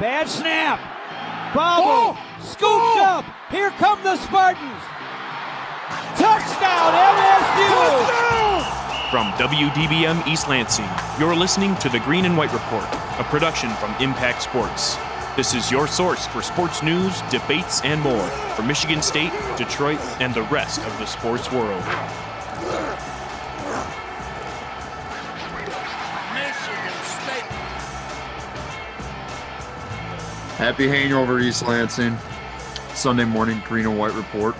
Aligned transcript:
Bad 0.00 0.28
snap. 0.28 0.78
Bobble. 1.52 2.14
Oh! 2.14 2.38
Scooped 2.40 2.62
oh! 2.62 3.04
up. 3.04 3.24
Here 3.50 3.70
come 3.70 4.00
the 4.04 4.16
Spartans. 4.16 4.82
Touchdown, 6.14 6.94
MSU. 7.18 8.30
From 9.10 9.32
WDBM 9.32 10.24
East 10.28 10.48
Lansing, 10.48 10.88
you're 11.18 11.34
listening 11.34 11.74
to 11.76 11.88
the 11.88 11.98
Green 12.00 12.26
and 12.26 12.36
White 12.36 12.52
Report, 12.52 12.84
a 13.18 13.24
production 13.24 13.70
from 13.70 13.92
Impact 14.00 14.42
Sports. 14.42 14.96
This 15.34 15.52
is 15.52 15.68
your 15.68 15.88
source 15.88 16.26
for 16.28 16.42
sports 16.42 16.80
news, 16.80 17.20
debates, 17.22 17.80
and 17.82 18.00
more 18.00 18.26
from 18.54 18.68
Michigan 18.68 19.02
State, 19.02 19.32
Detroit, 19.56 19.98
and 20.20 20.32
the 20.32 20.42
rest 20.42 20.80
of 20.82 20.96
the 20.98 21.06
sports 21.06 21.50
world. 21.50 21.82
Happy 30.58 30.88
hangover, 30.88 31.38
East 31.38 31.62
Lansing. 31.66 32.16
Sunday 32.92 33.24
morning, 33.24 33.62
Green 33.64 33.86
and 33.86 33.96
White 33.96 34.12
Report. 34.14 34.56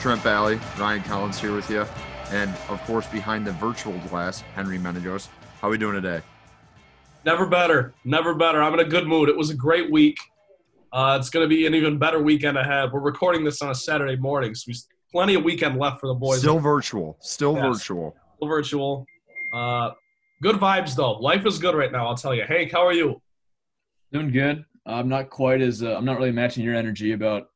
Trent 0.00 0.22
Valley, 0.22 0.58
Ryan 0.78 1.02
Collins 1.02 1.38
here 1.38 1.54
with 1.54 1.68
you. 1.68 1.84
And 2.30 2.50
of 2.70 2.80
course, 2.86 3.06
behind 3.08 3.46
the 3.46 3.52
virtual 3.52 3.98
glass, 4.08 4.40
Henry 4.54 4.78
Menegos. 4.78 5.28
How 5.60 5.68
are 5.68 5.70
we 5.70 5.76
doing 5.76 5.94
today? 5.94 6.22
Never 7.26 7.44
better. 7.46 7.92
Never 8.04 8.34
better. 8.34 8.62
I'm 8.62 8.72
in 8.72 8.80
a 8.80 8.84
good 8.88 9.06
mood. 9.06 9.28
It 9.28 9.36
was 9.36 9.50
a 9.50 9.54
great 9.54 9.90
week. 9.92 10.16
Uh, 10.94 11.18
it's 11.20 11.28
going 11.28 11.44
to 11.44 11.48
be 11.48 11.66
an 11.66 11.74
even 11.74 11.98
better 11.98 12.22
weekend 12.22 12.56
ahead. 12.56 12.90
We're 12.90 13.00
recording 13.00 13.44
this 13.44 13.60
on 13.60 13.70
a 13.70 13.74
Saturday 13.74 14.16
morning, 14.16 14.54
so 14.54 14.64
we've 14.68 14.78
plenty 15.12 15.34
of 15.34 15.44
weekend 15.44 15.78
left 15.78 16.00
for 16.00 16.06
the 16.06 16.14
boys. 16.14 16.38
Still 16.38 16.58
virtual. 16.58 17.18
Still 17.20 17.54
Yes. 17.54 17.64
virtual. 17.78 18.16
Still 18.36 18.48
virtual. 18.48 19.06
Uh, 19.54 19.90
good 20.42 20.56
vibes 20.56 20.94
though. 20.96 21.12
Life 21.18 21.44
is 21.44 21.58
good 21.58 21.74
right 21.74 21.92
now. 21.92 22.06
I'll 22.06 22.16
tell 22.16 22.34
you. 22.34 22.44
Hank, 22.48 22.72
how 22.72 22.86
are 22.86 22.92
you? 22.94 23.20
Doing 24.12 24.30
good. 24.30 24.64
I'm 24.86 25.08
not 25.08 25.30
quite 25.30 25.60
as 25.60 25.82
uh, 25.82 25.96
I'm 25.96 26.04
not 26.04 26.18
really 26.18 26.32
matching 26.32 26.64
your 26.64 26.74
energy 26.74 27.12
about 27.12 27.48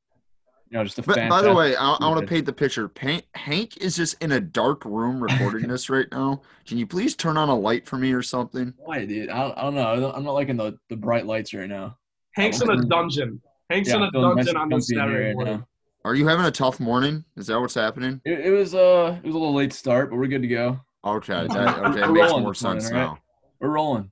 you 0.71 0.79
know 0.79 0.85
just 0.85 0.99
a 0.99 1.03
But 1.03 1.17
fan. 1.17 1.29
by 1.29 1.43
the 1.43 1.53
way, 1.55 1.77
I, 1.77 1.93
I 1.93 2.09
want 2.09 2.21
to 2.21 2.27
paint 2.27 2.47
the 2.47 2.53
picture. 2.53 2.89
Paint, 2.89 3.25
Hank 3.35 3.77
is 3.79 3.97
just 3.97 4.23
in 4.23 4.33
a 4.33 4.41
dark 4.41 4.85
room 4.85 5.23
recording 5.23 5.69
this 5.69 5.89
right 5.91 6.07
now. 6.13 6.43
Can 6.67 6.79
you 6.79 6.87
please 6.87 7.15
turn 7.17 7.37
on 7.37 7.49
a 7.49 7.55
light 7.55 7.87
for 7.87 7.97
me 7.97 8.13
or 8.13 8.23
something? 8.23 8.73
Why, 8.79 9.05
dude? 9.05 9.31
I 9.31 9.43
don't, 9.43 9.59
I 9.59 9.63
don't 9.63 9.75
know. 9.75 9.87
I 9.89 9.97
don't- 9.97 10.15
I'm 10.17 10.25
not 10.25 10.33
liking 10.33 10.57
the, 10.57 10.79
the 10.89 10.97
bright 10.97 11.27
lights 11.27 11.53
right 11.55 11.69
now. 11.69 11.97
Hank's 12.35 12.61
in 12.61 12.71
a 12.71 12.83
dungeon. 12.83 13.41
Hank's 13.71 13.89
in 13.91 14.03
a 14.03 14.07
I'm 14.07 14.37
nice 14.37 14.47
dungeon 14.47 14.57
on 14.57 14.69
this 14.71 14.89
comfy 14.89 14.95
in 14.95 15.01
here 15.01 15.09
Saturday 15.09 15.27
right 15.29 15.35
morning. 15.35 15.57
now. 15.59 15.67
Are 16.05 16.15
you 16.15 16.27
having 16.29 16.47
a 16.47 16.51
tough 16.51 16.81
morning? 16.81 17.25
Is 17.37 17.49
that 17.49 17.61
what's 17.61 17.75
happening? 17.75 18.21
It, 18.25 18.47
it 18.47 18.51
was 18.51 18.75
uh 18.75 19.19
it 19.23 19.27
was 19.27 19.35
a 19.35 19.39
little 19.39 19.55
late 19.55 19.73
start, 19.73 20.11
but 20.11 20.17
we're 20.19 20.27
good 20.29 20.43
to 20.43 20.49
go. 20.49 20.81
Okay, 21.05 21.47
that, 21.49 21.79
okay, 21.87 22.03
it 22.03 22.11
makes 22.11 22.31
more 22.31 22.53
this 22.53 22.63
morning, 22.63 22.81
sense 22.81 22.87
all 22.87 22.93
right? 22.93 23.05
now. 23.07 23.19
We're 23.61 23.71
rolling. 23.71 24.11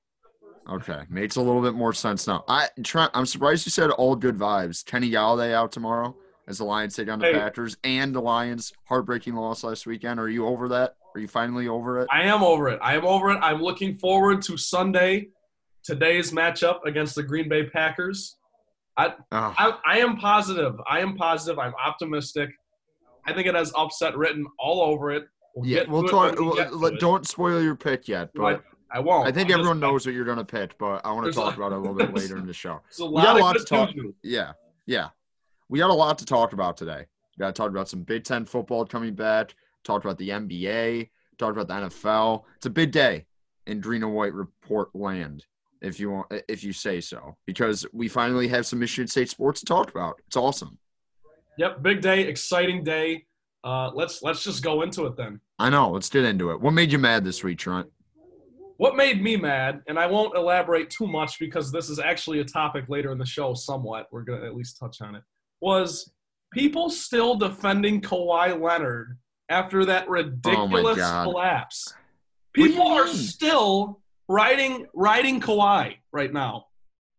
Okay, 0.68 1.02
makes 1.08 1.36
a 1.36 1.40
little 1.40 1.62
bit 1.62 1.74
more 1.74 1.92
sense 1.92 2.26
now. 2.26 2.44
I 2.48 2.68
Trent, 2.82 3.10
I'm 3.14 3.26
surprised 3.26 3.66
you 3.66 3.70
said 3.70 3.90
all 3.90 4.16
good 4.16 4.36
vibes. 4.36 4.84
Kenny 4.84 5.10
Golladay 5.10 5.52
out 5.54 5.70
tomorrow 5.70 6.16
as 6.48 6.58
the 6.58 6.64
Lions 6.64 6.96
take 6.96 7.08
on 7.08 7.18
the 7.18 7.26
Hey. 7.26 7.34
Packers, 7.34 7.76
and 7.84 8.14
the 8.14 8.20
Lions 8.20 8.72
heartbreaking 8.84 9.34
loss 9.34 9.62
last 9.64 9.86
weekend. 9.86 10.18
Are 10.18 10.28
you 10.28 10.46
over 10.46 10.68
that? 10.68 10.96
Are 11.14 11.20
you 11.20 11.28
finally 11.28 11.68
over 11.68 12.00
it? 12.00 12.08
I 12.10 12.22
am 12.22 12.42
over 12.42 12.68
it. 12.68 12.78
I 12.82 12.94
am 12.96 13.04
over 13.04 13.30
it. 13.30 13.38
I'm 13.42 13.62
looking 13.62 13.94
forward 13.94 14.42
to 14.42 14.56
Sunday, 14.56 15.28
today's 15.82 16.32
matchup 16.32 16.80
against 16.84 17.14
the 17.14 17.22
Green 17.22 17.48
Bay 17.48 17.64
Packers. 17.64 18.36
Ugh. 18.96 19.12
Ah. 19.32 19.54
I, 19.86 19.94
I 19.94 19.98
am 19.98 20.16
positive. 20.16 20.74
I 20.88 21.00
am 21.00 21.16
positive. 21.16 21.58
I'm 21.58 21.74
optimistic. 21.84 22.50
I 23.24 23.32
think 23.32 23.46
it 23.46 23.54
has 23.54 23.72
upset 23.76 24.16
written 24.16 24.46
all 24.58 24.80
over 24.82 25.10
it. 25.12 25.24
We'll 25.54 25.66
yeah, 25.66 25.84
we'll 25.88 26.06
talk. 26.08 26.38
we 26.38 26.44
well, 26.46 26.54
get 26.54 26.68
to 26.70 26.76
let- 26.76 26.98
Don't 26.98 27.26
spoil 27.26 27.62
your 27.62 27.76
pick 27.76 28.08
yet, 28.08 28.30
but 28.34 28.62
I 28.90 29.00
won't. 29.00 29.26
I 29.26 29.32
think 29.32 29.48
I'm 29.50 29.54
everyone 29.60 29.76
just- 29.80 29.90
knows 29.92 30.06
what 30.06 30.14
you're 30.14 30.24
going 30.24 30.38
to 30.38 30.44
pick. 30.44 30.76
But 30.78 31.04
I 31.04 31.12
want 31.12 31.24
to 31.24 31.30
There's 31.32 31.36
a 31.36 31.40
talk 31.40 31.56
about 31.56 31.72
it 31.72 31.76
a 31.76 31.78
little 31.78 31.94
bit 31.96 32.14
later 32.14 32.36
in 32.38 32.46
the 32.46 32.52
show. 32.52 32.80
We 32.98 33.22
got 33.22 33.36
a 33.36 33.40
lot 33.40 33.56
to 33.56 33.64
talk. 33.64 33.94
news. 33.94 34.14
Yeah, 34.22 34.52
yeah. 34.86 35.08
We 35.68 35.78
got 35.78 35.90
a 35.90 35.94
lot 35.94 36.18
to 36.18 36.24
talk 36.24 36.52
about 36.52 36.76
today. 36.76 37.06
We 37.36 37.42
got 37.42 37.54
to 37.54 37.60
talk 37.60 37.70
about 37.70 37.88
some 37.88 38.02
Big 38.02 38.24
Ten 38.24 38.44
football 38.44 38.84
coming 38.86 39.14
back. 39.14 39.54
Talked 39.84 40.04
about 40.04 40.18
the 40.18 40.30
NBA. 40.30 41.10
Talked 41.38 41.58
about 41.58 41.68
the 41.68 41.86
NFL. 41.88 42.44
It's 42.56 42.66
a 42.66 42.70
big 42.70 42.92
day 42.92 43.26
in 43.66 43.80
Green 43.80 44.02
and 44.02 44.14
White 44.14 44.32
Report 44.32 44.88
land, 44.94 45.44
if 45.82 45.98
you 46.00 46.10
want, 46.10 46.32
if 46.48 46.62
you 46.64 46.72
say 46.72 47.00
so, 47.00 47.36
because 47.46 47.84
we 47.92 48.08
finally 48.08 48.48
have 48.48 48.64
some 48.66 48.78
Michigan 48.78 49.08
State 49.08 49.28
sports 49.28 49.60
to 49.60 49.66
talk 49.66 49.90
about. 49.90 50.20
It's 50.28 50.36
awesome. 50.36 50.78
Yep, 51.58 51.82
big 51.82 52.00
day, 52.00 52.22
exciting 52.22 52.84
day. 52.84 53.26
Uh, 53.64 53.90
let's 53.94 54.22
let's 54.22 54.44
just 54.44 54.62
go 54.62 54.82
into 54.82 55.06
it 55.06 55.16
then. 55.16 55.40
I 55.58 55.68
know. 55.70 55.90
Let's 55.90 56.08
get 56.08 56.24
into 56.24 56.52
it. 56.52 56.60
What 56.60 56.72
made 56.72 56.92
you 56.92 56.98
mad 56.98 57.24
this 57.24 57.42
week, 57.42 57.58
Trent? 57.58 57.88
What 58.78 58.96
made 58.96 59.22
me 59.22 59.36
mad, 59.36 59.82
and 59.88 59.98
I 59.98 60.06
won't 60.06 60.36
elaborate 60.36 60.90
too 60.90 61.06
much 61.06 61.38
because 61.38 61.72
this 61.72 61.88
is 61.88 61.98
actually 61.98 62.40
a 62.40 62.44
topic 62.44 62.86
later 62.88 63.10
in 63.10 63.18
the 63.18 63.26
show. 63.26 63.54
Somewhat, 63.54 64.08
we're 64.12 64.22
gonna 64.22 64.44
at 64.44 64.54
least 64.54 64.78
touch 64.78 65.00
on 65.00 65.14
it. 65.14 65.22
Was 65.60 66.12
people 66.52 66.90
still 66.90 67.36
defending 67.36 68.00
Kawhi 68.00 68.60
Leonard 68.60 69.18
after 69.48 69.84
that 69.86 70.06
oh 70.08 70.10
ridiculous 70.10 70.98
God. 70.98 71.24
collapse? 71.24 71.94
What 72.54 72.54
do 72.54 72.62
you 72.62 72.68
People 72.68 72.88
are 72.88 73.08
still 73.08 74.00
riding 74.28 74.86
riding 74.94 75.40
Kawhi 75.40 75.96
right 76.12 76.32
now. 76.32 76.66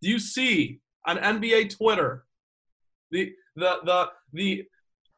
Do 0.01 0.09
you 0.09 0.19
see 0.19 0.79
on 1.05 1.17
NBA 1.17 1.75
Twitter 1.75 2.25
the 3.11 3.33
the 3.55 3.77
the 3.83 4.09
the 4.33 4.63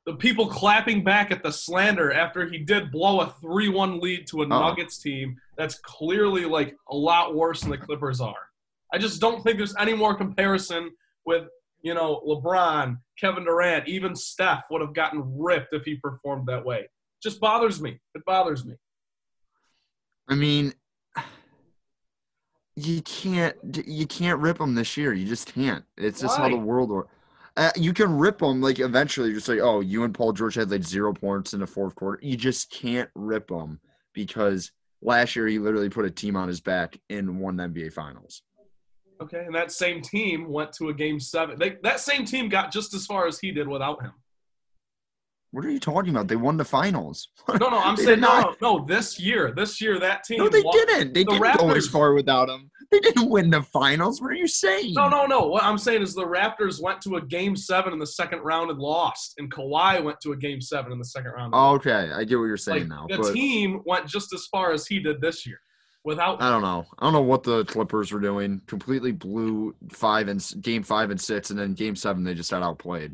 the 0.09 0.15
people 0.15 0.47
clapping 0.47 1.03
back 1.03 1.29
at 1.29 1.43
the 1.43 1.51
slander 1.51 2.11
after 2.11 2.47
he 2.47 2.57
did 2.57 2.91
blow 2.91 3.21
a 3.21 3.27
3-1 3.43 4.01
lead 4.01 4.25
to 4.25 4.41
a 4.41 4.47
uh-huh. 4.47 4.59
Nuggets 4.59 4.97
team 4.97 5.37
that's 5.55 5.77
clearly 5.81 6.45
like 6.45 6.75
a 6.89 6.95
lot 6.95 7.35
worse 7.35 7.61
than 7.61 7.69
the 7.69 7.77
Clippers 7.77 8.19
are. 8.19 8.49
I 8.91 8.97
just 8.97 9.21
don't 9.21 9.43
think 9.43 9.57
there's 9.57 9.75
any 9.77 9.93
more 9.93 10.15
comparison 10.15 10.89
with, 11.27 11.43
you 11.83 11.93
know, 11.93 12.23
LeBron, 12.27 12.97
Kevin 13.19 13.43
Durant, 13.43 13.87
even 13.87 14.15
Steph 14.15 14.63
would 14.71 14.81
have 14.81 14.95
gotten 14.95 15.21
ripped 15.37 15.73
if 15.73 15.83
he 15.83 15.97
performed 15.97 16.47
that 16.47 16.65
way. 16.65 16.79
It 16.79 16.89
Just 17.21 17.39
bothers 17.39 17.79
me. 17.79 17.99
It 18.15 18.25
bothers 18.25 18.65
me. 18.65 18.73
I 20.27 20.33
mean, 20.33 20.73
you 22.75 23.03
can't 23.03 23.55
you 23.85 24.07
can't 24.07 24.39
rip 24.39 24.57
them 24.57 24.73
this 24.73 24.97
year. 24.97 25.13
You 25.13 25.27
just 25.27 25.53
can't. 25.53 25.85
It's 25.97 26.21
just 26.21 26.35
how 26.35 26.49
the 26.49 26.55
world 26.55 26.89
works. 26.89 27.11
Uh, 27.59 27.71
you 27.75 27.91
can 27.91 28.17
rip 28.17 28.39
them 28.39 28.61
like 28.61 28.79
eventually. 28.79 29.33
Just 29.33 29.49
like 29.49 29.59
oh, 29.59 29.81
you 29.81 30.05
and 30.05 30.13
Paul 30.13 30.31
George 30.31 30.55
had 30.55 30.71
like 30.71 30.83
zero 30.83 31.13
points 31.13 31.53
in 31.53 31.59
the 31.59 31.67
fourth 31.67 31.93
quarter. 31.93 32.17
You 32.23 32.37
just 32.37 32.71
can't 32.71 33.09
rip 33.15 33.49
them 33.49 33.81
because 34.13 34.71
last 35.01 35.35
year 35.35 35.45
he 35.45 35.59
literally 35.59 35.89
put 35.89 36.05
a 36.05 36.09
team 36.09 36.37
on 36.37 36.47
his 36.47 36.61
back 36.61 36.97
and 37.09 37.37
won 37.37 37.57
the 37.57 37.63
NBA 37.63 37.91
Finals. 37.91 38.43
Okay, 39.21 39.43
and 39.45 39.53
that 39.53 39.73
same 39.73 40.01
team 40.01 40.47
went 40.47 40.71
to 40.73 40.87
a 40.87 40.93
game 40.93 41.19
seven. 41.19 41.59
They, 41.59 41.75
that 41.83 41.99
same 41.99 42.23
team 42.23 42.47
got 42.47 42.71
just 42.71 42.93
as 42.93 43.05
far 43.05 43.27
as 43.27 43.37
he 43.37 43.51
did 43.51 43.67
without 43.67 44.01
him. 44.01 44.13
What 45.51 45.65
are 45.65 45.71
you 45.71 45.79
talking 45.79 46.11
about? 46.11 46.27
They 46.27 46.35
won 46.35 46.57
the 46.57 46.65
finals. 46.65 47.29
No, 47.59 47.69
no, 47.69 47.79
I'm 47.79 47.97
saying 47.97 48.19
no, 48.19 48.41
no, 48.41 48.55
no. 48.77 48.85
This 48.85 49.19
year, 49.19 49.51
this 49.55 49.81
year, 49.81 49.99
that 49.99 50.23
team. 50.23 50.37
No, 50.37 50.49
they 50.49 50.61
won- 50.61 50.77
didn't. 50.77 51.13
They 51.13 51.23
the 51.23 51.31
didn't 51.31 51.57
go 51.57 51.71
as 51.71 51.87
far 51.87 52.13
without 52.13 52.49
him. 52.49 52.69
They 52.91 52.99
didn't 52.99 53.29
win 53.29 53.49
the 53.49 53.61
finals. 53.63 54.21
What 54.21 54.31
are 54.31 54.35
you 54.35 54.47
saying? 54.47 54.93
No, 54.93 55.09
no, 55.09 55.25
no. 55.25 55.41
What 55.47 55.63
I'm 55.63 55.77
saying 55.77 56.01
is 56.01 56.13
the 56.15 56.25
Raptors 56.25 56.81
went 56.81 57.01
to 57.01 57.15
a 57.17 57.21
game 57.21 57.55
seven 57.55 57.93
in 57.93 57.99
the 57.99 58.07
second 58.07 58.39
round 58.41 58.69
and 58.71 58.79
lost, 58.79 59.35
and 59.37 59.51
Kawhi 59.51 60.03
went 60.03 60.19
to 60.21 60.31
a 60.31 60.35
game 60.37 60.61
seven 60.61 60.91
in 60.91 60.97
the 60.99 61.05
second 61.05 61.31
round. 61.31 61.53
Oh, 61.55 61.75
okay, 61.75 62.11
I 62.13 62.23
get 62.23 62.37
what 62.37 62.45
you're 62.45 62.57
saying 62.57 62.89
like, 62.89 62.89
now. 62.89 63.05
the 63.09 63.17
but 63.17 63.33
team 63.33 63.81
went 63.85 64.07
just 64.07 64.33
as 64.33 64.45
far 64.47 64.71
as 64.71 64.87
he 64.87 64.99
did 64.99 65.19
this 65.21 65.45
year, 65.45 65.59
without. 66.03 66.41
I 66.41 66.49
don't 66.49 66.63
know. 66.63 66.85
I 66.99 67.05
don't 67.05 67.13
know 67.13 67.21
what 67.21 67.43
the 67.43 67.63
Clippers 67.65 68.11
were 68.11 68.19
doing. 68.19 68.61
Completely 68.67 69.11
blew 69.11 69.75
five 69.91 70.27
and 70.27 70.43
game 70.61 70.81
five 70.83 71.09
and 71.11 71.19
six, 71.21 71.49
and 71.51 71.59
then 71.59 71.73
game 71.73 71.95
seven 71.95 72.23
they 72.23 72.33
just 72.35 72.49
got 72.51 72.63
outplayed. 72.63 73.11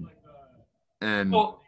And 1.02 1.31
Well, 1.34 1.62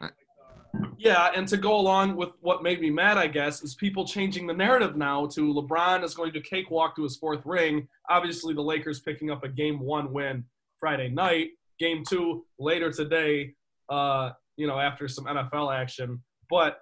yeah, 0.98 1.30
and 1.34 1.46
to 1.48 1.56
go 1.56 1.76
along 1.76 2.16
with 2.16 2.30
what 2.40 2.62
made 2.62 2.80
me 2.80 2.90
mad, 2.90 3.18
I 3.18 3.26
guess, 3.28 3.62
is 3.62 3.74
people 3.74 4.04
changing 4.06 4.46
the 4.46 4.54
narrative 4.54 4.96
now 4.96 5.26
to 5.28 5.52
LeBron 5.54 6.02
is 6.04 6.14
going 6.14 6.32
to 6.32 6.40
cakewalk 6.40 6.96
to 6.96 7.02
his 7.02 7.16
fourth 7.16 7.44
ring. 7.44 7.88
Obviously, 8.08 8.54
the 8.54 8.62
Lakers 8.62 9.00
picking 9.00 9.30
up 9.30 9.44
a 9.44 9.48
game 9.48 9.78
one 9.80 10.12
win 10.12 10.44
Friday 10.80 11.08
night. 11.08 11.50
Game 11.78 12.02
two 12.08 12.44
later 12.58 12.90
today, 12.90 13.54
uh, 13.88 14.30
you 14.56 14.66
know, 14.66 14.78
after 14.78 15.06
some 15.06 15.24
NFL 15.26 15.72
action. 15.74 16.22
But 16.50 16.80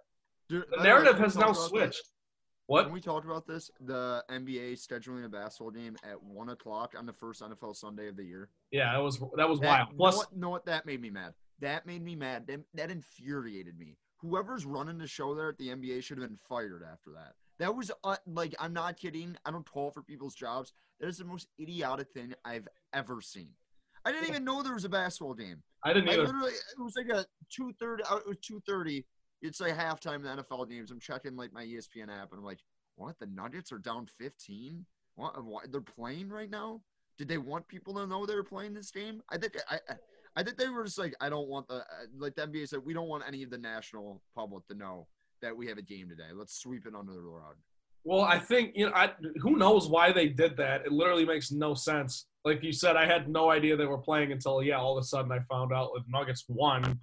Dude, 0.48 0.64
the 0.74 0.82
narrative 0.82 1.18
has 1.18 1.36
now 1.36 1.50
about 1.50 1.54
this? 1.56 1.66
switched. 1.68 2.02
What? 2.66 2.86
When 2.86 2.94
we 2.94 3.00
talked 3.00 3.26
about 3.26 3.46
this, 3.46 3.70
the 3.80 4.24
NBA 4.30 4.74
scheduling 4.74 5.24
a 5.24 5.28
basketball 5.28 5.70
game 5.70 5.96
at 6.02 6.20
one 6.20 6.48
o'clock 6.48 6.94
on 6.98 7.06
the 7.06 7.12
first 7.12 7.42
NFL 7.42 7.76
Sunday 7.76 8.08
of 8.08 8.16
the 8.16 8.24
year. 8.24 8.48
Yeah, 8.72 8.92
that 8.92 9.02
was 9.02 9.20
that 9.36 9.48
was 9.48 9.60
That, 9.60 9.66
wild. 9.66 9.88
know 9.90 9.96
Plus, 9.96 10.16
what, 10.16 10.36
know 10.36 10.50
what? 10.50 10.66
That 10.66 10.84
made 10.86 11.00
me 11.00 11.10
mad. 11.10 11.34
That 11.60 11.86
made 11.86 12.02
me 12.02 12.16
mad. 12.16 12.46
That, 12.46 12.60
that 12.74 12.90
infuriated 12.90 13.78
me. 13.78 13.96
Whoever's 14.18 14.64
running 14.64 14.98
the 14.98 15.06
show 15.06 15.34
there 15.34 15.50
at 15.50 15.58
the 15.58 15.68
NBA 15.68 16.02
should 16.02 16.18
have 16.18 16.28
been 16.28 16.38
fired 16.48 16.82
after 16.82 17.10
that. 17.12 17.34
That 17.58 17.74
was 17.74 17.90
uh, 18.04 18.16
like 18.26 18.54
I'm 18.58 18.72
not 18.72 18.96
kidding. 18.98 19.36
I 19.44 19.50
don't 19.50 19.68
call 19.70 19.90
for 19.90 20.02
people's 20.02 20.34
jobs. 20.34 20.72
That 21.00 21.08
is 21.08 21.18
the 21.18 21.24
most 21.24 21.48
idiotic 21.60 22.08
thing 22.12 22.34
I've 22.44 22.68
ever 22.94 23.20
seen. 23.20 23.48
I 24.04 24.12
didn't 24.12 24.28
even 24.28 24.44
know 24.44 24.62
there 24.62 24.74
was 24.74 24.84
a 24.84 24.90
basketball 24.90 25.34
game. 25.34 25.62
I 25.84 25.92
didn't 25.92 26.10
I 26.10 26.14
either. 26.14 26.26
literally 26.26 26.52
it 26.52 26.82
was 26.82 26.94
like 26.96 27.08
a 27.08 27.24
two 27.50 27.72
thirty. 27.80 28.02
It 28.02 28.28
was 28.28 28.38
two 28.42 28.60
thirty. 28.66 29.06
It's 29.42 29.60
like 29.60 29.76
halftime 29.76 30.16
in 30.16 30.22
the 30.22 30.42
NFL 30.42 30.68
games. 30.68 30.90
I'm 30.90 31.00
checking 31.00 31.36
like 31.36 31.52
my 31.52 31.64
ESPN 31.64 32.08
app, 32.08 32.32
and 32.32 32.38
I'm 32.38 32.44
like, 32.44 32.60
what? 32.96 33.18
The 33.18 33.26
Nuggets 33.26 33.72
are 33.72 33.78
down 33.78 34.06
15. 34.18 34.84
What? 35.14 35.44
what? 35.44 35.70
They're 35.70 35.80
playing 35.80 36.28
right 36.28 36.50
now. 36.50 36.80
Did 37.18 37.28
they 37.28 37.38
want 37.38 37.68
people 37.68 37.94
to 37.94 38.06
know 38.06 38.26
they 38.26 38.34
were 38.34 38.42
playing 38.42 38.74
this 38.74 38.90
game? 38.90 39.22
I 39.30 39.38
think 39.38 39.56
I, 39.70 39.76
I, 39.88 39.94
I 40.36 40.42
think 40.42 40.58
they 40.58 40.68
were 40.68 40.84
just 40.84 40.98
like, 40.98 41.14
I 41.20 41.30
don't 41.30 41.48
want 41.48 41.66
the 41.68 41.76
uh, 41.76 42.06
like 42.18 42.34
the 42.34 42.46
NBA 42.46 42.68
said, 42.68 42.80
we 42.84 42.92
don't 42.92 43.08
want 43.08 43.24
any 43.26 43.42
of 43.42 43.50
the 43.50 43.58
national 43.58 44.22
public 44.34 44.66
to 44.68 44.74
know 44.74 45.06
that 45.42 45.56
we 45.56 45.66
have 45.68 45.78
a 45.78 45.82
game 45.82 46.08
today. 46.08 46.28
Let's 46.34 46.60
sweep 46.60 46.86
it 46.86 46.94
under 46.94 47.12
the 47.12 47.20
rug. 47.20 47.56
Well, 48.04 48.20
I 48.20 48.38
think 48.38 48.72
you 48.74 48.86
know. 48.86 48.92
I, 48.94 49.10
who 49.40 49.56
knows 49.56 49.88
why 49.88 50.12
they 50.12 50.28
did 50.28 50.56
that? 50.58 50.86
It 50.86 50.92
literally 50.92 51.24
makes 51.24 51.50
no 51.50 51.74
sense. 51.74 52.26
Like 52.44 52.62
you 52.62 52.72
said, 52.72 52.96
I 52.96 53.06
had 53.06 53.28
no 53.28 53.50
idea 53.50 53.76
they 53.76 53.86
were 53.86 53.98
playing 53.98 54.30
until 54.30 54.62
yeah, 54.62 54.76
all 54.76 54.96
of 54.96 55.02
a 55.02 55.06
sudden 55.06 55.32
I 55.32 55.40
found 55.50 55.72
out 55.72 55.90
the 55.94 56.02
Nuggets 56.08 56.44
won, 56.48 57.00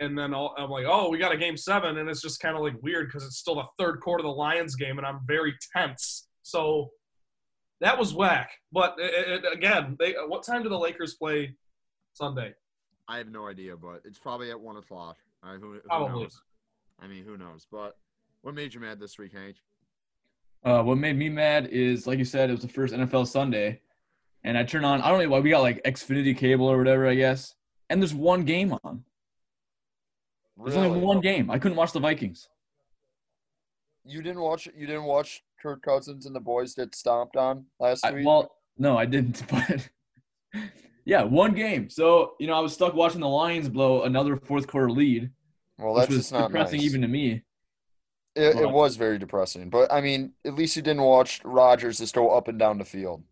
and 0.00 0.18
then 0.18 0.34
all, 0.34 0.54
I'm 0.58 0.70
like, 0.70 0.86
oh, 0.88 1.08
we 1.08 1.18
got 1.18 1.32
a 1.32 1.36
game 1.36 1.56
seven, 1.56 1.98
and 1.98 2.08
it's 2.08 2.22
just 2.22 2.40
kind 2.40 2.56
of 2.56 2.62
like 2.62 2.74
weird 2.82 3.08
because 3.08 3.24
it's 3.24 3.36
still 3.36 3.56
the 3.56 3.66
third 3.78 4.00
quarter 4.00 4.22
of 4.22 4.24
the 4.24 4.36
Lions 4.36 4.74
game, 4.74 4.98
and 4.98 5.06
I'm 5.06 5.20
very 5.26 5.54
tense. 5.76 6.26
So 6.42 6.90
that 7.80 7.96
was 7.96 8.12
whack. 8.12 8.50
But 8.72 8.96
it, 8.98 9.44
it, 9.44 9.52
again, 9.52 9.96
they 10.00 10.14
what 10.26 10.42
time 10.42 10.62
do 10.62 10.68
the 10.68 10.78
Lakers 10.78 11.14
play 11.14 11.54
Sunday? 12.14 12.54
I 13.10 13.18
have 13.18 13.28
no 13.28 13.48
idea, 13.48 13.76
but 13.76 14.02
it's 14.04 14.20
probably 14.20 14.50
at 14.50 14.60
one 14.60 14.76
o'clock. 14.76 15.16
Uh, 15.42 15.54
who, 15.54 15.72
who 15.72 15.80
Probably. 15.80 16.22
knows? 16.22 16.40
I 17.00 17.08
mean, 17.08 17.24
who 17.24 17.36
knows? 17.36 17.66
But 17.68 17.96
what 18.42 18.54
made 18.54 18.72
you 18.72 18.78
mad 18.78 19.00
this 19.00 19.18
week, 19.18 19.32
Hank? 19.32 19.56
Uh, 20.62 20.84
what 20.84 20.96
made 20.96 21.16
me 21.16 21.28
mad 21.28 21.66
is, 21.72 22.06
like 22.06 22.20
you 22.20 22.24
said, 22.24 22.50
it 22.50 22.52
was 22.52 22.62
the 22.62 22.68
first 22.68 22.94
NFL 22.94 23.26
Sunday, 23.26 23.80
and 24.44 24.56
I 24.56 24.62
turn 24.62 24.84
on. 24.84 25.00
I 25.00 25.08
don't 25.08 25.20
know 25.20 25.28
why 25.28 25.40
we 25.40 25.50
got 25.50 25.62
like 25.62 25.82
Xfinity 25.82 26.36
cable 26.36 26.66
or 26.66 26.78
whatever, 26.78 27.08
I 27.08 27.16
guess. 27.16 27.56
And 27.88 28.00
there's 28.00 28.14
one 28.14 28.44
game 28.44 28.78
on. 28.84 29.02
There's 30.62 30.76
only 30.76 31.00
one 31.00 31.20
game. 31.20 31.50
I 31.50 31.58
couldn't 31.58 31.76
watch 31.76 31.92
the 31.92 32.00
Vikings. 32.00 32.48
You 34.04 34.22
didn't 34.22 34.42
watch. 34.42 34.68
You 34.76 34.86
didn't 34.86 35.04
watch 35.04 35.42
Kirk 35.60 35.82
Cousins 35.82 36.26
and 36.26 36.36
the 36.36 36.40
boys 36.40 36.74
get 36.74 36.94
stomped 36.94 37.36
on 37.36 37.64
last 37.80 38.06
I, 38.06 38.12
week. 38.12 38.24
well, 38.24 38.52
no, 38.78 38.96
I 38.96 39.04
didn't. 39.06 39.42
But 40.52 40.62
yeah, 41.10 41.24
one 41.24 41.54
game. 41.54 41.90
So 41.90 42.34
you 42.38 42.46
know, 42.46 42.54
I 42.54 42.60
was 42.60 42.72
stuck 42.72 42.94
watching 42.94 43.20
the 43.20 43.26
Lions 43.28 43.68
blow 43.68 44.04
another 44.04 44.36
fourth 44.36 44.68
quarter 44.68 44.88
lead, 44.88 45.28
well, 45.76 45.94
which 45.94 46.02
that's 46.02 46.08
was 46.10 46.18
just 46.18 46.32
not 46.32 46.46
depressing 46.46 46.78
nice. 46.78 46.86
even 46.86 47.02
to 47.02 47.08
me. 47.08 47.42
it, 48.36 48.54
it 48.54 48.70
was 48.70 48.94
very 48.94 49.18
depressing. 49.18 49.70
But 49.70 49.92
I 49.92 50.00
mean, 50.00 50.34
at 50.44 50.54
least 50.54 50.76
you 50.76 50.82
didn't 50.82 51.02
watch 51.02 51.40
Rodgers 51.42 51.98
just 51.98 52.14
go 52.14 52.30
up 52.30 52.46
and 52.46 52.60
down 52.60 52.78
the 52.78 52.84
field. 52.84 53.24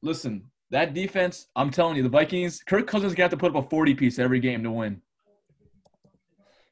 Listen, 0.00 0.42
that 0.70 0.94
defense. 0.94 1.48
I'm 1.54 1.70
telling 1.70 1.98
you, 1.98 2.02
the 2.02 2.08
Vikings. 2.08 2.62
Kirk 2.66 2.86
Cousins 2.86 3.14
got 3.14 3.30
to 3.30 3.36
put 3.36 3.54
up 3.54 3.66
a 3.66 3.68
40 3.68 3.94
piece 3.94 4.18
every 4.18 4.40
game 4.40 4.62
to 4.62 4.70
win. 4.70 5.02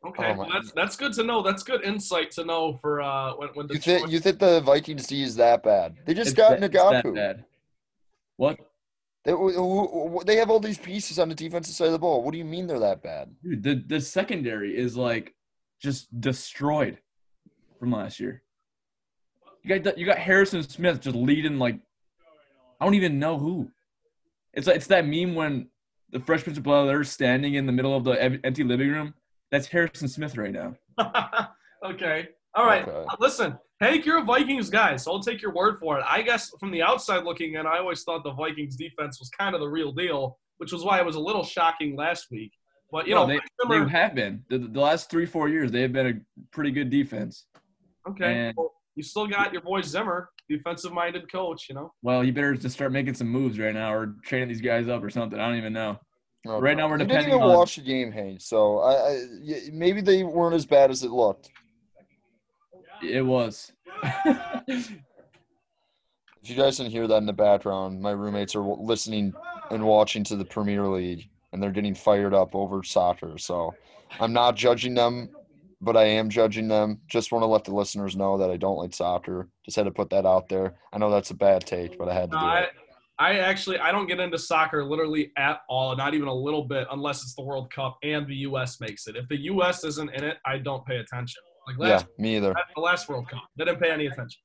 Okay, 0.07 0.33
Oh, 0.33 0.39
well, 0.39 0.49
that's 0.51 0.73
that's 0.73 0.97
good 0.97 1.13
to 1.15 1.23
know. 1.23 1.43
That's 1.43 1.63
good 1.63 1.85
insight 1.85 2.31
to 2.33 2.47
know 2.47 2.79
for 2.81 3.03
uh, 3.03 3.33
when 3.35 3.49
when 3.51 3.69
You 3.69 3.79
think 3.79 4.09
you 4.11 4.21
think 4.21 4.39
the 4.39 4.63
Vikings 4.63 5.07
D 5.07 5.23
is 5.23 5.37
that 5.37 5.63
bad? 5.63 5.97
They 6.07 6.15
just 6.15 6.29
It's 6.29 6.37
got 6.37 6.61
that- 6.61 6.63
it's 6.65 6.75
that 6.75 7.05
Nagaku. 7.05 7.15
bad. 7.15 7.45
What? 8.37 8.59
They, 9.27 10.37
have 10.37 10.51
all 10.51 10.61
these 10.61 10.79
pieces 10.79 11.19
on 11.19 11.29
the 11.29 11.35
defensive 11.35 11.75
side 11.75 11.87
of 11.87 11.93
the 11.93 11.99
ball. 11.99 12.23
What 12.23 12.31
do 12.31 12.39
you 12.39 12.45
mean 12.45 12.69
they're 12.69 12.79
that 12.79 13.03
bad? 13.03 13.35
Dude, 13.43 13.63
the 13.63 13.75
the 13.87 14.01
secondary 14.01 14.77
is 14.77 14.97
like 14.97 15.35
just 15.83 16.21
destroyed 16.21 16.99
from 17.81 17.91
last 17.91 18.21
year. 18.21 18.43
You 19.65 19.75
got 19.75 19.85
that- 19.85 19.99
you 19.99 20.07
got 20.07 20.19
Harrison 20.19 20.63
Smith 20.63 21.01
just 21.01 21.17
leading 21.17 21.59
like 21.59 21.81
I 22.81 22.85
don't 22.85 22.95
even 22.95 23.19
know 23.19 23.37
who. 23.37 23.71
It's 24.55 24.69
like 24.69 24.77
it's 24.77 24.87
that 24.87 25.07
meme 25.07 25.35
when 25.35 25.71
the 26.11 26.21
Fresh 26.21 26.45
Prince 26.45 26.59
of 26.59 26.65
Bel 26.65 26.89
Air 26.89 27.03
standing 27.03 27.55
in 27.55 27.67
the 27.67 27.73
middle 27.73 27.97
of 27.97 28.05
the 28.05 28.13
empty 28.45 28.63
living 28.63 28.91
room. 28.91 29.15
That's 29.51 29.67
Harrison 29.67 30.07
Smith 30.09 30.37
right 30.37 30.53
now. 30.53 30.77
okay. 31.85 32.29
All 32.57 32.65
right. 32.67 32.87
Okay. 32.87 33.07
Uh, 33.09 33.17
Listen, 33.21 33.59
Hank, 33.81 34.07
you're 34.07 34.19
a 34.21 34.25
Vikings 34.25 34.71
guy, 34.71 34.97
so 34.97 35.13
I'll 35.13 35.21
take 35.23 35.43
your 35.43 35.53
word 35.53 35.79
for 35.79 35.99
it. 35.99 36.05
I 36.09 36.23
guess 36.23 36.51
from 36.59 36.71
the 36.71 36.83
outside 36.83 37.25
looking 37.25 37.55
in, 37.55 37.67
I 37.67 37.79
always 37.79 38.03
thought 38.03 38.25
the 38.25 38.33
Vikings 38.33 38.77
defense 38.77 39.21
was 39.21 39.29
kind 39.29 39.55
of 39.55 39.61
the 39.61 39.69
real 39.69 39.93
deal, 39.93 40.39
which 40.57 40.73
was 40.73 40.83
why 40.85 40.99
it 40.99 41.05
was 41.05 41.17
a 41.17 41.21
little 41.21 41.45
shocking 41.45 41.97
last 41.97 42.29
week. 42.31 42.53
But 42.91 43.07
you 43.07 43.15
No, 43.15 43.23
know, 43.23 43.27
they, 43.27 43.35
Mike 43.35 43.43
they 43.69 43.75
Zimmer- 43.75 43.89
have 43.89 44.15
been 44.15 44.43
the, 44.49 44.59
the 44.59 44.81
last 44.81 45.11
three 45.11 45.27
four 45.27 45.49
years. 45.49 45.71
They 45.71 45.83
have 45.83 45.93
been 45.93 46.07
a 46.07 46.45
pretty 46.53 46.71
good 46.71 46.89
defense. 46.89 47.47
okay, 48.09 48.47
and- 48.49 48.55
well, 48.57 48.73
you 48.95 49.03
still 49.03 49.27
got 49.27 49.53
your 49.53 49.61
boy 49.61 49.83
Zimmer, 49.83 50.31
defensive-minded 50.49 51.31
coach. 51.31 51.69
You 51.69 51.75
know. 51.75 51.93
Well, 52.03 52.25
you 52.25 52.33
better 52.33 52.55
just 52.55 52.75
start 52.77 52.93
making 52.93 53.13
some 53.15 53.29
moves 53.29 53.59
right 53.59 53.75
now, 53.75 53.93
or 53.93 54.15
training 54.25 54.49
these 54.49 54.63
guys 54.63 54.89
up, 54.89 55.03
or 55.05 55.11
something. 55.11 55.39
I 55.39 55.47
don't 55.47 55.59
even 55.59 55.75
know. 55.75 55.99
Right 56.47 56.77
now 56.77 56.89
we're 56.89 56.99
you 57.01 57.07
didn't 57.07 57.27
even 57.27 57.43
on- 57.43 57.57
watch 57.57 57.75
the 57.77 57.83
game, 57.83 58.13
Hank. 58.13 58.41
So 58.41 58.79
I, 58.79 58.93
I 58.93 59.25
y- 59.43 59.61
maybe 59.73 60.01
they 60.01 60.23
weren't 60.23 60.55
as 60.55 60.65
bad 60.65 60.91
as 60.91 61.03
it 61.03 61.11
looked. 61.11 61.51
It 63.13 63.23
was. 63.23 63.73
If 66.47 66.51
you 66.51 66.63
guys 66.63 66.77
didn't 66.77 66.93
hear 66.93 67.09
that 67.09 67.17
in 67.17 67.27
the 67.27 67.33
background, 67.33 68.01
my 68.01 68.13
roommates 68.13 68.55
are 68.55 68.63
listening 68.63 69.35
and 69.73 69.85
watching 69.85 70.23
to 70.23 70.37
the 70.37 70.45
Premier 70.45 70.87
League, 70.87 71.29
and 71.53 71.61
they're 71.61 71.73
getting 71.73 71.93
fired 71.93 72.33
up 72.33 72.55
over 72.55 72.85
soccer. 72.85 73.37
So 73.37 73.75
I'm 74.21 74.33
not 74.33 74.55
judging 74.55 74.95
them, 74.95 75.31
but 75.81 75.97
I 75.97 76.05
am 76.05 76.31
judging 76.31 76.69
them. 76.69 77.01
Just 77.09 77.33
want 77.33 77.43
to 77.43 77.47
let 77.47 77.65
the 77.65 77.75
listeners 77.75 78.15
know 78.15 78.39
that 78.39 78.49
I 78.49 78.59
don't 78.59 78.77
like 78.77 78.95
soccer. 78.95 79.49
Just 79.65 79.77
had 79.77 79.87
to 79.87 79.91
put 79.91 80.09
that 80.11 80.25
out 80.25 80.49
there. 80.49 80.77
I 80.93 80.99
know 80.99 81.11
that's 81.11 81.33
a 81.33 81.35
bad 81.35 81.67
take, 81.67 81.99
but 81.99 82.09
I 82.09 82.15
had 82.15 82.31
to 82.31 82.39
do 82.39 82.45
I, 82.45 82.61
it. 82.61 82.71
I 83.19 83.39
actually 83.41 83.81
I 83.81 83.91
don't 83.91 84.07
get 84.07 84.21
into 84.21 84.39
soccer 84.39 84.85
literally 84.85 85.33
at 85.37 85.63
all, 85.69 85.97
not 85.97 86.15
even 86.15 86.29
a 86.29 86.35
little 86.35 86.63
bit, 86.63 86.87
unless 86.93 87.25
it's 87.25 87.35
the 87.35 87.43
World 87.43 87.73
Cup 87.73 87.99
and 88.05 88.25
the 88.25 88.37
U.S. 88.37 88.81
makes 88.81 89.09
it. 89.09 89.17
If 89.17 89.27
the 89.29 89.41
U.S. 89.47 89.83
isn't 89.83 90.11
in 90.11 90.23
it, 90.23 90.37
I 90.47 90.59
don't 90.59 90.87
pay 90.87 90.99
attention. 90.99 91.43
Like 91.67 91.77
Yeah, 91.89 92.03
me 92.19 92.37
either. 92.37 92.55
the 92.75 92.81
last 92.81 93.09
World 93.09 93.29
Cup, 93.29 93.43
they 93.57 93.65
didn't 93.65 93.81
pay 93.81 93.91
any 93.91 94.07
attention. 94.07 94.41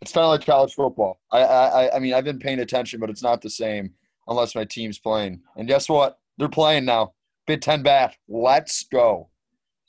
It's 0.00 0.12
kind 0.12 0.24
of 0.24 0.30
like 0.30 0.44
college 0.44 0.74
football. 0.74 1.20
I, 1.30 1.40
I, 1.42 1.96
I- 1.96 1.98
mean, 2.00 2.14
I've 2.14 2.24
been 2.24 2.38
paying 2.40 2.58
attention, 2.60 2.98
but 3.00 3.08
it's 3.10 3.22
not 3.22 3.40
the 3.40 3.50
same 3.50 3.92
unless 4.26 4.54
my 4.54 4.64
team's 4.64 4.98
playing. 4.98 5.40
And 5.56 5.68
guess 5.68 5.88
what? 5.88 6.18
They're 6.38 6.48
playing 6.48 6.84
now. 6.86 7.12
Big 7.46 7.60
Ten 7.60 7.82
back. 7.82 8.18
Let's 8.28 8.84
go. 8.84 9.28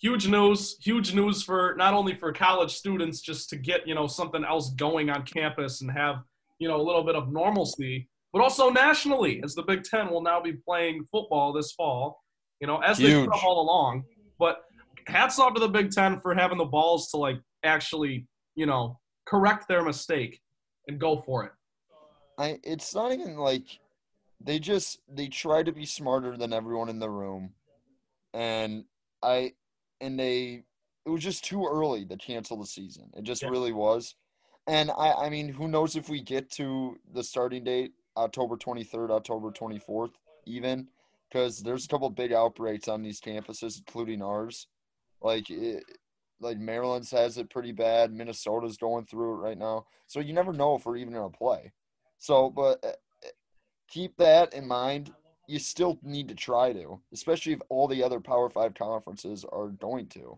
huge 0.02 0.28
news 0.28 0.76
huge 0.82 1.14
news 1.14 1.42
for 1.44 1.76
not 1.78 1.94
only 1.94 2.14
for 2.16 2.34
college 2.34 2.72
students 2.74 3.22
just 3.22 3.50
to 3.50 3.56
get 3.56 3.88
you 3.88 3.96
know 3.96 4.06
something 4.08 4.44
else 4.44 4.72
going 4.72 5.10
on 5.10 5.24
campus 5.24 5.82
and 5.82 5.90
have 5.92 6.18
you 6.60 6.68
know 6.68 6.76
a 6.76 6.86
little 6.90 7.04
bit 7.04 7.16
of 7.16 7.32
normalcy 7.32 8.10
but 8.34 8.42
also 8.42 8.70
nationally 8.70 9.40
as 9.46 9.54
the 9.56 9.62
big 9.64 9.84
ten 9.84 10.10
will 10.12 10.22
now 10.22 10.42
be 10.42 10.54
playing 10.68 11.06
football 11.12 11.54
this 11.54 11.72
fall 11.72 12.22
you 12.60 12.68
know 12.68 12.80
as 12.80 12.98
they 12.98 13.06
Huge. 13.12 13.30
have 13.32 13.44
all 13.46 13.62
along 13.62 14.04
but 14.40 14.64
hats 15.08 15.40
off 15.40 15.54
to 15.54 15.60
the 15.60 15.68
big 15.68 15.92
ten 15.92 16.20
for 16.20 16.34
having 16.34 16.58
the 16.58 16.66
balls 16.66 17.10
to 17.12 17.18
like 17.18 17.38
actually 17.64 18.28
you 18.56 18.66
know 18.66 19.00
correct 19.26 19.68
their 19.68 19.84
mistake 19.84 20.40
and 20.88 21.00
go 21.00 21.18
for 21.18 21.44
it 21.46 21.52
I 22.38 22.60
it's 22.64 22.94
not 22.96 23.12
even 23.12 23.38
like 23.38 23.80
they 24.42 24.60
just 24.60 25.00
they 25.08 25.28
try 25.28 25.64
to 25.64 25.72
be 25.72 25.86
smarter 25.86 26.36
than 26.36 26.52
everyone 26.52 26.90
in 26.90 27.00
the 27.00 27.10
room, 27.10 27.54
and 28.34 28.86
I 29.22 29.54
and 30.02 30.20
they 30.20 30.64
it 31.06 31.10
was 31.10 31.22
just 31.22 31.44
too 31.44 31.66
early 31.66 32.06
to 32.06 32.18
cancel 32.18 32.58
the 32.58 32.66
season. 32.66 33.12
It 33.16 33.24
just 33.24 33.44
Yeah. 33.44 33.50
really 33.50 33.72
was, 33.72 34.16
and 34.68 34.92
I 34.92 35.14
I 35.14 35.30
mean 35.30 35.50
who 35.50 35.68
knows 35.68 35.96
if 35.96 36.10
we 36.10 36.22
get 36.22 36.50
to 36.52 37.00
the 37.14 37.24
starting 37.24 37.64
date 37.64 37.94
October 38.18 38.58
twenty 38.58 38.84
third, 38.84 39.12
October 39.12 39.52
twenty 39.52 39.80
fourth, 39.80 40.12
even 40.46 40.90
because 41.30 41.62
there's 41.62 41.86
a 41.86 41.88
couple 41.88 42.10
big 42.10 42.34
outbreaks 42.34 42.88
on 42.88 43.02
these 43.04 43.22
campuses, 43.22 43.78
including 43.78 44.22
ours. 44.22 44.68
Like 45.24 45.50
it, 45.50 45.84
like 46.40 46.60
Maryland's 46.60 47.12
has 47.12 47.38
it 47.38 47.50
pretty 47.50 47.72
bad. 47.72 48.14
Minnesota's 48.14 48.78
going 48.78 49.06
through 49.06 49.34
it 49.34 49.38
right 49.38 49.58
now. 49.58 49.86
So 50.08 50.20
you 50.20 50.34
never 50.34 50.54
know 50.54 50.76
if 50.76 50.86
we're 50.86 50.98
even 50.98 51.14
gonna 51.14 51.30
play. 51.30 51.72
So, 52.20 52.50
but 52.50 52.84
uh, 52.84 52.90
uh, 52.90 53.30
keep 53.90 54.18
that 54.18 54.54
in 54.54 54.68
mind. 54.68 55.14
You 55.48 55.60
still 55.60 56.00
need 56.04 56.30
to 56.30 56.36
try 56.36 56.72
to, 56.72 57.02
especially 57.12 57.54
if 57.54 57.60
all 57.70 57.88
the 57.88 58.04
other 58.04 58.20
Power 58.20 58.50
Five 58.50 58.76
conferences 58.76 59.46
are 59.52 59.68
going 59.68 60.08
to. 60.10 60.38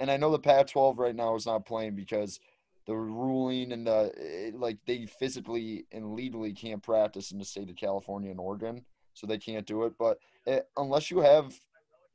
And 0.00 0.10
I 0.10 0.16
know 0.16 0.30
the 0.32 0.38
Pac-12 0.40 0.98
right 0.98 1.14
now 1.14 1.36
is 1.36 1.46
not 1.46 1.64
playing 1.66 1.94
because 1.94 2.40
the 2.86 2.96
ruling 2.96 3.72
and 3.72 3.86
the 3.86 4.12
it- 4.16 4.58
like 4.58 4.78
they 4.86 5.06
physically 5.06 5.86
and 5.92 6.14
legally 6.14 6.52
can't 6.52 6.82
practice 6.82 7.30
in 7.30 7.38
the 7.38 7.44
state 7.44 7.70
of 7.70 7.76
California 7.76 8.30
and 8.30 8.40
Oregon, 8.40 8.84
so 9.14 9.26
they 9.26 9.38
can't 9.38 9.66
do 9.66 9.84
it. 9.84 9.94
But 9.98 10.18
uh 10.46 10.60
unless 10.76 11.10
you 11.10 11.20
have 11.20 11.54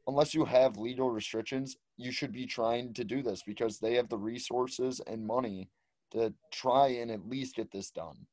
unless 0.08 0.34
you 0.34 0.46
have 0.46 0.78
legal 0.78 1.10
restrictions, 1.10 1.78
you 1.98 2.12
should 2.12 2.32
be 2.32 2.46
trying 2.46 2.94
to 2.94 3.04
do 3.04 3.22
this 3.22 3.44
because 3.44 3.80
they 3.80 3.96
have 3.96 4.10
the 4.10 4.18
resources 4.18 5.02
and 5.08 5.26
money 5.26 5.70
to 6.12 6.34
try 6.52 6.88
and 6.88 7.12
at 7.12 7.28
least 7.28 7.56
get 7.56 7.72
this 7.72 7.90
done. 7.90 8.28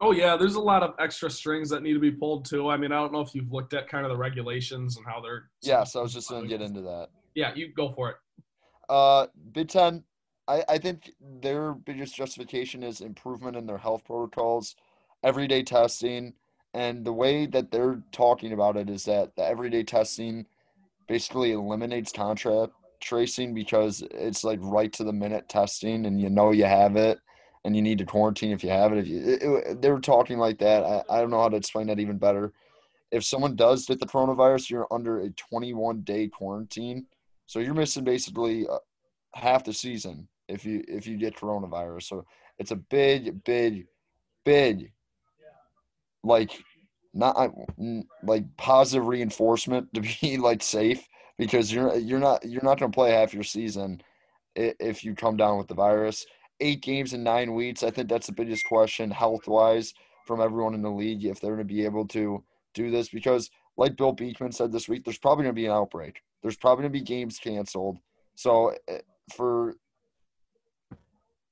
Oh 0.00 0.12
yeah, 0.12 0.36
there's 0.36 0.54
a 0.54 0.60
lot 0.60 0.82
of 0.82 0.94
extra 0.98 1.28
strings 1.28 1.68
that 1.70 1.82
need 1.82 1.92
to 1.92 2.00
be 2.00 2.10
pulled 2.10 2.46
too. 2.46 2.70
I 2.70 2.78
mean, 2.78 2.90
I 2.90 2.96
don't 2.96 3.12
know 3.12 3.20
if 3.20 3.34
you've 3.34 3.52
looked 3.52 3.74
at 3.74 3.86
kind 3.88 4.06
of 4.06 4.10
the 4.10 4.16
regulations 4.16 4.96
and 4.96 5.04
how 5.04 5.20
they're. 5.20 5.50
Yes, 5.60 5.94
I 5.94 6.00
was 6.00 6.14
just 6.14 6.30
going 6.30 6.42
to 6.42 6.48
get 6.48 6.62
into 6.62 6.80
that. 6.82 7.08
Yeah, 7.34 7.52
you 7.54 7.72
go 7.74 7.90
for 7.90 8.10
it. 8.10 8.16
Uh, 8.88 9.26
Big 9.52 9.68
Ten, 9.68 10.04
I, 10.48 10.64
I 10.68 10.78
think 10.78 11.12
their 11.20 11.74
biggest 11.74 12.16
justification 12.16 12.82
is 12.82 13.02
improvement 13.02 13.56
in 13.56 13.66
their 13.66 13.78
health 13.78 14.04
protocols, 14.04 14.74
everyday 15.22 15.62
testing, 15.62 16.32
and 16.72 17.04
the 17.04 17.12
way 17.12 17.44
that 17.46 17.70
they're 17.70 18.02
talking 18.10 18.52
about 18.52 18.76
it 18.76 18.88
is 18.88 19.04
that 19.04 19.36
the 19.36 19.44
everyday 19.44 19.82
testing 19.82 20.46
basically 21.10 21.50
eliminates 21.50 22.12
contract 22.12 22.72
tracing 23.00 23.52
because 23.52 24.00
it's 24.12 24.44
like 24.44 24.60
right 24.62 24.92
to 24.92 25.02
the 25.02 25.12
minute 25.12 25.48
testing 25.48 26.06
and 26.06 26.20
you 26.20 26.30
know 26.30 26.52
you 26.52 26.64
have 26.64 26.94
it 26.94 27.18
and 27.64 27.74
you 27.74 27.82
need 27.82 27.98
to 27.98 28.04
quarantine 28.04 28.52
if 28.52 28.62
you 28.62 28.70
have 28.70 28.92
it. 28.92 28.98
If 28.98 29.08
you, 29.08 29.18
it, 29.18 29.42
it, 29.42 29.82
they 29.82 29.90
were 29.90 30.00
talking 30.00 30.38
like 30.38 30.58
that. 30.60 30.84
I, 30.84 31.02
I 31.10 31.20
don't 31.20 31.30
know 31.30 31.40
how 31.40 31.48
to 31.48 31.56
explain 31.56 31.88
that 31.88 31.98
even 31.98 32.16
better. 32.16 32.52
If 33.10 33.24
someone 33.24 33.56
does 33.56 33.86
get 33.86 33.98
the 33.98 34.06
coronavirus, 34.06 34.70
you're 34.70 34.86
under 34.92 35.18
a 35.18 35.30
21 35.30 36.02
day 36.02 36.28
quarantine, 36.28 37.06
so 37.46 37.58
you're 37.58 37.74
missing 37.74 38.04
basically 38.04 38.68
uh, 38.68 38.78
half 39.34 39.64
the 39.64 39.72
season 39.72 40.28
if 40.46 40.64
you 40.64 40.84
if 40.86 41.08
you 41.08 41.16
get 41.16 41.34
coronavirus. 41.34 42.04
So 42.04 42.24
it's 42.60 42.70
a 42.70 42.76
big, 42.76 43.42
big, 43.42 43.88
big, 44.44 44.92
like 46.22 46.52
not 47.12 47.52
like 48.22 48.44
positive 48.56 49.06
reinforcement 49.06 49.92
to 49.94 50.00
be 50.20 50.36
like 50.36 50.62
safe 50.62 51.06
because 51.38 51.72
you're 51.72 51.96
you're 51.96 52.18
not 52.18 52.44
you're 52.44 52.62
not 52.62 52.78
going 52.78 52.90
to 52.90 52.94
play 52.94 53.12
half 53.12 53.34
your 53.34 53.42
season 53.42 54.02
if 54.54 55.04
you 55.04 55.14
come 55.14 55.36
down 55.36 55.58
with 55.58 55.68
the 55.68 55.74
virus. 55.74 56.26
Eight 56.60 56.82
games 56.82 57.14
in 57.14 57.22
nine 57.22 57.54
weeks. 57.54 57.82
I 57.82 57.90
think 57.90 58.08
that's 58.08 58.26
the 58.26 58.32
biggest 58.32 58.66
question 58.66 59.10
health 59.10 59.48
wise 59.48 59.94
from 60.26 60.40
everyone 60.40 60.74
in 60.74 60.82
the 60.82 60.90
league 60.90 61.24
if 61.24 61.40
they're 61.40 61.54
going 61.54 61.66
to 61.66 61.74
be 61.74 61.84
able 61.84 62.06
to 62.08 62.44
do 62.74 62.90
this 62.90 63.08
because, 63.08 63.50
like 63.76 63.96
Bill 63.96 64.12
Beekman 64.12 64.52
said 64.52 64.70
this 64.70 64.88
week, 64.88 65.04
there's 65.04 65.18
probably 65.18 65.44
going 65.44 65.54
to 65.54 65.60
be 65.60 65.66
an 65.66 65.72
outbreak. 65.72 66.22
There's 66.42 66.56
probably 66.56 66.82
going 66.82 66.92
to 66.92 66.98
be 66.98 67.04
games 67.04 67.38
canceled. 67.38 67.98
So 68.34 68.74
eh, 68.88 68.98
for 69.34 69.76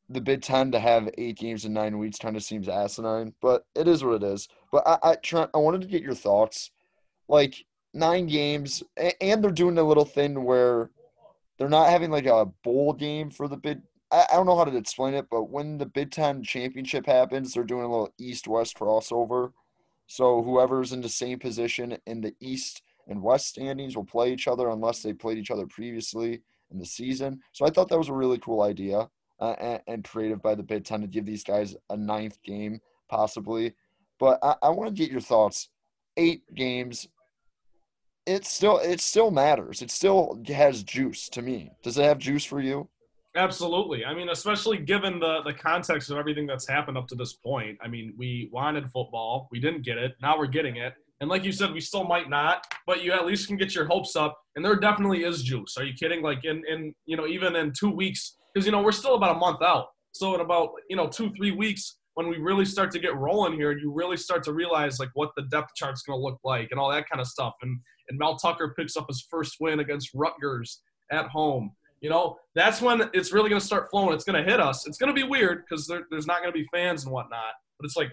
the 0.08 0.20
Big 0.20 0.42
Ten 0.42 0.72
to 0.72 0.80
have 0.80 1.10
eight 1.18 1.36
games 1.36 1.64
in 1.64 1.72
nine 1.72 1.98
weeks 1.98 2.18
kind 2.18 2.36
of 2.36 2.42
seems 2.42 2.68
asinine, 2.68 3.34
but 3.40 3.66
it 3.74 3.86
is 3.86 4.02
what 4.02 4.22
it 4.22 4.22
is. 4.22 4.48
But 4.72 4.86
I, 4.86 4.98
I 5.02 5.14
Trent, 5.16 5.50
I 5.54 5.58
wanted 5.58 5.82
to 5.82 5.86
get 5.86 6.02
your 6.02 6.14
thoughts. 6.14 6.70
Like 7.28 7.66
nine 7.92 8.26
games, 8.26 8.82
and 9.20 9.44
they're 9.44 9.50
doing 9.50 9.76
a 9.76 9.82
little 9.82 10.06
thing 10.06 10.44
where 10.44 10.90
they're 11.58 11.68
not 11.68 11.90
having 11.90 12.10
like 12.10 12.26
a 12.26 12.46
bowl 12.64 12.94
game 12.94 13.30
for 13.30 13.48
the 13.48 13.56
Big. 13.56 13.80
I, 14.10 14.24
I 14.32 14.36
don't 14.36 14.46
know 14.46 14.56
how 14.56 14.64
to 14.64 14.76
explain 14.76 15.12
it, 15.12 15.26
but 15.30 15.50
when 15.50 15.76
the 15.76 15.86
Big 15.86 16.10
Ten 16.10 16.42
championship 16.42 17.04
happens, 17.04 17.52
they're 17.52 17.64
doing 17.64 17.84
a 17.84 17.90
little 17.90 18.14
East-West 18.18 18.78
crossover. 18.78 19.52
So 20.06 20.42
whoever's 20.42 20.92
in 20.92 21.02
the 21.02 21.08
same 21.10 21.38
position 21.38 21.98
in 22.06 22.22
the 22.22 22.34
East 22.40 22.82
and 23.06 23.22
West 23.22 23.48
standings 23.48 23.94
will 23.94 24.06
play 24.06 24.32
each 24.32 24.48
other 24.48 24.70
unless 24.70 25.02
they 25.02 25.12
played 25.12 25.36
each 25.36 25.50
other 25.50 25.66
previously 25.66 26.40
in 26.70 26.78
the 26.78 26.86
season. 26.86 27.40
So 27.52 27.66
I 27.66 27.70
thought 27.70 27.88
that 27.88 27.98
was 27.98 28.08
a 28.08 28.14
really 28.14 28.38
cool 28.38 28.62
idea 28.62 29.10
uh, 29.40 29.54
and, 29.58 29.80
and, 29.86 30.04
creative 30.04 30.42
by 30.42 30.54
the 30.54 30.62
Big 30.62 30.84
Ten 30.84 31.00
to 31.00 31.06
give 31.06 31.24
these 31.24 31.44
guys 31.44 31.76
a 31.90 31.96
ninth 31.96 32.42
game 32.42 32.80
possibly. 33.08 33.74
But 34.18 34.38
I, 34.42 34.56
I 34.62 34.68
want 34.70 34.88
to 34.88 35.02
get 35.02 35.10
your 35.10 35.20
thoughts. 35.20 35.68
Eight 36.16 36.42
games. 36.54 37.08
It 38.26 38.44
still 38.44 38.78
it 38.78 39.00
still 39.00 39.30
matters. 39.30 39.80
It 39.80 39.90
still 39.90 40.42
has 40.48 40.82
juice 40.82 41.28
to 41.30 41.42
me. 41.42 41.70
Does 41.82 41.96
it 41.96 42.04
have 42.04 42.18
juice 42.18 42.44
for 42.44 42.60
you? 42.60 42.88
Absolutely. 43.36 44.04
I 44.04 44.14
mean, 44.14 44.28
especially 44.30 44.78
given 44.78 45.20
the 45.20 45.42
the 45.44 45.54
context 45.54 46.10
of 46.10 46.18
everything 46.18 46.46
that's 46.46 46.68
happened 46.68 46.98
up 46.98 47.06
to 47.08 47.14
this 47.14 47.34
point. 47.34 47.78
I 47.80 47.88
mean, 47.88 48.14
we 48.18 48.50
wanted 48.52 48.84
football, 48.90 49.48
we 49.50 49.60
didn't 49.60 49.82
get 49.82 49.96
it. 49.96 50.14
Now 50.20 50.36
we're 50.36 50.46
getting 50.46 50.76
it. 50.76 50.94
And 51.20 51.28
like 51.28 51.44
you 51.44 51.52
said, 51.52 51.72
we 51.72 51.80
still 51.80 52.04
might 52.04 52.30
not, 52.30 52.64
but 52.86 53.02
you 53.02 53.12
at 53.12 53.26
least 53.26 53.48
can 53.48 53.56
get 53.56 53.74
your 53.74 53.86
hopes 53.86 54.14
up. 54.14 54.38
And 54.54 54.64
there 54.64 54.76
definitely 54.76 55.24
is 55.24 55.42
juice. 55.42 55.76
Are 55.76 55.84
you 55.84 55.94
kidding? 55.94 56.22
Like 56.22 56.44
in 56.44 56.62
in 56.68 56.94
you 57.06 57.16
know 57.16 57.26
even 57.26 57.56
in 57.56 57.72
two 57.72 57.90
weeks, 57.90 58.36
because 58.58 58.66
you 58.66 58.72
know 58.72 58.82
we're 58.82 58.90
still 58.90 59.14
about 59.14 59.36
a 59.36 59.38
month 59.38 59.62
out. 59.62 59.86
So 60.10 60.34
in 60.34 60.40
about 60.40 60.70
you 60.90 60.96
know 60.96 61.06
two 61.06 61.30
three 61.34 61.52
weeks, 61.52 61.96
when 62.14 62.28
we 62.28 62.38
really 62.38 62.64
start 62.64 62.90
to 62.90 62.98
get 62.98 63.14
rolling 63.16 63.52
here, 63.52 63.70
you 63.70 63.92
really 63.92 64.16
start 64.16 64.42
to 64.44 64.52
realize 64.52 64.98
like 64.98 65.10
what 65.14 65.30
the 65.36 65.42
depth 65.42 65.76
chart's 65.76 66.02
going 66.02 66.18
to 66.18 66.22
look 66.22 66.40
like 66.42 66.68
and 66.72 66.80
all 66.80 66.90
that 66.90 67.08
kind 67.08 67.20
of 67.20 67.28
stuff. 67.28 67.54
And 67.62 67.78
and 68.08 68.18
Mel 68.18 68.36
Tucker 68.36 68.74
picks 68.76 68.96
up 68.96 69.06
his 69.06 69.24
first 69.30 69.58
win 69.60 69.78
against 69.78 70.10
Rutgers 70.12 70.82
at 71.12 71.28
home. 71.28 71.70
You 72.00 72.10
know, 72.10 72.36
that's 72.56 72.82
when 72.82 73.08
it's 73.12 73.32
really 73.32 73.48
going 73.48 73.60
to 73.60 73.66
start 73.66 73.90
flowing. 73.90 74.12
It's 74.12 74.24
going 74.24 74.42
to 74.42 74.50
hit 74.50 74.60
us. 74.60 74.88
It's 74.88 74.98
going 74.98 75.14
to 75.14 75.20
be 75.20 75.26
weird 75.28 75.62
because 75.68 75.86
there, 75.86 76.02
there's 76.10 76.26
not 76.26 76.42
going 76.42 76.52
to 76.52 76.58
be 76.58 76.66
fans 76.72 77.04
and 77.04 77.12
whatnot. 77.12 77.54
But 77.78 77.86
it's 77.86 77.96
like 77.96 78.10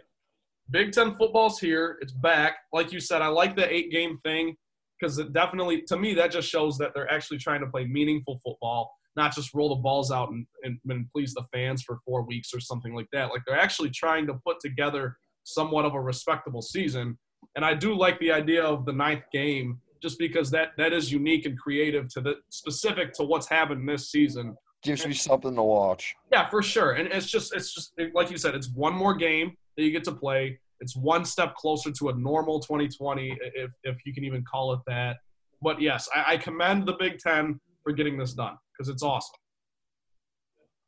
Big 0.70 0.92
Ten 0.92 1.16
football's 1.16 1.60
here. 1.60 1.98
It's 2.02 2.12
back. 2.12 2.58
Like 2.72 2.92
you 2.92 3.00
said, 3.00 3.24
I 3.24 3.28
like 3.28 3.56
the 3.56 3.72
eight 3.72 3.92
game 3.92 4.20
thing 4.24 4.56
because 5.00 5.18
it 5.18 5.34
definitely, 5.34 5.82
to 5.88 5.98
me, 5.98 6.14
that 6.14 6.32
just 6.32 6.48
shows 6.48 6.78
that 6.78 6.92
they're 6.94 7.12
actually 7.12 7.40
trying 7.40 7.62
to 7.62 7.68
play 7.68 7.86
meaningful 7.86 8.40
football 8.44 8.92
not 9.16 9.34
just 9.34 9.54
roll 9.54 9.70
the 9.70 9.82
balls 9.82 10.12
out 10.12 10.30
and, 10.30 10.46
and, 10.64 10.78
and 10.90 11.10
please 11.12 11.34
the 11.34 11.44
fans 11.54 11.84
for 11.84 12.00
four 12.06 12.24
weeks 12.24 12.54
or 12.54 12.60
something 12.60 12.94
like 12.94 13.08
that. 13.14 13.30
Like 13.30 13.42
they're 13.46 13.60
actually 13.60 13.90
trying 13.90 14.28
to 14.28 14.34
put 14.46 14.60
together 14.60 15.18
somewhat 15.44 15.86
of 15.86 15.94
a 15.94 16.02
respectable 16.02 16.62
season. 16.62 17.18
And 17.56 17.64
I 17.64 17.74
do 17.74 17.96
like 17.96 18.20
the 18.20 18.32
idea 18.32 18.64
of 18.64 18.86
the 18.86 18.92
ninth 18.92 19.24
game 19.32 19.80
just 20.02 20.20
because 20.20 20.52
that 20.52 20.72
that 20.78 20.94
is 20.94 21.12
unique 21.12 21.46
and 21.46 21.58
creative 21.58 22.10
to 22.10 22.22
the 22.22 22.36
specific 22.50 23.14
to 23.14 23.24
what's 23.24 23.48
happened 23.48 23.88
this 23.88 24.12
season. 24.12 24.56
Gives 24.84 25.08
me 25.08 25.14
something 25.14 25.56
to 25.56 25.64
watch. 25.64 26.16
Yeah, 26.32 26.50
for 26.50 26.62
sure. 26.62 26.94
And 26.94 27.08
it's 27.12 27.28
just 27.28 27.56
it's 27.56 27.74
just 27.74 27.94
like 28.14 28.30
you 28.30 28.38
said, 28.38 28.54
it's 28.54 28.70
one 28.70 28.94
more 28.94 29.16
game 29.16 29.56
that 29.78 29.84
you 29.84 29.92
get 29.92 30.04
to 30.06 30.12
play. 30.12 30.60
It's 30.82 30.96
one 30.96 31.24
step 31.24 31.56
closer 31.56 31.92
to 31.92 32.10
a 32.10 32.14
normal 32.14 32.60
2020, 32.60 33.38
if 33.56 33.72
if 33.84 33.98
you 34.06 34.14
can 34.14 34.26
even 34.26 34.44
call 34.44 34.74
it 34.74 34.82
that. 34.88 35.18
But 35.62 35.82
yes, 35.82 36.10
I, 36.14 36.34
I 36.34 36.38
commend 36.38 36.86
the 36.86 36.94
Big 37.00 37.18
Ten 37.18 37.60
for 37.84 37.94
getting 37.94 38.18
this 38.18 38.34
done 38.34 38.58
because 38.78 38.90
it's 38.90 39.04
awesome. 39.04 39.36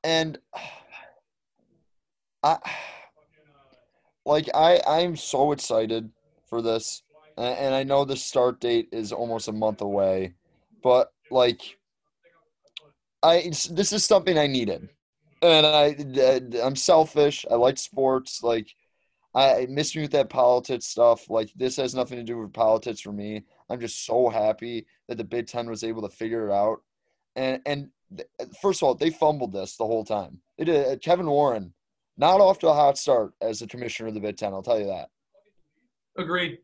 And 0.04 0.40
I 2.44 2.58
like 4.26 4.50
I 4.54 4.82
I'm 4.88 5.16
so 5.16 5.52
excited 5.52 6.10
for 6.48 6.62
this, 6.62 7.02
and 7.38 7.74
I 7.74 7.84
know 7.84 8.06
the 8.06 8.16
start 8.16 8.60
date 8.60 8.90
is 8.92 9.12
almost 9.12 9.48
a 9.48 9.54
month 9.54 9.82
away, 9.82 10.34
but 10.84 11.12
like 11.32 11.62
I 13.24 13.52
this 13.72 13.94
is 13.94 14.06
something 14.06 14.38
I 14.38 14.48
needed, 14.48 14.90
and 15.42 15.66
I 15.66 15.96
I'm 16.64 16.76
selfish. 16.76 17.46
I 17.50 17.56
like 17.56 17.78
sports. 17.78 18.44
Like 18.44 18.68
I 19.36 19.68
miss 19.70 19.96
me 19.96 20.04
with 20.04 20.12
that 20.12 20.30
politics 20.30 20.86
stuff. 20.86 21.30
Like 21.30 21.52
this 21.56 21.76
has 21.78 21.94
nothing 21.94 22.18
to 22.18 22.24
do 22.24 22.38
with 22.38 22.54
politics 22.54 23.02
for 23.02 23.12
me. 23.12 23.44
I'm 23.70 23.80
just 23.80 24.06
so 24.06 24.30
happy 24.30 24.86
that 25.08 25.18
the 25.18 25.24
Big 25.24 25.48
Ten 25.48 25.70
was 25.70 25.84
able 25.84 26.02
to 26.04 26.16
figure 26.16 26.50
it 26.50 26.54
out 26.54 26.82
and 27.38 27.62
and 27.66 27.90
first 28.62 28.82
of 28.82 28.88
all, 28.88 28.96
they 28.96 29.12
fumbled 29.12 29.54
this 29.54 29.78
the 29.78 29.86
whole 29.86 30.04
time. 30.04 30.42
They 30.58 30.66
did. 30.66 30.88
Uh, 30.88 30.98
Kevin 30.98 31.28
Warren, 31.28 31.74
not 32.18 32.42
off 32.42 32.60
to 32.60 32.68
a 32.68 32.74
hot 32.74 32.98
start 32.98 33.34
as 33.42 33.60
the 33.60 33.68
commissioner 33.68 34.10
of 34.10 34.16
the 34.16 34.20
Big 34.20 34.38
Ten. 34.38 34.54
I'll 34.54 34.64
tell 34.64 34.80
you 34.80 34.88
that. 34.88 35.10
Agreed. 36.18 36.60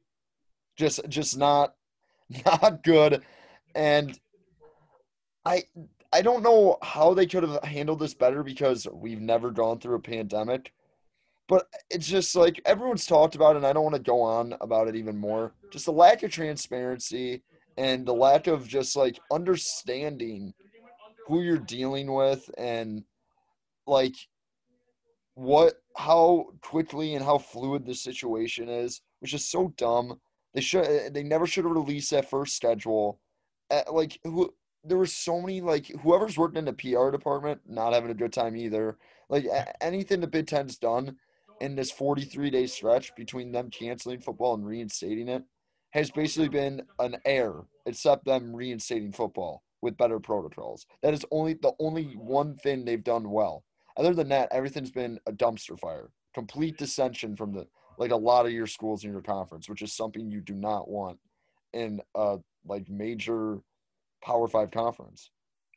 Just 0.75 1.08
just 1.08 1.38
not 1.38 1.75
not 2.46 2.84
good, 2.84 3.22
and 3.75 4.20
I 5.46 5.63
I 6.12 6.22
don't 6.22 6.44
know 6.44 6.77
how 6.82 7.13
they 7.13 7.27
could 7.27 7.44
have 7.44 7.63
handled 7.63 8.00
this 8.00 8.13
better 8.13 8.44
because 8.44 8.88
we've 8.92 9.22
never 9.22 9.51
gone 9.51 9.80
through 9.80 9.96
a 9.96 10.01
pandemic. 10.01 10.74
But 11.50 11.68
it's 11.89 12.08
just 12.08 12.36
like 12.36 12.62
everyone's 12.65 13.06
talked 13.06 13.36
about, 13.36 13.56
it, 13.56 13.58
and 13.58 13.68
I 13.68 13.74
don't 13.74 13.84
want 13.84 13.96
to 13.96 14.01
go 14.01 14.22
on 14.22 14.56
about 14.62 14.88
it 14.88 14.96
even 14.96 15.18
more. 15.18 15.53
Just 15.72 15.86
the 15.86 15.92
lack 15.92 16.24
of 16.24 16.32
transparency 16.32 17.44
and 17.77 18.06
the 18.06 18.13
lack 18.13 18.48
of 18.48 18.68
just 18.68 18.96
like 18.96 19.20
understanding 19.32 20.53
who 21.27 21.42
you're 21.42 21.58
dealing 21.58 22.13
with 22.13 22.50
and 22.58 23.03
like 23.88 24.15
what 25.36 25.75
how 25.96 26.48
quickly 26.62 27.15
and 27.15 27.24
how 27.24 27.38
fluid 27.38 27.86
the 27.86 27.96
situation 27.96 28.70
is, 28.70 29.01
which 29.20 29.34
is 29.34 29.48
so 29.48 29.74
dumb. 29.77 30.20
They 30.53 30.62
should 30.62 31.13
they 31.13 31.24
never 31.24 31.48
should 31.48 31.65
have 31.65 31.74
released 31.74 32.12
that 32.12 32.30
first 32.30 32.56
schedule. 32.56 33.20
Uh, 33.72 33.84
like 33.92 34.20
who 34.24 34.53
there 34.84 34.98
were 34.98 35.06
so 35.06 35.39
many 35.39 35.62
like 35.62 35.88
whoever's 36.01 36.38
working 36.38 36.58
in 36.58 36.65
the 36.65 36.74
PR 36.74 37.10
department 37.10 37.62
not 37.68 37.94
having 37.94 38.12
a 38.12 38.15
good 38.15 38.34
time 38.34 38.56
either. 38.56 38.98
Like 39.30 39.46
anything 39.82 40.20
the 40.22 40.27
Big 40.27 40.48
Ten's 40.48 40.77
done 40.77 41.18
in 41.62 41.75
this 41.75 41.92
43 41.92 42.50
day 42.50 42.68
stretch 42.68 43.15
between 43.15 43.51
them 43.51 43.70
canceling 43.70 44.20
football 44.20 44.56
and 44.56 44.65
reinstating 44.65 45.30
it 45.30 45.44
has 45.92 46.10
basically 46.12 46.50
been 46.50 46.82
an 47.00 47.18
error, 47.24 47.65
except 47.86 48.25
them 48.25 48.56
reinstating 48.56 49.12
football 49.12 49.63
with 49.83 49.97
better 49.97 50.19
protocols. 50.19 50.87
That 51.03 51.13
is 51.13 51.25
only 51.29 51.53
the 51.55 51.73
only 51.79 52.13
one 52.15 52.55
thing 52.55 52.85
they've 52.85 53.03
done 53.03 53.29
well. 53.29 53.65
Other 53.97 54.13
than 54.13 54.29
that, 54.29 54.47
everything's 54.51 54.89
been 54.89 55.19
a 55.27 55.31
dumpster 55.33 55.77
fire. 55.77 56.09
Complete 56.33 56.77
dissension 56.77 57.35
from 57.35 57.51
the 57.53 57.67
like 57.99 58.11
a 58.11 58.15
lot 58.15 58.47
of 58.47 58.51
your 58.51 58.65
schools 58.65 59.03
in 59.03 59.11
your 59.11 59.21
conference, 59.21 59.69
which 59.69 59.83
is 59.83 59.93
something 59.93 60.31
you 60.31 60.41
do 60.41 60.55
not 60.55 60.89
want 60.89 61.19
in 61.73 62.01
a 62.15 62.37
like 62.65 62.89
major 62.89 63.59
Power 64.23 64.47
Five 64.47 64.71
conference. 64.71 65.29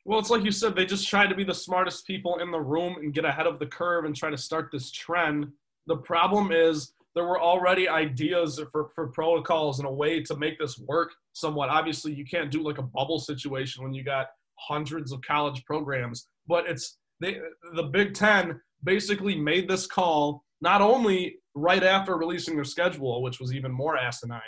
Well, 0.05 0.19
it's 0.19 0.29
like 0.29 0.45
you 0.45 0.51
said, 0.51 0.73
they 0.73 0.85
just 0.85 1.07
try 1.07 1.27
to 1.27 1.35
be 1.35 1.43
the 1.43 1.53
smartest 1.53 2.07
people 2.07 2.39
in 2.39 2.49
the 2.49 2.61
room 2.61 2.95
and 2.95 3.13
get 3.13 3.25
ahead 3.25 3.45
of 3.45 3.59
the 3.59 3.65
curve 3.65 4.05
and 4.05 4.15
try 4.15 4.29
to 4.29 4.37
start 4.37 4.69
this 4.71 4.89
trend. 4.89 5.47
The 5.87 5.97
problem 5.97 6.53
is 6.53 6.93
there 7.17 7.25
were 7.25 7.41
already 7.41 7.89
ideas 7.89 8.61
for, 8.71 8.89
for 8.93 9.07
protocols 9.07 9.79
and 9.79 9.87
a 9.87 9.91
way 9.91 10.21
to 10.21 10.37
make 10.37 10.59
this 10.59 10.77
work 10.77 11.15
somewhat. 11.33 11.67
Obviously, 11.67 12.13
you 12.13 12.23
can't 12.23 12.51
do 12.51 12.61
like 12.61 12.77
a 12.77 12.83
bubble 12.83 13.17
situation 13.17 13.83
when 13.83 13.91
you 13.91 14.03
got 14.03 14.27
hundreds 14.59 15.11
of 15.11 15.19
college 15.23 15.65
programs, 15.65 16.27
but 16.47 16.69
it's 16.69 16.99
they, 17.19 17.39
the 17.73 17.81
Big 17.81 18.13
Ten 18.13 18.61
basically 18.83 19.35
made 19.35 19.67
this 19.67 19.87
call 19.87 20.43
not 20.61 20.79
only 20.79 21.39
right 21.55 21.83
after 21.83 22.15
releasing 22.15 22.53
their 22.53 22.63
schedule, 22.63 23.23
which 23.23 23.39
was 23.39 23.51
even 23.51 23.71
more 23.71 23.97
asinine, 23.97 24.39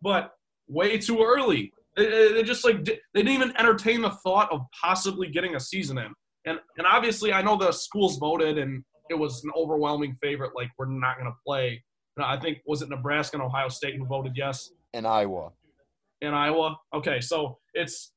but 0.00 0.30
way 0.66 0.96
too 0.96 1.22
early. 1.22 1.74
They, 1.94 2.42
just 2.42 2.64
like 2.64 2.86
they 2.86 3.00
didn't 3.14 3.32
even 3.32 3.54
entertain 3.58 4.00
the 4.00 4.10
thought 4.10 4.50
of 4.50 4.62
possibly 4.82 5.28
getting 5.28 5.56
a 5.56 5.60
season 5.60 5.98
in. 5.98 6.10
And 6.46 6.58
and 6.78 6.86
obviously, 6.86 7.34
I 7.34 7.42
know 7.42 7.58
the 7.58 7.70
schools 7.70 8.16
voted 8.16 8.56
and 8.56 8.82
it 9.10 9.14
was 9.14 9.44
an 9.44 9.50
overwhelming 9.54 10.16
favorite. 10.22 10.52
Like 10.56 10.70
we're 10.78 10.86
not 10.86 11.18
going 11.18 11.30
to 11.30 11.36
play. 11.46 11.84
No, 12.16 12.24
I 12.24 12.38
think 12.38 12.58
was 12.66 12.82
it 12.82 12.88
Nebraska 12.88 13.36
and 13.36 13.42
Ohio 13.42 13.68
State 13.68 13.96
who 13.96 14.06
voted 14.06 14.32
yes 14.36 14.70
in 14.92 15.04
Iowa. 15.04 15.50
in 16.20 16.32
Iowa. 16.32 16.76
Okay, 16.94 17.20
so 17.20 17.58
it's 17.74 18.12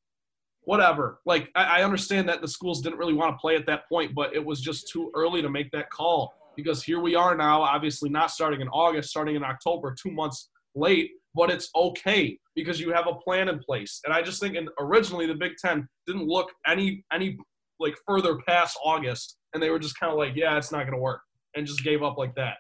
whatever. 0.62 1.20
Like 1.26 1.50
I, 1.56 1.80
I 1.80 1.84
understand 1.84 2.30
that 2.30 2.42
the 2.42 2.48
schools 2.48 2.82
didn't 2.82 3.00
really 3.00 3.14
want 3.14 3.34
to 3.34 3.40
play 3.40 3.56
at 3.56 3.66
that 3.66 3.88
point, 3.90 4.14
but 4.14 4.36
it 4.36 4.46
was 4.46 4.62
just 4.62 4.90
too 4.90 5.12
early 5.16 5.42
to 5.42 5.50
make 5.50 5.72
that 5.72 5.90
call 5.90 6.34
because 6.56 6.84
here 6.84 7.00
we 7.00 7.16
are 7.16 7.36
now. 7.36 7.62
Obviously, 7.62 8.10
not 8.10 8.32
starting 8.32 8.62
in 8.62 8.68
August, 8.70 9.10
starting 9.10 9.36
in 9.36 9.44
October, 9.44 9.96
two 10.00 10.12
months 10.12 10.50
late. 10.76 11.12
But 11.36 11.52
it's 11.52 11.70
okay 11.76 12.40
because 12.56 12.80
you 12.80 12.92
have 12.92 13.06
a 13.06 13.14
plan 13.14 13.48
in 13.48 13.60
place. 13.60 14.02
And 14.06 14.14
I 14.14 14.24
just 14.24 14.40
think, 14.40 14.56
in, 14.56 14.68
originally 14.80 15.28
the 15.28 15.36
Big 15.36 15.52
Ten 15.64 15.88
didn't 16.08 16.28
look 16.28 16.50
any 16.66 17.04
any 17.14 17.38
like 17.80 17.96
further 18.08 18.40
past 18.48 18.76
August, 18.84 19.38
and 19.54 19.62
they 19.62 19.70
were 19.70 19.78
just 19.78 20.00
kind 20.00 20.12
of 20.12 20.18
like, 20.18 20.36
yeah, 20.36 20.58
it's 20.58 20.72
not 20.72 20.80
going 20.80 20.94
to 20.94 21.02
work, 21.02 21.22
and 21.56 21.68
just 21.68 21.84
gave 21.84 22.02
up 22.02 22.18
like 22.18 22.34
that. 22.36 22.58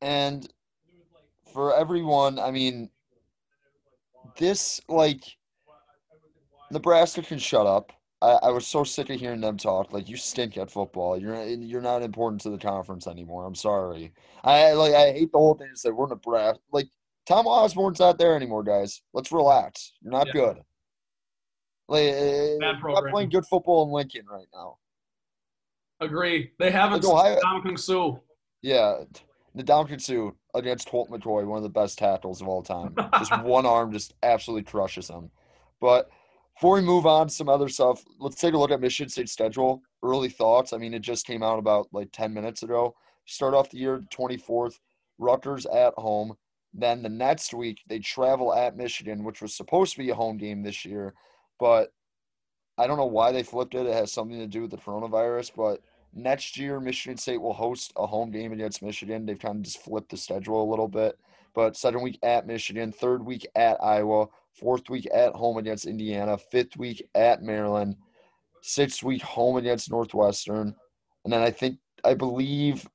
And 0.00 0.48
for 1.52 1.74
everyone, 1.76 2.38
I 2.38 2.50
mean, 2.50 2.90
this 4.36 4.80
like 4.88 5.22
Nebraska 6.70 7.22
can 7.22 7.38
shut 7.38 7.66
up. 7.66 7.92
I, 8.20 8.32
I 8.44 8.50
was 8.50 8.66
so 8.66 8.82
sick 8.84 9.10
of 9.10 9.20
hearing 9.20 9.40
them 9.40 9.56
talk. 9.56 9.92
Like 9.92 10.08
you 10.08 10.16
stink 10.16 10.56
at 10.56 10.70
football. 10.70 11.18
You're 11.20 11.42
you're 11.44 11.80
not 11.80 12.02
important 12.02 12.40
to 12.42 12.50
the 12.50 12.58
conference 12.58 13.06
anymore. 13.06 13.44
I'm 13.46 13.54
sorry. 13.54 14.12
I 14.44 14.72
like 14.72 14.94
I 14.94 15.12
hate 15.12 15.32
the 15.32 15.38
whole 15.38 15.54
thing. 15.54 15.68
That 15.84 15.94
we're 15.94 16.08
Nebraska. 16.08 16.60
Like 16.72 16.88
Tom 17.26 17.46
Osborne's 17.46 18.00
not 18.00 18.18
there 18.18 18.34
anymore, 18.34 18.62
guys. 18.64 19.02
Let's 19.12 19.32
relax. 19.32 19.92
You're 20.00 20.12
not 20.12 20.26
Yeah. 20.28 20.32
good. 20.32 20.56
Like 21.88 22.08
uh, 22.08 22.16
you're 22.16 22.58
not 22.58 23.10
playing 23.10 23.30
good 23.30 23.46
football 23.46 23.84
in 23.84 23.90
Lincoln 23.92 24.26
right 24.30 24.46
now. 24.52 24.78
Agree. 26.00 26.52
They 26.58 26.70
haven't 26.70 27.02
Like 27.04 27.12
Ohio- 27.12 27.40
Ndamukong 27.40 27.78
Suh. 27.78 28.18
Yeah, 28.62 29.04
Ndamukong 29.56 30.00
Suh 30.00 30.32
against 30.54 30.88
Colt 30.88 31.10
McCoy, 31.10 31.46
one 31.46 31.56
of 31.56 31.62
the 31.62 31.68
best 31.68 31.98
tackles 31.98 32.40
of 32.40 32.48
all 32.48 32.62
time. 32.62 32.94
Just 33.18 33.36
one 33.42 33.66
arm 33.66 33.92
just 33.92 34.14
absolutely 34.22 34.64
crushes 34.64 35.08
him. 35.08 35.30
But 35.80 36.10
before 36.54 36.74
we 36.74 36.82
move 36.82 37.06
on 37.06 37.28
to 37.28 37.34
some 37.34 37.48
other 37.48 37.68
stuff, 37.68 38.04
let's 38.18 38.40
take 38.40 38.54
a 38.54 38.58
look 38.58 38.70
at 38.70 38.80
Michigan 38.80 39.08
State's 39.08 39.32
schedule. 39.32 39.82
Early 40.02 40.28
thoughts. 40.28 40.72
I 40.72 40.78
mean, 40.78 40.94
it 40.94 41.02
just 41.02 41.26
came 41.26 41.42
out 41.42 41.58
about 41.58 41.88
like 41.92 42.08
10 42.12 42.34
minutes 42.34 42.62
ago. 42.62 42.94
Start 43.26 43.54
off 43.54 43.70
the 43.70 43.78
year 43.78 44.02
24th, 44.12 44.78
Rutgers 45.18 45.66
at 45.66 45.94
home. 45.94 46.34
Then 46.74 47.02
the 47.02 47.08
next 47.08 47.54
week, 47.54 47.80
they 47.88 47.98
travel 47.98 48.54
at 48.54 48.76
Michigan, 48.76 49.24
which 49.24 49.40
was 49.40 49.56
supposed 49.56 49.92
to 49.92 49.98
be 49.98 50.10
a 50.10 50.14
home 50.14 50.36
game 50.36 50.62
this 50.62 50.84
year. 50.84 51.14
But 51.58 51.90
I 52.76 52.86
don't 52.86 52.98
know 52.98 53.06
why 53.06 53.32
they 53.32 53.42
flipped 53.42 53.74
it. 53.74 53.86
It 53.86 53.94
has 53.94 54.12
something 54.12 54.38
to 54.38 54.46
do 54.46 54.62
with 54.62 54.70
the 54.70 54.76
coronavirus. 54.78 55.52
But 55.56 55.80
next 56.12 56.58
year, 56.58 56.80
Michigan 56.80 57.16
State 57.16 57.40
will 57.40 57.52
host 57.52 57.92
a 57.96 58.06
home 58.06 58.30
game 58.30 58.52
against 58.52 58.82
Michigan. 58.82 59.26
They've 59.26 59.38
kind 59.38 59.56
of 59.56 59.62
just 59.62 59.82
flipped 59.82 60.10
the 60.10 60.16
schedule 60.16 60.62
a 60.62 60.70
little 60.70 60.88
bit. 60.88 61.18
But 61.54 61.76
second 61.76 62.02
week 62.02 62.18
at 62.22 62.46
Michigan, 62.46 62.92
third 62.92 63.24
week 63.24 63.46
at 63.56 63.82
Iowa, 63.82 64.26
fourth 64.52 64.88
week 64.90 65.08
at 65.12 65.32
home 65.34 65.56
against 65.56 65.86
Indiana, 65.86 66.38
fifth 66.38 66.76
week 66.76 67.08
at 67.14 67.42
Maryland, 67.42 67.96
sixth 68.62 69.02
week 69.02 69.22
home 69.22 69.56
against 69.56 69.90
Northwestern, 69.90 70.74
and 71.24 71.32
then 71.32 71.42
I 71.42 71.50
think 71.50 71.78
I 72.04 72.14
believe, 72.14 72.86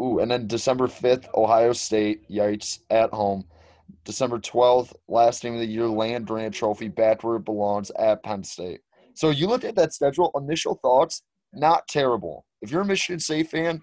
ooh, 0.00 0.20
and 0.20 0.30
then 0.30 0.46
December 0.46 0.88
fifth, 0.88 1.28
Ohio 1.34 1.72
State, 1.72 2.28
yikes, 2.30 2.80
at 2.90 3.10
home. 3.10 3.44
December 4.04 4.38
twelfth, 4.38 4.94
last 5.08 5.42
game 5.42 5.54
of 5.54 5.60
the 5.60 5.66
year, 5.66 5.88
Land 5.88 6.26
Grant 6.26 6.54
Trophy, 6.54 6.88
back 6.88 7.22
where 7.22 7.36
it 7.36 7.44
belongs 7.44 7.90
at 7.98 8.22
Penn 8.22 8.44
State. 8.44 8.80
So 9.14 9.30
you 9.30 9.46
look 9.46 9.64
at 9.64 9.74
that 9.76 9.92
schedule. 9.92 10.30
Initial 10.34 10.76
thoughts, 10.76 11.22
not 11.52 11.88
terrible. 11.88 12.44
If 12.62 12.70
you're 12.70 12.82
a 12.82 12.86
Michigan 12.86 13.20
State 13.20 13.50
fan, 13.50 13.80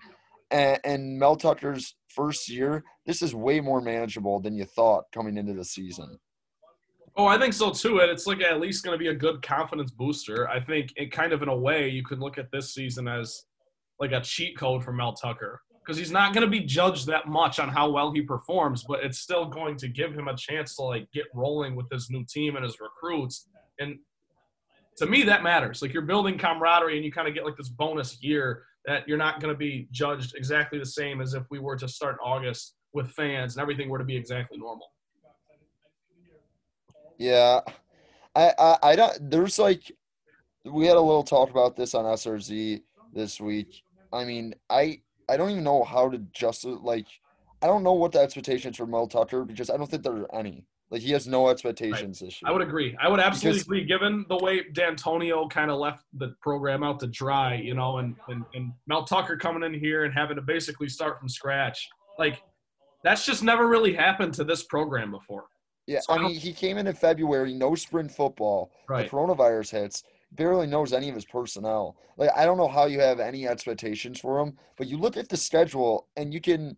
and, 0.52 0.80
and 0.84 1.20
Mel 1.20 1.36
Tucker's 1.36 1.96
first 2.08 2.50
year, 2.50 2.84
this 3.06 3.22
is 3.22 3.36
way 3.36 3.60
more 3.60 3.82
manageable 3.82 4.40
than 4.40 4.56
you 4.56 4.66
thought 4.66 5.06
coming 5.14 5.38
into 5.38 5.54
the 5.54 5.66
season. 5.66 6.18
Oh, 7.16 7.26
I 7.26 7.40
think 7.40 7.54
so 7.54 7.72
too. 7.72 8.00
And 8.00 8.12
it's 8.12 8.28
like 8.28 8.42
at 8.42 8.60
least 8.60 8.84
going 8.84 8.94
to 8.94 9.04
be 9.04 9.10
a 9.10 9.16
good 9.16 9.42
confidence 9.42 9.92
booster. 9.92 10.48
I 10.48 10.60
think 10.60 10.94
it 10.96 11.12
kind 11.12 11.34
of 11.34 11.42
in 11.42 11.50
a 11.50 11.58
way 11.58 11.90
you 11.90 12.04
could 12.04 12.20
look 12.20 12.38
at 12.38 12.52
this 12.52 12.74
season 12.74 13.08
as 13.08 13.44
like 14.00 14.12
a 14.12 14.22
cheat 14.22 14.58
code 14.58 14.84
for 14.84 14.94
Mel 14.94 15.14
Tucker 15.14 15.62
because 15.84 15.98
he's 15.98 16.12
not 16.12 16.34
going 16.34 16.46
to 16.46 16.52
be 16.52 16.60
judged 16.60 17.08
that 17.08 17.28
much 17.28 17.60
on 17.60 17.70
how 17.70 17.90
well 17.90 18.12
he 18.12 18.22
performs, 18.22 18.84
but 18.88 19.04
it's 19.04 19.20
still 19.20 19.46
going 19.46 19.78
to 19.78 19.88
give 19.88 20.14
him 20.14 20.28
a 20.28 20.36
chance 20.36 20.76
to 20.76 20.84
like 20.84 21.10
get 21.12 21.26
rolling 21.34 21.76
with 21.76 21.90
his 21.92 22.10
new 22.10 22.24
team 22.26 22.56
and 22.56 22.64
his 22.64 22.78
recruits. 22.80 23.48
And 23.80 23.98
to 24.98 25.06
me, 25.06 25.24
that 25.24 25.44
matters. 25.44 25.82
Like 25.82 25.94
you're 25.94 26.02
building 26.02 26.38
camaraderie 26.38 26.96
and 26.96 27.06
you 27.06 27.12
kind 27.12 27.28
of 27.28 27.34
get 27.34 27.46
like 27.46 27.56
this 27.56 27.70
bonus 27.70 28.22
year 28.22 28.64
that 28.86 29.08
you're 29.08 29.18
not 29.18 29.40
going 29.40 29.54
to 29.54 29.58
be 29.58 29.88
judged 29.92 30.36
exactly 30.36 30.80
the 30.80 30.86
same 30.86 31.22
as 31.22 31.34
if 31.34 31.44
we 31.52 31.60
were 31.60 31.76
to 31.76 31.88
start 31.88 32.18
August 32.24 32.76
with 32.94 33.12
fans 33.12 33.56
and 33.56 33.62
everything 33.62 33.90
were 33.90 33.98
to 34.00 34.04
be 34.04 34.16
exactly 34.16 34.58
normal. 34.58 34.88
Yeah, 37.18 37.62
I, 38.36 38.54
I, 38.58 38.78
I 38.84 38.96
don't. 38.96 39.30
There's 39.30 39.60
like, 39.60 39.92
we 40.64 40.86
had 40.86 40.98
a 40.98 41.02
little 41.02 41.24
talk 41.24 41.50
about 41.50 41.76
this 41.76 41.96
on 41.96 42.06
SRZ 42.06 42.82
this 43.14 43.40
week. 43.40 43.82
I 44.14 44.24
mean, 44.24 44.54
I, 44.70 45.02
I 45.30 45.38
don't 45.38 45.50
even 45.50 45.64
know 45.64 45.84
how 45.84 46.10
to 46.10 46.20
just 46.32 46.64
like, 46.64 47.08
I 47.62 47.68
don't 47.68 47.84
know 47.84 47.94
what 47.94 48.12
the 48.12 48.20
expectations 48.20 48.78
for 48.78 48.86
Mel 48.86 49.08
Tucker 49.08 49.44
because 49.44 49.70
I 49.70 49.78
don't 49.78 49.90
think 49.90 50.04
there 50.04 50.14
are 50.14 50.36
any. 50.36 50.66
Like 50.90 51.02
he 51.02 51.12
has 51.12 51.28
no 51.28 51.50
expectations 51.50 52.20
this 52.20 52.42
year. 52.42 52.50
I 52.50 52.54
would 52.54 52.62
agree. 52.62 52.96
I 53.02 53.10
would 53.10 53.20
absolutely 53.20 53.58
Because- 53.60 53.68
agree, 53.68 53.86
given 53.86 54.26
the 54.30 54.38
way 54.38 54.64
D'Antonio 54.72 55.48
kind 55.50 55.70
of 55.70 55.80
left 55.80 56.04
the 56.14 56.34
program 56.42 56.82
out 56.84 57.00
to 57.02 57.08
dry, 57.08 57.56
you 57.56 57.74
know, 57.74 57.98
and, 57.98 58.16
and, 58.30 58.44
and 58.54 58.72
Mel 58.88 59.04
Tucker 59.04 59.36
coming 59.36 59.64
in 59.64 59.78
here 59.78 60.06
and 60.06 60.14
having 60.14 60.36
to 60.38 60.42
basically 60.42 60.88
start 60.88 61.20
from 61.20 61.28
scratch. 61.28 61.90
Like, 62.18 62.42
that's 63.04 63.26
just 63.26 63.44
never 63.44 63.68
really 63.68 63.94
happened 63.94 64.34
to 64.36 64.44
this 64.46 64.64
program 64.64 65.12
before. 65.12 65.46
Yeah, 65.88 66.00
So 66.00 66.14
I 66.14 66.18
I 66.18 66.22
mean, 66.24 66.36
he 66.36 66.54
came 66.54 66.78
in 66.78 66.88
in 66.88 66.96
February, 66.96 67.54
no 67.54 67.76
spring 67.76 68.08
football. 68.10 68.72
Right. 68.90 69.10
The 69.10 69.16
coronavirus 69.16 69.72
hits, 69.72 70.04
barely 70.34 70.68
knows 70.68 70.94
any 70.94 71.08
of 71.10 71.16
his 71.16 71.26
personnel. 71.26 71.98
Like, 72.18 72.30
I 72.36 72.46
don't 72.46 72.58
know 72.58 72.68
how 72.68 72.86
you 72.86 73.00
have 73.02 73.20
any 73.20 73.48
expectations 73.48 74.20
for 74.20 74.40
him, 74.40 74.58
but 74.78 74.88
you 74.88 74.98
look 74.98 75.16
at 75.18 75.30
the 75.30 75.38
schedule 75.38 76.08
and 76.18 76.34
you 76.34 76.42
can 76.42 76.78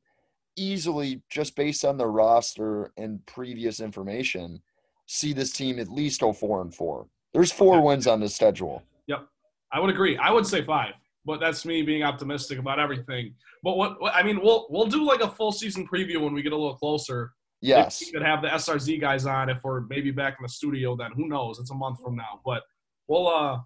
easily, 0.56 1.22
just 1.30 1.56
based 1.56 1.86
on 1.86 1.98
the 1.98 2.08
roster 2.08 2.92
and 2.98 3.26
previous 3.26 3.80
information, 3.80 4.62
see 5.06 5.34
this 5.34 5.52
team 5.52 5.80
at 5.80 5.90
least 5.90 6.22
go 6.22 6.34
four 6.34 6.62
and 6.62 6.74
four. 6.74 7.08
There's 7.34 7.52
four 7.52 7.76
Yeah. 7.76 7.82
wins 7.84 8.08
on 8.08 8.20
the 8.20 8.30
schedule. 8.30 8.84
Yep, 9.08 9.28
I 9.72 9.80
would 9.80 9.90
agree. 9.90 10.18
I 10.18 10.32
would 10.32 10.46
say 10.46 10.62
five, 10.64 10.94
but 11.26 11.40
that's 11.40 11.66
me 11.66 11.82
being 11.82 12.04
optimistic 12.04 12.60
about 12.60 12.80
everything. 12.80 13.36
But 13.64 13.78
what, 13.78 14.02
what 14.02 14.14
I 14.16 14.24
mean, 14.24 14.42
we'll 14.42 14.68
we'll 14.70 14.88
do 14.88 15.04
like 15.06 15.22
a 15.22 15.30
full 15.30 15.52
season 15.52 15.88
preview 15.88 16.22
when 16.22 16.34
we 16.34 16.42
get 16.42 16.54
a 16.54 16.58
little 16.58 16.76
closer. 16.76 17.32
Yes. 17.62 18.02
We 18.06 18.12
could 18.14 18.22
have 18.24 18.42
the 18.42 18.48
SRZ 18.48 19.02
guys 19.02 19.26
on 19.26 19.50
if 19.50 19.62
we're 19.66 19.82
maybe 19.82 20.12
back 20.12 20.38
in 20.40 20.44
the 20.44 20.50
studio 20.50 20.96
then. 20.96 21.12
Who 21.12 21.28
knows? 21.28 21.60
It's 21.60 21.72
a 21.72 21.76
month 21.76 22.00
from 22.02 22.16
now. 22.16 22.40
But 22.46 22.64
we'll 23.08 23.28
uh 23.28 23.60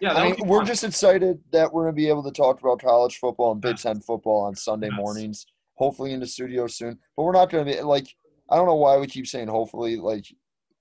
yeah, 0.00 0.14
I 0.14 0.30
mean, 0.30 0.36
we're 0.48 0.60
fun. 0.60 0.66
just 0.66 0.82
excited 0.84 1.38
that 1.52 1.70
we're 1.70 1.82
going 1.82 1.92
to 1.92 1.96
be 1.96 2.08
able 2.08 2.22
to 2.22 2.30
talk 2.30 2.58
about 2.58 2.80
college 2.80 3.18
football 3.18 3.52
and 3.52 3.60
Big. 3.60 3.76
Ten 3.76 4.00
football 4.00 4.40
on 4.46 4.54
Sunday 4.54 4.88
Yes. 4.90 4.96
mornings. 4.96 5.46
Hopefully 5.80 6.12
in 6.12 6.20
the 6.20 6.26
studio 6.26 6.66
soon, 6.66 6.98
but 7.16 7.22
we're 7.22 7.32
not 7.32 7.48
going 7.48 7.64
to 7.64 7.72
be 7.72 7.80
like 7.80 8.06
I 8.50 8.56
don't 8.56 8.66
know 8.66 8.74
why 8.74 8.98
we 8.98 9.06
keep 9.06 9.26
saying 9.26 9.48
hopefully. 9.48 9.96
Like 9.96 10.26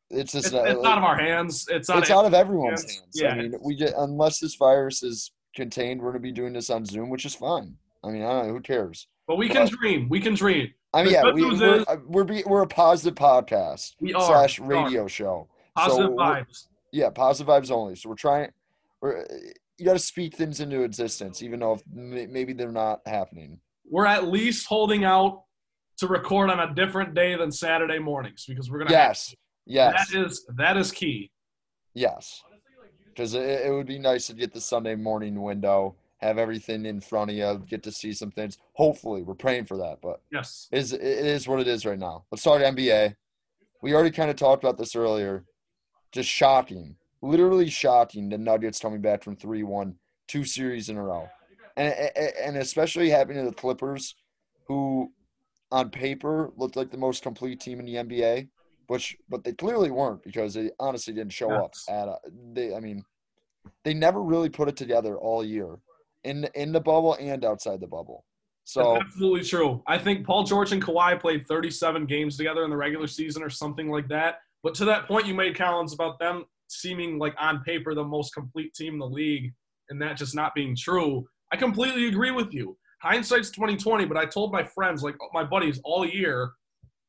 it's 0.10 0.34
just 0.34 0.48
it's, 0.48 0.54
not, 0.54 0.68
it's 0.68 0.86
out 0.86 0.98
of 0.98 1.04
our 1.06 1.18
hands. 1.18 1.66
It's 1.72 1.90
out 1.90 2.00
it's 2.00 2.10
of 2.10 2.18
out 2.18 2.26
of 2.26 2.34
everyone's 2.34 2.82
hands. 2.82 2.96
hands. 3.00 3.12
Yeah, 3.16 3.30
I 3.32 3.36
mean, 3.38 3.54
we 3.64 3.76
get 3.76 3.94
unless 3.98 4.40
this 4.40 4.56
virus 4.56 5.02
is 5.02 5.32
contained, 5.56 6.02
we're 6.02 6.12
going 6.12 6.22
to 6.22 6.28
be 6.28 6.34
doing 6.34 6.52
this 6.52 6.70
on 6.70 6.86
Zoom, 6.86 7.10
which 7.10 7.26
is 7.26 7.34
fine. 7.34 7.76
I 8.04 8.10
mean, 8.10 8.24
I 8.24 8.30
don't 8.30 8.48
know 8.48 8.54
who 8.54 8.60
cares. 8.62 9.08
but 9.26 9.38
we 9.38 9.48
can 9.48 9.68
dream. 9.68 10.10
We 10.10 10.20
can 10.20 10.34
dream. 10.34 10.74
I 10.94 11.04
mean, 11.04 11.14
The 11.14 11.20
yeah, 11.20 11.32
we, 11.32 11.42
news 11.42 11.60
we're 11.62 11.86
uh, 11.88 11.98
we're, 12.08 12.24
be, 12.26 12.44
we're 12.46 12.64
a 12.64 12.68
positive 12.68 13.16
podcast 13.16 13.94
We 14.02 14.14
are 14.14 14.22
slash 14.22 14.60
We 14.60 14.76
are. 14.76 14.84
radio 14.86 15.08
show. 15.08 15.48
Positive 15.78 16.08
So 16.10 16.16
vibes. 16.16 16.68
Yeah, 16.92 17.10
positive 17.12 17.48
vibes 17.48 17.72
only. 17.72 17.96
So 17.96 18.10
we're 18.10 18.16
trying. 18.16 18.50
We're 19.02 19.26
you 19.78 19.86
got 19.86 19.94
to 19.94 20.00
speak 20.00 20.36
things 20.36 20.60
into 20.60 20.82
existence, 20.82 21.42
even 21.42 21.60
though 21.62 21.74
if 21.76 21.84
maybe 21.94 22.52
they're 22.54 22.72
not 22.72 23.00
happening. 23.06 23.60
We're 23.90 24.06
at 24.06 24.28
least 24.28 24.68
holding 24.68 25.04
out 25.04 25.44
to 25.98 26.08
record 26.08 26.50
on 26.50 26.60
a 26.60 26.74
different 26.74 27.14
day 27.14 27.36
than 27.36 27.52
Saturday 27.52 28.00
mornings 28.00 28.46
because 28.48 28.70
we're 28.72 28.80
gonna. 28.80 28.92
Yes, 28.92 29.34
yes, 29.66 30.10
That 30.12 30.20
is 30.28 30.46
that 30.58 30.78
is 30.78 30.92
key. 30.92 31.32
yes. 31.94 32.42
Because 33.08 33.34
it, 33.34 33.42
it 33.66 33.74
would 33.74 33.88
be 33.88 34.00
nice 34.00 34.28
to 34.28 34.34
get 34.34 34.54
the 34.54 34.62
Sunday 34.62 34.96
morning 34.96 35.42
window, 35.42 35.96
have 36.20 36.38
everything 36.38 36.86
in 36.86 37.02
front 37.02 37.32
of 37.32 37.36
you, 37.36 37.66
get 37.68 37.84
to 37.84 37.92
see 37.92 38.14
some 38.14 38.32
things. 38.32 38.58
Hopefully, 38.74 39.24
we're 39.24 39.34
praying 39.34 39.66
for 39.66 39.76
that, 39.78 39.98
but 40.02 40.22
Yes. 40.32 40.68
it 40.72 40.78
is 40.80 40.94
it 40.94 41.02
is 41.02 41.48
what 41.48 41.60
it 41.60 41.68
is 41.68 41.86
right 41.86 42.00
now. 42.00 42.24
Let's 42.32 42.42
start 42.44 42.62
NBA. 42.62 43.16
We 43.82 43.94
already 43.94 44.12
kind 44.12 44.30
of 44.30 44.36
talked 44.38 44.64
about 44.64 44.78
this 44.78 44.96
earlier. 44.96 45.44
Just 46.14 46.30
shocking, 46.30 46.96
literally 47.22 47.70
shocking. 47.70 48.30
The 48.30 48.38
Nuggets 48.38 48.80
coming 48.80 49.02
back 49.02 49.24
from 49.24 49.36
three-one, 49.36 49.96
two 50.28 50.44
series 50.46 50.88
in 50.90 50.96
a 50.98 51.04
row, 51.04 51.28
and 51.80 51.94
and- 52.46 52.58
especially 52.58 53.10
happening 53.10 53.44
to 53.44 53.50
the 53.50 53.56
Clippers, 53.56 54.16
who 54.68 55.12
on 55.72 55.90
paper 55.90 56.52
looked 56.58 56.76
like 56.76 56.92
the 56.92 56.98
most 56.98 57.24
complete 57.24 57.60
team 57.60 57.80
in 57.80 57.86
the 57.86 57.96
NBA, 57.96 58.50
which 58.88 59.16
but 59.30 59.44
they 59.44 59.54
clearly 59.54 59.92
weren't 59.92 60.24
because 60.24 60.54
they 60.54 60.72
honestly 60.80 61.14
didn't 61.14 61.34
show 61.34 61.50
Yes. 61.52 61.86
up 61.88 61.96
at 61.96 62.08
a, 62.08 62.18
they. 62.54 62.76
I 62.76 62.80
mean, 62.80 63.04
they 63.84 63.94
never 63.94 64.22
really 64.22 64.50
put 64.50 64.68
it 64.68 64.76
together 64.76 65.18
all 65.18 65.44
year, 65.44 65.78
in 66.24 66.42
the, 66.42 66.62
in 66.62 66.72
the 66.72 66.80
bubble 66.82 67.14
and 67.16 67.46
outside 67.46 67.80
the 67.80 67.88
bubble. 67.88 68.26
That's 68.66 68.74
So 68.74 68.98
absolutely 68.98 69.44
true. 69.44 69.82
I 69.88 69.98
think 69.98 70.26
Paul 70.26 70.44
George 70.44 70.72
and 70.74 70.84
Kawhi 70.84 71.20
played 71.20 71.48
37 71.48 72.06
games 72.06 72.38
together 72.38 72.64
in 72.64 72.70
the 72.70 72.78
regular 72.78 73.08
season 73.08 73.42
or 73.42 73.50
something 73.50 73.90
like 73.90 74.08
that. 74.10 74.40
But 74.64 74.76
to 74.76 74.86
that 74.86 75.08
point 75.08 75.26
you 75.26 75.34
made, 75.34 75.56
Collins, 75.56 75.94
about 75.94 76.20
them 76.20 76.46
seeming 76.68 77.18
like 77.18 77.34
on 77.40 77.64
paper 77.64 77.96
the 77.96 78.04
most 78.04 78.34
complete 78.34 78.74
team 78.76 78.94
in 78.94 79.00
the 79.00 79.08
league 79.08 79.54
and 79.90 80.00
that 80.02 80.18
just 80.18 80.36
not 80.36 80.54
being 80.54 80.76
true, 80.76 81.28
I 81.52 81.58
completely 81.58 82.08
agree 82.08 82.32
with 82.32 82.54
you. 82.54 82.78
Hindsight's 83.02 83.50
2020, 83.52 84.06
but 84.06 84.18
I 84.18 84.26
told 84.26 84.52
my 84.52 84.64
friends, 84.64 85.04
like 85.04 85.16
my 85.34 85.44
buddies 85.44 85.80
all 85.84 86.06
year, 86.06 86.52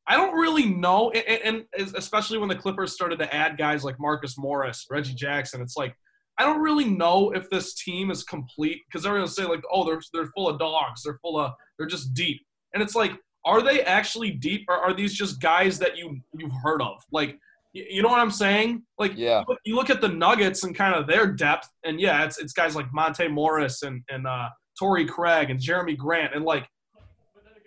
I 0.06 0.16
don't 0.16 0.34
really 0.34 0.66
know, 0.66 1.10
and, 1.10 1.66
and 1.76 1.94
especially 1.96 2.38
when 2.38 2.48
the 2.48 2.56
Clippers 2.56 2.92
started 2.92 3.18
to 3.18 3.34
add 3.34 3.58
guys 3.58 3.84
like 3.84 3.96
Marcus 4.00 4.36
Morris, 4.38 4.86
Reggie 4.90 5.14
Jackson, 5.14 5.60
it's 5.60 5.76
like 5.76 5.94
I 6.38 6.44
don't 6.44 6.62
really 6.62 6.86
know 6.86 7.32
if 7.32 7.50
this 7.50 7.74
team 7.74 8.10
is 8.10 8.24
complete 8.24 8.80
because 8.86 9.04
everyone's 9.04 9.36
say 9.36 9.44
like, 9.44 9.62
oh, 9.70 9.84
they're 9.84 10.00
they're 10.12 10.30
full 10.34 10.48
of 10.48 10.58
dogs, 10.58 11.02
they're 11.04 11.18
full 11.20 11.38
of 11.38 11.52
they're 11.78 11.86
just 11.86 12.14
deep, 12.14 12.40
and 12.72 12.82
it's 12.82 12.94
like, 12.94 13.12
are 13.44 13.62
they 13.62 13.82
actually 13.82 14.30
deep, 14.30 14.64
or 14.68 14.76
are 14.76 14.94
these 14.94 15.12
just 15.12 15.40
guys 15.40 15.78
that 15.80 15.96
you 15.96 16.18
you've 16.32 16.52
heard 16.62 16.80
of? 16.82 17.02
Like, 17.12 17.38
you 17.72 18.02
know 18.02 18.08
what 18.08 18.18
I'm 18.18 18.30
saying? 18.30 18.82
Like, 18.98 19.12
yeah, 19.16 19.44
you 19.64 19.76
look 19.76 19.90
at 19.90 20.00
the 20.00 20.08
Nuggets 20.08 20.64
and 20.64 20.74
kind 20.74 20.94
of 20.94 21.06
their 21.06 21.26
depth, 21.26 21.68
and 21.84 22.00
yeah, 22.00 22.24
it's 22.24 22.38
it's 22.38 22.52
guys 22.52 22.74
like 22.74 22.92
Monte 22.92 23.28
Morris 23.28 23.82
and 23.82 24.02
and 24.10 24.26
uh, 24.26 24.48
Torrey 24.78 25.06
Craig 25.06 25.50
and 25.50 25.60
Jerami 25.60 25.96
Grant, 25.96 26.34
and 26.34 26.44
like 26.44 26.66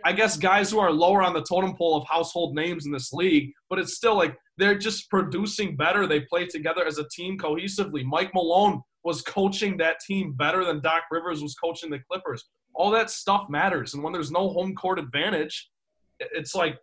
I 0.05 0.11
guess 0.11 0.35
guys 0.35 0.69
who 0.69 0.79
are 0.79 0.91
lower 0.91 1.23
on 1.23 1.33
the 1.33 1.43
totem 1.43 1.75
pole 1.75 1.95
of 1.95 2.05
household 2.07 2.55
names 2.55 2.85
in 2.85 2.91
this 2.91 3.13
league, 3.13 3.53
but 3.69 3.79
it's 3.79 3.95
still 3.95 4.15
like 4.15 4.35
they're 4.57 4.77
just 4.77 5.09
producing 5.09 5.77
better. 5.77 6.05
They 6.05 6.21
play 6.21 6.45
together 6.45 6.85
as 6.85 6.97
a 6.97 7.07
team 7.09 7.37
cohesively. 7.37 8.03
Mike 8.03 8.33
Malone 8.33 8.81
was 9.05 9.21
coaching 9.21 9.77
that 9.77 9.97
team 10.05 10.33
better 10.33 10.65
than 10.65 10.81
Doc 10.81 11.03
Rivers 11.11 11.41
was 11.41 11.55
coaching 11.55 11.89
the 11.89 11.99
Clippers. 12.11 12.43
All 12.75 12.91
that 12.91 13.09
stuff 13.09 13.45
matters, 13.49 13.93
and 13.93 14.03
when 14.03 14.11
there's 14.11 14.31
no 14.31 14.49
home 14.49 14.75
court 14.75 14.99
advantage, 14.99 15.69
it's 16.19 16.55
like 16.55 16.77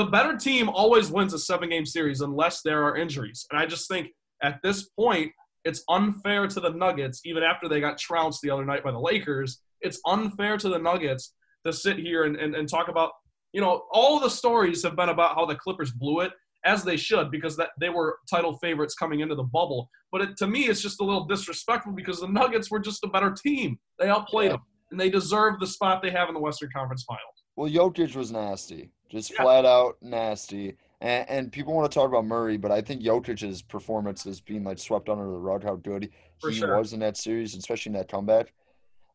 the 0.00 0.10
better 0.10 0.34
team 0.34 0.70
always 0.70 1.10
wins 1.10 1.34
a 1.34 1.38
seven 1.38 1.68
game 1.68 1.84
series 1.84 2.22
unless 2.22 2.62
there 2.62 2.82
are 2.84 2.96
injuries. 2.96 3.46
And 3.50 3.60
I 3.60 3.66
just 3.66 3.86
think 3.86 4.08
at 4.42 4.58
this 4.62 4.88
point, 4.98 5.30
it's 5.66 5.84
unfair 5.90 6.46
to 6.46 6.58
the 6.58 6.70
Nuggets, 6.70 7.20
even 7.26 7.42
after 7.42 7.68
they 7.68 7.80
got 7.80 7.98
trounced 7.98 8.40
the 8.40 8.48
other 8.48 8.64
night 8.64 8.82
by 8.82 8.92
the 8.92 8.98
Lakers. 8.98 9.60
It's 9.82 10.00
unfair 10.06 10.56
to 10.56 10.70
the 10.70 10.78
Nuggets 10.78 11.34
to 11.66 11.72
sit 11.74 11.98
here 11.98 12.24
and, 12.24 12.34
and, 12.36 12.54
and 12.54 12.66
talk 12.66 12.88
about, 12.88 13.10
you 13.52 13.60
know, 13.60 13.82
all 13.92 14.18
the 14.18 14.30
stories 14.30 14.82
have 14.84 14.96
been 14.96 15.10
about 15.10 15.34
how 15.34 15.44
the 15.44 15.54
Clippers 15.54 15.90
blew 15.90 16.20
it, 16.20 16.32
as 16.64 16.82
they 16.82 16.96
should, 16.96 17.30
because 17.30 17.58
that 17.58 17.70
they 17.78 17.90
were 17.90 18.20
title 18.30 18.56
favorites 18.56 18.94
coming 18.94 19.20
into 19.20 19.34
the 19.34 19.42
bubble. 19.42 19.90
But 20.10 20.22
it, 20.22 20.36
to 20.38 20.46
me, 20.46 20.62
it's 20.68 20.80
just 20.80 21.02
a 21.02 21.04
little 21.04 21.26
disrespectful 21.26 21.92
because 21.92 22.20
the 22.20 22.28
Nuggets 22.28 22.70
were 22.70 22.80
just 22.80 23.04
a 23.04 23.08
better 23.08 23.30
team. 23.32 23.78
They 23.98 24.08
outplayed 24.08 24.46
Yeah. 24.46 24.56
them, 24.56 24.62
and 24.92 24.98
they 24.98 25.10
deserve 25.10 25.60
the 25.60 25.66
spot 25.66 26.00
they 26.02 26.10
have 26.10 26.28
in 26.28 26.34
the 26.34 26.40
Western 26.40 26.70
Conference 26.74 27.04
Finals. 27.04 27.39
Well, 27.56 27.70
Jokic 27.70 28.14
was 28.16 28.32
nasty, 28.32 28.90
just 29.08 29.30
Yeah. 29.30 29.42
flat 29.42 29.66
out 29.66 29.96
nasty. 30.02 30.76
And, 31.00 31.28
and 31.30 31.52
people 31.52 31.74
want 31.74 31.90
to 31.90 31.94
talk 31.94 32.08
about 32.08 32.26
Murray, 32.26 32.56
but 32.56 32.70
I 32.70 32.80
think 32.82 33.02
Jokic's 33.02 33.62
performance 33.62 34.26
is 34.26 34.40
being 34.40 34.64
like 34.64 34.78
swept 34.78 35.08
under 35.08 35.24
the 35.24 35.30
rug. 35.30 35.64
How 35.64 35.76
good 35.76 36.10
For 36.40 36.50
he 36.50 36.58
sure. 36.58 36.76
was 36.76 36.92
in 36.92 37.00
that 37.00 37.16
series, 37.16 37.54
especially 37.54 37.90
in 37.90 37.98
that 37.98 38.08
comeback. 38.08 38.52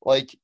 Like, 0.04 0.36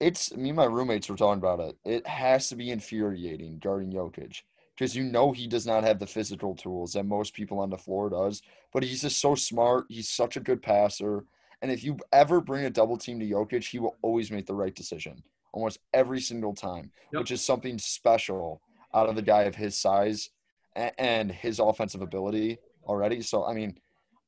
it's 0.00 0.34
me 0.34 0.50
and 0.50 0.56
my 0.56 0.64
roommates 0.64 1.08
were 1.08 1.16
talking 1.16 1.38
about 1.38 1.60
it. 1.60 1.76
It 1.84 2.06
has 2.06 2.48
to 2.48 2.56
be 2.56 2.70
infuriating 2.70 3.58
guarding 3.58 3.92
Jokic 3.92 4.42
because 4.76 4.96
you 4.96 5.04
know 5.04 5.32
he 5.32 5.46
does 5.46 5.66
not 5.66 5.84
have 5.84 5.98
the 5.98 6.06
physical 6.06 6.54
tools 6.54 6.94
that 6.94 7.04
most 7.04 7.34
people 7.34 7.60
on 7.60 7.70
the 7.70 7.78
floor 7.78 8.10
does. 8.10 8.42
But 8.72 8.82
he's 8.82 9.02
just 9.02 9.20
so 9.20 9.34
smart. 9.34 9.86
He's 9.88 10.08
such 10.08 10.36
a 10.36 10.40
good 10.40 10.60
passer. 10.62 11.24
And 11.60 11.70
if 11.70 11.84
you 11.84 11.98
ever 12.12 12.40
bring 12.40 12.64
a 12.64 12.70
double 12.70 12.96
team 12.96 13.20
to 13.20 13.26
Jokic, 13.26 13.64
he 13.64 13.78
will 13.78 13.96
always 14.02 14.30
make 14.30 14.46
the 14.46 14.54
right 14.54 14.74
decision 14.74 15.22
almost 15.52 15.78
every 15.92 16.20
single 16.20 16.54
time, 16.54 16.90
Yep. 17.12 17.20
which 17.20 17.30
is 17.30 17.42
something 17.42 17.78
special 17.78 18.60
out 18.94 19.08
of 19.08 19.16
the 19.16 19.22
guy 19.22 19.42
of 19.42 19.54
his 19.54 19.76
size 19.78 20.30
and, 20.74 20.92
and 20.98 21.32
his 21.32 21.58
offensive 21.58 22.02
ability 22.02 22.58
already. 22.84 23.22
So 23.22 23.44
I 23.44 23.54
mean, 23.54 23.78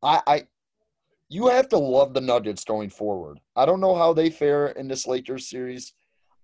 I, 0.03 0.21
I 0.27 0.43
you 1.29 1.49
have 1.49 1.69
to 1.71 1.79
love 1.79 2.15
the 2.15 2.21
Nuggets 2.21 2.65
going 2.65 2.91
forward. 2.91 3.41
I 3.57 3.65
don't 3.67 3.81
know 3.81 3.95
how 3.95 4.13
they 4.13 4.31
fare 4.31 4.69
in 4.69 4.89
this 4.89 5.07
Lakers 5.07 5.49
series. 5.49 5.95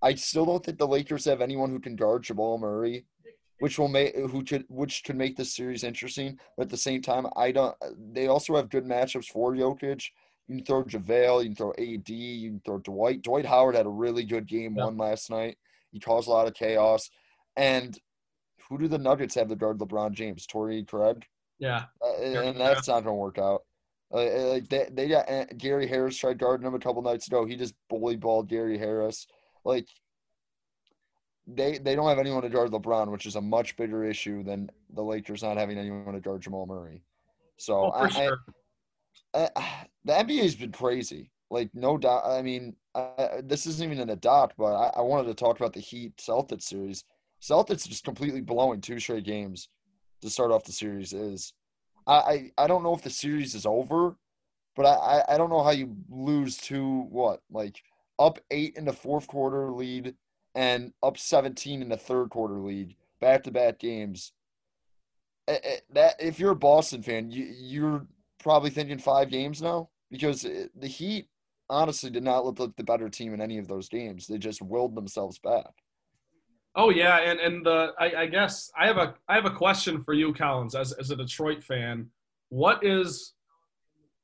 I 0.03 0.14
still 0.14 0.47
don't 0.47 0.64
think 0.64 0.79
the 0.79 0.88
Lakers 0.88 1.27
have 1.27 1.43
anyone 1.43 1.71
who 1.71 1.79
can 1.79 1.95
guard 1.95 2.23
Jamal 2.23 2.57
Murray, 2.59 3.05
which 3.59 3.79
will 3.79 3.88
make 3.88 4.16
who 4.16 4.43
could 4.43 4.64
which 4.69 5.05
could 5.05 5.16
make 5.16 5.37
this 5.37 5.55
series 5.55 5.85
interesting. 5.85 6.38
But 6.57 6.64
at 6.64 6.71
the 6.71 6.77
same 6.79 7.03
time, 7.03 7.27
I 7.37 7.53
don't. 7.53 7.77
They 8.12 8.27
also 8.29 8.57
have 8.57 8.71
good 8.71 8.85
matchups 8.87 9.27
for 9.27 9.55
Jokic. 9.55 10.05
You 10.51 10.57
can 10.57 10.65
throw 10.67 10.83
JaVale, 10.83 11.43
you 11.45 11.49
can 11.51 11.55
throw 11.55 11.73
AD, 11.79 12.09
you 12.09 12.51
can 12.51 12.61
throw 12.65 12.79
Dwight. 12.79 13.23
Dwight 13.23 13.47
Howard 13.47 13.77
had 13.77 13.87
a 13.87 13.91
really 13.91 14.25
good 14.25 14.47
game 14.49 14.75
Yeah. 14.77 14.87
one 14.87 14.97
last 14.97 15.31
night. 15.31 15.57
He 15.93 16.01
caused 16.01 16.27
a 16.27 16.33
lot 16.33 16.49
of 16.49 16.55
chaos. 16.55 17.09
And 17.57 17.97
who 18.69 18.77
do 18.77 18.89
the 18.89 18.99
Nuggets 18.99 19.37
have 19.37 19.49
to 19.49 19.55
guard 19.55 19.79
LeBron 19.79 20.11
James? 20.13 20.47
Torrey 20.47 20.83
Craig? 20.85 21.25
Yeah. 21.61 21.85
Uh, 22.05 22.17
and 22.23 22.59
that's 22.61 22.89
not 22.89 23.05
going 23.05 23.15
to 23.15 23.21
work 23.21 23.39
out. 23.39 23.63
Uh, 24.13 24.49
like 24.49 24.69
they, 24.69 24.89
they 24.91 25.07
got 25.07 25.31
uh, 25.31 25.45
Gary 25.57 25.87
Harris 25.87 26.17
tried 26.17 26.39
guarding 26.39 26.67
him 26.67 26.75
a 26.75 26.81
couple 26.81 27.01
nights 27.01 27.29
ago. 27.29 27.45
He 27.45 27.55
just 27.55 27.75
bully 27.89 28.17
balled 28.17 28.49
Gary 28.49 28.77
Harris. 28.77 29.29
Like 29.65 29.87
they 31.47 31.79
they 31.79 31.95
don't 31.95 32.09
have 32.09 32.19
anyone 32.19 32.43
to 32.43 32.49
guard 32.49 32.71
LeBron, 32.73 33.13
which 33.13 33.27
is 33.27 33.37
a 33.37 33.41
much 33.41 33.77
bigger 33.77 34.05
issue 34.05 34.43
than 34.43 34.69
the 34.95 35.03
Lakers 35.03 35.43
not 35.45 35.57
having 35.57 35.79
anyone 35.79 36.13
to 36.15 36.21
guard 36.21 36.41
Jamal 36.43 36.67
Murray. 36.67 37.05
So 37.57 37.85
Oh, 37.85 37.91
for 37.93 38.07
I, 38.07 38.09
sure. 38.11 38.39
I, 39.35 39.49
I, 39.57 39.87
the 40.05 40.13
NBA's 40.13 40.55
been 40.55 40.73
crazy. 40.73 41.31
Like 41.51 41.71
no 41.75 41.99
doubt. 41.99 42.25
I 42.27 42.43
mean, 42.43 42.77
I, 42.95 43.41
this 43.43 43.67
isn't 43.67 43.85
even 43.85 44.01
in 44.01 44.11
a 44.11 44.17
doc, 44.17 44.55
but 44.57 44.75
I, 44.75 44.99
I 44.99 45.01
wanted 45.01 45.29
to 45.29 45.35
talk 45.35 45.59
about 45.59 45.73
the 45.73 45.81
Heat 45.81 46.17
Celtics 46.17 46.63
series. 46.63 47.05
Celtics 47.43 47.89
just 47.89 48.05
completely 48.05 48.41
blowing 48.41 48.81
two 48.81 49.01
straight 49.01 49.25
games 49.25 49.69
to 50.23 50.31
start 50.31 50.53
off 50.53 50.65
the 50.65 50.73
series 50.73 51.13
is. 51.13 51.53
I, 52.07 52.15
I, 52.15 52.51
I 52.59 52.67
don't 52.67 52.83
know 52.83 52.95
if 52.95 53.03
the 53.03 53.11
series 53.11 53.55
is 53.55 53.67
over, 53.67 54.17
but 54.77 54.87
I, 54.87 55.25
I, 55.29 55.39
don't 55.39 55.51
know 55.51 55.63
how 55.63 55.71
you 55.71 55.97
lose 56.09 56.57
to 56.59 57.03
what 57.11 57.43
like 57.51 57.83
up 58.19 58.39
eight 58.51 58.77
in 58.77 58.85
the 58.85 58.93
fourth 58.93 59.27
quarter 59.27 59.71
lead 59.71 60.15
and 60.55 60.93
up 61.03 61.19
seventeen 61.19 61.83
in 61.83 61.89
the 61.89 61.97
third 61.97 62.31
quarter 62.31 62.55
lead 62.55 62.95
back 63.21 63.43
to 63.45 63.51
back 63.51 63.79
games. 63.79 64.33
Eh, 65.49 65.59
eh, 65.63 65.77
That 65.93 66.15
if 66.21 66.39
you're 66.39 66.53
a 66.53 66.57
Boston 66.57 67.03
fan, 67.03 67.31
you 67.31 67.45
you're 67.45 68.07
probably 68.42 68.70
thinking 68.70 68.98
five 68.98 69.31
games 69.31 69.62
now 69.62 69.88
because 70.11 70.44
eh, 70.44 70.66
the 70.74 70.88
Heat 70.88 71.29
honestly 71.68 72.11
did 72.11 72.24
not 72.24 72.44
look 72.44 72.59
like 72.59 72.76
the 72.76 72.85
better 72.85 73.09
team 73.09 73.33
in 73.35 73.40
any 73.40 73.59
of 73.59 73.68
those 73.68 73.88
games. 73.88 74.26
They 74.26 74.38
just 74.38 74.61
willed 74.62 74.94
themselves 74.94 75.38
back. 75.38 75.70
Oh 76.76 76.90
yeah, 76.90 77.18
and 77.18 77.40
and 77.40 77.64
the 77.64 77.92
I, 77.98 78.22
I 78.22 78.26
guess 78.26 78.70
I 78.79 78.87
have 78.87 78.96
a 78.96 79.14
I 79.29 79.35
have 79.35 79.44
a 79.44 79.50
question 79.50 80.03
for 80.03 80.14
you, 80.14 80.33
Collins, 80.33 80.74
as 80.74 80.92
as 80.92 81.11
a 81.11 81.16
Detroit 81.16 81.62
fan. 81.62 82.09
What 82.48 82.85
is 82.85 83.35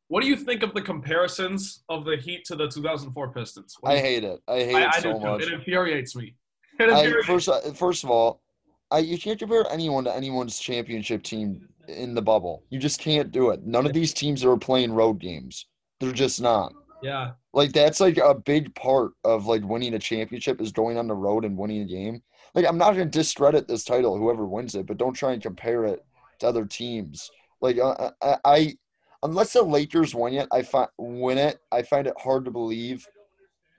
what 0.08 0.22
do 0.22 0.28
you 0.28 0.36
think 0.36 0.62
of 0.62 0.72
the 0.72 0.82
comparisons 0.82 1.82
of 1.88 2.04
the 2.04 2.16
Heat 2.16 2.44
to 2.46 2.56
the 2.56 2.68
2004 2.68 3.32
Pistons? 3.32 3.76
I 3.84 3.98
hate 3.98 4.22
it. 4.22 4.40
I 4.46 4.58
hate 4.58 4.74
I, 4.74 4.82
it 4.82 4.88
I 4.94 5.00
so 5.00 5.18
much. 5.18 5.42
It 5.42 5.52
infuriates 5.52 6.14
me. 6.14 6.34
It 6.78 6.90
I, 6.90 7.22
first, 7.22 7.48
uh, 7.48 7.60
first 7.72 8.04
of 8.04 8.10
all, 8.10 8.42
I, 8.90 8.98
you 8.98 9.18
can't 9.18 9.38
compare 9.38 9.64
anyone 9.70 10.04
to 10.04 10.14
anyone's 10.14 10.60
championship 10.60 11.22
team 11.24 11.68
in 11.88 12.14
the 12.14 12.22
bubble. 12.22 12.64
You 12.70 12.78
just 12.78 13.00
can't 13.00 13.30
do 13.30 13.50
it. 13.50 13.64
None 13.64 13.86
of 13.86 13.92
these 13.92 14.12
teams 14.12 14.44
are 14.44 14.56
playing 14.56 14.92
road 14.92 15.20
games. 15.20 15.66
They're 16.00 16.12
just 16.12 16.40
not. 16.40 16.72
Yeah, 17.02 17.32
Like 17.52 17.72
that's 17.72 18.00
like 18.00 18.16
a 18.16 18.34
big 18.34 18.74
part 18.74 19.12
of 19.24 19.46
like 19.46 19.62
winning 19.62 19.94
a 19.94 19.98
championship 19.98 20.60
is 20.60 20.72
going 20.72 20.98
on 20.98 21.06
the 21.06 21.14
road 21.14 21.44
and 21.44 21.56
winning 21.56 21.82
a 21.82 21.84
game. 21.84 22.22
Like 22.54 22.66
I'm 22.66 22.78
not 22.78 22.94
going 22.94 23.10
to 23.10 23.18
discredit 23.18 23.68
this 23.68 23.84
title, 23.84 24.16
whoever 24.16 24.46
wins 24.46 24.74
it, 24.74 24.86
but 24.86 24.96
don't 24.96 25.12
try 25.12 25.32
and 25.32 25.42
compare 25.42 25.84
it 25.84 26.04
to 26.40 26.48
other 26.48 26.64
teams. 26.64 27.30
Like 27.60 27.78
uh, 27.78 28.10
I, 28.22 28.36
I 28.44 28.76
unless 29.22 29.52
the 29.52 29.62
Lakers 29.62 30.14
win 30.14 30.34
it, 30.34 30.48
I 30.50 30.62
find 30.62 30.88
win 30.98 31.38
it, 31.38 31.58
I 31.70 31.82
find 31.82 32.06
it 32.06 32.14
hard 32.18 32.44
to 32.46 32.50
believe 32.50 33.06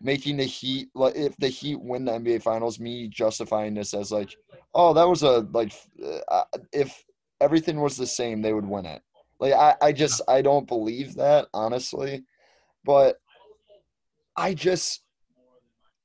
making 0.01 0.37
the 0.37 0.45
Heat 0.45 0.89
like 0.93 1.15
if 1.15 1.35
the 1.37 1.47
Heat 1.47 1.79
win 1.81 2.05
the 2.05 2.13
NBA 2.13 2.43
Finals, 2.43 2.79
me 2.79 3.07
justifying 3.07 3.73
this 3.73 3.93
as 3.93 4.11
like, 4.11 4.35
oh, 4.73 4.93
that 4.93 5.07
was 5.07 5.23
a 5.23 5.39
like 5.51 5.73
uh, 6.27 6.43
if 6.71 7.03
everything 7.39 7.79
was 7.79 7.97
the 7.97 8.07
same, 8.07 8.41
they 8.41 8.53
would 8.53 8.67
win 8.67 8.85
it. 8.85 9.01
Like 9.39 9.53
I, 9.53 9.75
I 9.81 9.91
just 9.91 10.21
I 10.27 10.41
don't 10.41 10.67
believe 10.67 11.15
that 11.15 11.47
honestly, 11.53 12.23
but 12.83 13.17
I 14.35 14.53
just 14.53 15.03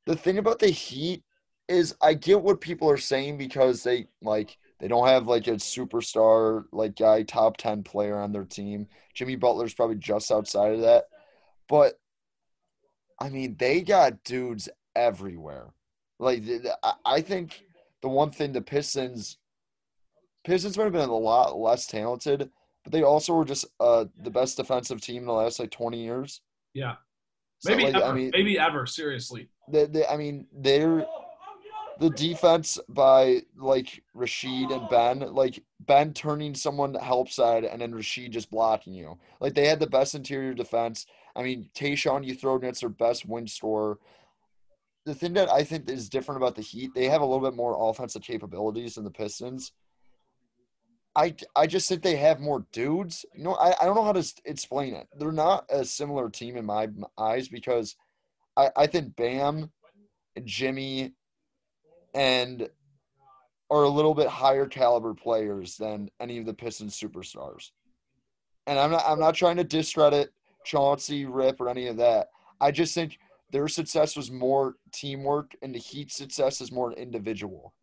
the 0.06 0.16
thing 0.16 0.38
about 0.38 0.58
the 0.58 0.68
Heat 0.68 1.22
is 1.68 1.94
I 2.02 2.14
get 2.14 2.42
what 2.42 2.60
people 2.60 2.90
are 2.90 2.98
saying 2.98 3.38
because 3.38 3.82
they 3.82 4.06
like 4.20 4.58
they 4.80 4.88
don't 4.88 5.06
have 5.06 5.26
like 5.26 5.46
a 5.46 5.52
superstar 5.52 6.64
like 6.72 6.96
guy 6.96 7.22
top 7.22 7.56
10 7.56 7.84
player 7.84 8.18
on 8.18 8.32
their 8.32 8.44
team. 8.44 8.88
Jimmy 9.14 9.36
Butler's 9.36 9.74
probably 9.74 9.96
just 9.96 10.30
outside 10.30 10.74
of 10.74 10.80
that. 10.80 11.04
But 11.68 11.94
I 13.18 13.28
mean, 13.28 13.56
they 13.58 13.82
got 13.82 14.24
dudes 14.24 14.68
everywhere. 14.96 15.68
Like 16.18 16.42
I 17.04 17.20
think 17.20 17.62
the 18.02 18.08
one 18.08 18.30
thing 18.30 18.52
the 18.52 18.60
Pistons 18.60 19.38
Pistons 20.44 20.76
might 20.76 20.84
have 20.84 20.92
been 20.92 21.08
a 21.08 21.16
lot 21.16 21.56
less 21.58 21.86
talented, 21.86 22.50
but 22.84 22.92
they 22.92 23.02
also 23.02 23.34
were 23.34 23.44
just 23.44 23.66
uh 23.80 24.06
the 24.22 24.30
best 24.30 24.56
defensive 24.56 25.00
team 25.00 25.22
in 25.22 25.26
the 25.26 25.32
last 25.32 25.60
like 25.60 25.70
20 25.70 26.02
years. 26.02 26.40
yeah, 26.74 26.96
So, 27.58 27.70
Maybe 27.70 27.84
like, 27.84 27.94
ever. 27.94 28.04
I 28.04 28.12
mean, 28.12 28.30
maybe 28.32 28.58
ever. 28.58 28.86
Seriously. 28.86 29.48
they, 29.70 29.86
they, 29.86 30.06
I 30.06 30.16
mean, 30.16 30.46
they're 30.52 31.06
the 32.00 32.10
defense 32.10 32.78
by 32.88 33.42
like 33.56 34.02
Rasheed 34.16 34.72
and 34.72 34.88
Ben, 34.88 35.20
like 35.32 35.62
Ben 35.80 36.12
turning 36.12 36.54
someone 36.54 36.92
to 36.94 36.98
help 36.98 37.28
side 37.30 37.64
and 37.64 37.80
then 37.80 37.92
Rasheed 37.92 38.30
just 38.30 38.50
blocking 38.50 38.94
you. 38.94 39.18
Like 39.40 39.54
they 39.54 39.66
had 39.66 39.78
the 39.78 39.86
best 39.86 40.14
interior 40.14 40.54
defense. 40.54 41.06
I 41.36 41.42
mean, 41.42 41.68
Tayshaun, 41.74 42.26
you 42.26 42.34
throw 42.34 42.56
against 42.56 42.80
their 42.80 42.90
best 42.90 43.26
win 43.26 43.46
scorer. 43.46 43.98
The 45.06 45.14
thing 45.14 45.32
that 45.34 45.48
I 45.48 45.64
think 45.64 45.88
is 45.88 46.08
different 46.08 46.42
about 46.42 46.56
the 46.56 46.62
Heat, 46.62 46.92
they 46.94 47.08
have 47.08 47.20
a 47.20 47.26
little 47.26 47.44
bit 47.44 47.56
more 47.56 47.90
offensive 47.90 48.22
capabilities 48.22 48.94
than 48.96 49.04
the 49.04 49.10
Pistons. 49.10 49.72
I, 51.14 51.34
I 51.54 51.66
just 51.66 51.88
think 51.88 52.02
they 52.02 52.16
have 52.16 52.40
more 52.40 52.64
dudes. 52.72 53.26
You 53.34 53.44
know, 53.44 53.54
I, 53.54 53.74
I 53.80 53.84
don't 53.84 53.94
know 53.94 54.04
how 54.04 54.12
to 54.12 54.32
explain 54.44 54.94
it. 54.94 55.08
They're 55.18 55.30
not 55.30 55.66
a 55.70 55.84
similar 55.84 56.30
team 56.30 56.56
in 56.56 56.64
my 56.64 56.88
eyes 57.18 57.48
because 57.48 57.96
I, 58.56 58.70
I 58.76 58.86
think 58.86 59.14
Bam 59.16 59.70
Jimmy 60.44 61.12
and 62.14 62.68
are 63.70 63.82
a 63.84 63.88
little 63.88 64.14
bit 64.14 64.28
higher 64.28 64.66
caliber 64.66 65.14
players 65.14 65.76
than 65.76 66.10
any 66.20 66.38
of 66.38 66.46
the 66.46 66.54
Pistons 66.54 66.98
superstars. 66.98 67.70
And 68.66 68.78
I'm 68.78 68.90
not 68.90 69.02
I'm 69.06 69.18
not 69.18 69.34
trying 69.34 69.56
to 69.56 69.64
discredit 69.64 70.30
Chauncey, 70.64 71.24
Rip, 71.24 71.60
or 71.60 71.68
any 71.68 71.88
of 71.88 71.96
that. 71.96 72.28
I 72.60 72.70
just 72.70 72.94
think 72.94 73.18
their 73.50 73.68
success 73.68 74.16
was 74.16 74.30
more 74.30 74.76
teamwork 74.92 75.56
and 75.62 75.74
the 75.74 75.78
Heat 75.78 76.12
success 76.12 76.60
is 76.60 76.70
more 76.70 76.92
individual. 76.92 77.74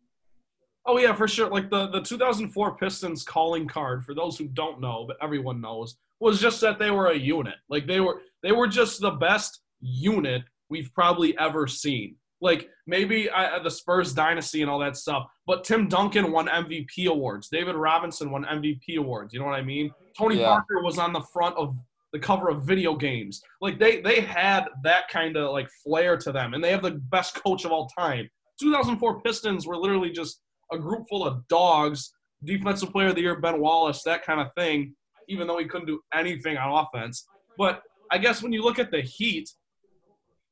Oh 0.86 0.98
yeah, 0.98 1.14
for 1.14 1.28
sure. 1.28 1.48
Like 1.48 1.70
the 1.70 1.88
the 1.88 2.00
2004 2.00 2.76
Pistons 2.76 3.22
calling 3.22 3.66
card, 3.68 4.04
for 4.04 4.14
those 4.14 4.38
who 4.38 4.48
don't 4.48 4.80
know, 4.80 5.04
but 5.06 5.16
everyone 5.22 5.60
knows, 5.60 5.96
was 6.20 6.40
just 6.40 6.60
that 6.62 6.78
they 6.78 6.90
were 6.90 7.08
a 7.08 7.16
unit. 7.16 7.56
Like 7.68 7.86
they 7.86 8.00
were 8.00 8.22
they 8.42 8.52
were 8.52 8.66
just 8.66 9.00
the 9.00 9.12
best 9.12 9.60
unit 9.80 10.42
we've 10.68 10.92
probably 10.94 11.36
ever 11.38 11.66
seen. 11.66 12.16
Like 12.40 12.70
maybe 12.86 13.30
I, 13.30 13.58
the 13.62 13.70
Spurs 13.70 14.14
dynasty 14.14 14.62
and 14.62 14.70
all 14.70 14.78
that 14.78 14.96
stuff, 14.96 15.26
but 15.46 15.64
Tim 15.64 15.88
Duncan 15.88 16.32
won 16.32 16.48
MVP 16.48 17.06
awards. 17.06 17.48
David 17.48 17.74
Robinson 17.74 18.30
won 18.30 18.44
MVP 18.44 18.96
awards. 18.96 19.34
You 19.34 19.40
know 19.40 19.46
what 19.46 19.54
I 19.54 19.62
mean? 19.62 19.90
Tony 20.16 20.40
Yeah. 20.40 20.46
Parker 20.46 20.82
was 20.82 20.98
on 20.98 21.12
the 21.12 21.20
front 21.20 21.56
of 21.56 21.76
the 22.12 22.18
cover 22.18 22.48
of 22.48 22.64
video 22.64 22.96
games. 22.96 23.42
Like 23.60 23.78
they 23.78 24.00
they 24.00 24.20
had 24.20 24.68
that 24.84 25.08
kind 25.08 25.36
of 25.36 25.52
like 25.52 25.68
flair 25.84 26.16
to 26.16 26.32
them, 26.32 26.54
and 26.54 26.64
they 26.64 26.70
have 26.70 26.82
the 26.82 26.92
best 26.92 27.34
coach 27.44 27.64
of 27.64 27.72
all 27.72 27.88
time. 27.88 28.28
2004 28.58 29.20
Pistons 29.22 29.66
were 29.66 29.76
literally 29.76 30.10
just 30.10 30.40
a 30.72 30.78
group 30.78 31.06
full 31.08 31.26
of 31.26 31.46
dogs. 31.48 32.12
Defensive 32.44 32.90
Player 32.90 33.08
of 33.08 33.16
the 33.16 33.20
Year 33.20 33.38
Ben 33.38 33.60
Wallace, 33.60 34.02
that 34.04 34.24
kind 34.24 34.40
of 34.40 34.48
thing. 34.56 34.94
Even 35.28 35.46
though 35.46 35.58
he 35.58 35.66
couldn't 35.66 35.86
do 35.86 36.00
anything 36.14 36.56
on 36.56 36.84
offense, 36.84 37.26
but 37.56 37.82
I 38.10 38.18
guess 38.18 38.42
when 38.42 38.52
you 38.52 38.62
look 38.62 38.78
at 38.78 38.90
the 38.90 39.00
Heat, 39.00 39.48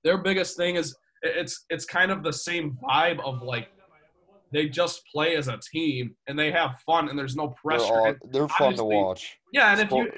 their 0.04 0.18
biggest 0.18 0.56
thing 0.56 0.76
is 0.76 0.94
it's 1.22 1.64
it's 1.70 1.84
kind 1.84 2.10
of 2.10 2.22
the 2.22 2.32
same 2.32 2.78
vibe 2.82 3.18
of 3.24 3.42
like 3.42 3.68
they 4.52 4.68
just 4.68 5.02
play 5.12 5.36
as 5.36 5.48
a 5.48 5.58
team 5.72 6.14
and 6.26 6.38
they 6.38 6.50
have 6.50 6.78
fun 6.86 7.08
and 7.08 7.18
there's 7.18 7.36
no 7.36 7.46
They're, 7.46 7.78
pressure. 7.78 7.92
all, 7.92 8.14
they're 8.30 8.48
fun 8.48 8.74
to 8.76 8.84
watch. 8.84 9.36
yeah, 9.52 9.72
and 9.72 9.80
if 9.80 9.90
you 9.90 10.10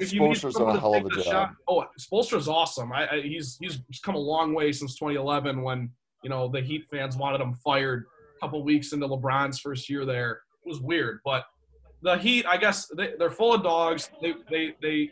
if 0.00 0.12
you 0.12 0.20
need 0.20 0.44
a 0.44 0.78
hell 0.78 0.94
of 0.94 1.06
a 1.06 1.10
job. 1.10 1.24
shot, 1.24 1.54
oh, 1.68 1.84
Spoelstra's 1.98 2.48
awesome. 2.48 2.92
I, 2.92 3.08
I 3.08 3.20
he's 3.20 3.56
he's 3.60 3.80
come 4.02 4.14
a 4.14 4.18
long 4.18 4.54
way 4.54 4.72
since 4.72 4.94
2011 4.98 5.62
when 5.62 5.90
you 6.22 6.30
know 6.30 6.48
the 6.48 6.60
Heat 6.60 6.84
fans 6.90 7.16
wanted 7.16 7.40
him 7.40 7.54
fired 7.54 8.06
couple 8.40 8.62
weeks 8.64 8.92
into 8.92 9.06
LeBron's 9.06 9.58
first 9.60 9.88
year 9.88 10.04
there. 10.04 10.40
It 10.64 10.68
was 10.68 10.80
weird, 10.80 11.20
but 11.24 11.44
the 12.02 12.16
Heat, 12.16 12.46
I 12.46 12.56
guess 12.56 12.86
they, 12.96 13.14
they're 13.18 13.30
full 13.30 13.54
of 13.54 13.62
dogs. 13.62 14.10
They 14.22 14.34
they 14.50 14.74
they 14.80 15.10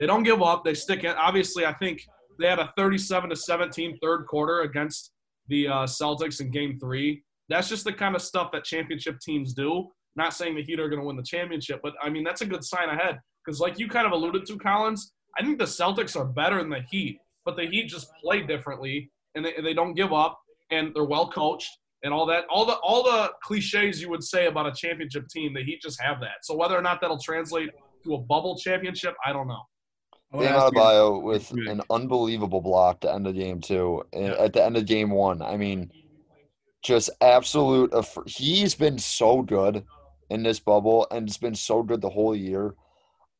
they 0.00 0.06
don't 0.06 0.22
give 0.22 0.42
up. 0.42 0.64
They 0.64 0.74
stick 0.74 1.04
it. 1.04 1.16
Obviously, 1.16 1.64
I 1.64 1.72
think 1.72 2.02
they 2.38 2.48
had 2.48 2.58
a 2.58 2.72
37 2.76 3.30
to 3.30 3.36
17 3.36 3.98
third 4.02 4.26
quarter 4.26 4.62
against 4.62 5.12
the 5.48 5.68
uh, 5.68 5.72
Celtics 5.84 6.40
in 6.40 6.50
Game 6.50 6.78
Three. 6.78 7.22
That's 7.48 7.68
just 7.68 7.84
the 7.84 7.92
kind 7.92 8.14
of 8.14 8.22
stuff 8.22 8.50
that 8.52 8.64
championship 8.64 9.20
teams 9.20 9.54
do. 9.54 9.88
Not 10.16 10.34
saying 10.34 10.54
the 10.54 10.62
Heat 10.62 10.80
are 10.80 10.88
going 10.88 11.00
to 11.00 11.06
win 11.06 11.16
the 11.16 11.22
championship, 11.22 11.80
but 11.82 11.94
I 12.02 12.10
mean 12.10 12.24
that's 12.24 12.42
a 12.42 12.46
good 12.46 12.64
sign 12.64 12.88
ahead. 12.88 13.18
Because 13.44 13.60
like 13.60 13.78
you 13.78 13.88
kind 13.88 14.06
of 14.06 14.12
alluded 14.12 14.46
to, 14.46 14.58
Collins, 14.58 15.12
I 15.38 15.42
think 15.42 15.58
the 15.58 15.64
Celtics 15.64 16.16
are 16.16 16.24
better 16.24 16.58
than 16.58 16.70
the 16.70 16.82
Heat, 16.90 17.18
but 17.44 17.56
the 17.56 17.66
Heat 17.66 17.88
just 17.88 18.08
play 18.22 18.42
differently 18.42 19.10
and 19.34 19.44
they, 19.44 19.54
they 19.62 19.74
don't 19.74 19.94
give 19.94 20.12
up 20.12 20.38
and 20.70 20.94
they're 20.94 21.04
well 21.04 21.30
coached 21.30 21.70
and 22.04 22.12
all 22.12 22.26
that. 22.26 22.44
All 22.48 22.64
the 22.64 22.74
all 22.74 23.02
the 23.02 23.32
cliches 23.42 24.00
you 24.00 24.08
would 24.10 24.22
say 24.22 24.46
about 24.46 24.66
a 24.66 24.72
championship 24.72 25.26
team, 25.28 25.54
the 25.54 25.64
Heat 25.64 25.82
just 25.82 26.00
have 26.00 26.20
that. 26.20 26.44
So 26.44 26.54
whether 26.54 26.76
or 26.76 26.82
not 26.82 27.00
that'll 27.00 27.18
translate 27.18 27.70
to 28.04 28.14
a 28.14 28.18
bubble 28.18 28.56
championship, 28.56 29.14
I 29.26 29.32
don't 29.32 29.48
know. 29.48 29.62
I 30.32 30.38
Bam 30.38 30.60
Adebayo 30.60 31.22
with 31.22 31.50
an 31.52 31.80
unbelievable 31.90 32.60
block 32.60 33.00
to 33.00 33.12
end 33.12 33.26
of 33.26 33.34
game 33.34 33.60
two. 33.60 34.04
At 34.12 34.52
the 34.52 34.64
end 34.64 34.76
of 34.76 34.84
game 34.86 35.10
one, 35.10 35.42
I 35.42 35.56
mean, 35.56 35.90
just 36.82 37.10
absolute. 37.20 37.92
aff- 37.94 38.18
He's 38.26 38.74
been 38.74 38.98
so 38.98 39.42
good 39.42 39.84
in 40.30 40.42
this 40.42 40.60
bubble, 40.60 41.06
and 41.10 41.28
it's 41.28 41.38
been 41.38 41.54
so 41.54 41.82
good 41.82 42.00
the 42.00 42.10
whole 42.10 42.34
year. 42.34 42.74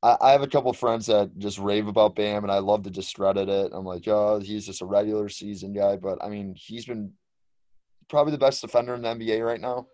I, 0.02 0.16
I 0.20 0.32
have 0.32 0.42
a 0.42 0.46
couple 0.48 0.72
friends 0.72 1.06
that 1.06 1.36
just 1.36 1.58
rave 1.58 1.88
about 1.88 2.14
Bam, 2.14 2.44
and 2.44 2.52
I 2.52 2.58
love 2.60 2.84
to 2.84 2.90
discredit 2.90 3.48
it. 3.48 3.72
I'm 3.74 3.84
like, 3.84 4.06
oh, 4.06 4.38
he's 4.38 4.64
just 4.64 4.82
a 4.82 4.86
regular 4.86 5.28
season 5.28 5.72
guy, 5.72 5.96
but 5.96 6.22
I 6.22 6.28
mean, 6.28 6.54
he's 6.56 6.86
been 6.86 7.12
probably 8.08 8.32
the 8.32 8.38
best 8.38 8.60
defender 8.60 8.94
in 8.94 9.02
the 9.02 9.08
NBA 9.08 9.44
right 9.44 9.60
now. 9.60 9.86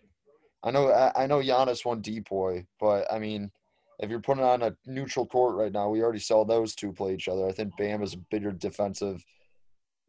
I 0.62 0.70
know, 0.70 0.90
I, 0.90 1.24
I 1.24 1.26
know 1.26 1.38
Giannis 1.38 1.84
won 1.84 2.02
DPOY, 2.02 2.66
but 2.78 3.10
I 3.10 3.18
mean, 3.18 3.50
if 3.98 4.10
you're 4.10 4.20
putting 4.20 4.44
on 4.44 4.62
a 4.62 4.74
neutral 4.86 5.26
court 5.26 5.56
right 5.56 5.72
now, 5.72 5.88
we 5.88 6.02
already 6.02 6.18
saw 6.18 6.44
those 6.44 6.74
two 6.74 6.92
play 6.92 7.14
each 7.14 7.28
other. 7.28 7.46
I 7.46 7.52
think 7.52 7.76
Bam 7.76 8.02
is 8.02 8.14
a 8.14 8.18
bigger 8.30 8.52
defensive 8.52 9.24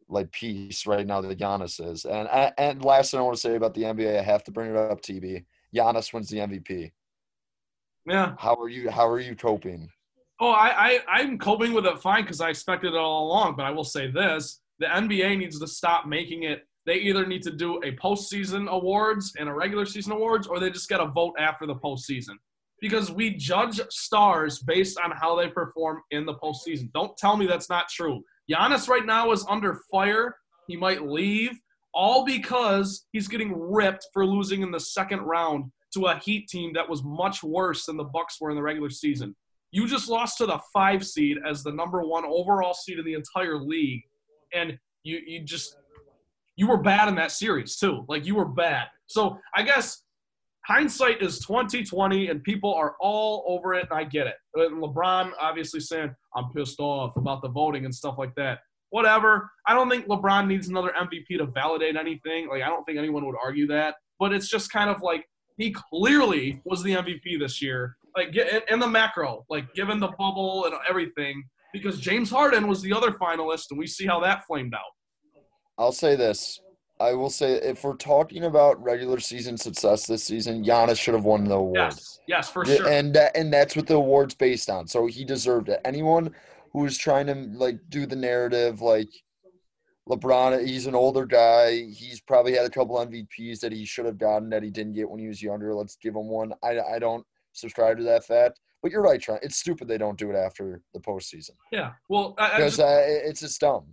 like 0.08 0.30
piece 0.32 0.86
right 0.86 1.06
now 1.06 1.20
than 1.20 1.34
Giannis 1.34 1.84
is. 1.84 2.04
And 2.04 2.28
and 2.58 2.84
last 2.84 3.10
thing 3.10 3.20
I 3.20 3.22
want 3.22 3.36
to 3.36 3.40
say 3.40 3.56
about 3.56 3.74
the 3.74 3.82
NBA, 3.82 4.18
I 4.18 4.22
have 4.22 4.44
to 4.44 4.50
bring 4.50 4.70
it 4.70 4.76
up, 4.76 5.00
TB. 5.00 5.44
Giannis 5.74 6.12
wins 6.12 6.28
the 6.28 6.38
MVP. 6.38 6.92
Yeah. 8.06 8.34
How 8.38 8.54
are 8.54 8.68
you? 8.68 8.90
How 8.90 9.08
are 9.08 9.20
you 9.20 9.34
coping? 9.34 9.88
Oh, 10.40 10.50
I, 10.50 10.68
I 10.76 11.20
I'm 11.20 11.38
coping 11.38 11.72
with 11.72 11.86
it 11.86 12.00
fine 12.00 12.22
because 12.22 12.40
I 12.40 12.50
expected 12.50 12.94
it 12.94 12.98
all 12.98 13.26
along. 13.26 13.56
But 13.56 13.64
I 13.64 13.70
will 13.70 13.84
say 13.84 14.10
this: 14.10 14.60
the 14.78 14.86
NBA 14.86 15.38
needs 15.38 15.58
to 15.60 15.66
stop 15.66 16.06
making 16.06 16.44
it. 16.44 16.66
They 16.84 16.96
either 16.96 17.26
need 17.26 17.42
to 17.42 17.52
do 17.52 17.76
a 17.78 17.92
postseason 17.92 18.68
awards 18.68 19.32
and 19.38 19.48
a 19.48 19.54
regular 19.54 19.86
season 19.86 20.12
awards, 20.12 20.46
or 20.46 20.58
they 20.58 20.70
just 20.70 20.88
got 20.88 20.98
to 20.98 21.10
vote 21.12 21.34
after 21.38 21.66
the 21.66 21.76
postseason. 21.76 22.34
Because 22.80 23.12
we 23.12 23.36
judge 23.36 23.80
stars 23.90 24.58
based 24.58 24.98
on 24.98 25.12
how 25.12 25.36
they 25.36 25.48
perform 25.48 26.00
in 26.10 26.26
the 26.26 26.34
postseason. 26.34 26.92
Don't 26.92 27.16
tell 27.16 27.36
me 27.36 27.46
that's 27.46 27.70
not 27.70 27.88
true. 27.88 28.22
Giannis 28.50 28.88
right 28.88 29.06
now 29.06 29.30
is 29.30 29.46
under 29.48 29.80
fire. 29.90 30.36
He 30.66 30.76
might 30.76 31.06
leave, 31.06 31.52
all 31.94 32.24
because 32.24 33.06
he's 33.12 33.28
getting 33.28 33.52
ripped 33.56 34.08
for 34.12 34.26
losing 34.26 34.62
in 34.62 34.72
the 34.72 34.80
second 34.80 35.20
round 35.20 35.70
to 35.94 36.06
a 36.06 36.18
Heat 36.18 36.48
team 36.48 36.72
that 36.72 36.88
was 36.88 37.02
much 37.04 37.42
worse 37.42 37.86
than 37.86 37.96
the 37.96 38.04
Bucks 38.04 38.40
were 38.40 38.50
in 38.50 38.56
the 38.56 38.62
regular 38.62 38.90
season. 38.90 39.36
You 39.70 39.86
just 39.86 40.08
lost 40.08 40.38
to 40.38 40.46
the 40.46 40.58
five 40.72 41.04
seed 41.06 41.38
as 41.48 41.62
the 41.62 41.72
number 41.72 42.02
one 42.02 42.24
overall 42.24 42.74
seed 42.74 42.98
in 42.98 43.04
the 43.04 43.14
entire 43.14 43.58
league, 43.58 44.02
and 44.52 44.78
you 45.02 45.20
you 45.26 45.42
just 45.44 45.76
you 46.56 46.66
were 46.66 46.78
bad 46.78 47.08
in 47.08 47.14
that 47.16 47.32
series 47.32 47.76
too. 47.76 48.04
Like 48.08 48.26
you 48.26 48.34
were 48.34 48.44
bad. 48.44 48.86
So 49.06 49.38
I 49.54 49.62
guess 49.62 50.02
hindsight 50.66 51.22
is 51.22 51.40
2020, 51.40 52.28
and 52.28 52.42
people 52.42 52.72
are 52.74 52.96
all 53.00 53.44
over 53.46 53.74
it, 53.74 53.88
and 53.90 53.98
I 53.98 54.04
get 54.04 54.26
it. 54.26 54.34
And 54.54 54.82
LeBron 54.82 55.32
obviously 55.40 55.80
saying 55.80 56.14
I'm 56.36 56.50
pissed 56.54 56.80
off 56.80 57.16
about 57.16 57.42
the 57.42 57.48
voting 57.48 57.84
and 57.84 57.94
stuff 57.94 58.16
like 58.18 58.34
that. 58.36 58.60
Whatever. 58.90 59.50
I 59.66 59.74
don't 59.74 59.88
think 59.88 60.06
LeBron 60.06 60.46
needs 60.46 60.68
another 60.68 60.92
MVP 60.98 61.38
to 61.38 61.46
validate 61.46 61.96
anything. 61.96 62.48
Like 62.48 62.62
I 62.62 62.68
don't 62.68 62.84
think 62.84 62.98
anyone 62.98 63.24
would 63.26 63.36
argue 63.42 63.66
that. 63.68 63.96
But 64.18 64.32
it's 64.32 64.48
just 64.48 64.70
kind 64.70 64.90
of 64.90 65.02
like 65.02 65.26
he 65.56 65.74
clearly 65.90 66.60
was 66.64 66.82
the 66.82 66.92
MVP 66.92 67.38
this 67.38 67.62
year. 67.62 67.96
Like 68.16 68.36
in, 68.36 68.60
in 68.68 68.78
the 68.78 68.88
macro, 68.88 69.44
like 69.48 69.72
given 69.74 69.98
the 69.98 70.08
bubble 70.18 70.66
and 70.66 70.74
everything, 70.88 71.42
because 71.72 71.98
James 71.98 72.30
Harden 72.30 72.68
was 72.68 72.82
the 72.82 72.92
other 72.92 73.12
finalist, 73.12 73.66
and 73.70 73.78
we 73.78 73.86
see 73.86 74.06
how 74.06 74.20
that 74.20 74.44
flamed 74.46 74.74
out. 74.74 74.80
I'll 75.78 75.92
say 75.92 76.16
this. 76.16 76.60
I 77.00 77.14
will 77.14 77.30
say 77.30 77.54
if 77.54 77.82
we're 77.82 77.96
talking 77.96 78.44
about 78.44 78.80
regular 78.82 79.18
season 79.18 79.56
success 79.56 80.06
this 80.06 80.22
season, 80.22 80.64
Giannis 80.64 80.98
should 80.98 81.14
have 81.14 81.24
won 81.24 81.44
the 81.44 81.54
award. 81.56 81.74
Yes, 81.76 82.20
yes, 82.28 82.50
for 82.50 82.64
sure. 82.64 82.88
And 82.88 83.12
that 83.14 83.36
and 83.36 83.52
that's 83.52 83.74
what 83.74 83.86
the 83.88 83.94
award's 83.96 84.34
based 84.34 84.70
on. 84.70 84.86
So 84.86 85.06
he 85.06 85.24
deserved 85.24 85.68
it. 85.68 85.80
Anyone 85.84 86.32
who 86.72 86.84
is 86.86 86.96
trying 86.96 87.26
to 87.26 87.34
like 87.34 87.78
do 87.88 88.06
the 88.06 88.14
narrative, 88.14 88.82
like 88.82 89.08
LeBron, 90.08 90.66
he's 90.66 90.86
an 90.86 90.94
older 90.94 91.26
guy. 91.26 91.86
He's 91.86 92.20
probably 92.20 92.54
had 92.54 92.66
a 92.66 92.70
couple 92.70 92.96
MVPs 92.96 93.60
that 93.60 93.72
he 93.72 93.84
should 93.84 94.04
have 94.06 94.18
gotten 94.18 94.50
that 94.50 94.62
he 94.62 94.70
didn't 94.70 94.94
get 94.94 95.08
when 95.08 95.20
he 95.20 95.28
was 95.28 95.42
younger. 95.42 95.74
Let's 95.74 95.96
give 95.96 96.14
him 96.14 96.28
one. 96.28 96.52
I 96.62 96.78
I 96.80 96.98
don't 96.98 97.24
subscribe 97.52 97.96
to 97.98 98.04
that 98.04 98.24
fact. 98.24 98.60
But 98.82 98.90
you're 98.90 99.02
right, 99.02 99.20
Trent. 99.20 99.42
It's 99.44 99.56
stupid 99.56 99.86
they 99.86 99.98
don't 99.98 100.18
do 100.18 100.30
it 100.30 100.36
after 100.36 100.80
the 100.92 100.98
postseason 101.00 101.50
yeah. 101.70 101.92
Well, 102.08 102.34
I, 102.36 102.46
I 102.46 102.56
because 102.56 102.76
just, 102.76 102.80
uh, 102.80 103.00
it- 103.02 103.22
it's 103.26 103.40
just 103.40 103.60
dumb. 103.60 103.86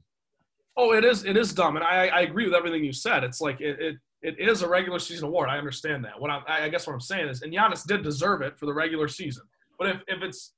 Oh, 0.79 0.93
it 0.93 1.03
is. 1.03 1.25
It 1.25 1.37
is 1.37 1.53
dumb, 1.53 1.75
and 1.75 1.83
I, 1.83 2.07
I 2.07 2.21
agree 2.21 2.45
with 2.45 2.55
everything 2.55 2.83
you 2.83 2.93
said. 2.93 3.23
It's 3.23 3.41
like 3.41 3.59
it, 3.59 3.79
it, 3.79 3.95
it 4.21 4.49
is 4.49 4.61
a 4.61 4.67
regular 4.67 4.99
season 4.99 5.27
award. 5.27 5.49
I 5.49 5.57
understand 5.57 6.03
that. 6.05 6.19
What 6.19 6.31
I'm, 6.31 6.43
I 6.47 6.63
I 6.65 6.69
guess 6.69 6.87
what 6.87 6.93
I'm 6.93 7.01
saying 7.01 7.27
is, 7.27 7.41
and 7.41 7.53
Giannis 7.53 7.85
did 7.85 8.01
deserve 8.03 8.41
it 8.41 8.57
for 8.57 8.65
the 8.65 8.73
regular 8.73 9.07
season. 9.07 9.43
But 9.77 9.89
if, 9.89 10.03
if 10.07 10.23
it's, 10.23 10.53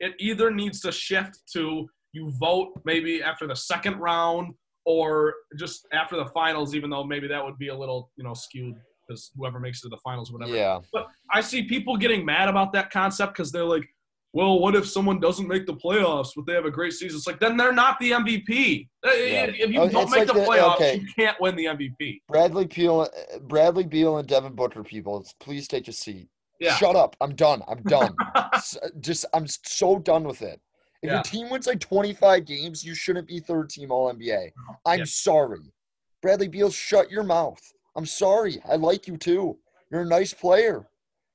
it 0.00 0.14
either 0.18 0.50
needs 0.50 0.80
to 0.80 0.92
shift 0.92 1.40
to 1.52 1.88
you 2.12 2.32
vote 2.38 2.72
maybe 2.84 3.22
after 3.22 3.46
the 3.46 3.56
second 3.56 3.98
round 3.98 4.54
or 4.84 5.34
just 5.58 5.86
after 5.92 6.16
the 6.16 6.26
finals, 6.26 6.74
even 6.74 6.90
though 6.90 7.04
maybe 7.04 7.28
that 7.28 7.44
would 7.44 7.58
be 7.58 7.68
a 7.68 7.76
little 7.76 8.10
you 8.16 8.24
know 8.24 8.34
skewed 8.34 8.76
because 9.06 9.30
whoever 9.36 9.60
makes 9.60 9.78
it 9.78 9.82
to 9.82 9.88
the 9.88 10.00
finals, 10.02 10.32
whatever. 10.32 10.54
Yeah. 10.54 10.80
But 10.92 11.08
I 11.30 11.40
see 11.40 11.62
people 11.62 11.96
getting 11.96 12.24
mad 12.24 12.48
about 12.48 12.72
that 12.72 12.90
concept 12.90 13.34
because 13.34 13.52
they're 13.52 13.64
like, 13.64 13.86
well, 14.36 14.58
what 14.60 14.74
if 14.76 14.86
someone 14.86 15.18
doesn't 15.18 15.48
make 15.48 15.64
the 15.66 15.72
playoffs, 15.74 16.28
but 16.36 16.44
they 16.46 16.52
have 16.52 16.66
a 16.66 16.70
great 16.70 16.92
season? 16.92 17.16
It's 17.16 17.26
like, 17.26 17.40
then 17.40 17.56
they're 17.56 17.72
not 17.72 17.98
the 17.98 18.10
MVP. 18.12 18.88
Uh, 19.04 19.10
If 19.12 19.70
you 19.70 19.80
Oh, 19.80 19.88
don't 19.88 20.10
make 20.10 20.18
like 20.20 20.26
the 20.28 20.34
the- 20.34 20.40
playoffs, 20.40 20.74
okay. 20.76 20.96
you 20.96 21.08
can't 21.14 21.40
win 21.40 21.56
the 21.56 21.64
MVP. 21.66 22.20
Bradley 22.28 22.66
Beal, 22.66 23.08
Bradley 23.42 23.84
Beal, 23.84 24.18
and 24.18 24.28
Devin 24.28 24.54
Booker. 24.54 24.82
People, 24.84 25.26
please 25.40 25.66
take 25.66 25.88
a 25.88 25.92
seat. 25.92 26.28
Yeah. 26.60 26.74
Shut 26.76 26.96
up. 26.96 27.16
I'm 27.20 27.34
done. 27.34 27.62
I'm 27.68 27.82
done. 27.84 28.14
Just, 29.00 29.24
I'm 29.34 29.46
so 29.46 29.98
done 29.98 30.24
with 30.24 30.42
it. 30.42 30.60
If 31.02 31.08
Yeah. 31.08 31.14
your 31.14 31.22
team 31.22 31.50
wins 31.50 31.66
like 31.66 31.80
25 31.80 32.44
games, 32.46 32.84
you 32.84 32.94
shouldn't 32.94 33.28
be 33.28 33.40
third 33.40 33.70
team 33.70 33.90
All 33.90 34.12
NBA. 34.12 34.50
I'm 34.84 34.98
Yeah. 35.00 35.04
sorry. 35.06 35.60
Bradley 36.22 36.48
Beal, 36.48 36.70
shut 36.70 37.10
your 37.10 37.22
mouth. 37.24 37.60
I'm 37.96 38.06
sorry. 38.06 38.60
I 38.68 38.76
like 38.76 39.06
you 39.06 39.16
too. 39.16 39.58
You're 39.90 40.02
a 40.02 40.06
nice 40.06 40.34
player. 40.34 40.86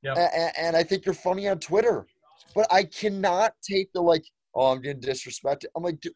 Yep. 0.03 0.17
A- 0.17 0.59
and 0.59 0.75
I 0.75 0.83
think 0.83 1.05
you're 1.05 1.13
funny 1.15 1.47
on 1.47 1.59
Twitter. 1.59 2.05
But 2.53 2.67
I 2.71 2.83
cannot 2.83 3.53
take 3.61 3.91
the 3.93 4.01
like, 4.01 4.25
oh, 4.55 4.71
I'm 4.71 4.81
getting 4.81 5.01
disrespected. 5.01 5.65
I'm 5.75 5.83
like, 5.83 5.99
dude, 6.01 6.13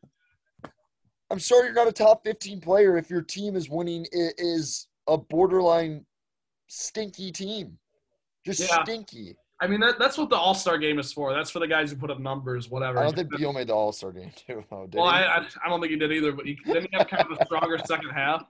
I'm 1.32 1.40
sorry 1.40 1.66
you're 1.66 1.74
not 1.74 1.88
a 1.88 1.92
top 1.92 2.24
15 2.24 2.62
player 2.62 2.98
if 2.98 3.10
your 3.10 3.22
team 3.22 3.56
is 3.56 3.70
winning 3.70 4.06
it 4.12 4.36
is 4.38 4.88
a 5.08 5.18
borderline 5.18 6.06
stinky 6.68 7.32
team. 7.32 7.78
Just 8.46 8.60
Yeah. 8.60 8.84
stinky. 8.84 9.36
I 9.62 9.68
mean, 9.68 9.80
that, 9.80 9.98
that's 9.98 10.18
what 10.18 10.30
the 10.30 10.36
All 10.36 10.54
Star 10.54 10.78
game 10.78 11.00
is 11.00 11.14
for. 11.14 11.34
That's 11.34 11.50
for 11.50 11.60
the 11.60 11.68
guys 11.68 11.90
who 11.90 11.96
put 11.96 12.12
up 12.12 12.20
numbers, 12.20 12.70
whatever. 12.70 13.00
I 13.00 13.04
don't 13.04 13.16
think 13.16 13.30
Beal 13.38 13.54
made 13.54 13.68
the 13.68 13.74
All 13.74 13.94
Star 13.94 14.12
game 14.12 14.32
too. 14.48 14.64
Though, 14.70 14.86
did 14.86 15.00
well. 15.00 15.08
I, 15.08 15.22
I, 15.22 15.48
I 15.66 15.70
don't 15.70 15.80
think 15.80 15.92
he 15.92 15.98
did 15.98 16.12
either, 16.12 16.34
but 16.34 16.46
he 16.46 16.56
didn't 16.66 16.90
he 16.92 16.98
have 16.98 17.08
kind 17.08 17.24
of 17.24 17.40
a 17.40 17.46
stronger 17.46 17.78
second 17.78 18.10
half. 18.10 18.44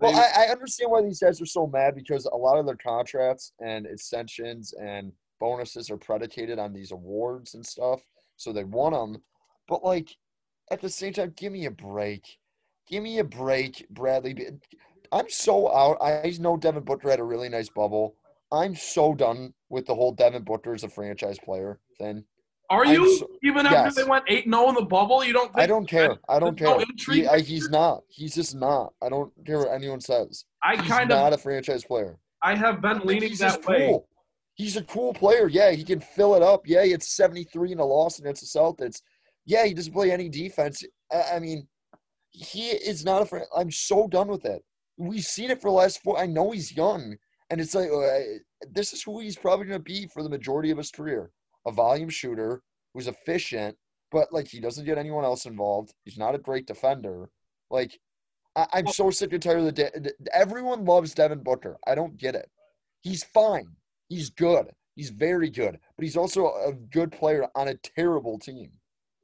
Well, 0.00 0.16
I, 0.16 0.46
I 0.46 0.52
understand 0.52 0.90
why 0.92 1.02
these 1.02 1.20
guys 1.20 1.42
are 1.42 1.46
so 1.46 1.66
mad 1.66 1.94
because 1.94 2.24
a 2.24 2.36
lot 2.36 2.56
of 2.56 2.64
their 2.66 2.76
contracts 2.76 3.52
and 3.60 3.84
extensions 3.84 4.72
and 4.80 5.12
bonuses 5.40 5.90
are 5.90 5.96
predicated 5.96 6.58
on 6.58 6.72
these 6.72 6.92
awards 6.92 7.54
and 7.54 7.64
stuff. 7.64 8.00
So 8.36 8.52
they 8.52 8.64
want 8.64 8.94
them. 8.94 9.22
But, 9.68 9.84
like, 9.84 10.10
at 10.70 10.80
the 10.80 10.88
same 10.88 11.12
time, 11.12 11.34
give 11.36 11.52
me 11.52 11.66
a 11.66 11.70
break. 11.70 12.24
Give 12.88 13.02
me 13.02 13.18
a 13.18 13.24
break, 13.24 13.86
Bradley. 13.90 14.48
I'm 15.12 15.28
so 15.28 15.72
out. 15.74 15.98
I 16.00 16.32
know 16.38 16.56
Devin 16.56 16.84
Booker 16.84 17.10
had 17.10 17.20
a 17.20 17.24
really 17.24 17.48
nice 17.48 17.68
bubble. 17.68 18.14
I'm 18.50 18.74
so 18.74 19.14
done 19.14 19.52
with 19.68 19.86
the 19.86 19.94
whole 19.94 20.12
Devin 20.12 20.44
Booker 20.44 20.72
as 20.74 20.84
a 20.84 20.88
franchise 20.88 21.38
player 21.38 21.80
thing. 21.98 22.24
Are 22.70 22.84
you 22.84 23.18
so- 23.18 23.28
even 23.42 23.66
after 23.66 23.76
yes. 23.76 23.94
they 23.94 24.04
went 24.04 24.24
eight 24.28 24.44
0 24.44 24.68
in 24.68 24.74
the 24.74 24.82
bubble? 24.82 25.24
You 25.24 25.32
don't? 25.32 25.52
Think 25.54 25.58
I 25.58 25.66
don't 25.66 25.88
care. 25.88 26.16
I 26.28 26.38
don't 26.38 26.58
there's 26.58 26.70
no 26.70 26.78
care. 26.78 27.14
He, 27.14 27.26
I, 27.26 27.40
he's 27.40 27.70
not. 27.70 28.02
He's 28.08 28.34
just 28.34 28.54
not. 28.54 28.92
I 29.02 29.08
don't 29.08 29.32
care 29.46 29.58
what 29.60 29.72
anyone 29.72 30.00
says. 30.00 30.44
I 30.62 30.76
He's 30.76 30.90
kind 30.90 31.08
not 31.08 31.18
of. 31.18 31.24
Not 31.24 31.32
a 31.32 31.38
franchise 31.38 31.84
player. 31.84 32.18
I 32.42 32.54
have 32.54 32.82
been 32.82 33.00
leaning 33.00 33.34
that 33.36 33.64
way. 33.64 33.88
cool. 33.88 34.08
He's 34.58 34.76
a 34.76 34.82
cool 34.82 35.14
player. 35.14 35.46
Yeah, 35.48 35.70
he 35.70 35.84
can 35.84 36.00
fill 36.00 36.34
it 36.34 36.42
up. 36.42 36.66
Yeah, 36.66 36.84
had 36.84 37.02
73 37.02 37.72
in 37.72 37.78
a 37.78 37.84
loss 37.84 38.18
against 38.18 38.42
the 38.42 38.58
Celtics. 38.58 39.00
Yeah, 39.46 39.64
he 39.64 39.72
doesn't 39.72 39.92
play 39.92 40.10
any 40.10 40.28
defense. 40.28 40.82
I, 41.12 41.38
mean, 41.38 41.68
he 42.30 42.70
is 42.70 43.04
not 43.04 43.22
a 43.22 43.24
friend. 43.24 43.46
I'm 43.56 43.70
so 43.70 44.08
done 44.08 44.26
with 44.26 44.44
it. 44.44 44.62
We've 44.96 45.24
seen 45.24 45.52
it 45.52 45.62
for 45.62 45.70
the 45.70 45.76
last 45.76 46.02
four. 46.02 46.18
I 46.18 46.26
know 46.26 46.50
he's 46.50 46.76
young, 46.76 47.16
and 47.50 47.60
it's 47.60 47.74
like 47.74 47.88
uh, 47.88 48.18
this 48.68 48.92
is 48.92 49.00
who 49.00 49.20
he's 49.20 49.38
probably 49.38 49.66
going 49.66 49.78
to 49.78 49.82
be 49.82 50.08
for 50.12 50.24
the 50.24 50.28
majority 50.28 50.72
of 50.72 50.78
his 50.78 50.90
career: 50.90 51.30
a 51.64 51.70
volume 51.70 52.08
shooter 52.08 52.60
who's 52.92 53.06
efficient, 53.06 53.76
but 54.10 54.32
like 54.32 54.48
he 54.48 54.58
doesn't 54.58 54.84
get 54.84 54.98
anyone 54.98 55.24
else 55.24 55.46
involved. 55.46 55.94
He's 56.04 56.18
not 56.18 56.34
a 56.34 56.38
great 56.38 56.66
defender. 56.66 57.30
Like 57.70 57.96
I, 58.56 58.66
I'm 58.72 58.88
so 58.88 59.10
sick 59.10 59.32
and 59.32 59.40
tired 59.40 59.60
of 59.60 59.66
the. 59.66 59.72
De- 59.72 60.12
everyone 60.34 60.84
loves 60.84 61.14
Devin 61.14 61.44
Booker. 61.44 61.78
I 61.86 61.94
don't 61.94 62.16
get 62.16 62.34
it. 62.34 62.50
He's 63.00 63.22
fine. 63.22 63.68
He's 64.08 64.30
good. 64.30 64.70
He's 64.96 65.10
very 65.10 65.50
good, 65.50 65.78
but 65.96 66.02
he's 66.02 66.16
also 66.16 66.46
a 66.46 66.72
good 66.72 67.12
player 67.12 67.46
on 67.54 67.68
a 67.68 67.74
terrible 67.74 68.38
team. 68.38 68.72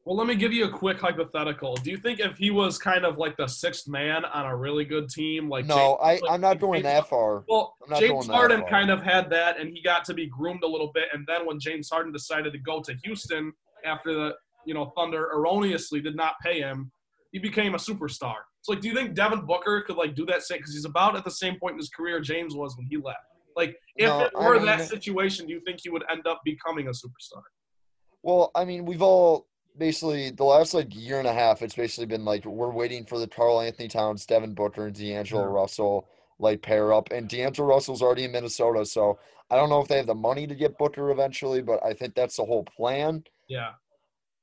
Well, 0.04 0.16
let 0.16 0.26
me 0.26 0.34
give 0.34 0.52
you 0.52 0.66
a 0.66 0.70
quick 0.70 1.00
hypothetical. 1.00 1.76
Do 1.76 1.90
you 1.90 1.96
think 1.96 2.20
if 2.20 2.36
he 2.36 2.50
was 2.50 2.76
kind 2.76 3.06
of 3.06 3.16
like 3.16 3.38
the 3.38 3.46
sixth 3.46 3.88
man 3.88 4.26
on 4.26 4.44
a 4.44 4.54
really 4.54 4.84
good 4.84 5.08
team, 5.08 5.48
like 5.48 5.64
No, 5.64 5.96
I, 5.96 6.12
James- 6.12 6.22
like 6.22 6.30
I'm 6.30 6.40
not 6.42 6.60
going 6.60 6.82
James- 6.82 6.92
that 6.92 7.08
far. 7.08 7.44
Well, 7.48 7.74
I'm 7.82 7.90
not 7.90 8.00
James 8.00 8.26
Harden 8.26 8.64
kind 8.66 8.90
of 8.90 9.02
had 9.02 9.30
that, 9.30 9.58
and 9.58 9.70
he 9.70 9.82
got 9.82 10.04
to 10.04 10.14
be 10.14 10.26
groomed 10.26 10.62
a 10.62 10.66
little 10.66 10.92
bit. 10.92 11.08
And 11.14 11.26
then 11.26 11.46
when 11.46 11.58
James 11.58 11.88
Harden 11.88 12.12
decided 12.12 12.52
to 12.52 12.58
go 12.58 12.80
to 12.82 12.94
Houston 13.02 13.52
after 13.84 14.12
the 14.12 14.34
you 14.66 14.74
know 14.74 14.92
Thunder 14.96 15.30
erroneously 15.34 16.00
did 16.00 16.14
not 16.14 16.34
pay 16.42 16.60
him, 16.60 16.92
he 17.32 17.38
became 17.38 17.74
a 17.74 17.78
superstar. 17.78 18.36
So, 18.60 18.72
like, 18.72 18.80
do 18.80 18.88
you 18.88 18.94
think 18.94 19.14
Devin 19.14 19.46
Booker 19.46 19.82
could 19.86 19.96
like 19.96 20.14
do 20.14 20.24
that 20.26 20.42
same? 20.42 20.58
Because 20.58 20.74
he's 20.74 20.84
about 20.84 21.16
at 21.16 21.24
the 21.24 21.30
same 21.30 21.58
point 21.58 21.72
in 21.72 21.78
his 21.78 21.88
career 21.88 22.20
James 22.20 22.54
was 22.54 22.76
when 22.76 22.86
he 22.86 22.98
left. 22.98 23.18
Like, 23.56 23.76
if 23.96 24.08
No, 24.08 24.20
it 24.22 24.32
I 24.36 24.48
were 24.48 24.56
mean- 24.56 24.66
that 24.66 24.88
situation, 24.88 25.46
do 25.46 25.52
you 25.52 25.60
think 25.60 25.80
he 25.82 25.88
would 25.90 26.04
end 26.10 26.26
up 26.26 26.40
becoming 26.44 26.88
a 26.88 26.90
superstar? 26.90 27.42
Well, 28.22 28.50
I 28.54 28.64
mean, 28.64 28.84
we've 28.84 29.02
all 29.02 29.46
basically 29.76 30.30
the 30.30 30.44
last 30.44 30.72
like 30.74 30.94
year 30.94 31.18
and 31.18 31.28
a 31.28 31.32
half. 31.32 31.62
It's 31.62 31.74
basically 31.74 32.06
been 32.06 32.24
like 32.24 32.44
we're 32.44 32.70
waiting 32.70 33.04
for 33.04 33.18
the 33.18 33.26
Karl-Anthony 33.28 33.88
Towns, 33.88 34.24
Devin 34.26 34.54
Booker, 34.54 34.86
and 34.86 34.94
D'Angelo 34.96 35.42
Yeah. 35.42 35.48
Russell 35.48 36.08
like 36.38 36.62
pair 36.62 36.92
up. 36.92 37.10
And 37.12 37.28
D'Angelo 37.28 37.68
Russell's 37.68 38.02
already 38.02 38.24
in 38.24 38.32
Minnesota, 38.32 38.84
so 38.86 39.18
I 39.50 39.56
don't 39.56 39.68
know 39.68 39.80
if 39.80 39.88
they 39.88 39.96
have 39.98 40.06
the 40.06 40.14
money 40.14 40.46
to 40.46 40.54
get 40.54 40.78
Booker 40.78 41.10
eventually, 41.10 41.60
but 41.62 41.84
I 41.84 41.92
think 41.92 42.14
that's 42.14 42.36
the 42.36 42.44
whole 42.44 42.64
plan. 42.64 43.24
Yeah. 43.48 43.72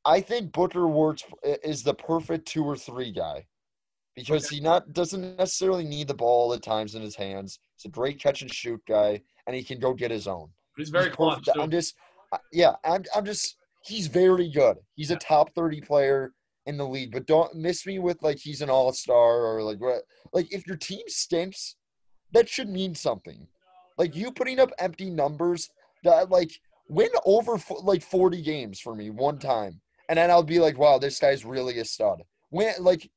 I 0.05 0.21
think 0.21 0.51
Booker 0.51 0.87
works 0.87 1.23
is 1.43 1.83
the 1.83 1.93
perfect 1.93 2.47
two 2.47 2.63
or 2.63 2.75
three 2.77 3.11
guy 3.11 3.45
because 4.15 4.47
he 4.49 4.59
not 4.59 4.93
doesn't 4.93 5.37
necessarily 5.37 5.83
need 5.85 6.07
the 6.07 6.13
ball 6.13 6.53
at 6.53 6.61
times 6.61 6.95
in 6.95 7.01
his 7.01 7.15
hands. 7.15 7.59
He's 7.81 7.89
a 7.89 7.91
great 7.91 8.19
catch 8.19 8.41
and 8.41 8.53
shoot 8.53 8.81
guy, 8.87 9.21
and 9.47 9.55
he 9.55 9.63
can 9.63 9.79
go 9.79 9.93
get 9.93 10.11
his 10.11 10.27
own. 10.27 10.49
He's 10.77 10.89
very 10.89 11.05
He's 11.05 11.15
clutch. 11.15 11.45
too. 11.45 11.59
I'm 11.59 11.71
just, 11.71 11.95
yeah, 12.51 12.73
I'm, 12.85 13.03
I'm 13.15 13.25
just, 13.25 13.57
he's 13.83 14.07
very 14.07 14.49
good. 14.49 14.77
He's 14.95 15.09
a 15.09 15.15
top 15.15 15.53
30 15.55 15.81
player 15.81 16.31
in 16.67 16.77
the 16.77 16.87
league, 16.87 17.11
but 17.11 17.25
don't 17.25 17.55
miss 17.55 17.85
me 17.87 17.97
with 17.97 18.21
like 18.21 18.37
he's 18.37 18.61
an 18.61 18.69
all 18.69 18.93
star 18.93 19.45
or 19.45 19.63
like 19.63 19.81
what. 19.81 20.03
Like 20.31 20.53
if 20.53 20.67
your 20.67 20.77
team 20.77 21.03
stinks, 21.07 21.75
that 22.33 22.47
should 22.47 22.69
mean 22.69 22.93
something. 22.93 23.47
Like 23.97 24.15
you 24.15 24.31
putting 24.31 24.59
up 24.59 24.71
empty 24.77 25.09
numbers, 25.09 25.69
that 26.03 26.29
like 26.29 26.51
win 26.87 27.09
over 27.25 27.59
like 27.81 28.03
40 28.03 28.41
games 28.43 28.79
for 28.79 28.93
me 28.93 29.09
one 29.09 29.39
time, 29.39 29.81
and 30.07 30.17
then 30.17 30.29
I'll 30.29 30.43
be 30.43 30.59
like, 30.59 30.77
wow, 30.77 30.99
this 30.99 31.19
guy's 31.19 31.43
really 31.45 31.79
a 31.79 31.85
stud. 31.85 32.21
Win 32.51 32.73
like, 32.79 33.09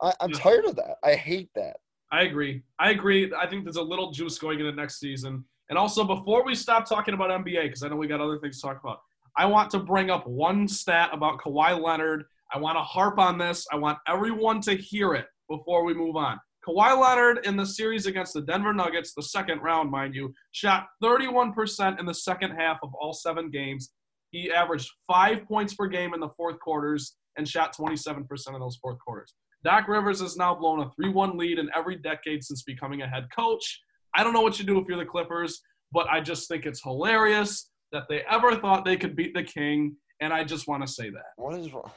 I, 0.00 0.14
I'm 0.20 0.32
tired 0.32 0.64
of 0.64 0.76
that. 0.76 0.96
I 1.04 1.14
hate 1.14 1.50
that. 1.54 1.76
I 2.14 2.22
agree. 2.22 2.62
I 2.78 2.92
agree. 2.92 3.32
I 3.36 3.44
think 3.48 3.64
there's 3.64 3.74
a 3.74 3.82
little 3.82 4.12
juice 4.12 4.38
going 4.38 4.60
into 4.60 4.70
next 4.70 5.00
season. 5.00 5.44
And 5.68 5.76
also, 5.76 6.04
before 6.04 6.44
we 6.44 6.54
stop 6.54 6.88
talking 6.88 7.12
about 7.12 7.30
NBA, 7.30 7.64
because 7.64 7.82
I 7.82 7.88
know 7.88 7.96
we 7.96 8.06
got 8.06 8.20
other 8.20 8.38
things 8.38 8.60
to 8.60 8.68
talk 8.68 8.80
about, 8.80 9.00
I 9.36 9.46
want 9.46 9.68
to 9.72 9.80
bring 9.80 10.10
up 10.10 10.24
one 10.24 10.68
stat 10.68 11.10
about 11.12 11.40
Kawhi 11.40 11.82
Leonard. 11.82 12.26
I 12.52 12.58
want 12.58 12.76
to 12.78 12.82
harp 12.82 13.18
on 13.18 13.36
this. 13.36 13.66
I 13.72 13.76
want 13.76 13.98
everyone 14.06 14.60
to 14.60 14.76
hear 14.76 15.14
it 15.14 15.26
before 15.50 15.82
we 15.82 15.92
move 15.92 16.14
on. 16.14 16.38
Kawhi 16.64 16.96
Leonard 16.96 17.44
in 17.46 17.56
the 17.56 17.66
series 17.66 18.06
against 18.06 18.32
the 18.32 18.42
Denver 18.42 18.72
Nuggets, 18.72 19.12
the 19.12 19.22
second 19.22 19.58
round, 19.62 19.90
mind 19.90 20.14
you, 20.14 20.32
shot 20.52 20.86
31% 21.02 21.98
in 21.98 22.06
the 22.06 22.14
second 22.14 22.52
half 22.52 22.78
of 22.84 22.94
all 22.94 23.12
seven 23.12 23.50
games. 23.50 23.90
He 24.30 24.52
averaged 24.52 24.88
five 25.08 25.44
points 25.48 25.74
per 25.74 25.88
game 25.88 26.14
in 26.14 26.20
the 26.20 26.30
fourth 26.36 26.60
quarters 26.60 27.16
and 27.36 27.48
shot 27.48 27.76
27% 27.76 28.22
of 28.54 28.60
those 28.60 28.76
fourth 28.76 29.00
quarters. 29.00 29.34
Doc 29.64 29.88
Rivers 29.88 30.20
has 30.20 30.36
now 30.36 30.54
blown 30.54 30.80
a 30.80 30.90
3 30.90 31.08
1 31.08 31.36
lead 31.38 31.58
in 31.58 31.70
every 31.74 31.96
decade 31.96 32.44
since 32.44 32.62
becoming 32.62 33.02
a 33.02 33.08
head 33.08 33.26
coach. 33.34 33.80
I 34.14 34.22
don't 34.22 34.32
know 34.34 34.42
what 34.42 34.58
you 34.58 34.64
do 34.64 34.78
if 34.78 34.86
you're 34.86 34.98
the 34.98 35.04
Clippers, 35.06 35.60
but 35.92 36.06
I 36.08 36.20
just 36.20 36.48
think 36.48 36.66
it's 36.66 36.82
hilarious 36.82 37.70
that 37.92 38.04
they 38.08 38.22
ever 38.30 38.56
thought 38.56 38.84
they 38.84 38.96
could 38.96 39.16
beat 39.16 39.34
the 39.34 39.42
King, 39.42 39.96
and 40.20 40.32
I 40.32 40.44
just 40.44 40.68
want 40.68 40.86
to 40.86 40.92
say 40.92 41.08
that. 41.10 41.32
What 41.36 41.58
is 41.58 41.72
wrong? 41.72 41.90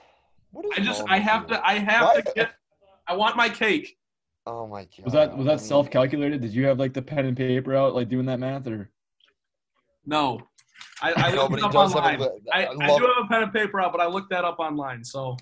What 0.52 0.66
is 0.66 0.72
I 0.78 0.82
just, 0.82 1.02
wrong 1.02 1.10
I 1.12 1.20
have 1.20 1.42
you? 1.44 1.48
to, 1.50 1.68
I 1.68 1.74
have 1.80 2.04
Why- 2.06 2.22
to 2.22 2.32
get, 2.36 2.52
I 3.08 3.16
want 3.16 3.36
my 3.36 3.50
cake. 3.50 3.98
Oh 4.46 4.66
my 4.66 4.84
god. 4.84 5.04
Was 5.04 5.14
that 5.14 5.38
was 5.38 5.46
that 5.48 5.60
self 5.60 5.92
calculated? 5.92 6.40
Did 6.42 6.54
you 6.54 6.66
have 6.68 6.80
like 6.80 6.94
the 6.94 7.02
pen 7.02 7.26
and 7.26 7.36
paper 7.36 7.76
out, 7.76 7.94
like 7.94 8.08
doing 8.08 8.26
that 8.28 8.40
math, 8.40 8.66
or 8.68 8.90
No. 10.06 10.40
I, 11.02 11.12
I 11.14 11.32
No, 11.32 11.42
looked 11.42 11.52
but 11.52 11.60
it 11.60 11.66
up 11.66 11.72
does 11.74 11.94
have 11.94 12.04
a 12.06 12.08
online. 12.08 12.40
I, 12.54 12.66
I 12.66 12.70
I 12.70 12.98
do 12.98 13.04
have 13.04 13.26
a 13.26 13.28
pen 13.28 13.44
and 13.44 13.52
paper 13.54 13.82
out, 13.82 13.92
but 13.92 14.00
I 14.00 14.08
looked 14.08 14.30
that 14.30 14.46
up 14.46 14.60
online. 14.60 15.04
So 15.04 15.36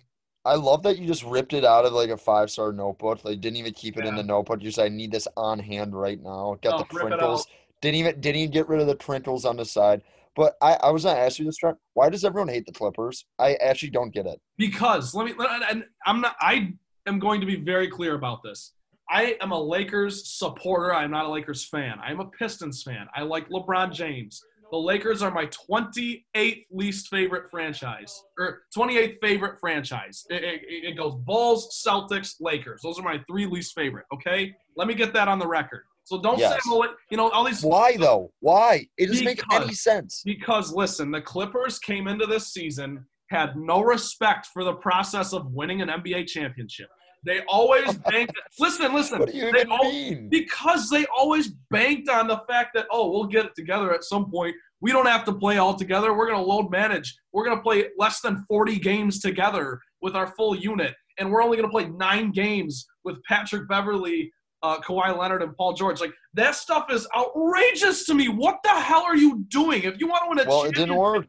I 0.45 0.55
love 0.55 0.83
that 0.83 0.97
you 0.99 1.07
just 1.07 1.23
ripped 1.23 1.53
it 1.53 1.65
out 1.65 1.85
of 1.85 1.93
like 1.93 2.09
a 2.09 2.17
five 2.17 2.51
star 2.51 2.71
notebook. 2.71 3.25
Like 3.25 3.41
didn't 3.41 3.57
even 3.57 3.73
keep 3.73 3.97
it 3.97 4.05
in 4.05 4.15
the 4.15 4.23
notebook. 4.23 4.61
You 4.61 4.71
said 4.71 4.85
I 4.85 4.89
need 4.89 5.11
this 5.11 5.27
on 5.35 5.59
hand 5.59 5.95
right 5.95 6.21
now. 6.21 6.57
Got 6.61 6.71
No, 6.71 6.77
the 6.79 6.83
crinkles. 6.85 7.47
Didn't 7.81 7.95
even 7.95 8.19
didn't 8.21 8.37
even 8.37 8.51
get 8.51 8.69
rid 8.69 8.79
of 8.79 8.87
the 8.87 8.95
crinkles 8.95 9.43
on 9.45 9.57
the 9.57 9.65
side. 9.65 10.01
But 10.35 10.55
I, 10.61 10.73
I 10.75 10.91
was 10.91 11.03
gonna 11.03 11.19
ask 11.19 11.39
you 11.39 11.45
this, 11.45 11.57
Trent. 11.57 11.77
Why 11.93 12.09
does 12.09 12.23
everyone 12.23 12.49
hate 12.49 12.65
the 12.65 12.73
Clippers? 12.73 13.25
I 13.39 13.55
actually 13.55 13.89
don't 13.91 14.13
get 14.13 14.25
it. 14.25 14.39
because 14.57 15.15
let 15.15 15.25
me 15.25 15.33
let- 15.37 15.69
and 15.71 15.85
I'm 16.05 16.21
not 16.21 16.35
I 16.39 16.73
am 17.07 17.19
going 17.19 17.39
to 17.41 17.47
be 17.47 17.55
very 17.55 17.87
clear 17.87 18.15
about 18.15 18.43
this. 18.43 18.73
I 19.09 19.37
am 19.39 19.51
a 19.51 19.59
Lakers 19.59 20.27
supporter. 20.27 20.93
I'm 20.93 21.11
not 21.11 21.25
a 21.25 21.29
Lakers 21.29 21.63
fan. 21.63 21.99
I'm 22.01 22.19
a 22.19 22.25
Pistons 22.25 22.81
fan. 22.81 23.07
I 23.15 23.21
like 23.21 23.49
LeBron 23.49 23.93
James. 23.93 24.41
The 24.71 24.77
Lakers 24.77 25.21
are 25.21 25.31
my 25.31 25.45
28th 25.47 26.65
least 26.71 27.07
favorite 27.09 27.49
franchise, 27.49 28.23
or 28.37 28.63
28th 28.75 29.17
favorite 29.21 29.59
franchise. 29.59 30.25
It, 30.29 30.43
it, 30.43 30.61
it 30.67 30.97
goes 30.97 31.15
Bulls, 31.15 31.81
Celtics, 31.85 32.35
Lakers. 32.39 32.81
Those 32.83 32.99
are 32.99 33.03
my 33.03 33.19
three 33.29 33.45
least 33.45 33.73
favorite. 33.75 34.05
Okay, 34.13 34.53
let 34.75 34.87
me 34.87 34.93
get 34.93 35.13
that 35.13 35.27
on 35.27 35.39
the 35.39 35.47
record. 35.47 35.83
So 36.03 36.21
don't 36.21 36.37
Yes. 36.37 36.53
say 36.53 36.59
oh, 36.67 36.83
I'm 36.83 36.89
you 37.09 37.17
know 37.17 37.29
all 37.29 37.43
these 37.43 37.63
Why 37.63 37.97
though? 37.97 38.31
Why? 38.39 38.87
It 38.97 39.07
doesn't 39.07 39.25
make 39.25 39.41
any 39.51 39.73
sense. 39.73 40.21
because 40.23 40.71
listen, 40.73 41.11
the 41.11 41.21
Clippers 41.21 41.79
came 41.79 42.07
into 42.07 42.25
this 42.25 42.53
season 42.53 43.05
had 43.29 43.55
no 43.55 43.81
respect 43.81 44.47
for 44.53 44.63
the 44.63 44.73
process 44.73 45.33
of 45.33 45.51
winning 45.51 45.81
an 45.81 45.89
NBA 45.89 46.27
championship. 46.27 46.89
They 47.25 47.41
always 47.47 47.93
banked. 48.09 48.33
listen, 48.59 48.93
listen. 48.93 49.19
What 49.19 49.31
do 49.31 49.37
you 49.37 49.51
they 49.51 49.61
even 49.61 49.71
al- 49.71 49.83
mean? 49.83 50.29
because 50.29 50.89
they 50.89 51.05
always 51.07 51.49
banked 51.71 52.07
on 52.09 52.27
the 52.27 52.41
fact 52.47 52.71
that 52.75 52.85
oh, 52.91 53.11
we'll 53.11 53.25
get 53.25 53.45
it 53.45 53.55
together 53.55 53.93
at 53.93 54.03
some 54.03 54.29
point. 54.29 54.55
We 54.81 54.91
don't 54.91 55.07
have 55.07 55.25
to 55.25 55.33
play 55.33 55.57
all 55.57 55.73
together. 55.75 56.15
We're 56.15 56.27
going 56.29 56.37
to 56.39 56.45
load 56.45 56.69
manage. 56.69 57.15
We're 57.33 57.45
going 57.45 57.57
to 57.57 57.63
play 57.63 57.85
less 57.97 58.19
than 58.21 58.45
40 58.47 58.77
games 58.77 59.19
together 59.19 59.79
with 60.01 60.15
our 60.15 60.27
full 60.35 60.55
unit, 60.55 60.93
and 61.17 61.31
we're 61.31 61.41
only 61.41 61.57
going 61.57 61.67
to 61.67 61.71
play 61.71 61.87
nine 61.89 62.31
games 62.31 62.85
with 63.03 63.17
Patrick 63.23 63.67
Beverley, 63.67 64.31
uh, 64.61 64.79
Kawhi 64.81 65.17
Leonard, 65.17 65.41
and 65.41 65.55
Paul 65.55 65.73
George. 65.73 65.99
Like 66.01 66.11
that 66.35 66.53
stuff 66.55 66.91
is 66.91 67.07
outrageous 67.17 68.05
to 68.05 68.13
me. 68.13 68.27
What 68.27 68.57
the 68.63 68.69
hell 68.69 69.03
are 69.03 69.15
you 69.17 69.45
doing? 69.47 69.83
If 69.83 69.99
you 69.99 70.07
want 70.07 70.23
to 70.25 70.29
win 70.29 70.39
a 70.39 70.49
Well, 70.49 70.65
it 70.65 70.75
didn't 70.75 70.95
work. 70.95 71.27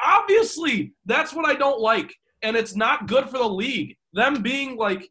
obviously 0.00 0.92
that's 1.06 1.32
what 1.32 1.46
I 1.46 1.54
don't 1.54 1.80
like, 1.80 2.14
and 2.42 2.56
it's 2.56 2.74
not 2.76 3.06
good 3.06 3.28
for 3.30 3.38
the 3.38 3.48
league. 3.48 3.96
Them 4.12 4.42
being 4.42 4.76
like, 4.76 5.08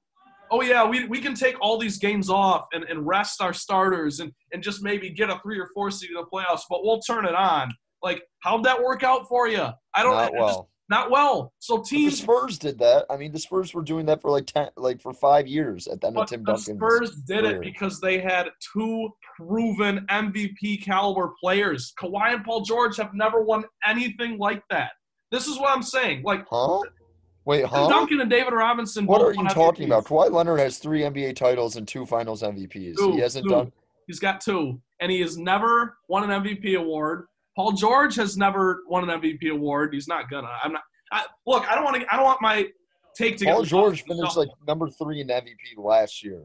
oh 0.52 0.62
yeah, 0.62 0.86
we, 0.88 1.06
we 1.08 1.20
can 1.20 1.34
take 1.34 1.56
all 1.62 1.78
these 1.78 1.98
games 1.98 2.30
off 2.30 2.66
and, 2.74 2.84
and 2.86 3.06
rest 3.08 3.42
our 3.42 3.54
starters 3.54 4.20
and, 4.20 4.32
and 4.54 4.62
just 4.62 4.84
maybe 4.84 5.10
get 5.10 5.30
a 5.30 5.40
three 5.44 5.60
or 5.60 5.70
four 5.74 5.90
seed 5.92 6.10
in 6.10 6.16
the 6.16 6.26
playoffs, 6.32 6.64
but 6.70 6.84
we'll 6.84 7.00
turn 7.00 7.26
it 7.26 7.36
on. 7.36 7.72
Like, 8.04 8.22
how'd 8.42 8.64
that 8.66 8.82
work 8.82 9.04
out 9.04 9.28
for 9.30 9.48
you? 9.48 9.68
I 9.94 10.04
don't 10.04 10.14
Not 10.16 10.32
just- 10.32 10.36
well. 10.42 10.70
not 10.90 11.10
well. 11.10 11.54
So 11.60 11.78
but 11.78 11.88
the 11.90 12.10
Spurs 12.10 12.58
did 12.58 12.80
that. 12.80 13.06
I 13.10 13.16
mean, 13.16 13.32
the 13.32 13.40
Spurs 13.40 13.74
were 13.74 13.82
doing 13.84 14.06
that 14.08 14.22
for 14.22 14.30
like 14.30 14.46
ten, 14.48 14.70
like 14.76 15.02
for 15.02 15.14
five 15.14 15.48
years 15.48 15.88
at 15.88 16.02
the 16.02 16.08
end 16.08 16.18
of 16.18 16.28
Tim 16.28 16.44
the 16.44 16.54
Duncan's. 16.54 16.78
Spurs 16.78 17.12
did 17.28 17.46
it 17.46 17.62
because 17.62 18.02
they 18.02 18.20
had 18.20 18.50
two 18.74 19.10
proven 19.38 20.06
MVP 20.10 20.84
caliber 20.84 21.32
players. 21.42 21.94
Kawhi 21.98 22.34
and 22.34 22.44
Paul 22.44 22.62
George 22.62 22.98
have 22.98 23.14
never 23.14 23.42
won 23.42 23.64
anything 23.88 24.38
like 24.38 24.64
that. 24.70 24.92
This 25.32 25.48
is 25.48 25.58
what 25.58 25.74
I'm 25.74 25.84
saying. 25.84 26.24
Like 26.26 26.46
Huh? 26.52 26.82
Wait, 27.46 27.66
huh? 27.66 27.88
Duncan 27.90 28.22
and 28.22 28.30
David 28.30 28.54
Robinson. 28.54 29.06
What 29.06 29.22
are 29.22 29.34
you 29.34 29.48
talking 29.50 29.86
MVPs. 29.86 29.88
about? 29.88 30.06
Kawhi 30.06 30.32
Leonard 30.32 30.60
has 30.60 30.78
three 30.78 31.02
NBA 31.02 31.36
titles 31.36 31.76
and 31.76 31.88
two 31.88 32.06
Finals 32.06 32.44
MVPs. 32.44 32.98
Two, 32.98 33.14
he 33.14 33.20
hasn't 33.20 33.46
two. 33.46 33.50
done. 33.52 33.72
He's 34.08 34.20
got 34.20 34.42
two, 34.42 34.80
and 35.00 35.12
he 35.12 35.22
has 35.22 35.38
never 35.38 35.98
won 36.08 36.30
an 36.30 36.44
MVP 36.44 36.78
award. 36.78 37.28
Paul 37.56 37.72
George 37.74 38.16
has 38.16 38.38
never 38.38 38.84
won 38.88 39.10
an 39.10 39.22
MVP 39.22 39.52
award. 39.52 39.94
He's 39.94 40.08
not 40.08 40.30
gonna. 40.30 40.50
I'm 40.64 40.74
not. 40.74 40.84
I, 41.12 41.26
look, 41.48 41.70
I 41.70 41.76
don't 41.76 41.84
want 41.84 42.02
to. 42.02 42.14
I 42.14 42.16
don't 42.16 42.26
want 42.26 42.42
my 42.42 42.68
take 43.16 43.38
to 43.38 43.46
Paul 43.46 43.62
get 43.64 43.70
George 43.70 44.00
lost 44.00 44.02
in 44.02 44.08
the 44.18 44.22
finished 44.24 44.38
like 44.38 44.50
number 44.68 44.90
three 44.90 45.22
in 45.22 45.28
MVP 45.28 45.78
last 45.78 46.24
year. 46.24 46.44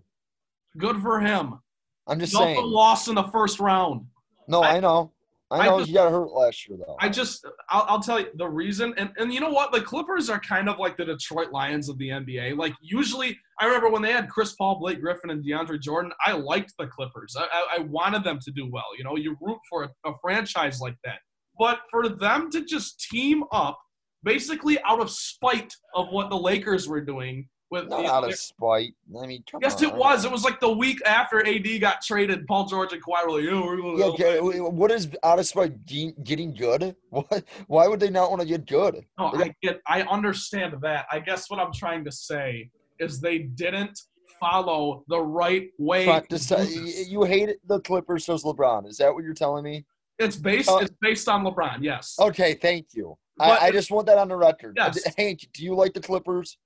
good 0.78 1.00
for 1.02 1.20
him. 1.20 1.60
I'm 2.06 2.18
just 2.20 2.32
He 2.32 2.38
saying. 2.38 2.64
lost 2.64 3.08
in 3.08 3.14
the 3.16 3.24
first 3.24 3.60
round. 3.60 4.06
No, 4.48 4.62
I- 4.62 4.76
I 4.76 4.80
know. 4.80 5.12
I 5.50 5.60
I 5.60 5.66
know 5.66 5.78
just- 5.78 5.88
he 5.88 5.94
got 5.94 6.10
hurt 6.10 6.32
last 6.32 6.68
year 6.68 6.76
though. 6.78 6.96
I 7.00 7.08
just, 7.08 7.46
I'll, 7.70 7.84
I'll 7.88 8.00
tell 8.02 8.18
you 8.20 8.26
the 8.34 8.48
reason, 8.48 8.94
and, 8.96 9.10
and 9.16 9.32
you 9.32 9.40
know 9.40 9.50
what? 9.50 9.72
The 9.72 9.80
Clippers 9.80 10.28
are 10.28 10.40
kind 10.40 10.68
of 10.68 10.78
like 10.78 10.96
the 10.96 11.04
Detroit 11.04 11.52
Lions 11.52 11.88
of 11.88 11.98
the 11.98 12.08
NBA. 12.08 12.56
Like 12.56 12.74
usually, 12.80 13.38
I 13.60 13.66
remember 13.66 13.90
when 13.90 14.02
they 14.02 14.12
had 14.12 14.28
Chris 14.28 14.54
Paul, 14.54 14.78
Blake 14.80 15.00
Griffin, 15.00 15.30
and 15.30 15.44
DeAndre 15.44 15.80
Jordan. 15.80 16.12
I 16.24 16.32
liked 16.32 16.74
the 16.78 16.86
Clippers. 16.88 17.36
I, 17.38 17.44
I, 17.44 17.76
I 17.76 17.78
wanted 17.82 18.24
them 18.24 18.38
to 18.42 18.50
do 18.50 18.68
well. 18.70 18.86
You 18.98 19.04
know, 19.04 19.16
you 19.16 19.36
root 19.40 19.58
for 19.70 19.84
a, 19.84 19.90
a 20.08 20.12
franchise 20.20 20.80
like 20.80 20.96
that. 21.04 21.18
But 21.58 21.80
for 21.90 22.08
them 22.08 22.50
to 22.50 22.64
just 22.64 23.00
team 23.10 23.44
up, 23.52 23.78
basically 24.24 24.78
out 24.82 25.00
of 25.00 25.10
spite 25.10 25.72
of 25.94 26.08
what 26.10 26.28
the 26.28 26.36
Lakers 26.36 26.88
were 26.88 27.00
doing 27.00 27.48
with 27.70 27.88
Not 27.88 28.06
out 28.06 28.24
of 28.24 28.34
spite. 28.34 28.94
I 29.20 29.26
mean, 29.26 29.42
Yes, 29.60 29.76
on. 29.82 29.84
it 29.88 29.94
was. 29.94 30.24
It 30.24 30.30
was 30.30 30.44
like 30.44 30.60
the 30.60 30.70
week 30.70 31.00
after 31.04 31.44
AD 31.46 31.80
got 31.80 32.02
traded. 32.02 32.46
Paul 32.46 32.66
George 32.66 32.92
and 32.92 33.02
Kawhi 33.02 33.26
were 33.26 33.32
like, 33.32 33.44
"Yo, 33.44 33.64
we're 33.64 33.76
gonna 33.76 33.98
Yeah, 33.98 34.04
okay. 34.06 34.60
What 34.60 34.90
is 34.90 35.08
out 35.22 35.38
of 35.38 35.46
spite? 35.46 35.84
Getting 35.86 36.54
good? 36.54 36.94
What? 37.10 37.44
Why 37.66 37.88
would 37.88 38.00
they 38.00 38.10
not 38.10 38.30
want 38.30 38.42
to 38.42 38.46
get 38.46 38.66
good? 38.66 39.04
No, 39.18 39.32
I 39.32 39.54
get. 39.62 39.80
I 39.86 40.02
understand 40.02 40.74
that. 40.82 41.06
I 41.10 41.18
guess 41.18 41.48
what 41.48 41.58
I'm 41.58 41.72
trying 41.72 42.04
to 42.04 42.12
say 42.12 42.70
is 42.98 43.20
they 43.20 43.38
didn't 43.38 43.98
follow 44.38 45.04
the 45.08 45.20
right 45.20 45.70
way. 45.78 46.04
But 46.06 46.28
to 46.28 46.36
just, 46.36 46.50
do 46.50 46.56
uh, 46.56 46.62
you 46.62 47.24
hate 47.24 47.56
the 47.66 47.80
Clippers, 47.80 48.26
so's 48.26 48.44
LeBron. 48.44 48.86
Is 48.86 48.98
that 48.98 49.14
what 49.14 49.24
you're 49.24 49.34
telling 49.34 49.64
me? 49.64 49.86
It's 50.18 50.36
based. 50.36 50.68
uh, 50.68 50.78
it's 50.78 50.94
based 51.00 51.28
on 51.28 51.44
LeBron. 51.44 51.78
Yes. 51.80 52.16
Okay, 52.18 52.54
thank 52.54 52.88
you. 52.94 53.16
I, 53.38 53.66
I 53.66 53.70
just 53.70 53.90
want 53.90 54.06
that 54.06 54.18
on 54.18 54.28
the 54.28 54.36
record. 54.36 54.74
Yes. 54.76 54.98
Hank, 55.16 55.46
do 55.52 55.62
you 55.62 55.74
like 55.74 55.92
the 55.92 56.00
Clippers? 56.00 56.56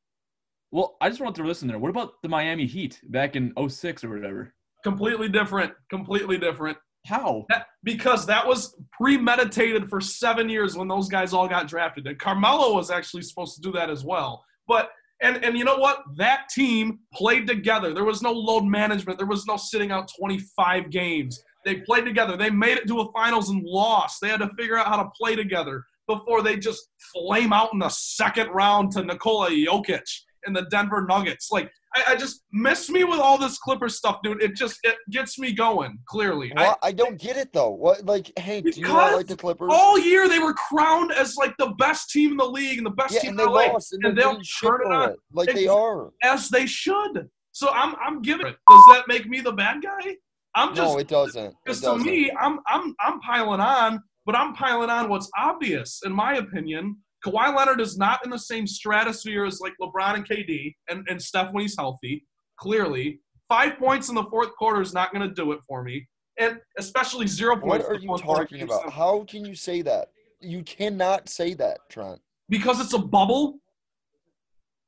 Well, 0.73 0.97
I 1.01 1.09
just 1.09 1.21
want 1.21 1.35
to 1.37 1.43
listen 1.43 1.67
there. 1.67 1.79
What 1.79 1.91
about 1.91 2.23
the 2.23 2.29
Miami 2.29 2.67
Heat 2.67 3.01
back 3.09 3.35
in 3.35 3.53
06 3.69 4.05
or 4.05 4.11
whatever? 4.11 4.55
Completely 4.85 5.29
different. 5.29 5.73
Completely 5.91 6.39
different. 6.39 6.79
How? 7.07 7.47
That, 7.49 7.67
because 7.83 8.27
that 8.27 8.47
was 8.47 8.77
premeditated 8.93 9.89
for 9.89 10.01
seven 10.01 10.49
years 10.49 10.77
when 10.77 10.87
those 10.87 11.09
guys 11.09 11.33
all 11.33 11.49
got 11.49 11.67
drafted. 11.67 12.07
And 12.07 12.19
Carmelo 12.19 12.75
was 12.75 12.91
actually 12.91 13.23
supposed 13.23 13.57
to 13.57 13.63
do 13.63 13.73
that 13.73 13.91
as 13.91 14.05
well. 14.05 14.45
But 14.69 14.91
and 15.23 15.43
and 15.45 15.57
you 15.57 15.65
know 15.65 15.79
what? 15.79 16.03
That 16.17 16.49
team 16.51 17.01
played 17.13 17.47
together. 17.47 17.93
There 17.93 18.05
was 18.05 18.23
no 18.23 18.33
load 18.33 18.65
management. 18.65 19.19
There 19.19 19.27
was 19.27 19.47
no 19.47 19.57
sitting 19.57 19.91
out 19.91 20.11
25 20.19 20.91
games. 20.91 21.43
They 21.65 21.77
played 21.77 22.05
together. 22.05 22.37
They 22.37 22.51
made 22.51 22.79
it 22.79 22.87
to 22.89 23.01
a 23.01 23.13
finals 23.13 23.51
and 23.51 23.63
lost. 23.65 24.19
They 24.23 24.29
had 24.29 24.41
to 24.41 24.51
figure 24.59 24.79
out 24.79 24.87
how 24.87 25.03
to 25.03 25.11
play 25.21 25.37
together 25.37 25.85
before 26.07 26.43
they 26.43 26.57
just 26.57 26.89
flame 27.13 27.53
out 27.53 27.73
in 27.73 27.79
the 27.79 27.89
second 27.89 28.49
round 28.49 28.93
to 28.93 29.05
Nikola 29.05 29.51
Jokic 29.51 30.09
and 30.45 30.55
the 30.55 30.63
Denver 30.71 31.07
Nuggets. 31.09 31.51
Like 31.51 31.71
I, 31.95 32.13
I 32.13 32.17
just 32.17 32.45
miss 32.53 32.89
me 32.89 33.05
with 33.05 33.19
all 33.19 33.39
this 33.39 33.59
Clipper 33.59 33.89
stuff, 33.89 34.19
dude. 34.23 34.43
It 34.43 34.55
just 34.55 34.79
it 34.83 34.97
gets 35.11 35.39
me 35.39 35.53
going. 35.53 35.99
Clearly, 36.07 36.53
I- 36.57 36.63
Well, 36.63 36.79
I, 36.83 36.93
don't 36.93 37.19
get 37.19 37.37
it 37.37 37.53
though. 37.53 37.71
What, 37.71 38.05
like, 38.05 38.31
Hank, 38.39 38.73
do 38.73 38.81
you 38.81 38.87
not 38.87 39.15
like 39.15 39.27
the 39.27 39.37
Clippers? 39.37 39.71
all 39.73 39.99
year 39.99 40.29
they 40.29 40.39
were 40.39 40.55
crowned 40.55 41.13
as 41.13 41.37
like 41.37 41.55
the 41.59 41.71
best 41.79 42.11
team 42.11 42.33
in 42.33 42.37
the 42.37 42.45
league 42.45 42.79
and 42.79 42.87
the 42.87 42.91
best 42.91 43.15
yeah, 43.15 43.21
team 43.21 43.31
and 43.31 43.41
in 43.41 43.47
they 43.47 43.53
LA, 43.53 43.73
lost, 43.73 43.93
and, 43.93 44.05
and 44.05 44.17
they'll 44.19 44.41
turn 44.61 44.81
it 44.85 44.93
on 44.93 45.11
it, 45.11 45.17
like 45.33 45.53
they 45.53 45.67
are. 45.67 46.11
as 46.23 46.49
they 46.49 46.67
should. 46.67 47.29
So 47.53 47.71
I'm 47.71 47.95
I'm 47.97 48.23
giving 48.23 48.47
it. 48.47 48.57
Does 48.71 48.85
that 48.93 49.09
make 49.09 49.29
me 49.29 49.41
the 49.41 49.53
bad 49.53 49.83
guy? 49.83 50.17
I'm 50.55 50.75
just 50.75 50.93
No, 50.93 50.99
it 50.99 51.09
doesn't. 51.09 51.55
Because 51.65 51.81
to 51.81 51.99
me, 51.99 52.31
I'm 52.41 52.61
I'm 52.67 52.95
I'm 53.01 53.21
piling 53.21 53.61
on, 53.61 54.03
but 54.27 54.37
I'm 54.37 54.55
piling 54.55 54.91
on 54.91 55.09
what's 55.09 55.31
obvious, 55.37 56.01
in 56.05 56.13
my 56.13 56.35
opinion. 56.35 56.99
Kawhi 57.25 57.55
Leonard 57.57 57.81
is 57.81 57.99
not 57.99 58.25
in 58.25 58.31
the 58.31 58.39
same 58.39 58.67
stratosphere 58.67 59.45
as 59.45 59.61
like 59.61 59.75
LeBron 59.81 60.15
and 60.15 60.29
KD 60.29 60.75
and, 60.89 61.07
and 61.09 61.21
Steph 61.21 61.53
when 61.53 61.63
he's 61.63 61.77
healthy. 61.77 62.27
Clearly, 62.59 63.21
five 63.49 63.79
points 63.79 64.09
in 64.09 64.15
the 64.15 64.25
fourth 64.25 64.55
quarter 64.57 64.81
is 64.81 64.93
not 64.95 65.13
going 65.13 65.27
to 65.29 65.35
do 65.35 65.53
it 65.53 65.61
for 65.67 65.83
me, 65.83 66.07
and 66.39 66.59
especially 66.79 67.27
zero 67.27 67.57
points. 67.57 67.87
What 67.87 67.97
are 67.97 68.01
you 68.01 68.17
talking 68.19 68.63
about? 68.63 68.83
them. 68.83 68.91
How 68.93 69.25
can 69.29 69.45
you 69.45 69.55
say 69.55 69.83
that? 69.83 70.09
You 70.41 70.63
cannot 70.63 71.29
say 71.29 71.55
that, 71.55 71.79
Trent. 71.91 72.21
Because 72.49 72.81
it's 72.81 72.95
a 72.95 72.99
bubble. 72.99 73.61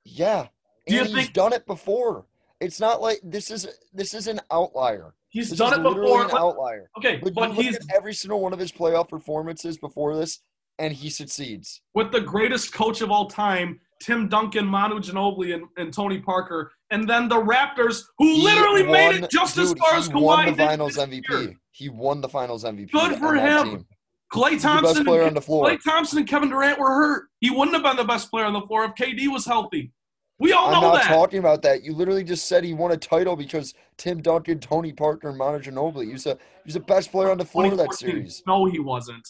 Yeah, 0.05 0.49
Do 0.87 0.99
and 0.99 1.07
he's 1.07 1.14
think- 1.16 1.33
done 1.33 1.53
it 1.53 1.66
before. 1.66 2.26
It's 2.61 2.78
not 2.80 3.01
like 3.01 3.20
this 3.24 3.51
is 3.51 3.66
this 3.93 4.14
is 4.14 4.26
an 4.28 4.41
outlier. 4.51 5.14
He's 5.30 5.51
This 5.51 5.59
done 5.59 5.80
it 5.80 5.83
before. 5.83 6.24
an 6.26 6.30
outlier. 6.33 6.91
Okay, 6.99 7.16
but 7.16 7.35
look 7.35 7.53
he's 7.55 7.76
at 7.76 7.83
every 7.95 8.12
single 8.14 8.41
one 8.41 8.53
of 8.53 8.59
his 8.59 8.70
playoff 8.70 9.09
performances 9.09 9.78
before 9.78 10.14
this, 10.16 10.41
and 10.79 10.93
he 10.93 11.11
succeeds. 11.11 11.81
with 11.95 12.12
the 12.12 12.20
greatest 12.20 12.73
coach 12.73 13.01
of 13.01 13.11
all 13.11 13.27
time, 13.27 13.79
Tim 14.03 14.29
Duncan, 14.29 14.66
Manu 14.66 14.99
Ginobili, 14.99 15.55
and, 15.55 15.64
and 15.77 15.93
Tony 15.93 16.18
Parker, 16.18 16.73
and 16.91 17.09
then 17.09 17.29
the 17.29 17.37
Raptors, 17.37 18.03
who 18.18 18.27
He 18.35 18.43
literally 18.43 18.83
made 18.83 19.23
it 19.23 19.31
just 19.31 19.57
as 19.59 19.68
dude, 19.70 19.79
far 19.79 19.93
he 19.93 19.99
as 19.99 20.09
won 20.12 20.47
the 20.47 20.55
Finals 20.55 20.97
MVP. 20.97 21.29
year. 21.31 21.57
He 21.70 21.89
won 21.89 22.20
the 22.20 22.29
Finals 22.29 22.64
MVP. 22.64 22.91
Good 22.91 23.18
for 23.18 23.35
him. 23.35 23.64
team. 23.64 23.87
Klay 24.33 24.61
Thompson, 24.61 24.95
best 24.95 25.05
player 25.05 25.20
and, 25.20 25.29
on 25.29 25.35
the 25.35 25.41
floor. 25.43 25.66
Klay 25.66 25.79
Thompson 25.83 26.18
and 26.18 26.27
Kevin 26.27 26.49
Durant 26.49 26.79
were 26.79 26.89
hurt. 26.89 27.25
He 27.41 27.51
wouldn't 27.51 27.75
have 27.75 27.83
been 27.83 27.97
the 27.97 28.05
best 28.05 28.31
player 28.31 28.47
on 28.47 28.55
the 28.55 28.62
floor 28.62 28.85
if 28.85 28.95
KD 28.95 29.31
was 29.31 29.45
healthy. 29.45 29.93
We 30.39 30.53
all 30.53 30.68
I'm 30.68 30.73
know 30.73 30.81
not 30.81 31.03
that. 31.03 31.09
talking 31.09 31.39
about 31.39 31.62
that. 31.62 31.85
You 31.85 31.95
literally 31.95 32.25
just 32.25 32.47
said 32.47 32.64
he 32.64 32.73
won 32.73 32.93
a 32.93 32.97
title 32.97 33.37
because 33.37 33.75
Tim 33.99 34.20
Duncan, 34.23 34.59
Tony 34.59 34.93
Parker, 34.93 35.29
and 35.29 35.39
Manu 35.39 35.61
Ginobili. 35.61 36.07
He 36.07 36.12
was, 36.12 36.27
a, 36.27 36.31
he 36.31 36.39
was 36.64 36.75
the 36.75 36.81
best 36.81 37.12
player 37.12 37.31
on 37.31 37.39
the 37.39 37.45
floor 37.45 37.66
of 37.66 37.77
that 37.77 37.95
series. 37.95 38.43
No, 38.47 38.64
he 38.64 38.81
wasn't. 38.81 39.29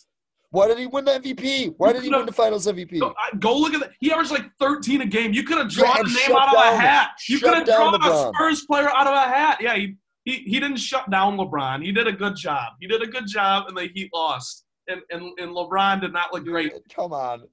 Why 0.53 0.69
did 0.69 0.79
he 0.79 0.87
win 0.87 1.07
the 1.07 1.13
MVP? 1.13 1.75
Why 1.79 1.95
did 1.95 2.03
he 2.03 2.11
win 2.11 2.27
the 2.27 2.33
Finals 2.33 2.67
MVP? 2.67 3.01
Go, 3.01 3.15
go 3.39 3.57
look 3.57 3.73
at 3.73 3.81
that. 3.81 3.93
He 4.01 4.13
averaged 4.13 4.31
like 4.33 4.45
13 4.61 5.01
a 5.01 5.07
game. 5.07 5.33
You 5.33 5.45
could 5.45 5.57
have 5.57 5.71
drawn 5.71 5.97
Yeah, 5.97 6.03
a 6.03 6.29
name 6.29 6.37
out 6.37 6.55
of 6.55 6.75
a 6.75 6.77
hat. 6.77 7.11
You 7.27 7.41
could 7.41 7.55
have 7.55 7.67
down 7.67 7.99
drawn 7.99 8.13
a 8.13 8.33
Spurs 8.35 8.67
player 8.67 8.91
out 8.91 9.07
of 9.07 9.15
a 9.15 9.23
hat. 9.35 9.59
Yeah, 9.63 9.75
he, 9.75 9.97
he 10.25 10.37
he 10.45 10.61
didn't 10.61 10.77
shut 10.77 11.11
down 11.11 11.39
LeBron. 11.39 11.83
He 11.83 11.91
did 11.91 12.07
a 12.07 12.13
good 12.13 12.37
job. 12.37 12.75
He 12.81 12.87
did 12.87 13.01
a 13.03 13.07
good 13.07 13.27
job, 13.27 13.65
and 13.69 13.77
the 13.77 13.89
Heat 13.95 14.11
lost. 14.13 14.67
And 14.89 15.01
and, 15.11 15.23
and 15.39 15.53
LeBron 15.57 16.03
did 16.03 16.13
not 16.13 16.35
look 16.35 16.45
great. 16.45 16.71
Come 16.95 17.15
on. 17.15 17.45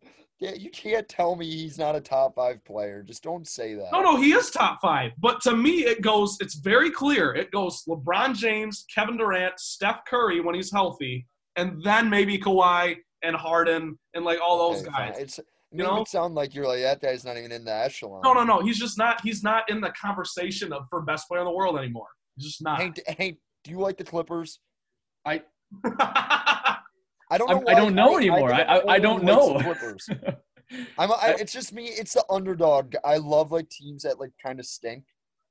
Yeah, 0.41 0.54
you 0.54 0.70
can't 0.70 1.08
tell 1.08 1.36
me 1.36 1.45
he's 1.50 1.78
not 1.78 1.95
a 1.95 2.02
top 2.02 2.36
five 2.36 2.64
player. 2.66 3.02
Just 3.04 3.24
don't 3.24 3.47
say 3.47 3.76
that. 3.76 3.89
No, 3.93 4.02
no, 4.02 4.22
he 4.22 4.32
is 4.32 4.50
top 4.50 4.80
five. 4.82 5.12
But 5.20 5.41
to 5.43 5.56
me, 5.56 5.86
it 5.86 6.02
goes. 6.02 6.38
It's 6.41 6.56
very 6.56 6.91
clear. 6.91 7.34
It 7.34 7.50
goes 7.52 7.84
LeBron 7.88 8.36
James, 8.36 8.86
Kevin 8.93 9.16
Durant, 9.16 9.58
Steph 9.58 10.04
Curry 10.06 10.41
when 10.41 10.56
he's 10.56 10.72
healthy, 10.72 11.28
and 11.56 11.84
then 11.84 12.10
maybe 12.10 12.38
Kawhi 12.38 12.97
and 13.24 13.36
Harden 13.36 13.97
and 14.14 14.24
like 14.26 14.39
all 14.41 14.72
those 14.72 14.82
Okay, 14.82 14.91
guys. 14.91 15.14
fine. 15.16 15.22
It's 15.22 15.39
it 15.39 15.45
You 15.72 15.78
made 15.80 15.84
know? 15.89 16.02
it 16.02 16.08
sound 16.08 16.36
like 16.36 16.54
you're 16.56 16.68
like 16.68 16.82
that 16.82 17.02
guy's 17.02 17.24
not 17.26 17.38
even 17.38 17.52
in 17.52 17.66
the 17.66 17.74
echelon. 17.74 18.22
No, 18.24 18.34
no, 18.34 18.43
no. 18.43 18.60
He's 18.62 18.80
just 18.80 18.97
not. 18.97 19.22
He's 19.22 19.43
not 19.43 19.70
in 19.70 19.82
the 19.82 19.91
conversation 20.00 20.72
of 20.74 20.84
for 20.89 21.02
best 21.02 21.28
player 21.28 21.41
in 21.41 21.45
the 21.45 21.52
world 21.54 21.78
anymore. 21.78 22.08
He's 22.36 22.45
just 22.45 22.64
not. 22.64 22.80
Hank, 22.80 23.00
Hank, 23.18 23.38
do 23.64 23.72
you 23.72 23.80
like 23.80 23.97
the 23.97 24.04
Clippers? 24.04 24.60
I 25.26 25.41
I 27.32 27.38
don't 27.38 27.50
I- 27.50 27.54
know. 27.54 27.64
I 27.68 27.74
don't 27.76 27.84
why- 27.95 28.04
know 28.04 28.18
anymore. 28.18 28.54
I- 28.54 28.62
I- 28.64 28.93
I 28.95 29.00
don't 29.00 29.24
know. 29.24 29.60
Clippers. 29.60 30.08
I'm. 30.97 31.12
I, 31.12 31.36
it's 31.39 31.52
just 31.52 31.74
me. 31.74 31.86
It's 31.88 32.14
the 32.14 32.24
underdog. 32.30 32.93
I 33.04 33.18
love 33.18 33.52
like 33.52 33.70
teams 33.70 34.04
that 34.04 34.20
like 34.20 34.32
kind 34.43 34.60
of 34.60 34.66
stink. 34.66 35.04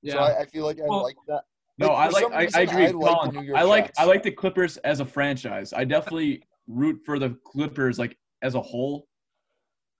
yeah. 0.03 0.15
So 0.15 0.19
I, 0.21 0.41
I 0.41 0.45
feel 0.47 0.65
like 0.65 0.79
I 0.79 0.85
Well, 0.87 1.03
like 1.03 1.17
that. 1.27 1.43
No, 1.79 1.89
I 1.89 2.09
like. 2.09 2.33
I, 2.33 2.43
reason, 2.43 2.59
I 2.59 2.63
agree. 2.63 2.87
I 2.87 2.91
like 2.91 2.93
the 2.93 2.99
Colin. 2.99 3.35
New 3.35 3.43
York 3.43 3.59
I 3.59 3.63
like. 3.63 3.87
Jets. 3.87 3.99
I 3.99 4.05
like 4.05 4.23
the 4.23 4.31
Clippers 4.31 4.77
as 4.79 5.01
a 5.01 5.05
franchise. 5.05 5.73
I 5.73 5.85
definitely 5.85 6.43
root 6.67 7.01
for 7.05 7.19
the 7.19 7.39
Clippers 7.45 7.99
like 7.99 8.17
as 8.43 8.55
a 8.55 8.61
whole, 8.61 9.07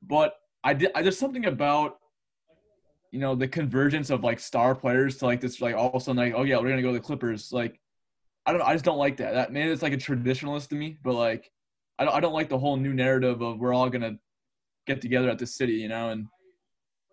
but 0.03 0.35
I 0.65 0.75
did. 0.75 0.91
I, 0.95 1.03
there's 1.03 1.19
something 1.19 1.47
about 1.47 1.99
you 3.13 3.21
know 3.21 3.35
the 3.35 3.49
convergence 3.49 4.11
of 4.11 4.25
like 4.25 4.41
star 4.41 4.75
players 4.75 5.17
to 5.19 5.27
like 5.27 5.41
this 5.41 5.61
like 5.61 5.75
all 5.75 5.89
of 5.89 5.95
a 5.95 6.01
sudden 6.01 6.17
like 6.17 6.35
oh 6.37 6.43
yeah 6.43 6.59
we're 6.59 6.69
gonna 6.69 6.83
go 6.83 6.89
to 6.89 6.99
the 6.99 7.05
Clippers 7.05 7.53
like 7.53 7.81
I 8.45 8.53
don't 8.53 8.61
I 8.61 8.75
just 8.75 8.85
don't 8.85 8.99
like 8.99 9.17
that 9.19 9.33
that 9.33 9.53
man 9.53 9.69
it's 9.69 9.83
like 9.83 9.95
a 9.95 9.97
traditionalist 9.97 10.69
to 10.69 10.75
me 10.75 10.99
but 11.03 11.15
like 11.15 11.51
I 11.99 12.05
don't 12.05 12.15
I 12.15 12.21
don't 12.21 12.35
like 12.35 12.51
the 12.51 12.59
whole 12.59 12.77
new 12.77 12.93
narrative 12.93 13.41
of 13.41 13.61
we're 13.61 13.73
all 13.73 13.89
gonna 13.89 14.19
get 14.87 15.01
together 15.01 15.31
at 15.31 15.39
the 15.39 15.47
city 15.47 15.73
you 15.73 15.89
know 15.89 16.11
and 16.11 16.27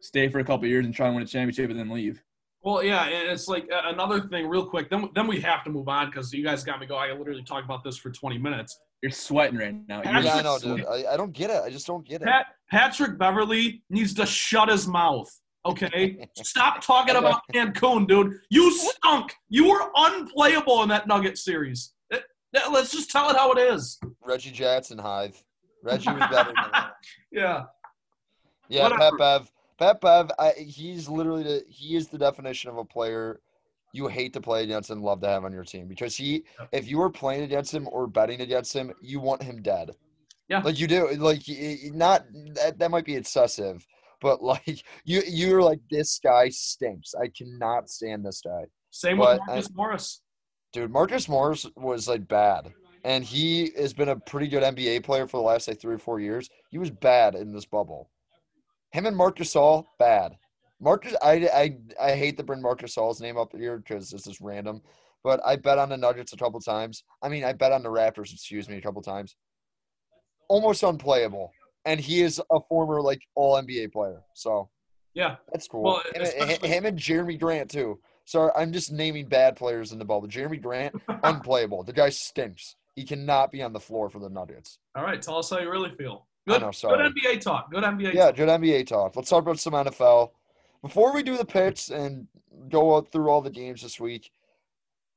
stay 0.02 0.28
for 0.30 0.40
a 0.40 0.44
couple 0.44 0.68
years 0.68 0.86
and 0.86 0.94
try 0.94 1.08
and 1.08 1.16
win 1.16 1.24
a 1.24 1.28
championship 1.28 1.70
and 1.70 1.80
then 1.80 1.90
leave. 1.90 2.22
Well, 2.66 2.84
yeah, 2.84 3.06
and 3.06 3.30
it's 3.32 3.48
like 3.48 3.68
uh, 3.72 3.90
another 3.94 4.22
thing, 4.22 4.48
real 4.48 4.66
quick. 4.66 4.90
Then, 4.90 5.08
then 5.14 5.28
we 5.28 5.40
have 5.42 5.64
to 5.66 5.70
move 5.70 5.88
on 5.88 6.08
because 6.08 6.34
you 6.34 6.44
guys 6.44 6.64
got 6.64 6.80
me 6.80 6.88
going. 6.88 7.12
I 7.12 7.14
literally 7.16 7.44
talked 7.44 7.64
about 7.64 7.84
this 7.84 7.96
for 7.96 8.10
20 8.10 8.40
minutes. 8.40 8.80
You're 9.04 9.12
sweating 9.12 9.60
right 9.60 9.76
now. 9.88 9.98
You're 9.98 10.06
Patrick- 10.06 10.26
Yeah, 10.26 10.36
I 10.38 10.42
know, 10.42 10.58
dude. 10.58 10.84
I, 10.88 11.14
I 11.14 11.16
don't 11.16 11.32
get 11.32 11.52
it. 11.52 11.62
I 11.64 11.70
just 11.70 11.86
don't 11.86 12.04
get 12.04 12.24
it. 12.24 12.26
Pat, 12.26 12.48
Patrick 12.72 13.20
Beverley 13.20 13.84
needs 13.92 14.16
to 14.16 14.26
shut 14.26 14.70
his 14.70 14.88
mouth. 14.88 15.30
Okay, 15.64 16.28
stop 16.38 16.82
talking 16.82 17.16
about 17.16 17.42
Cancun, 17.54 18.08
dude. 18.08 18.34
You 18.50 18.72
stunk. 18.74 19.36
You 19.50 19.70
were 19.70 19.92
unplayable 19.96 20.82
in 20.82 20.90
that 20.90 21.08
Nugget 21.08 21.38
series. 21.38 21.94
It- 22.10 22.24
that- 22.54 22.72
let's 22.72 22.92
just 22.92 23.12
tell 23.12 23.30
it 23.30 23.36
how 23.36 23.52
it 23.52 23.60
is. 23.60 24.00
Reggie 24.26 24.50
Jackson, 24.52 24.98
Hive. 24.98 25.40
Reggie 25.84 26.10
was 26.10 26.20
better 26.32 26.52
than 26.56 26.66
that. 26.74 26.94
Yeah. 27.32 27.64
Yeah, 28.70 28.90
Pat 28.90 28.92
Whatever. 29.14 29.18
Bev. 29.18 29.52
Pat 29.78 30.00
Bev, 30.02 30.32
I, 30.40 30.52
he's 30.52 31.10
literally 31.10 31.44
the 31.44 31.64
he 31.68 31.96
is 31.96 32.08
the 32.08 32.18
definition 32.18 32.70
of 32.70 32.78
a 32.78 32.86
player 32.86 33.42
you 33.94 34.08
hate 34.08 34.34
to 34.34 34.42
play 34.42 34.64
against 34.64 34.90
and 34.90 35.02
love 35.02 35.22
to 35.22 35.28
have 35.28 35.46
on 35.46 35.54
your 35.54 35.64
team 35.64 35.88
because 35.88 36.16
he, 36.16 36.44
if 36.74 36.88
you 36.88 36.98
were 36.98 37.10
playing 37.10 37.44
against 37.44 37.74
him 37.74 37.88
or 37.92 38.08
betting 38.08 38.42
against 38.42 38.74
him, 38.74 38.92
you 39.02 39.20
want 39.22 39.42
him 39.42 39.62
dead. 39.62 39.92
Yeah. 40.50 40.60
like 40.60 40.80
you 40.80 40.88
do. 40.88 41.10
Like 41.16 41.42
not 41.94 42.26
that 42.56 42.78
that 42.78 42.92
might 42.92 43.06
be 43.06 43.16
excessive, 43.16 43.86
but 44.22 44.44
like 44.54 44.84
you 45.04 45.22
you're 45.28 45.62
like 45.64 45.80
this 45.90 46.20
guy 46.24 46.50
stinks. 46.50 47.14
I 47.16 47.28
cannot 47.30 47.90
stand 47.90 48.26
this 48.26 48.42
guy. 48.46 48.66
Same 48.92 49.18
But 49.18 49.40
with 49.40 49.42
I- 49.50 49.54
Marcus 49.54 49.72
Morris. 49.74 50.22
Dude, 50.74 50.92
Marcus 50.92 51.30
Morris 51.30 51.66
was 51.76 52.08
like 52.08 52.28
bad. 52.28 52.74
And 53.06 53.24
he 53.24 53.72
has 53.78 53.94
been 53.94 54.10
a 54.10 54.16
pretty 54.16 54.48
good 54.48 54.64
NBA 54.64 55.04
player 55.04 55.28
for 55.28 55.38
the 55.38 55.44
last 55.44 55.68
like 55.68 55.80
three 55.80 55.94
or 55.94 56.00
four 56.00 56.20
years. 56.20 56.50
He 56.72 56.80
was 56.80 56.90
bad 56.90 57.36
in 57.36 57.54
this 57.54 57.66
bubble. 57.66 58.10
Him 58.96 59.06
and 59.08 59.18
Marcus 59.18 59.54
Gasol, 59.54 59.84
bad. 60.00 60.38
Marcus, 60.80 61.14
I, 61.22 61.34
I, 61.54 61.78
I 62.02 62.12
hate 62.16 62.38
to 62.38 62.44
bring 62.44 62.62
Marcus 62.62 62.96
Gasol's 62.96 63.20
name 63.20 63.38
up 63.38 63.54
here 63.54 63.78
because 63.78 64.10
this 64.10 64.26
is 64.26 64.40
random, 64.40 64.82
but 65.22 65.42
I 65.46 65.58
bet 65.58 65.78
on 65.78 65.90
the 65.90 65.98
Nuggets 65.98 66.32
a 66.32 66.38
couple 66.38 66.62
times. 66.62 67.04
I 67.22 67.28
mean, 67.28 67.44
I 67.44 67.52
bet 67.52 67.74
on 67.74 67.84
the 67.84 67.90
Raptors, 67.90 68.32
excuse 68.34 68.70
me, 68.70 68.78
a 68.78 68.82
couple 68.82 69.02
times. 69.02 69.36
Almost 70.48 70.82
unplayable, 70.84 71.52
and 71.84 72.00
he 72.00 72.22
is 72.22 72.42
a 72.50 72.60
former 72.70 73.02
like 73.02 73.20
All 73.36 73.62
NBA 73.62 73.92
player, 73.92 74.22
so 74.34 74.70
Yeah. 75.14 75.36
that's 75.52 75.68
cool. 75.68 75.84
Well, 75.84 76.02
him, 76.14 76.60
him 76.62 76.86
and 76.86 76.98
Jerami 76.98 77.38
Grant 77.38 77.70
too. 77.70 78.00
Sorry, 78.24 78.52
I'm 78.56 78.72
just 78.72 78.94
naming 78.94 79.28
bad 79.28 79.58
players 79.58 79.92
in 79.92 80.00
the 80.00 80.06
bubble. 80.06 80.28
Jerami 80.30 80.62
Grant, 80.62 80.96
unplayable. 81.24 81.84
The 81.84 81.94
guy 81.94 82.10
stinks. 82.10 82.76
He 82.96 83.04
cannot 83.04 83.52
be 83.52 83.62
on 83.62 83.74
the 83.74 83.80
floor 83.80 84.10
for 84.10 84.20
the 84.20 84.30
Nuggets. 84.30 84.80
All 84.96 85.04
right, 85.04 85.22
tell 85.22 85.38
us 85.38 85.50
how 85.50 85.60
you 85.60 85.70
really 85.70 85.94
feel. 85.98 86.28
Good, 86.48 86.62
know, 86.62 86.72
good. 86.72 87.14
NBA 87.16 87.42
talk. 87.42 87.72
Good 87.72 87.84
NBA 87.84 88.14
Yeah, 88.14 88.26
talk. 88.28 88.36
good 88.36 88.50
NBA 88.50 88.86
talk. 88.88 89.16
Let's 89.16 89.30
talk 89.30 89.44
about 89.44 89.60
some 89.60 89.74
NFL. 89.74 90.32
Before 90.82 91.14
we 91.14 91.24
do 91.24 91.38
the 91.38 91.46
picks 91.46 91.90
and 91.90 92.28
go 92.70 93.02
through 93.02 93.30
all 93.30 93.42
the 93.42 93.50
games 93.50 93.82
this 93.82 94.00
week, 94.00 94.32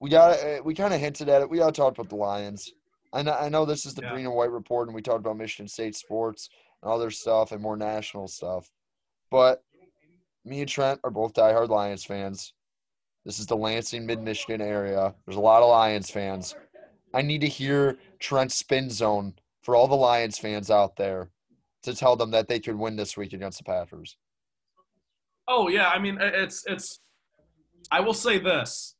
we 0.00 0.08
got 0.10 0.38
uh, 0.42 0.62
we 0.64 0.74
kind 0.74 0.94
of 0.94 1.00
hinted 1.00 1.28
at 1.28 1.42
it. 1.42 1.50
We 1.50 1.58
got 1.58 1.74
to 1.74 1.80
talk 1.80 1.94
about 1.94 2.08
the 2.08 2.16
Lions. 2.16 2.72
I 3.12 3.22
know 3.22 3.32
I 3.32 3.48
know 3.48 3.64
this 3.64 3.84
is 3.84 3.94
the 3.94 4.02
Yeah. 4.02 4.12
green 4.12 4.26
and 4.26 4.34
white 4.34 4.50
report, 4.50 4.88
and 4.88 4.94
we 4.94 5.02
talked 5.02 5.18
about 5.20 5.36
Michigan 5.36 5.68
State 5.68 5.96
sports 5.96 6.48
and 6.82 6.90
other 6.90 7.10
stuff 7.10 7.52
and 7.52 7.60
more 7.60 7.76
national 7.76 8.28
stuff. 8.28 8.70
But 9.30 9.62
me 10.44 10.60
and 10.60 10.68
Trent 10.68 11.00
are 11.04 11.10
both 11.10 11.34
diehard 11.34 11.68
Lions 11.68 12.04
fans. 12.04 12.54
This 13.26 13.38
is 13.38 13.46
the 13.46 13.56
Lansing, 13.56 14.06
Mid 14.06 14.22
Michigan 14.22 14.62
area. 14.62 15.14
There's 15.26 15.36
a 15.36 15.40
lot 15.40 15.62
of 15.62 15.68
Lions 15.68 16.10
fans. 16.10 16.54
I 17.12 17.20
need 17.20 17.42
to 17.42 17.48
hear 17.48 17.98
Trent's 18.18 18.54
spin 18.54 18.88
zone 18.88 19.34
for 19.68 19.76
all 19.76 19.86
the 19.86 19.94
Lions 19.94 20.38
fans 20.38 20.70
out 20.70 20.96
there 20.96 21.28
to 21.82 21.94
tell 21.94 22.16
them 22.16 22.30
that 22.30 22.48
they 22.48 22.58
could 22.58 22.74
win 22.74 22.96
this 22.96 23.18
week 23.18 23.34
against 23.34 23.58
the 23.58 23.64
Packers. 23.64 24.16
Oh 25.46 25.68
yeah, 25.68 25.90
I 25.90 25.98
mean 25.98 26.16
it's 26.18 26.64
it's. 26.66 27.00
I 27.92 28.00
will 28.00 28.14
say 28.14 28.38
this: 28.38 28.96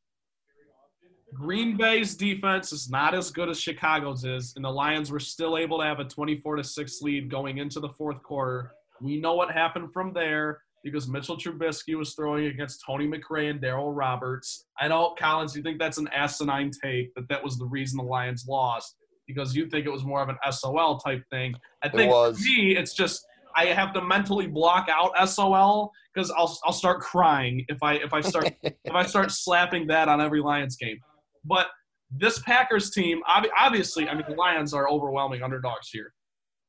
Green 1.33 1.79
Bay's 1.79 2.14
defense 2.14 2.71
is 2.71 2.91
not 2.91 3.14
as 3.14 3.31
good 3.31 3.49
as 3.49 3.59
Chicago's 3.59 4.27
is, 4.27 4.53
and 4.57 4.64
the 4.66 4.71
Lions 4.71 5.11
were 5.11 5.19
still 5.19 5.57
able 5.57 5.79
to 5.79 5.87
have 5.87 6.01
a 6.01 6.05
24 6.05 6.57
to 6.57 6.64
six 6.64 7.01
lead 7.01 7.31
going 7.31 7.57
into 7.57 7.81
the 7.81 7.89
fourth 7.89 8.23
quarter. 8.23 8.73
We 9.01 9.19
know 9.19 9.37
what 9.37 9.51
happened 9.51 9.95
from 9.95 10.12
there 10.12 10.61
because 10.85 11.09
Mitchell 11.09 11.39
Trubisky 11.39 11.97
was 11.97 12.12
throwing 12.12 12.45
against 12.45 12.85
Tony 12.87 13.09
McRae 13.09 13.49
and 13.49 13.59
Darryl 13.59 13.97
Roberts. 13.97 14.66
I 14.79 14.89
know, 14.89 15.14
Collins, 15.19 15.57
you 15.57 15.62
think 15.62 15.79
that's 15.79 15.97
an 15.97 16.09
asinine 16.09 16.73
take 16.85 17.14
that 17.14 17.27
that 17.31 17.43
was 17.43 17.57
the 17.57 17.64
reason 17.64 17.97
the 17.97 18.03
Lions 18.03 18.45
lost 18.47 18.97
because 19.29 19.55
you 19.55 19.68
think 19.68 19.87
it 19.87 19.91
was 19.91 20.05
more 20.05 20.20
of 20.20 20.29
an 20.29 20.39
SOL 20.51 20.99
type 20.99 21.22
thing. 21.31 21.55
I 21.85 21.89
think 21.89 22.11
for 22.11 22.33
me, 22.33 22.76
it's 22.76 22.95
just 22.95 23.24
I 23.55 23.66
have 23.66 23.93
to 23.93 24.03
mentally 24.03 24.47
block 24.47 24.89
out 24.91 25.12
SOL 25.29 25.93
because 26.12 26.31
I'll 26.31 26.59
I'll 26.64 26.72
start 26.72 27.01
crying 27.01 27.64
if 27.68 27.83
I 27.83 27.95
if 27.95 28.12
I 28.12 28.20
start 28.22 28.53
if 28.62 28.93
I 28.93 29.05
start 29.05 29.31
slapping 29.31 29.87
that 29.89 30.09
on 30.09 30.20
every 30.20 30.41
Lions 30.41 30.76
game. 30.76 30.99
But 31.45 31.66
this 32.11 32.39
Packers 32.41 32.91
team, 32.91 33.20
ob- 33.29 33.47
obviously, 33.57 34.09
I 34.09 34.14
mean 34.14 34.24
the 34.29 34.35
Lions 34.35 34.72
are 34.74 34.89
overwhelming 34.89 35.43
underdogs 35.43 35.91
here. 35.93 36.12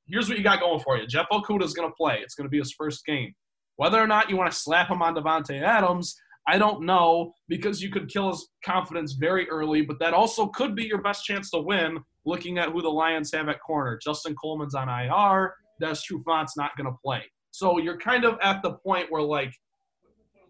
Here's 0.06 0.28
what 0.28 0.38
you 0.38 0.44
got 0.44 0.60
going 0.60 0.80
for 0.82 0.98
you: 0.98 1.08
Jeff 1.08 1.28
Okudah 1.32 1.64
is 1.64 1.74
going 1.74 1.90
to 1.90 1.96
play. 1.96 2.20
It's 2.22 2.36
going 2.36 2.46
to 2.46 2.52
be 2.52 2.60
his 2.60 2.74
first 2.74 3.06
game. 3.06 3.34
Whether 3.78 4.02
or 4.02 4.08
not 4.08 4.30
you 4.30 4.36
want 4.36 4.52
to 4.52 4.58
slap 4.58 4.90
him 4.90 5.02
on 5.02 5.16
Davante 5.16 5.62
Adams, 5.62 6.16
I 6.48 6.58
don't 6.58 6.86
know 6.86 7.34
because 7.48 7.82
you 7.82 7.92
could 7.92 8.10
kill 8.10 8.30
his 8.30 8.50
confidence 8.66 9.14
very 9.14 9.48
early. 9.50 9.82
But 9.82 10.00
that 10.00 10.14
also 10.14 10.48
could 10.48 10.76
be 10.76 10.86
your 10.86 11.02
best 11.02 11.26
chance 11.26 11.52
to 11.52 11.60
win. 11.60 12.00
Looking 12.26 12.58
at 12.58 12.70
who 12.70 12.82
the 12.82 12.90
Lions 12.90 13.32
have 13.34 13.50
at 13.50 13.62
corner, 13.62 14.00
Justin 14.04 14.36
Coleman's 14.36 14.76
on 14.76 14.90
IR. 14.90 15.54
Des 15.80 15.96
Trufant's 16.08 16.58
not 16.58 16.76
going 16.76 16.88
to 16.88 16.98
play. 17.04 17.24
So 17.52 17.80
you're 17.80 17.98
kind 17.98 18.26
of 18.26 18.38
at 18.42 18.62
the 18.62 18.74
point 18.74 19.08
where 19.10 19.22
like 19.22 19.54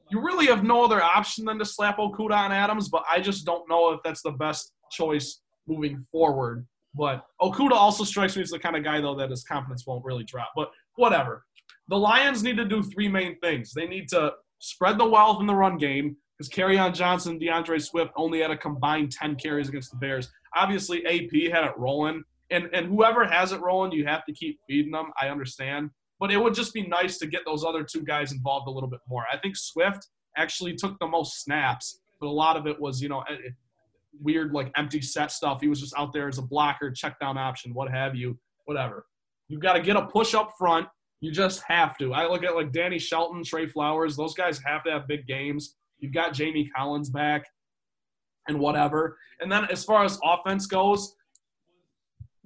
you 0.09 0.21
really 0.21 0.47
have 0.47 0.63
no 0.63 0.83
other 0.83 1.01
option 1.01 1.45
than 1.45 1.59
to 1.59 1.65
slap 1.65 1.97
Okudah 1.97 2.35
on 2.35 2.51
Adams, 2.51 2.89
but 2.89 3.03
I 3.09 3.19
just 3.19 3.45
don't 3.45 3.69
know 3.69 3.91
if 3.91 3.99
that's 4.03 4.23
the 4.23 4.31
best 4.31 4.73
choice 4.91 5.41
moving 5.67 6.05
forward. 6.11 6.65
But 6.95 7.23
Okudah 7.41 7.73
also 7.73 8.03
strikes 8.03 8.35
me 8.35 8.41
as 8.41 8.49
the 8.49 8.59
kind 8.59 8.75
of 8.75 8.83
guy 8.83 8.99
though 8.99 9.15
that 9.15 9.29
his 9.29 9.43
confidence 9.43 9.85
won't 9.85 10.03
really 10.03 10.23
drop. 10.23 10.51
But 10.55 10.71
whatever. 10.95 11.45
The 11.87 11.97
Lions 11.97 12.43
need 12.43 12.57
to 12.57 12.65
do 12.65 12.83
three 12.83 13.07
main 13.07 13.39
things. 13.39 13.71
They 13.73 13.87
need 13.87 14.09
to 14.09 14.33
spread 14.59 14.97
the 14.97 15.07
wealth 15.07 15.39
in 15.41 15.47
the 15.47 15.55
run 15.55 15.77
game 15.77 16.17
because 16.37 16.77
on 16.77 16.93
Johnson, 16.93 17.37
D'Andre 17.37 17.79
Swift 17.79 18.11
only 18.15 18.39
had 18.39 18.51
a 18.51 18.57
combined 18.57 19.11
10 19.11 19.35
carries 19.35 19.67
against 19.67 19.91
the 19.91 19.97
Bears. 19.97 20.29
Obviously, 20.55 21.05
AP 21.05 21.51
had 21.51 21.65
it 21.65 21.77
rolling, 21.77 22.23
and 22.49 22.69
and 22.73 22.87
whoever 22.87 23.25
has 23.25 23.51
it 23.51 23.61
rolling, 23.61 23.91
you 23.91 24.05
have 24.05 24.25
to 24.25 24.33
keep 24.33 24.59
feeding 24.67 24.91
them. 24.91 25.11
I 25.21 25.27
understand, 25.27 25.89
but 26.19 26.31
it 26.31 26.37
would 26.37 26.53
just 26.53 26.73
be 26.73 26.87
nice 26.87 27.17
to 27.19 27.27
get 27.27 27.41
those 27.45 27.63
other 27.63 27.83
two 27.83 28.03
guys 28.03 28.31
involved 28.31 28.67
a 28.67 28.71
little 28.71 28.89
bit 28.89 29.01
more. 29.07 29.25
I 29.31 29.37
think 29.37 29.55
Swift 29.57 30.07
actually 30.37 30.75
took 30.75 30.97
the 30.99 31.07
most 31.07 31.43
snaps, 31.43 31.99
but 32.19 32.27
a 32.27 32.31
lot 32.31 32.55
of 32.55 32.67
it 32.67 32.79
was 32.79 33.01
you 33.01 33.09
know 33.09 33.21
eh, 33.29 33.49
weird 34.21 34.53
like 34.53 34.71
empty 34.77 35.01
set 35.01 35.31
stuff. 35.31 35.61
He 35.61 35.67
was 35.67 35.81
just 35.81 35.93
out 35.97 36.13
there 36.13 36.27
as 36.27 36.37
a 36.37 36.43
blocker, 36.43 36.89
check 36.91 37.19
down 37.19 37.37
option, 37.37 37.73
what 37.73 37.91
have 37.91 38.15
you, 38.15 38.39
whatever. 38.65 39.05
You've 39.49 39.61
got 39.61 39.73
to 39.73 39.81
get 39.81 39.97
a 39.97 40.05
push 40.05 40.33
up 40.33 40.53
front. 40.57 40.87
You 41.21 41.31
just 41.31 41.61
have 41.67 41.97
to. 41.97 42.13
I 42.13 42.27
look 42.27 42.43
at 42.43 42.55
like 42.55 42.71
Danny 42.71 42.97
Shelton, 42.99 43.43
Trey 43.43 43.67
Flowers. 43.67 44.15
Those 44.15 44.33
guys 44.33 44.59
have 44.65 44.83
to 44.85 44.91
have 44.91 45.07
big 45.07 45.27
games. 45.27 45.75
You've 45.99 46.13
got 46.13 46.33
Jamie 46.33 46.69
Collins 46.75 47.09
back 47.09 47.45
and 48.47 48.59
whatever. 48.59 49.17
And 49.41 49.51
then 49.51 49.65
as 49.65 49.83
far 49.83 50.05
as 50.05 50.17
offense 50.23 50.65
goes, 50.65 51.13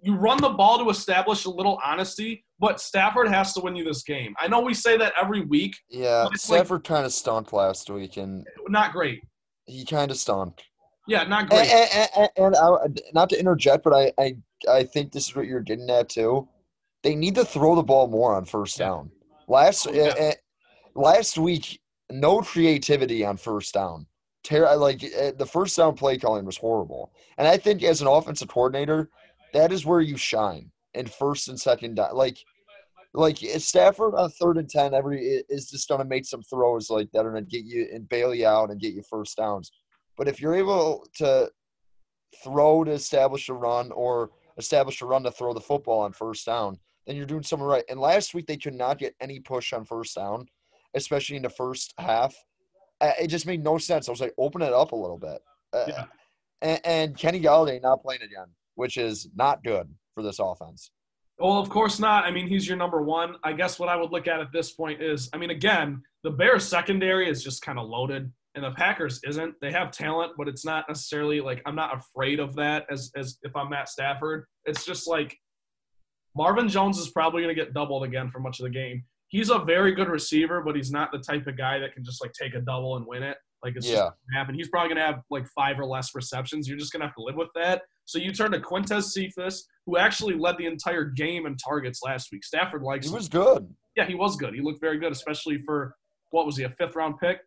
you 0.01 0.15
run 0.15 0.38
the 0.41 0.49
ball 0.49 0.80
to 0.84 0.89
establish 0.89 1.45
a 1.45 1.49
little 1.49 1.80
honesty, 1.86 2.43
but 2.59 2.82
Stafford 2.82 3.30
has 3.30 3.53
to 3.53 3.61
win 3.61 3.76
you 3.76 3.84
this 3.86 4.03
game. 4.03 4.34
I 4.39 4.47
know 4.47 4.59
we 4.59 4.74
say 4.74 4.97
that 4.97 5.13
every 5.21 5.41
week. 5.41 5.76
Yeah, 5.89 6.28
it's 6.34 6.49
like- 6.49 6.59
Stafford 6.59 6.84
kind 6.84 7.05
of 7.05 7.13
stunk 7.13 7.53
last 7.53 7.89
week, 7.89 8.17
and 8.17 8.45
Not 8.67 8.91
great. 8.91 9.21
he 9.65 9.86
kind 9.86 10.11
of 10.11 10.17
stunk. 10.17 10.61
Yeah, 11.07 11.24
not 11.26 11.41
And, 11.41 11.49
great. 11.51 11.69
and, 11.69 12.09
and, 12.17 12.30
and 12.38 12.55
I, 12.55 12.78
not 13.13 13.30
to 13.30 13.39
interject, 13.39 13.84
but 13.84 13.93
I, 13.93 14.11
I 14.19 14.36
I 14.69 14.84
think 14.84 15.11
this 15.11 15.28
is 15.28 15.36
what 15.36 15.45
you're 15.45 15.59
getting 15.61 15.89
at 15.89 16.07
too. 16.09 16.47
They 17.04 17.16
need 17.16 17.36
to 17.36 17.45
throw 17.45 17.76
the 17.76 17.84
ball 17.84 18.08
more 18.08 18.36
on 18.36 18.45
first 18.45 18.78
down. 18.78 19.12
Last 19.47 19.86
Yeah. 19.91 20.14
uh, 20.18 20.24
uh, 20.24 20.34
last 20.95 21.38
week, 21.38 21.82
no 22.10 22.41
creativity 22.41 23.26
on 23.26 23.38
first 23.38 23.74
down. 23.74 24.08
Ter- 24.43 24.76
like 24.76 25.04
uh, 25.04 25.32
the 25.38 25.45
first 25.45 25.76
down 25.78 25.95
play 25.95 26.18
calling 26.18 26.45
was 26.45 26.58
horrible. 26.58 27.14
And 27.38 27.47
I 27.47 27.58
think 27.58 27.84
as 27.84 28.01
an 28.01 28.08
offensive 28.08 28.47
coordinator, 28.47 29.10
that 29.54 29.72
is 29.72 29.86
where 29.86 30.01
you 30.01 30.18
shine 30.18 30.72
in 30.93 31.08
first 31.08 31.47
and 31.49 31.60
second 31.60 31.95
down. 31.95 32.16
Like 32.16 32.38
like 33.14 33.38
Stafford 33.38 34.16
on 34.16 34.30
third 34.32 34.58
and 34.58 34.70
ten 34.70 34.93
every 34.93 35.43
is 35.49 35.70
just 35.70 35.88
gonna 35.88 36.06
make 36.06 36.26
some 36.26 36.41
throws 36.41 36.89
like 36.89 37.12
that 37.12 37.26
are 37.26 37.30
gonna 37.32 37.43
get 37.43 37.64
you 37.64 37.88
and 37.93 38.10
bail 38.10 38.34
you 38.34 38.47
out 38.47 38.72
and 38.72 38.80
get 38.82 38.93
you 38.93 39.04
first 39.10 39.38
downs. 39.38 39.72
But 40.18 40.28
if 40.28 40.41
you're 40.41 40.56
able 40.56 41.06
to 41.18 41.51
throw 42.43 42.84
to 42.84 42.91
establish 42.91 43.49
a 43.49 43.54
run 43.54 43.91
or 43.91 44.32
establish 44.58 45.01
a 45.01 45.06
run 45.06 45.24
to 45.24 45.32
throw 45.32 45.54
the 45.54 45.62
football 45.62 45.99
on 46.01 46.14
first 46.14 46.45
down, 46.45 46.80
then 47.06 47.16
you're 47.16 47.26
doing 47.26 47.43
something 47.43 47.68
right. 47.68 47.84
And 47.89 47.99
last 47.99 48.34
week 48.34 48.47
they 48.47 48.58
could 48.58 48.74
not 48.76 48.97
get 48.99 49.16
any 49.20 49.39
push 49.39 49.74
on 49.74 49.86
first 49.86 50.16
down, 50.16 50.47
especially 50.95 51.38
in 51.38 51.43
the 51.43 51.49
first 51.49 51.93
half. 51.97 52.36
It 53.01 53.28
just 53.28 53.45
made 53.45 53.64
no 53.64 53.78
sense. 53.78 54.08
I 54.08 54.12
was 54.12 54.22
like, 54.22 54.34
open 54.38 54.62
it 54.62 54.72
up 54.74 54.91
a 54.93 54.95
little 54.95 55.18
bit. 55.18 55.41
Uh, 55.74 55.86
Yeah. 55.88 56.06
and, 56.62 56.82
and 56.86 57.18
Kenny 57.18 57.41
Golladay 57.41 57.82
not 57.82 58.01
playing 58.01 58.22
again, 58.22 58.47
which 58.76 58.97
is 58.97 59.28
not 59.36 59.64
good 59.64 59.93
for 60.16 60.24
this 60.24 60.39
offense. 60.39 60.91
Well, 61.39 61.58
of 61.58 61.68
course 61.70 61.99
not. 61.99 62.26
I 62.26 62.32
mean, 62.32 62.47
he's 62.47 62.68
your 62.68 62.78
number 62.78 63.01
one. 63.01 63.36
I 63.43 63.54
guess 63.54 63.80
what 63.80 63.89
I 63.89 63.95
would 63.95 64.12
look 64.12 64.28
at 64.28 64.39
at 64.39 64.51
this 64.54 64.72
point 64.72 65.01
is, 65.01 65.30
I 65.34 65.38
mean, 65.38 65.49
again, 65.49 66.01
the 66.24 66.30
Bears 66.30 66.64
secondary 66.66 67.28
is 67.28 67.43
just 67.43 67.62
kind 67.64 67.80
of 67.80 67.89
loaded, 67.89 68.32
and 68.56 68.64
the 68.64 68.72
Packers 68.72 69.20
isn't. 69.28 69.56
They 69.60 69.72
have 69.72 69.89
talent, 69.91 70.34
but 70.38 70.47
it's 70.47 70.64
not 70.64 70.86
necessarily 70.88 71.41
like 71.41 71.62
I'm 71.66 71.76
not 71.76 71.97
afraid 71.97 72.39
of 72.39 72.56
that 72.56 72.86
as 72.89 73.12
as 73.18 73.39
if 73.41 73.54
I'm 73.56 73.72
Matt 73.72 73.89
Stafford. 73.89 74.45
It's 74.66 74.86
just 74.86 75.08
like 75.08 75.36
Marvin 76.36 76.67
Jones 76.69 76.97
is 76.97 77.09
probably 77.09 77.41
going 77.43 77.55
to 77.55 77.61
get 77.61 77.73
doubled 77.73 78.03
again 78.03 78.29
for 78.29 78.39
much 78.39 78.59
of 78.59 78.63
the 78.63 78.69
game. 78.69 79.03
He's 79.27 79.49
a 79.49 79.59
very 79.59 79.93
good 79.93 80.09
receiver, 80.09 80.61
but 80.61 80.75
he's 80.75 80.91
not 80.91 81.11
the 81.11 81.19
type 81.19 81.47
of 81.47 81.57
guy 81.57 81.79
that 81.79 81.93
can 81.93 82.03
just 82.03 82.21
like 82.21 82.34
take 82.34 82.53
a 82.53 82.61
double 82.61 82.97
and 82.97 83.05
win 83.05 83.23
it. 83.23 83.38
Like 83.63 83.75
it's 83.75 83.88
Yeah. 83.88 83.93
just 83.95 84.13
gonna 84.29 84.39
happen. 84.39 84.55
He's 84.55 84.69
probably 84.69 84.89
gonna 84.89 85.05
have 85.05 85.21
like 85.29 85.47
five 85.55 85.79
or 85.79 85.86
less 85.86 86.13
receptions. 86.13 86.67
You're 86.67 86.77
just 86.77 86.91
gonna 86.91 87.05
have 87.05 87.15
to 87.15 87.21
live 87.23 87.36
with 87.36 87.47
that. 87.55 87.84
So 88.05 88.19
you 88.19 88.31
turn 88.34 88.51
to 88.51 88.59
Quintez 88.59 89.03
Cephus, 89.05 89.67
who 89.86 89.97
actually 89.97 90.36
led 90.36 90.57
the 90.57 90.65
entire 90.65 91.05
game 91.05 91.45
in 91.45 91.55
targets 91.55 92.01
last 92.03 92.29
week. 92.31 92.43
Stafford 92.43 92.84
likes 92.84 93.05
him. 93.07 93.11
He 93.11 93.13
him. 93.13 93.19
was 93.19 93.29
good 93.29 93.75
Yeah, 93.95 94.05
he 94.05 94.15
was 94.15 94.36
good. 94.36 94.53
He 94.53 94.61
looked 94.61 94.81
very 94.81 94.97
good, 94.99 95.11
especially 95.11 95.61
for 95.63 95.95
what 96.31 96.45
was 96.45 96.57
he 96.57 96.63
a 96.63 96.69
fifth 96.69 96.95
round 96.95 97.19
pick? 97.19 97.39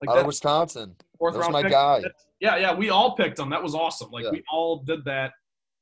Like 0.00 0.10
out 0.10 0.14
that 0.16 0.20
of 0.20 0.26
Wisconsin. 0.26 0.94
fourth 1.18 1.32
That 1.34 1.38
was 1.38 1.44
round 1.46 1.52
my 1.52 1.62
pick. 1.62 1.72
guy. 1.72 2.02
Yeah, 2.40 2.56
yeah, 2.56 2.74
we 2.74 2.90
all 2.90 3.16
picked 3.16 3.38
him. 3.38 3.48
That 3.50 3.62
was 3.62 3.74
awesome. 3.74 4.10
Like 4.10 4.24
Yeah. 4.24 4.30
we 4.32 4.42
all 4.52 4.78
did 4.84 5.04
that 5.06 5.32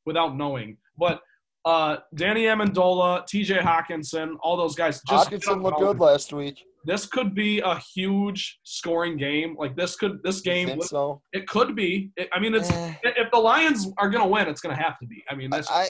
without 0.06 0.36
knowing. 0.36 0.76
But 0.96 1.22
uh 1.64 1.98
Danny 2.14 2.44
Amendola, 2.44 3.24
TJ 3.24 3.60
Hockenson, 3.60 4.36
all 4.42 4.56
those 4.56 4.74
guys 4.74 5.00
just 5.08 5.30
Hockenson 5.30 5.62
looked 5.62 5.78
good 5.78 5.98
last 5.98 6.32
week. 6.32 6.64
This 6.84 7.04
could 7.04 7.34
be 7.34 7.60
a 7.60 7.78
huge 7.94 8.58
scoring 8.64 9.18
game. 9.18 9.54
Like 9.58 9.76
this 9.76 9.96
could 9.96 10.22
this 10.22 10.40
game 10.40 10.68
think 10.68 10.84
so? 10.84 11.20
it 11.32 11.46
could 11.46 11.76
be. 11.76 12.10
It, 12.16 12.28
I 12.32 12.40
mean 12.40 12.54
it's 12.54 12.70
Eh. 12.70 12.94
if 13.04 13.30
the 13.30 13.38
Lions 13.38 13.88
are 13.98 14.08
going 14.08 14.22
to 14.24 14.28
win, 14.28 14.48
it's 14.48 14.62
going 14.62 14.74
to 14.74 14.82
have 14.82 14.98
to 15.00 15.06
be. 15.06 15.22
I 15.28 15.34
mean, 15.34 15.50
that's 15.50 15.70
I 15.70 15.88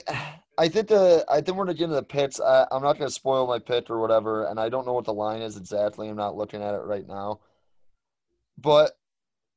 I 0.60 0.68
think 0.68 0.88
the 0.88 1.24
I 1.26 1.40
think 1.40 1.56
we're 1.56 1.64
gonna 1.64 1.74
get 1.78 1.84
into 1.84 1.96
the 1.96 2.02
pits. 2.02 2.38
I, 2.38 2.66
I'm 2.70 2.82
not 2.82 2.98
gonna 2.98 3.08
spoil 3.10 3.46
my 3.46 3.58
pit 3.58 3.86
or 3.88 3.98
whatever, 3.98 4.44
and 4.46 4.60
I 4.60 4.68
don't 4.68 4.84
know 4.84 4.92
what 4.92 5.06
the 5.06 5.14
line 5.14 5.40
is 5.40 5.56
exactly. 5.56 6.06
I'm 6.08 6.16
not 6.16 6.36
looking 6.36 6.62
at 6.62 6.74
it 6.74 6.82
right 6.82 7.08
now, 7.08 7.40
but 8.58 8.98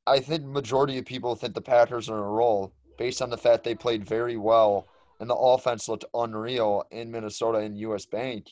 I 0.06 0.20
think 0.20 0.44
majority 0.44 0.96
of 0.96 1.04
people 1.04 1.34
think 1.34 1.52
the 1.54 1.60
Packers 1.60 2.08
are 2.08 2.16
in 2.16 2.24
a 2.24 2.26
roll 2.26 2.72
based 2.96 3.20
on 3.20 3.28
the 3.28 3.36
fact 3.36 3.64
they 3.64 3.74
played 3.74 4.06
very 4.08 4.38
well 4.38 4.86
and 5.24 5.30
the 5.30 5.34
offense 5.34 5.88
looked 5.88 6.04
unreal 6.12 6.84
in 6.90 7.10
Minnesota 7.10 7.56
and 7.56 7.78
U.S. 7.78 8.04
Bank, 8.04 8.50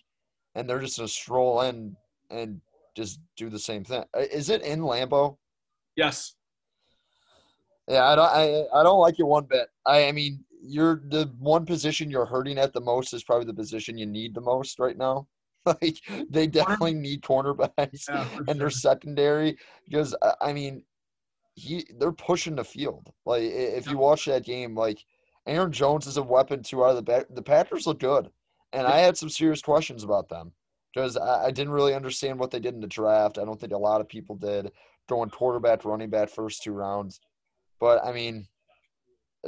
and 0.54 0.66
they're 0.66 0.80
just 0.80 0.96
gonna 0.96 1.06
stroll 1.06 1.60
in 1.60 1.94
and 2.30 2.62
just 2.96 3.20
do 3.36 3.50
the 3.50 3.58
same 3.58 3.84
thing. 3.84 4.02
Is 4.16 4.48
it 4.48 4.62
in 4.62 4.80
Lambeau? 4.80 5.36
yes. 5.96 6.34
Yeah, 7.86 8.06
I 8.06 8.16
don't. 8.16 8.24
I, 8.24 8.64
I 8.74 8.82
don't 8.82 9.00
like 9.00 9.18
it 9.18 9.24
one 9.26 9.44
bit. 9.44 9.68
I, 9.84 10.06
I 10.06 10.12
mean, 10.12 10.42
you're 10.62 11.02
the 11.08 11.30
one 11.38 11.66
position 11.66 12.10
you're 12.10 12.24
hurting 12.24 12.56
at 12.56 12.72
the 12.72 12.80
most 12.80 13.12
is 13.12 13.22
probably 13.22 13.44
the 13.44 13.52
position 13.52 13.98
you 13.98 14.06
need 14.06 14.34
the 14.34 14.40
most 14.40 14.78
right 14.78 14.96
now. 14.96 15.28
Like 15.64 15.98
they 16.28 16.48
definitely 16.48 16.94
need 16.94 17.22
cornerbacks 17.22 18.08
Yeah, 18.08 18.24
and 18.48 18.58
their 18.60 18.68
sure. 18.70 18.70
secondary 18.70 19.58
because 19.84 20.16
I 20.40 20.52
mean, 20.52 20.82
he 21.54 21.86
they're 22.00 22.10
pushing 22.12 22.56
the 22.56 22.64
field. 22.64 23.12
Like 23.26 23.42
if 23.44 23.86
you 23.88 23.96
watch 23.98 24.24
that 24.24 24.44
game, 24.44 24.74
like 24.74 25.04
Aaron 25.46 25.72
Jones 25.72 26.06
is 26.06 26.16
a 26.16 26.22
weapon 26.22 26.62
too 26.62 26.84
out 26.84 26.90
of 26.90 26.96
the 26.96 27.02
back. 27.02 27.26
The 27.30 27.42
Packers 27.42 27.86
look 27.86 27.98
good, 27.98 28.30
and 28.72 28.86
I 28.86 28.98
had 28.98 29.16
some 29.16 29.28
serious 29.28 29.60
questions 29.60 30.04
about 30.04 30.28
them 30.28 30.52
because 30.94 31.16
I, 31.16 31.46
I 31.46 31.50
didn't 31.50 31.72
really 31.72 31.94
understand 31.94 32.38
what 32.38 32.50
they 32.50 32.60
did 32.60 32.74
in 32.74 32.80
the 32.80 32.86
draft. 32.86 33.38
I 33.38 33.44
don't 33.44 33.60
think 33.60 33.72
a 33.72 33.78
lot 33.78 34.00
of 34.00 34.08
people 34.08 34.36
did 34.36 34.70
going 35.08 35.30
quarterback, 35.30 35.84
running 35.84 36.10
back 36.10 36.28
first 36.28 36.62
two 36.62 36.72
rounds. 36.72 37.20
But 37.80 38.04
I 38.04 38.12
mean, 38.12 38.46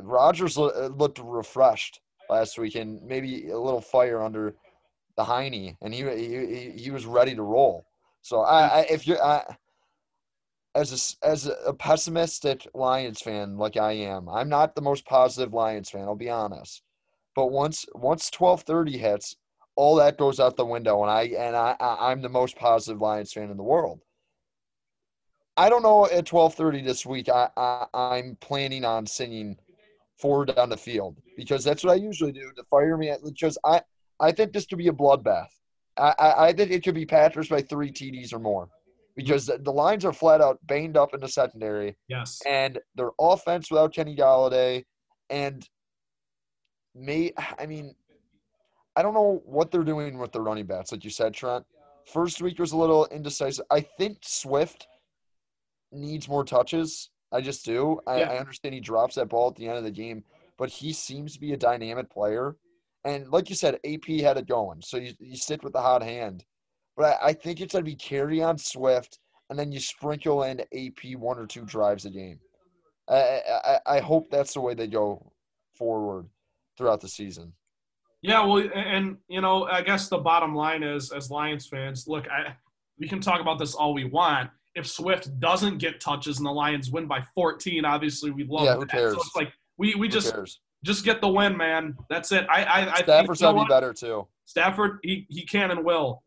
Rodgers 0.02 0.56
lo- 0.56 0.72
uh, 0.74 0.88
looked 0.88 1.20
refreshed 1.22 2.00
last 2.28 2.58
week 2.58 2.74
and 2.74 3.00
maybe 3.02 3.50
a 3.50 3.58
little 3.58 3.80
fire 3.80 4.22
under 4.22 4.54
the 5.16 5.24
Heine, 5.24 5.76
and 5.80 5.94
he 5.94 6.02
he 6.02 6.46
he, 6.46 6.70
he 6.76 6.90
was 6.90 7.06
ready 7.06 7.34
to 7.34 7.42
roll. 7.42 7.86
So 8.22 8.40
I, 8.40 8.66
I 8.66 8.80
if 8.90 9.06
you're 9.06 9.22
I, 9.22 9.56
as 10.74 11.16
a 11.22 11.26
as 11.26 11.50
a 11.66 11.72
pessimistic 11.72 12.66
Lions 12.74 13.20
fan 13.20 13.56
like 13.56 13.76
I 13.76 13.92
am, 13.92 14.28
I'm 14.28 14.48
not 14.48 14.74
the 14.74 14.82
most 14.82 15.06
positive 15.06 15.52
Lions 15.54 15.90
fan. 15.90 16.02
I'll 16.02 16.16
be 16.16 16.30
honest. 16.30 16.82
But 17.36 17.50
once 17.52 17.86
once 17.94 18.30
twelve 18.30 18.62
thirty 18.62 18.98
hits, 18.98 19.36
all 19.76 19.96
that 19.96 20.18
goes 20.18 20.40
out 20.40 20.56
the 20.56 20.64
window, 20.64 21.02
and 21.02 21.10
I 21.10 21.22
and 21.22 21.56
I, 21.56 21.76
I 21.78 22.10
I'm 22.10 22.22
the 22.22 22.28
most 22.28 22.56
positive 22.56 23.00
Lions 23.00 23.32
fan 23.32 23.50
in 23.50 23.56
the 23.56 23.62
world. 23.62 24.00
I 25.56 25.68
don't 25.68 25.82
know 25.82 26.06
at 26.06 26.26
twelve 26.26 26.54
thirty 26.54 26.82
this 26.82 27.06
week. 27.06 27.28
I, 27.28 27.48
I 27.56 27.86
I'm 27.94 28.36
planning 28.40 28.84
on 28.84 29.06
singing 29.06 29.56
forward 30.18 30.54
down 30.54 30.70
the 30.70 30.76
field 30.76 31.18
because 31.36 31.64
that's 31.64 31.84
what 31.84 31.92
I 31.92 31.96
usually 31.96 32.32
do 32.32 32.50
to 32.56 32.64
fire 32.64 32.96
me 32.96 33.10
at 33.10 33.22
because 33.22 33.58
I 33.64 33.82
I 34.18 34.32
think 34.32 34.52
this 34.52 34.66
could 34.66 34.78
be 34.78 34.88
a 34.88 34.92
bloodbath. 34.92 35.48
I, 35.96 36.14
I, 36.18 36.46
I 36.48 36.52
think 36.52 36.72
it 36.72 36.82
could 36.82 36.94
be 36.94 37.06
Packers 37.06 37.48
by 37.48 37.62
three 37.62 37.92
TDs 37.92 38.32
or 38.32 38.40
more 38.40 38.68
because 39.16 39.46
the, 39.46 39.72
lines 39.72 40.04
are 40.04 40.12
flat 40.12 40.40
out 40.40 40.58
banged 40.66 40.96
up 40.96 41.14
in 41.14 41.20
the 41.20 41.28
secondary 41.28 41.96
Yes. 42.08 42.40
and 42.46 42.78
their 42.94 43.10
offense 43.20 43.70
without 43.70 43.94
Kenny 43.94 44.16
Golladay 44.16 44.84
and 45.30 45.68
may 46.94 47.32
I 47.58 47.66
mean 47.66 47.94
I 48.96 49.02
don't 49.02 49.14
know 49.14 49.42
what 49.44 49.70
they're 49.72 49.82
doing 49.82 50.18
with 50.18 50.30
the 50.30 50.40
running 50.40 50.66
backs, 50.66 50.92
like 50.92 51.02
you 51.02 51.10
said, 51.10 51.34
Trent. 51.34 51.64
First 52.06 52.40
week 52.40 52.60
was 52.60 52.70
a 52.70 52.76
little 52.76 53.06
indecisive. 53.06 53.64
I 53.70 53.80
think 53.80 54.18
Swift 54.22 54.86
needs 55.90 56.28
more 56.28 56.44
touches. 56.44 57.10
I 57.32 57.40
just 57.40 57.64
do. 57.64 57.98
I, 58.06 58.20
Yeah. 58.20 58.30
I 58.30 58.38
understand 58.38 58.72
he 58.74 58.80
drops 58.80 59.16
that 59.16 59.28
ball 59.28 59.48
at 59.48 59.56
the 59.56 59.66
end 59.66 59.78
of 59.78 59.84
the 59.84 59.90
game, 59.90 60.22
but 60.58 60.68
he 60.70 60.92
seems 60.92 61.34
to 61.34 61.40
be 61.40 61.54
a 61.54 61.56
dynamic 61.56 62.08
player. 62.08 62.54
And 63.04 63.28
like 63.30 63.50
you 63.50 63.56
said, 63.56 63.80
AP 63.84 64.06
had 64.20 64.36
it 64.38 64.46
going, 64.46 64.80
so 64.80 64.96
you, 64.96 65.12
you 65.18 65.36
stick 65.36 65.64
with 65.64 65.72
the 65.72 65.80
hot 65.82 66.02
hand. 66.02 66.44
But 66.96 67.18
I, 67.22 67.28
I 67.28 67.32
think 67.32 67.60
it's 67.60 67.72
going 67.72 67.84
to 67.84 67.90
be 67.90 67.96
carry 67.96 68.42
on 68.42 68.58
Swift, 68.58 69.18
and 69.50 69.58
then 69.58 69.72
you 69.72 69.80
sprinkle 69.80 70.44
in 70.44 70.60
AP 70.60 71.16
one 71.16 71.38
or 71.38 71.46
two 71.46 71.64
drives 71.64 72.04
a 72.04 72.10
game. 72.10 72.38
I, 73.08 73.40
I, 73.64 73.78
I 73.96 74.00
hope 74.00 74.30
that's 74.30 74.54
the 74.54 74.60
way 74.60 74.74
they 74.74 74.86
go 74.86 75.30
forward 75.76 76.26
throughout 76.78 77.00
the 77.00 77.08
season. 77.08 77.52
Yeah, 78.22 78.44
well, 78.44 78.66
and- 78.74 79.18
you 79.28 79.40
know, 79.42 79.64
I 79.64 79.82
guess 79.82 80.08
the 80.08 80.18
bottom 80.18 80.54
line 80.54 80.82
is, 80.82 81.12
as 81.12 81.30
Lions 81.30 81.66
fans, 81.66 82.06
look, 82.08 82.26
I 82.28 82.54
we 82.98 83.08
can 83.08 83.20
talk 83.20 83.40
about 83.40 83.58
this 83.58 83.74
all 83.74 83.92
we 83.92 84.04
want. 84.04 84.50
If 84.76 84.86
Swift 84.86 85.38
doesn't 85.40 85.78
get 85.78 86.00
touches 86.00 86.38
and 86.38 86.46
the 86.46 86.50
Lions 86.52 86.90
win 86.90 87.06
by 87.06 87.20
14, 87.34 87.84
obviously 87.84 88.30
we 88.30 88.44
love 88.44 88.64
Yeah, 88.64 88.74
who 88.74 88.80
that. 88.80 88.88
cares? 88.90 89.14
So 89.14 89.20
it's 89.20 89.36
like 89.36 89.52
we 89.76 89.94
we 89.96 90.06
Who 90.06 90.12
just 90.12 90.32
cares? 90.32 90.60
just 90.84 91.04
get 91.04 91.20
the 91.20 91.28
win, 91.28 91.56
man. 91.56 91.96
That's 92.08 92.32
it. 92.32 92.46
I 92.48 92.62
I, 92.64 92.80
I 92.80 92.84
think, 92.84 93.04
Stafford's 93.04 93.40
you 93.40 93.46
know 93.48 93.52
got 93.52 93.58
to 93.58 93.64
be 93.64 93.68
better 93.68 93.92
too. 93.92 94.28
Stafford, 94.46 95.00
he 95.02 95.26
he 95.28 95.44
can 95.44 95.70
and 95.72 95.84
will. 95.84 96.22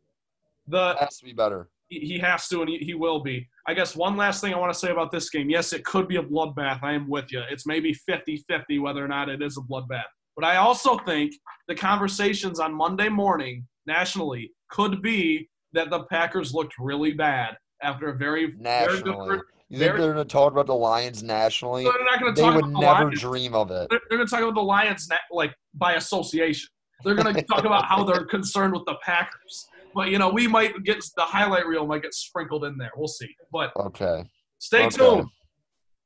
The 0.68 0.96
Has 1.00 1.18
to 1.20 1.26
be 1.26 1.34
better. 1.34 1.70
he 1.90 2.00
he 2.00 2.20
has 2.20 2.48
to 2.50 2.62
and 2.62 2.70
he, 2.70 2.78
he 2.80 2.94
will 2.94 3.22
be. 3.22 3.48
I 3.68 3.74
guess 3.74 3.96
one 3.96 4.18
last 4.18 4.42
thing 4.42 4.54
I 4.54 4.58
want 4.58 4.74
to 4.74 4.80
say 4.80 4.92
about 4.92 5.12
this 5.12 5.30
game. 5.30 5.50
Yes, 5.50 5.74
it 5.74 5.84
could 5.86 6.08
be 6.08 6.18
a 6.18 6.24
bloodbath. 6.24 6.80
I 6.84 6.94
am 6.94 7.10
with 7.10 7.32
you. 7.32 7.42
It's 7.50 7.66
maybe 7.66 7.96
50-50 8.10 8.82
whether 8.82 9.04
or 9.04 9.08
not 9.08 9.30
it 9.30 9.42
is 9.42 9.58
a 9.58 9.62
bloodbath. 9.62 10.04
But 10.36 10.46
I 10.46 10.58
also 10.58 10.98
think 11.00 11.32
the 11.68 11.76
conversations 11.76 12.60
on 12.60 12.74
Monday 12.74 13.10
morning 13.10 13.66
nationally 13.86 14.52
could 14.70 15.02
be 15.02 15.50
that 15.74 15.90
the 15.90 16.04
Packers 16.06 16.54
looked 16.54 16.74
really 16.80 17.14
bad 17.14 17.58
after 17.82 18.10
a 18.10 18.18
very 18.18 18.54
very 18.60 19.02
good 19.02 19.06
Nationally. 19.06 19.28
first- 19.30 19.46
You 19.70 19.80
think 19.80 19.90
very- 19.92 20.02
they're 20.02 20.14
going 20.14 20.28
to 20.28 20.32
talk 20.32 20.52
about 20.52 20.66
the 20.68 20.76
Lions 20.76 21.24
nationally? 21.24 21.84
They're 21.84 22.04
not 22.06 22.20
going 22.20 22.34
to 22.36 22.42
They 22.42 22.46
talk 22.48 22.56
would 22.56 22.66
about 22.66 22.74
the 22.82 22.86
never 22.86 23.04
Lions. 23.06 23.22
dream 23.22 23.54
of 23.56 23.72
it. 23.72 23.90
They're, 23.90 24.00
they're 24.10 24.18
going 24.18 24.28
to 24.28 24.32
talk 24.36 24.42
about 24.44 24.56
the 24.56 24.62
Lions 24.62 25.08
na- 25.10 25.16
like 25.32 25.54
by 25.74 25.94
association. 25.94 26.70
They're 27.04 27.16
going 27.16 27.34
to 27.36 27.42
talk 27.44 27.66
about 27.66 27.86
how 27.86 28.04
they're 28.04 28.26
concerned 28.26 28.74
with 28.74 28.84
the 28.86 28.96
Packers. 29.04 29.68
But 29.96 30.10
you 30.10 30.20
know, 30.20 30.30
we 30.30 30.48
might 30.48 30.84
get 30.84 31.04
the 31.16 31.24
highlight 31.24 31.66
reel 31.68 31.86
might 31.88 32.04
get 32.04 32.14
sprinkled 32.14 32.66
in 32.66 32.78
there. 32.78 32.92
We'll 32.96 33.08
see. 33.08 33.30
But 33.52 33.72
Okay. 33.76 34.24
stay 34.60 34.86
Okay. 34.86 34.98
tuned. 34.98 35.28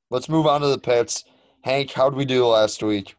Let's 0.10 0.30
move 0.30 0.48
on 0.48 0.62
to 0.62 0.68
the 0.68 0.78
pits. 0.80 1.24
Hank, 1.64 1.92
how'd 1.92 2.16
we 2.16 2.26
do 2.26 2.46
last 2.48 2.82
week? 2.84 3.16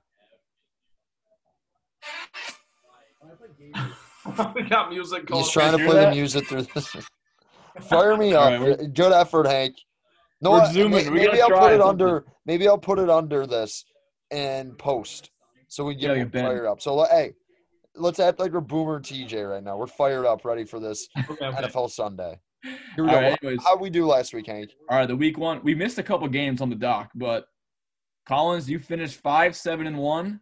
we 4.54 4.62
got 4.62 4.90
music 4.90 5.26
going. 5.26 5.42
He's 5.42 5.50
trying 5.50 5.72
to 5.72 5.78
hear 5.78 5.86
play 5.88 6.04
the 6.04 6.10
music 6.10 6.48
through 6.48 6.62
this. 6.74 6.94
Fire 7.82 8.16
me 8.16 8.34
up. 8.34 8.60
right, 8.60 8.92
Good 8.92 9.12
effort, 9.12 9.46
Hank. 9.46 9.76
No, 10.40 10.52
We're 10.52 10.60
I- 10.62 10.72
zooming. 10.72 11.04
may- 11.06 11.10
We 11.10 11.26
maybe 11.26 11.40
I'll 11.40 11.48
put 11.50 11.72
it 11.72 11.80
under. 11.80 12.24
Maybe 12.46 12.68
I'll 12.68 12.78
put 12.78 12.98
it 12.98 13.08
under 13.08 13.46
this 13.46 13.84
and 14.30 14.76
post, 14.78 15.30
so 15.68 15.84
we 15.84 15.94
Yeah, 15.94 16.08
get 16.08 16.16
you 16.34 16.42
more 16.42 16.50
fired 16.50 16.66
up. 16.66 16.80
So 16.82 17.04
hey, 17.10 17.32
let's 17.94 18.20
act 18.20 18.38
like 18.38 18.52
we're 18.52 18.60
Boomer 18.60 19.00
TJ 19.00 19.48
right 19.48 19.62
now. 19.62 19.76
We're 19.76 19.86
fired 19.86 20.26
up, 20.26 20.44
ready 20.44 20.64
for 20.64 20.80
this 20.80 21.08
Okay, 21.30 21.44
okay. 21.46 21.66
NFL 21.66 21.90
Sunday. 21.90 22.40
Here 22.62 23.04
we 23.04 23.10
All 23.10 23.16
go. 23.16 23.20
right, 23.20 23.38
anyways. 23.42 23.62
How'd 23.64 23.80
we 23.80 23.90
do 23.90 24.06
last 24.06 24.32
week, 24.34 24.46
Hank? 24.46 24.70
All 24.88 24.96
right, 24.98 25.06
the 25.06 25.16
week 25.16 25.38
one. 25.38 25.60
We 25.62 25.74
missed 25.74 25.98
a 25.98 26.02
couple 26.02 26.28
games 26.28 26.60
on 26.60 26.70
the 26.70 26.76
dock, 26.76 27.10
but 27.14 27.46
Collins, 28.26 28.68
you 28.70 28.78
finished 28.78 29.20
five, 29.20 29.56
seven, 29.56 29.86
and 29.86 29.98
one. 29.98 30.40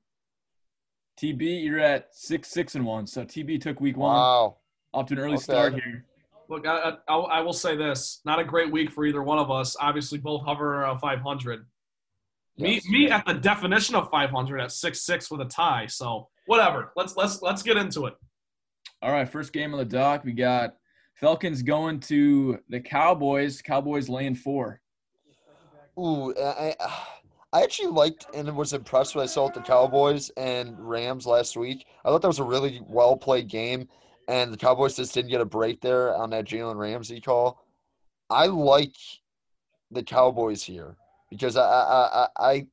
TB, 1.20 1.64
you're 1.64 1.78
at 1.80 2.08
six, 2.12 2.48
six, 2.48 2.74
and 2.74 2.84
one. 2.84 3.06
So 3.06 3.24
TB 3.24 3.60
took 3.60 3.80
week 3.80 3.96
one 3.96 4.16
Wow. 4.16 4.56
off 4.94 5.06
to 5.06 5.14
an 5.14 5.20
early 5.20 5.34
Okay. 5.34 5.42
start 5.42 5.74
here. 5.74 6.06
Look, 6.48 6.66
I, 6.66 6.96
I, 7.08 7.14
I 7.16 7.40
will 7.40 7.52
say 7.52 7.76
this: 7.76 8.20
not 8.24 8.38
a 8.40 8.44
great 8.44 8.72
week 8.72 8.90
for 8.90 9.04
either 9.06 9.22
one 9.22 9.38
of 9.38 9.50
us. 9.50 9.76
Obviously, 9.80 10.18
both 10.18 10.44
hover 10.44 10.76
around 10.82 10.98
500. 10.98 11.66
Yes. 12.60 12.84
Me, 12.86 13.04
me 13.06 13.10
at 13.10 13.24
the 13.26 13.34
definition 13.34 13.94
of 13.94 14.10
500 14.10 14.60
at 14.60 14.72
six 14.72 15.02
six 15.02 15.30
with 15.30 15.40
a 15.40 15.44
tie. 15.46 15.86
So 15.86 16.28
whatever. 16.46 16.92
Let's 16.96 17.16
let's 17.16 17.42
let's 17.42 17.62
get 17.62 17.76
into 17.76 18.06
it. 18.06 18.14
All 19.02 19.12
right, 19.12 19.28
first 19.28 19.52
game 19.52 19.72
on 19.72 19.78
the 19.78 19.84
dock. 19.84 20.24
We 20.24 20.32
got 20.32 20.74
Falcons 21.14 21.62
going 21.62 22.00
to 22.00 22.58
the 22.68 22.80
Cowboys. 22.80 23.62
Cowboys 23.62 24.08
laying 24.08 24.34
four. 24.34 24.80
Ooh, 25.98 26.34
I, 26.36 26.74
I- 26.80 26.98
I 27.52 27.64
actually 27.64 27.88
liked 27.88 28.26
and 28.32 28.56
was 28.56 28.72
impressed 28.74 29.16
when 29.16 29.24
I 29.24 29.26
saw 29.26 29.46
with 29.46 29.54
the 29.54 29.60
Cowboys 29.60 30.30
and 30.36 30.78
Rams 30.78 31.26
last 31.26 31.56
week. 31.56 31.84
I 32.04 32.08
thought 32.08 32.22
that 32.22 32.28
was 32.28 32.38
a 32.38 32.44
really 32.44 32.80
well 32.86 33.16
played 33.16 33.48
game, 33.48 33.88
and 34.28 34.52
the 34.52 34.56
Cowboys 34.56 34.94
just 34.94 35.12
didn't 35.12 35.32
get 35.32 35.40
a 35.40 35.44
break 35.44 35.80
there 35.80 36.14
on 36.14 36.30
that 36.30 36.44
Jalen 36.44 36.76
Ramsey 36.76 37.20
call. 37.20 37.64
I 38.30 38.46
like 38.46 38.94
the 39.90 40.04
Cowboys 40.04 40.62
here 40.62 40.94
because 41.30 41.56
I, 41.56 41.62
I, 41.62 42.04
I, 42.22 42.28
I 42.38 42.66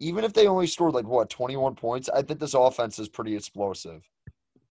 even 0.00 0.24
if 0.24 0.32
they 0.32 0.46
only 0.46 0.66
scored 0.66 0.94
like 0.94 1.06
what 1.06 1.30
twenty 1.30 1.56
one 1.56 1.74
points, 1.74 2.08
I 2.08 2.22
think 2.22 2.40
this 2.40 2.54
offense 2.54 2.98
is 2.98 3.08
pretty 3.08 3.34
explosive. 3.34 4.02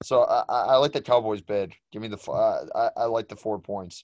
So 0.03 0.23
I, 0.23 0.43
I, 0.49 0.59
I 0.73 0.75
like 0.77 0.91
the 0.91 1.01
Cowboys 1.01 1.41
bid. 1.41 1.73
Give 1.91 2.01
me 2.01 2.09
the 2.09 2.19
uh, 2.29 2.65
I, 2.75 3.01
I 3.01 3.05
like 3.05 3.29
the 3.29 3.35
four 3.35 3.59
points. 3.59 4.03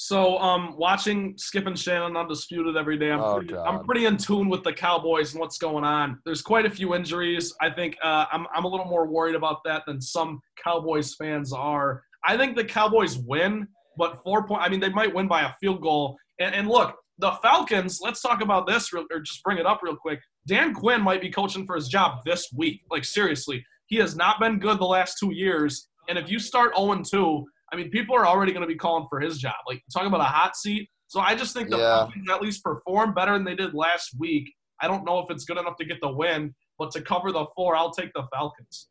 So, 0.00 0.38
um, 0.38 0.76
watching 0.76 1.36
Skip 1.36 1.66
and 1.66 1.76
Shannon 1.76 2.16
undisputed 2.16 2.76
every 2.76 2.96
day, 2.96 3.10
I'm 3.10 3.20
Oh, 3.20 3.34
pretty, 3.34 3.56
I'm 3.56 3.84
pretty 3.84 4.04
in 4.04 4.16
tune 4.16 4.48
with 4.48 4.62
the 4.62 4.72
Cowboys 4.72 5.32
and 5.32 5.40
what's 5.40 5.58
going 5.58 5.82
on. 5.82 6.20
There's 6.24 6.40
quite 6.40 6.66
a 6.66 6.70
few 6.70 6.94
injuries. 6.94 7.52
I 7.60 7.70
think 7.70 7.96
uh, 8.00 8.26
I'm 8.30 8.46
I'm 8.54 8.64
a 8.64 8.68
little 8.68 8.86
more 8.86 9.08
worried 9.08 9.34
about 9.34 9.64
that 9.64 9.82
than 9.88 10.00
some 10.00 10.40
Cowboys 10.62 11.16
fans 11.16 11.52
are. 11.52 12.04
I 12.24 12.36
think 12.36 12.54
the 12.54 12.64
Cowboys 12.64 13.18
win, 13.18 13.66
but 13.96 14.22
four 14.22 14.46
point. 14.46 14.62
I 14.62 14.68
mean, 14.68 14.78
they 14.78 14.88
might 14.88 15.12
win 15.12 15.26
by 15.26 15.42
a 15.42 15.52
field 15.60 15.82
goal. 15.82 16.16
And, 16.38 16.54
and 16.54 16.68
look, 16.68 16.94
the 17.18 17.32
Falcons. 17.42 18.00
Let's 18.02 18.22
talk 18.22 18.42
about 18.42 18.66
this, 18.66 18.92
real, 18.92 19.04
or 19.10 19.20
just 19.20 19.42
bring 19.42 19.58
it 19.58 19.66
up 19.66 19.80
real 19.82 19.96
quick. 19.96 20.20
Dan 20.46 20.72
Quinn 20.74 21.02
might 21.02 21.20
be 21.20 21.30
coaching 21.30 21.66
for 21.66 21.74
his 21.74 21.88
job 21.88 22.20
this 22.24 22.48
week. 22.54 22.80
Like 22.90 23.04
seriously, 23.04 23.64
he 23.86 23.96
has 23.96 24.16
not 24.16 24.40
been 24.40 24.58
good 24.58 24.78
the 24.78 24.86
last 24.86 25.18
two 25.18 25.32
years. 25.32 25.88
And 26.08 26.18
if 26.18 26.30
you 26.30 26.38
start 26.38 26.76
0 26.76 27.02
2, 27.02 27.44
I 27.72 27.76
mean, 27.76 27.90
people 27.90 28.16
are 28.16 28.26
already 28.26 28.52
going 28.52 28.62
to 28.62 28.68
be 28.68 28.76
calling 28.76 29.06
for 29.10 29.20
his 29.20 29.38
job. 29.38 29.54
Like, 29.66 29.82
talking 29.92 30.08
about 30.08 30.20
a 30.20 30.24
hot 30.24 30.56
seat. 30.56 30.88
So 31.08 31.20
I 31.20 31.34
just 31.34 31.54
think 31.54 31.68
the 31.68 31.78
Yeah. 31.78 31.98
Falcons 31.98 32.30
at 32.30 32.42
least 32.42 32.62
perform 32.62 33.14
better 33.14 33.32
than 33.32 33.44
they 33.44 33.54
did 33.54 33.74
last 33.74 34.12
week. 34.18 34.50
I 34.80 34.88
don't 34.88 35.04
know 35.04 35.18
if 35.18 35.30
it's 35.30 35.44
good 35.44 35.58
enough 35.58 35.76
to 35.76 35.84
get 35.84 36.00
the 36.00 36.10
win, 36.10 36.54
but 36.78 36.90
to 36.92 37.02
cover 37.02 37.32
the 37.32 37.46
four, 37.56 37.76
I'll 37.76 37.90
take 37.90 38.12
the 38.14 38.24
Falcons. 38.32 38.88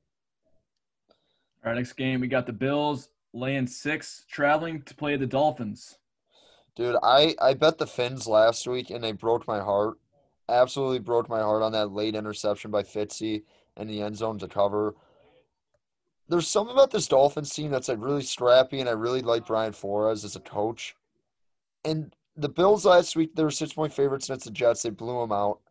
All 1.65 1.71
right, 1.71 1.75
next 1.75 1.93
game 1.93 2.21
we 2.21 2.27
got 2.27 2.45
the 2.45 2.53
Bills 2.53 3.09
laying 3.33 3.67
six, 3.67 4.25
traveling 4.29 4.81
to 4.83 4.95
play 4.95 5.15
the 5.15 5.25
Dolphins. 5.25 5.97
Dude, 6.77 6.95
I, 7.01 7.33
I 7.41 7.55
bet 7.55 7.79
the 7.79 7.87
Finns 7.87 8.27
last 8.27 8.67
week 8.67 8.91
and 8.91 9.03
they 9.03 9.11
broke 9.11 9.47
my 9.47 9.59
heart. 9.59 9.97
Absolutely 10.47 10.99
broke 10.99 11.27
my 11.27 11.41
heart 11.41 11.63
on 11.63 11.71
that 11.71 11.91
late 11.91 12.13
interception 12.13 12.69
by 12.69 12.83
Fitzy 12.83 13.41
in 13.77 13.87
the 13.87 14.03
end 14.03 14.15
zone 14.15 14.37
to 14.37 14.47
cover. 14.47 14.93
There's 16.29 16.47
something 16.47 16.73
about 16.73 16.91
this 16.91 17.07
Dolphins 17.07 17.49
team 17.49 17.71
that's 17.71 17.87
like 17.89 17.97
really 17.99 18.21
scrappy, 18.21 18.79
and 18.79 18.87
I 18.87 18.91
really 18.91 19.23
like 19.23 19.47
Brian 19.47 19.73
Flores 19.73 20.23
as 20.23 20.35
a 20.35 20.39
coach. 20.39 20.95
And 21.83 22.13
the 22.35 22.49
Bills 22.49 22.85
last 22.85 23.15
week, 23.15 23.33
they 23.33 23.43
were 23.43 23.49
six 23.49 23.73
point 23.73 23.91
favorites 23.91 24.29
against 24.29 24.45
the 24.45 24.51
Jets. 24.51 24.83
They 24.83 24.91
blew 24.91 25.19
them 25.19 25.31
out. 25.31 25.61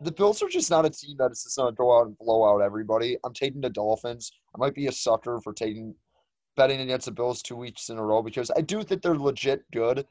The 0.00 0.12
Bills 0.12 0.42
are 0.42 0.48
just 0.48 0.70
not 0.70 0.86
a 0.86 0.90
team 0.90 1.18
that 1.18 1.30
is 1.30 1.44
just 1.44 1.58
going 1.58 1.74
to 1.74 1.76
go 1.76 1.98
out 1.98 2.06
and 2.06 2.16
blow 2.16 2.48
out 2.48 2.62
everybody. 2.62 3.18
I'm 3.22 3.34
taking 3.34 3.60
the 3.60 3.68
Dolphins. 3.68 4.32
I 4.54 4.58
might 4.58 4.74
be 4.74 4.86
a 4.86 4.92
sucker 4.92 5.40
for 5.44 5.52
taking 5.52 5.94
betting 6.56 6.80
against 6.80 7.06
the 7.06 7.12
Bills 7.12 7.42
two 7.42 7.56
weeks 7.56 7.88
in 7.88 7.98
a 7.98 8.04
row 8.04 8.22
because 8.22 8.50
I 8.56 8.60
do 8.60 8.82
think 8.82 9.02
they're 9.02 9.16
legit 9.16 9.64
good, 9.72 10.06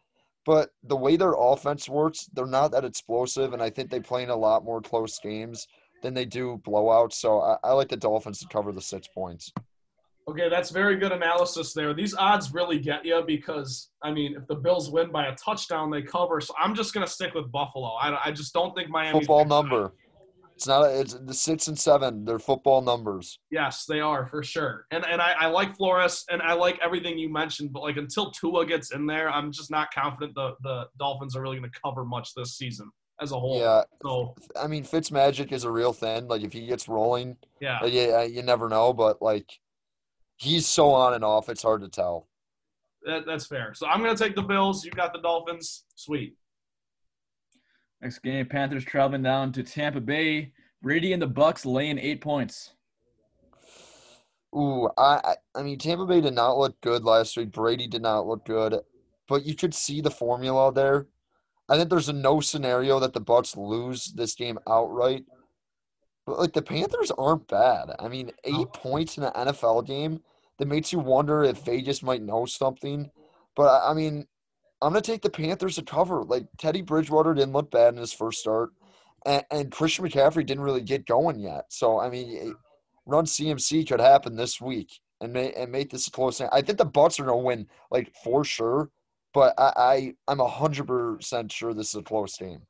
but 0.45 0.71
the 0.83 0.95
way 0.95 1.15
their 1.15 1.33
offense 1.37 1.87
works, 1.89 2.29
they're 2.33 2.45
not 2.45 2.71
that 2.71 2.85
explosive, 2.85 3.53
and 3.53 3.61
I 3.61 3.69
think 3.69 3.89
they 3.89 3.99
play 3.99 4.23
in 4.23 4.29
a 4.29 4.35
lot 4.35 4.63
more 4.63 4.81
close 4.81 5.19
games 5.19 5.67
than 6.01 6.13
they 6.13 6.25
do 6.25 6.61
blowouts. 6.65 7.13
So 7.13 7.41
I, 7.41 7.57
I 7.63 7.71
like 7.73 7.89
the 7.89 7.97
Dolphins 7.97 8.39
to 8.39 8.47
cover 8.47 8.71
the 8.71 8.81
six 8.81 9.07
points. 9.07 9.51
Okay, 10.29 10.47
that's 10.47 10.69
very 10.69 10.95
good 10.95 11.11
analysis 11.11 11.73
there. 11.73 11.91
These 11.93 12.13
odds 12.15 12.53
really 12.53 12.77
get 12.77 13.03
you 13.03 13.23
because, 13.25 13.89
I 14.03 14.11
mean, 14.11 14.35
if 14.35 14.45
the 14.47 14.55
Bills 14.55 14.91
win 14.91 15.11
by 15.11 15.25
a 15.25 15.35
touchdown, 15.35 15.89
they 15.89 16.03
cover. 16.03 16.39
So 16.39 16.53
I'm 16.59 16.75
just 16.75 16.93
going 16.93 17.05
to 17.05 17.11
stick 17.11 17.33
with 17.33 17.51
Buffalo. 17.51 17.93
I, 17.95 18.27
I 18.27 18.31
just 18.31 18.53
don't 18.53 18.75
think 18.75 18.89
Miami. 18.89 19.19
Football 19.19 19.45
number. 19.45 19.93
It's 20.59 20.67
not. 20.67 20.81
A, 20.81 20.99
it's 20.99 21.13
the 21.13 21.33
six 21.33 21.69
and 21.69 21.79
seven. 21.79 22.25
They're 22.25 22.37
football 22.37 22.81
numbers. 22.81 23.39
Yes, 23.49 23.85
they 23.85 24.01
are 24.01 24.27
for 24.27 24.43
sure. 24.43 24.87
And 24.91 25.05
and 25.05 25.21
I, 25.21 25.31
I 25.39 25.45
like 25.47 25.73
Flores 25.77 26.25
and 26.29 26.41
I 26.41 26.51
like 26.51 26.77
everything 26.83 27.17
you 27.17 27.29
mentioned, 27.31 27.71
but 27.71 27.81
like 27.81 27.95
until 27.95 28.29
Tua 28.31 28.65
gets 28.65 28.91
in 28.91 29.05
there, 29.05 29.29
I'm 29.29 29.53
just 29.53 29.71
not 29.71 29.93
confident 29.93 30.35
the 30.35 30.55
the 30.61 30.87
Dolphins 30.99 31.33
are 31.37 31.41
really 31.41 31.57
going 31.57 31.71
to 31.71 31.79
cover 31.79 32.03
much 32.03 32.33
this 32.33 32.57
season 32.57 32.91
as 33.21 33.31
a 33.31 33.39
whole. 33.39 33.57
Yeah, 33.61 33.83
So 34.03 34.35
I 34.61 34.67
mean 34.67 34.83
Fitz 34.83 35.11
magic 35.11 35.53
is 35.53 35.63
a 35.63 35.71
real 35.71 35.93
thing. 35.93 36.27
Like 36.27 36.41
if 36.41 36.51
he 36.51 36.65
gets 36.65 36.89
rolling, 36.89 37.37
yeah, 37.61 37.79
uh, 37.81 37.85
yeah, 37.85 38.23
you 38.23 38.41
never 38.41 38.67
know. 38.67 38.91
But 38.91 39.21
like 39.21 39.49
he's 40.35 40.67
so 40.67 40.89
on 40.89 41.13
and 41.13 41.23
off, 41.23 41.47
it's 41.47 41.63
hard 41.63 41.83
to 41.83 41.87
tell. 41.87 42.27
that, 43.05 43.25
that's 43.25 43.45
fair. 43.45 43.73
So 43.75 43.87
I'm 43.87 44.03
going 44.03 44.13
to 44.13 44.21
take 44.21 44.35
the 44.35 44.41
Bills. 44.41 44.83
You 44.83 44.91
got 44.91 45.13
the 45.13 45.21
Dolphins. 45.21 45.85
Sweet. 45.95 46.35
Next 48.01 48.19
game, 48.19 48.45
Panthers 48.45 48.85
traveling 48.85 49.23
down 49.23 49.51
to 49.53 49.63
Tampa 49.63 49.99
Bay. 49.99 50.53
Brady 50.81 51.11
and 51.11 51.21
the 51.21 51.27
Bucks 51.27 51.65
laying 51.65 51.99
eight 51.99 52.21
points. 52.21 52.73
Ooh, 54.55 54.89
I, 54.97 55.35
I 55.53 55.61
mean 55.61 55.77
Tampa 55.77 56.05
Bay 56.05 56.21
did 56.21 56.33
not 56.33 56.57
look 56.57 56.79
good 56.81 57.03
last 57.03 57.37
week. 57.37 57.51
Brady 57.51 57.87
did 57.87 58.01
not 58.01 58.25
look 58.25 58.45
good, 58.45 58.75
but 59.27 59.45
you 59.45 59.55
could 59.55 59.73
see 59.73 60.01
the 60.01 60.09
formula 60.09 60.73
there. 60.73 61.07
I 61.67 61.77
think 61.77 61.89
there's 61.89 62.09
a 62.09 62.13
no 62.13 62.39
scenario 62.39 62.99
that 62.99 63.13
the 63.13 63.19
Bucks 63.19 63.55
lose 63.55 64.11
this 64.13 64.33
game 64.33 64.57
outright. 64.67 65.25
But 66.25 66.39
like 66.39 66.53
the 66.53 66.61
Panthers 66.61 67.11
aren't 67.11 67.47
bad. 67.47 67.91
I 67.99 68.07
mean, 68.07 68.31
eight 68.43 68.73
points 68.73 69.17
in 69.17 69.23
an 69.23 69.33
NFL 69.33 69.85
game 69.85 70.21
that 70.57 70.67
makes 70.67 70.91
you 70.91 70.99
wonder 70.99 71.43
if 71.43 71.63
Vegas 71.65 72.01
might 72.01 72.23
know 72.23 72.45
something. 72.45 73.11
But 73.55 73.83
I 73.83 73.93
mean, 73.93 74.25
I'm 74.81 74.91
gonna 74.91 75.01
take 75.01 75.21
the 75.21 75.29
Panthers 75.29 75.75
to 75.75 75.83
cover. 75.83 76.23
Like 76.23 76.45
Teddy 76.57 76.81
Bridgewater 76.81 77.33
didn't 77.33 77.53
look 77.53 77.71
bad 77.71 77.93
in 77.93 77.99
his 77.99 78.13
first 78.13 78.39
start, 78.39 78.71
and, 79.25 79.43
and 79.51 79.71
Christian 79.71 80.05
McCaffrey 80.05 80.45
didn't 80.45 80.63
really 80.63 80.81
get 80.81 81.05
going 81.05 81.39
yet. 81.39 81.65
So 81.69 81.99
I 81.99 82.09
mean, 82.09 82.55
run 83.05 83.25
CMC 83.25 83.87
could 83.87 83.99
happen 83.99 84.35
this 84.35 84.61
week 84.61 84.99
and 85.21 85.33
make 85.33 85.53
and 85.57 85.71
make 85.71 85.89
this 85.89 86.07
a 86.07 86.11
close. 86.11 86.41
I 86.41 86.61
think 86.61 86.77
the 86.77 86.85
Bucks 86.85 87.19
are 87.19 87.25
gonna 87.25 87.37
win 87.37 87.67
like 87.91 88.13
for 88.23 88.43
sure, 88.43 88.89
but 89.33 89.53
I, 89.57 89.73
I 89.77 90.13
I'm 90.27 90.39
hundred 90.39 90.87
percent 90.87 91.51
sure 91.51 91.73
this 91.73 91.89
is 91.89 91.95
a 91.95 92.03
close 92.03 92.37
game. 92.37 92.61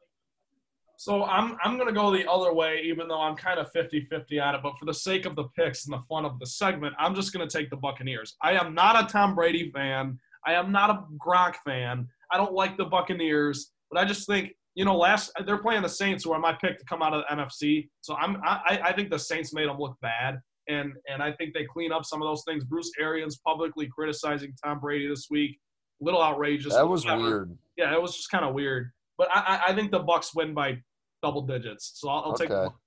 So 0.99 1.23
I'm 1.23 1.55
I'm 1.63 1.77
going 1.77 1.87
to 1.87 1.93
go 1.93 2.11
the 2.11 2.29
other 2.29 2.53
way, 2.53 2.81
even 2.83 3.07
though 3.07 3.21
I'm 3.21 3.37
kind 3.37 3.57
of 3.57 3.71
50-50 3.71 4.45
on 4.45 4.55
it. 4.55 4.61
But 4.61 4.77
for 4.77 4.83
the 4.83 4.93
sake 4.93 5.25
of 5.25 5.37
the 5.37 5.45
picks 5.55 5.85
and 5.85 5.93
the 5.93 6.01
fun 6.09 6.25
of 6.25 6.39
the 6.39 6.45
segment, 6.45 6.93
I'm 6.99 7.15
just 7.15 7.31
going 7.31 7.47
to 7.47 7.57
take 7.57 7.69
the 7.69 7.77
Buccaneers. 7.77 8.35
I 8.41 8.51
am 8.51 8.75
not 8.75 9.01
a 9.01 9.07
Tom 9.07 9.33
Brady 9.33 9.71
fan. 9.71 10.19
I 10.49 10.53
am 10.53 10.71
not 10.71 10.89
a 10.89 11.03
Gronk 11.23 11.55
fan. 11.63 12.07
I 12.31 12.37
don't 12.37 12.53
like 12.53 12.75
the 12.75 12.85
Buccaneers, 12.85 13.71
but 13.91 13.99
I 14.01 14.05
just 14.05 14.25
think 14.27 14.53
you 14.73 14.83
know 14.83 14.97
last 14.97 15.31
they're 15.45 15.59
playing 15.59 15.83
the 15.83 15.89
Saints, 15.89 16.23
who 16.23 16.31
are 16.31 16.39
my 16.39 16.53
pick 16.59 16.79
to 16.79 16.85
come 16.85 17.03
out 17.03 17.13
of 17.13 17.23
the 17.29 17.35
NFC. 17.35 17.87
So 18.01 18.15
I'm 18.15 18.37
I, 18.43 18.79
I 18.85 18.93
think 18.93 19.11
the 19.11 19.19
Saints 19.19 19.53
made 19.53 19.69
them 19.69 19.77
look 19.77 19.95
bad, 20.01 20.39
and 20.67 20.93
and 21.07 21.21
I 21.21 21.33
think 21.33 21.53
they 21.53 21.65
clean 21.71 21.91
up 21.91 22.03
some 22.03 22.19
of 22.21 22.27
those 22.27 22.43
things. 22.47 22.63
Bruce 22.63 22.91
Arians 22.99 23.37
publicly 23.45 23.87
criticizing 23.95 24.53
Tom 24.63 24.79
Brady 24.79 25.07
this 25.07 25.27
week, 25.29 25.59
little 26.01 26.21
outrageous. 26.23 26.73
That 26.73 26.87
was 26.87 27.05
whatever. 27.05 27.21
weird. 27.23 27.57
Yeah, 27.77 27.93
it 27.93 28.01
was 28.01 28.15
just 28.15 28.31
kind 28.31 28.43
of 28.43 28.55
weird. 28.55 28.91
But 29.19 29.27
I, 29.31 29.61
I 29.67 29.73
think 29.75 29.91
the 29.91 29.99
Bucks 29.99 30.33
win 30.33 30.55
by 30.55 30.81
double 31.21 31.43
digits. 31.43 31.91
So 31.95 32.09
I'll, 32.09 32.23
I'll 32.25 32.33
take. 32.33 32.49
The 32.49 32.55
Okay. 32.55 32.65
Bucks. 32.69 32.77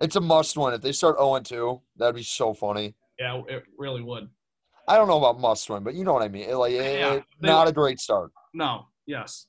It's 0.00 0.16
a 0.16 0.20
must 0.20 0.56
win. 0.56 0.74
If 0.74 0.80
they 0.80 0.90
start 0.90 1.16
0 1.18 1.38
2, 1.38 1.80
that'd 1.96 2.16
be 2.16 2.24
so 2.24 2.52
funny. 2.54 2.96
Yeah, 3.20 3.42
it 3.48 3.62
really 3.78 4.02
would. 4.02 4.28
I 4.86 4.96
don't 4.96 5.08
know 5.08 5.18
about 5.18 5.40
must 5.40 5.68
win, 5.70 5.82
but 5.82 5.94
you 5.94 6.04
know 6.04 6.12
what 6.12 6.22
I 6.22 6.28
mean. 6.28 6.48
It, 6.48 6.54
like, 6.56 6.72
it, 6.72 6.98
Yeah, 6.98 7.12
it- 7.14 7.24
they- 7.40 7.48
not 7.48 7.68
a 7.68 7.72
great 7.72 7.98
start. 8.00 8.30
No. 8.52 8.86
Yes. 9.06 9.46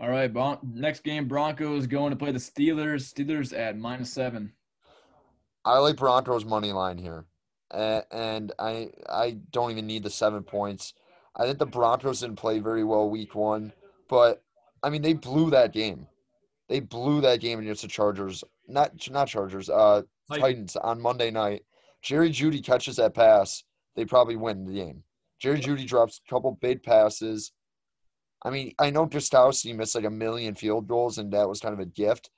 All 0.00 0.08
right, 0.08 0.32
Bron- 0.32 0.58
next 0.62 1.02
game 1.02 1.26
Broncos 1.26 1.86
going 1.86 2.10
to 2.10 2.16
play 2.16 2.30
the 2.30 2.38
Steelers. 2.38 3.12
Steelers 3.12 3.56
at 3.56 3.76
minus 3.76 4.12
seven. 4.12 4.52
I 5.64 5.78
like 5.78 5.96
Broncos 5.96 6.44
money 6.44 6.72
line 6.72 6.98
here, 6.98 7.24
A- 7.72 8.04
and 8.12 8.52
I 8.60 8.90
I 9.08 9.38
don't 9.50 9.72
even 9.72 9.86
need 9.88 10.04
the 10.04 10.10
seven 10.10 10.44
points. 10.44 10.94
I 11.34 11.44
think 11.44 11.58
the 11.58 11.66
Broncos 11.66 12.20
didn't 12.20 12.36
play 12.36 12.60
very 12.60 12.84
well 12.84 13.10
week 13.10 13.34
one, 13.34 13.72
but 14.08 14.42
I 14.84 14.90
mean 14.90 15.02
they 15.02 15.14
blew 15.14 15.50
that 15.50 15.72
game. 15.72 16.06
They 16.68 16.78
blew 16.80 17.20
that 17.22 17.40
game 17.40 17.58
against 17.58 17.82
the 17.82 17.88
Chargers. 17.88 18.44
Not 18.68 18.92
not 19.10 19.26
Chargers. 19.26 19.68
Uh, 19.68 20.02
Titans 20.40 20.76
on 20.76 21.00
Monday 21.00 21.30
night. 21.32 21.64
Jerry 22.02 22.30
Jeudy 22.30 22.64
catches 22.64 22.96
that 22.96 23.14
pass. 23.14 23.64
They 23.96 24.04
probably 24.04 24.36
win 24.36 24.64
the 24.64 24.74
game. 24.74 25.02
Jerry 25.40 25.60
Jeudy 25.60 25.86
drops 25.86 26.20
a 26.26 26.30
couple 26.30 26.58
big 26.60 26.82
passes. 26.82 27.52
I 28.44 28.50
mean, 28.50 28.72
I 28.78 28.90
know 28.90 29.06
Gostkowski 29.06 29.74
missed 29.74 29.94
like 29.94 30.04
a 30.04 30.10
million 30.10 30.54
field 30.54 30.86
goals, 30.86 31.18
and 31.18 31.32
that 31.32 31.48
was 31.48 31.60
kind 31.60 31.74
of 31.74 31.80
a 31.80 31.86
gift. 31.86 32.30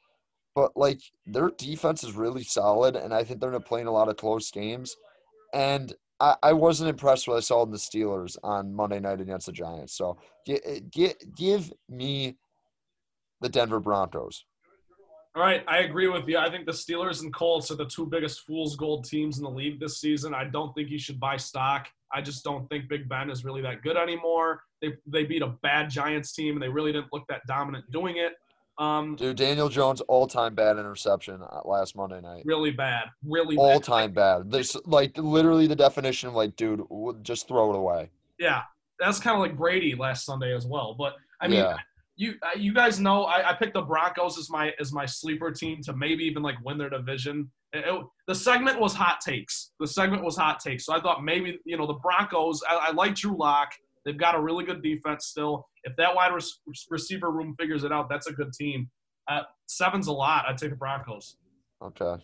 But 0.55 0.73
like 0.77 1.01
their 1.27 1.51
defense 1.51 2.03
is 2.03 2.15
really 2.15 2.43
solid, 2.43 2.97
and 2.97 3.15
I 3.15 3.25
think 3.25 3.41
they're 3.41 3.51
going 3.51 3.63
to 3.63 3.69
play 3.69 3.81
in 3.81 3.87
a 3.87 3.93
lot 3.93 4.09
of 4.09 4.17
close 4.17 4.51
games. 4.51 4.97
And 5.53 5.95
I, 6.19 6.37
I 6.43 6.53
wasn't 6.53 6.91
impressed 6.91 7.27
with 7.27 7.35
what 7.35 7.39
I 7.39 7.41
saw 7.41 7.63
in 7.63 7.71
the 7.71 7.77
Steelers 7.77 8.37
on 8.43 8.75
Monday 8.75 9.01
night 9.01 9.21
against 9.21 9.47
the 9.47 9.53
Giants. 9.53 9.97
So 9.97 10.19
get, 10.47 10.91
get, 10.91 11.35
give 11.37 11.73
me 11.89 12.37
the 13.41 13.49
Denver 13.49 13.81
Broncos. 13.81 14.45
All 15.37 15.43
right, 15.43 15.63
I 15.69 15.79
agree 15.79 16.09
with 16.09 16.27
you. 16.29 16.39
I 16.39 16.51
think 16.51 16.67
the 16.67 16.73
Steelers 16.73 17.23
and 17.23 17.33
Colts 17.33 17.71
are 17.71 17.77
the 17.77 17.87
two 17.87 18.05
biggest 18.07 18.41
fool's 18.41 18.75
gold 18.75 19.05
teams 19.05 19.39
in 19.39 19.45
the 19.45 19.51
league 19.51 19.79
this 19.79 20.01
season. 20.01 20.35
I 20.35 20.45
don't 20.45 20.75
think 20.75 20.91
you 20.91 20.99
should 20.99 21.21
buy 21.21 21.37
stock. 21.37 21.87
I 22.13 22.21
just 22.21 22.43
don't 22.43 22.69
think 22.69 22.89
Big 22.89 23.09
Ben 23.09 23.31
is 23.31 23.45
really 23.45 23.63
that 23.63 23.83
good 23.83 23.97
anymore. 23.97 24.65
They 24.83 24.95
they 25.07 25.25
beat 25.25 25.43
a 25.43 25.49
bad 25.63 25.89
Giants 25.89 26.33
team 26.33 26.55
and 26.55 26.63
they 26.63 26.69
really 26.69 26.91
didn't 26.93 27.13
look 27.13 27.27
that 27.29 27.43
dominant 27.47 27.89
doing 27.93 28.17
it. 28.17 28.33
Um, 28.83 29.15
Dude, 29.15 29.37
Daniel 29.37 29.69
Jones 29.69 30.01
all 30.03 30.27
time 30.27 30.55
bad 30.57 30.79
interception 30.79 31.41
uh, 31.43 31.61
last 31.65 31.95
Monday 31.95 32.21
night. 32.21 32.43
really 32.47 32.71
bad, 32.73 33.05
really 33.25 33.57
All 33.57 33.75
bad. 33.75 33.85
time 33.85 34.13
bad. 34.13 34.51
This 34.51 34.75
like 34.87 35.17
literally 35.17 35.67
the 35.69 35.77
definition 35.77 36.29
of 36.31 36.35
like, 36.35 36.57
dude, 36.57 36.83
just 37.23 37.47
throw 37.47 37.73
it 37.73 37.77
away. 37.77 38.11
Yeah, 38.39 38.63
that's 38.99 39.21
kind 39.21 39.35
of 39.37 39.41
like 39.43 39.57
Brady 39.57 39.95
last 39.95 40.25
Sunday 40.25 40.53
as 40.57 40.67
well. 40.67 40.95
But 40.99 41.15
I 41.41 41.47
mean, 41.47 41.59
Yeah. 41.61 41.77
You 42.21 42.35
uh, 42.43 42.57
you 42.59 42.75
guys 42.75 43.01
know 43.01 43.25
I, 43.25 43.51
I 43.51 43.55
picked 43.55 43.73
the 43.75 43.81
Broncos 43.83 44.37
as 44.39 44.51
my 44.51 44.73
as 44.79 44.93
my 44.93 45.07
sleeper 45.07 45.51
team 45.51 45.81
to 45.85 45.95
maybe 45.95 46.23
even 46.25 46.43
like 46.43 46.57
win 46.65 46.77
their 46.77 46.91
division. 46.91 47.51
It- 47.73 47.85
it- 47.87 48.05
the 48.27 48.35
segment 48.35 48.79
was 48.79 48.93
hot 48.95 49.21
takes. 49.21 49.73
The 49.81 49.87
segment 49.87 50.23
was 50.23 50.37
hot 50.37 50.61
takes. 50.61 50.85
So 50.85 50.93
I 50.93 51.01
thought 51.01 51.25
maybe 51.25 51.59
you 51.65 51.77
know 51.79 51.87
the 51.87 51.95
Broncos. 51.95 52.63
I, 52.69 52.89
I 52.89 52.91
like 52.93 53.15
Drew 53.15 53.37
Lock. 53.39 53.71
They've 54.05 54.19
got 54.19 54.35
a 54.35 54.41
really 54.41 54.65
good 54.65 54.83
defense 54.83 55.27
still. 55.27 55.67
If 55.85 55.97
that 55.97 56.15
wide 56.15 56.33
rec- 56.35 56.77
receiver 56.91 57.31
room 57.31 57.55
figures 57.59 57.85
it 57.85 57.93
out, 57.93 58.09
that's 58.11 58.27
a 58.27 58.33
good 58.33 58.53
team. 58.53 58.91
Uh, 59.29 59.43
seven's 59.67 60.07
a 60.09 60.13
lot. 60.13 60.45
I'd 60.47 60.59
take 60.59 60.71
the 60.71 60.77
Broncos. 60.77 61.37
Okay. 61.83 62.23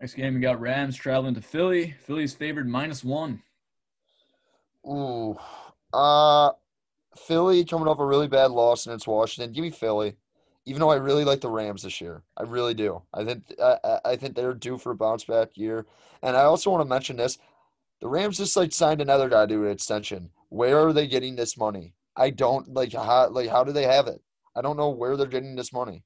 Next 0.00 0.14
game 0.14 0.34
we 0.34 0.40
got 0.40 0.60
Rams 0.60 0.96
traveling 0.96 1.34
to 1.34 1.42
Philly. 1.42 1.94
Philly's 2.06 2.32
favored 2.34 2.68
minus 2.68 3.04
one. 3.04 3.42
Ooh. 4.86 5.36
Uh 5.92 6.50
Philly 7.26 7.64
coming 7.64 7.88
off 7.88 7.98
a 7.98 8.06
really 8.06 8.28
bad 8.28 8.50
loss 8.50 8.86
against 8.86 9.06
Washington. 9.06 9.52
Give 9.52 9.62
me 9.62 9.70
Philly. 9.70 10.16
Even 10.66 10.80
though 10.80 10.90
I 10.90 10.96
really 10.96 11.24
like 11.24 11.40
the 11.40 11.48
Rams 11.50 11.82
this 11.82 12.00
year. 12.00 12.22
I 12.36 12.42
really 12.42 12.74
do. 12.74 13.02
I 13.14 13.24
think 13.24 13.44
I, 13.62 13.78
I- 13.84 14.00
I 14.12 14.16
think 14.16 14.34
they're 14.36 14.52
due 14.54 14.76
for 14.78 14.92
a 14.92 14.96
bounce 14.96 15.24
back 15.24 15.56
year. 15.56 15.86
And 16.22 16.36
I 16.36 16.42
also 16.42 16.70
want 16.70 16.82
to 16.82 16.88
mention 16.88 17.16
this. 17.16 17.38
The 18.00 18.08
Rams 18.08 18.36
just 18.36 18.56
like 18.56 18.72
signed 18.72 19.00
another 19.00 19.28
guy 19.28 19.46
to 19.46 19.64
an 19.66 19.70
extension. 19.70 20.30
Where 20.50 20.78
are 20.86 20.92
they 20.92 21.06
getting 21.06 21.36
this 21.36 21.56
money? 21.56 21.94
I 22.16 22.30
don't 22.30 22.72
like 22.74 22.92
how 22.92 23.28
like 23.30 23.48
how 23.48 23.64
do 23.64 23.72
they 23.72 23.84
have 23.84 24.06
it? 24.08 24.20
I 24.56 24.60
don't 24.60 24.76
know 24.76 24.90
where 24.90 25.16
they're 25.16 25.26
getting 25.26 25.56
this 25.56 25.72
money. 25.72 26.04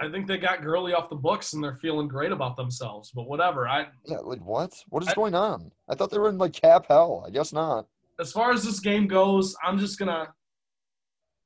I 0.00 0.10
think 0.10 0.26
they 0.26 0.38
got 0.38 0.62
Gurley 0.62 0.94
off 0.94 1.10
the 1.10 1.16
books 1.16 1.52
and 1.52 1.62
they're 1.62 1.74
feeling 1.74 2.08
great 2.08 2.32
about 2.32 2.56
themselves. 2.56 3.10
But 3.14 3.28
whatever. 3.28 3.68
I 3.68 3.88
Yeah, 4.06 4.18
like 4.18 4.40
what? 4.44 4.72
What 4.88 5.02
is 5.02 5.08
I- 5.10 5.14
going 5.14 5.34
on? 5.34 5.72
I 5.90 5.94
thought 5.94 6.10
they 6.10 6.18
were 6.18 6.28
in 6.30 6.38
like 6.38 6.52
cap 6.54 6.86
hell. 6.88 7.22
I 7.26 7.30
guess 7.30 7.52
not. 7.52 7.86
as 8.18 8.32
far 8.32 8.50
as 8.52 8.64
this 8.64 8.80
game 8.80 9.06
goes, 9.06 9.54
I'm 9.62 9.78
just 9.78 9.98
gonna. 9.98 10.28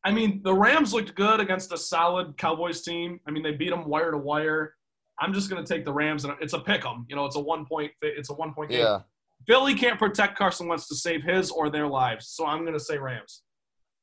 I 0.04 0.12
mean, 0.12 0.42
the 0.42 0.52
Rams 0.52 0.92
looked 0.92 1.14
good 1.14 1.40
against 1.40 1.72
a 1.72 1.78
solid 1.78 2.36
Cowboys 2.36 2.82
team. 2.82 3.20
I 3.26 3.30
mean, 3.30 3.42
they 3.42 3.52
beat 3.52 3.70
them 3.70 3.88
wire 3.88 4.10
to 4.10 4.18
wire. 4.18 4.74
I'm 5.18 5.32
just 5.32 5.48
gonna 5.48 5.64
take 5.64 5.84
the 5.84 5.92
Rams, 5.92 6.24
and 6.24 6.34
it's 6.40 6.52
a 6.52 6.60
pick 6.60 6.84
'em. 6.84 7.06
You 7.08 7.16
know, 7.16 7.24
it's 7.24 7.36
a 7.36 7.40
one 7.40 7.64
point. 7.64 7.92
It's 8.02 8.30
a 8.30 8.34
one 8.34 8.52
point 8.52 8.70
game. 8.70 8.80
Yeah. 8.80 9.00
Philly 9.46 9.74
can't 9.74 9.98
protect 9.98 10.36
Carson 10.36 10.68
Wentz 10.68 10.88
to 10.88 10.94
save 10.94 11.22
his 11.22 11.50
or 11.50 11.70
their 11.70 11.86
lives, 11.86 12.28
so 12.28 12.46
I'm 12.46 12.64
gonna 12.64 12.80
say 12.80 12.98
Rams. 12.98 13.42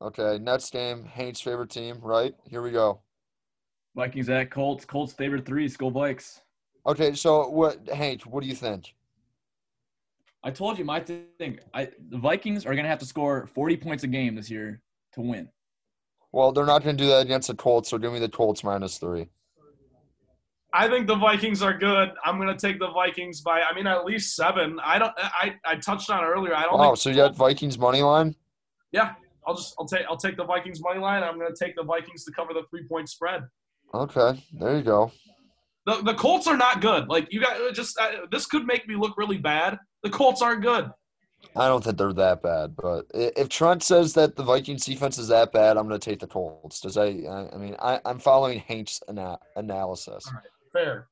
Okay. 0.02 0.40
Next 0.40 0.72
game, 0.72 1.04
Hank's 1.06 1.42
favorite 1.42 1.70
team, 1.70 2.00
right? 2.02 2.34
Here 2.50 2.62
we 2.62 2.72
go. 2.72 3.02
Vikings 3.96 4.30
at 4.30 4.50
Colts. 4.50 4.86
Colts 4.86 5.14
favorite 5.14 5.46
three. 5.46 5.68
Skull 5.68 5.92
Vikes. 5.92 6.40
Okay, 6.88 7.14
so 7.14 7.48
what, 7.50 7.88
Hank? 7.90 8.24
What 8.24 8.42
do 8.42 8.50
you 8.50 8.56
think? 8.56 8.96
I 10.44 10.50
told 10.50 10.80
you 10.80 10.86
my 10.86 11.00
thing. 11.00 11.60
I 11.74 11.90
the 12.10 12.18
Vikings 12.18 12.66
are 12.66 12.74
gonna 12.74 12.88
have 12.88 13.00
to 13.00 13.06
score 13.06 13.46
40 13.54 13.78
points 13.78 14.04
a 14.04 14.08
game 14.08 14.34
this 14.34 14.50
year 14.50 14.82
to 15.14 15.22
win. 15.22 15.50
Well, 16.32 16.52
they're 16.52 16.66
not 16.66 16.84
going 16.84 16.98
to 16.98 17.04
do 17.04 17.10
that 17.10 17.22
against 17.26 17.48
the 17.48 17.56
Colts, 17.56 17.90
so 17.90 17.98
give 17.98 18.14
me 18.14 18.20
the 18.20 18.30
Colts 18.30 18.64
minus 18.64 18.98
three. 18.98 19.28
I 20.74 20.88
think 20.88 21.08
the 21.08 21.16
Vikings 21.16 21.62
are 21.62 21.78
good. 21.78 22.12
I'm 22.24 22.38
gonna 22.38 22.58
take 22.58 22.80
the 22.80 22.92
Vikings 22.92 23.42
by. 23.42 23.62
I 23.62 23.76
mean, 23.76 23.88
at 23.88 24.06
least 24.06 24.36
seven. 24.36 24.80
I 24.84 25.00
don't. 25.00 25.12
I 25.18 25.56
I 25.66 25.76
touched 25.76 26.10
on 26.10 26.24
it 26.24 26.28
earlier. 26.28 26.56
I 26.56 26.64
don't. 26.64 26.78
Wow, 26.78 26.96
so 26.96 27.10
you 27.10 27.18
got 27.18 27.36
Vikings 27.36 27.78
money 27.78 28.02
line? 28.02 28.36
Yeah, 28.92 29.14
I'll 29.46 29.56
just. 29.56 29.76
I'll 29.78 29.86
take. 29.86 30.06
I'll 30.10 30.18
take 30.18 30.38
the 30.38 30.46
Vikings 30.46 30.80
money 30.82 31.00
line. 31.00 31.24
I'm 31.24 31.38
gonna 31.38 31.54
take 31.54 31.76
the 31.76 31.84
Vikings 31.84 32.24
to 32.24 32.32
cover 32.32 32.54
the 32.54 32.64
three 32.70 32.88
point 32.88 33.10
spread. 33.10 33.44
Okay, 33.94 34.42
there 34.54 34.78
you 34.78 34.84
go. 34.84 35.12
The, 35.86 36.02
the 36.04 36.14
Colts 36.14 36.48
are 36.48 36.56
not 36.56 36.80
good. 36.80 37.10
Like 37.10 37.34
you 37.34 37.42
got 37.42 37.74
just 37.74 38.00
uh, 38.00 38.28
this 38.32 38.46
could 38.46 38.66
make 38.66 38.88
me 38.88 38.96
look 38.96 39.18
really 39.18 39.38
bad. 39.38 39.78
The 40.04 40.10
Colts 40.10 40.42
aren't 40.42 40.62
good. 40.62 40.90
I 41.56 41.68
don't 41.68 41.84
think 41.84 41.98
they're 41.98 42.14
that 42.14 42.42
bad, 42.42 42.76
but 42.76 43.06
if 43.14 43.50
Trent 43.50 43.84
says 43.84 44.14
that 44.14 44.36
the 44.36 44.44
Vikings 44.44 44.86
defense 44.86 45.18
is 45.18 45.28
that 45.28 45.52
bad, 45.52 45.76
I'm 45.76 45.88
going 45.88 46.00
to 46.00 46.10
take 46.10 46.20
the 46.20 46.28
Colts. 46.28 46.80
Does 46.80 46.98
I? 46.98 47.08
I 47.08 47.50
I 47.54 47.58
mean, 47.58 47.76
I, 47.80 48.00
I'm 48.06 48.20
following 48.20 48.60
Hank's 48.60 49.02
ana- 49.10 49.40
analysis. 49.56 50.24
Fair. 50.72 51.08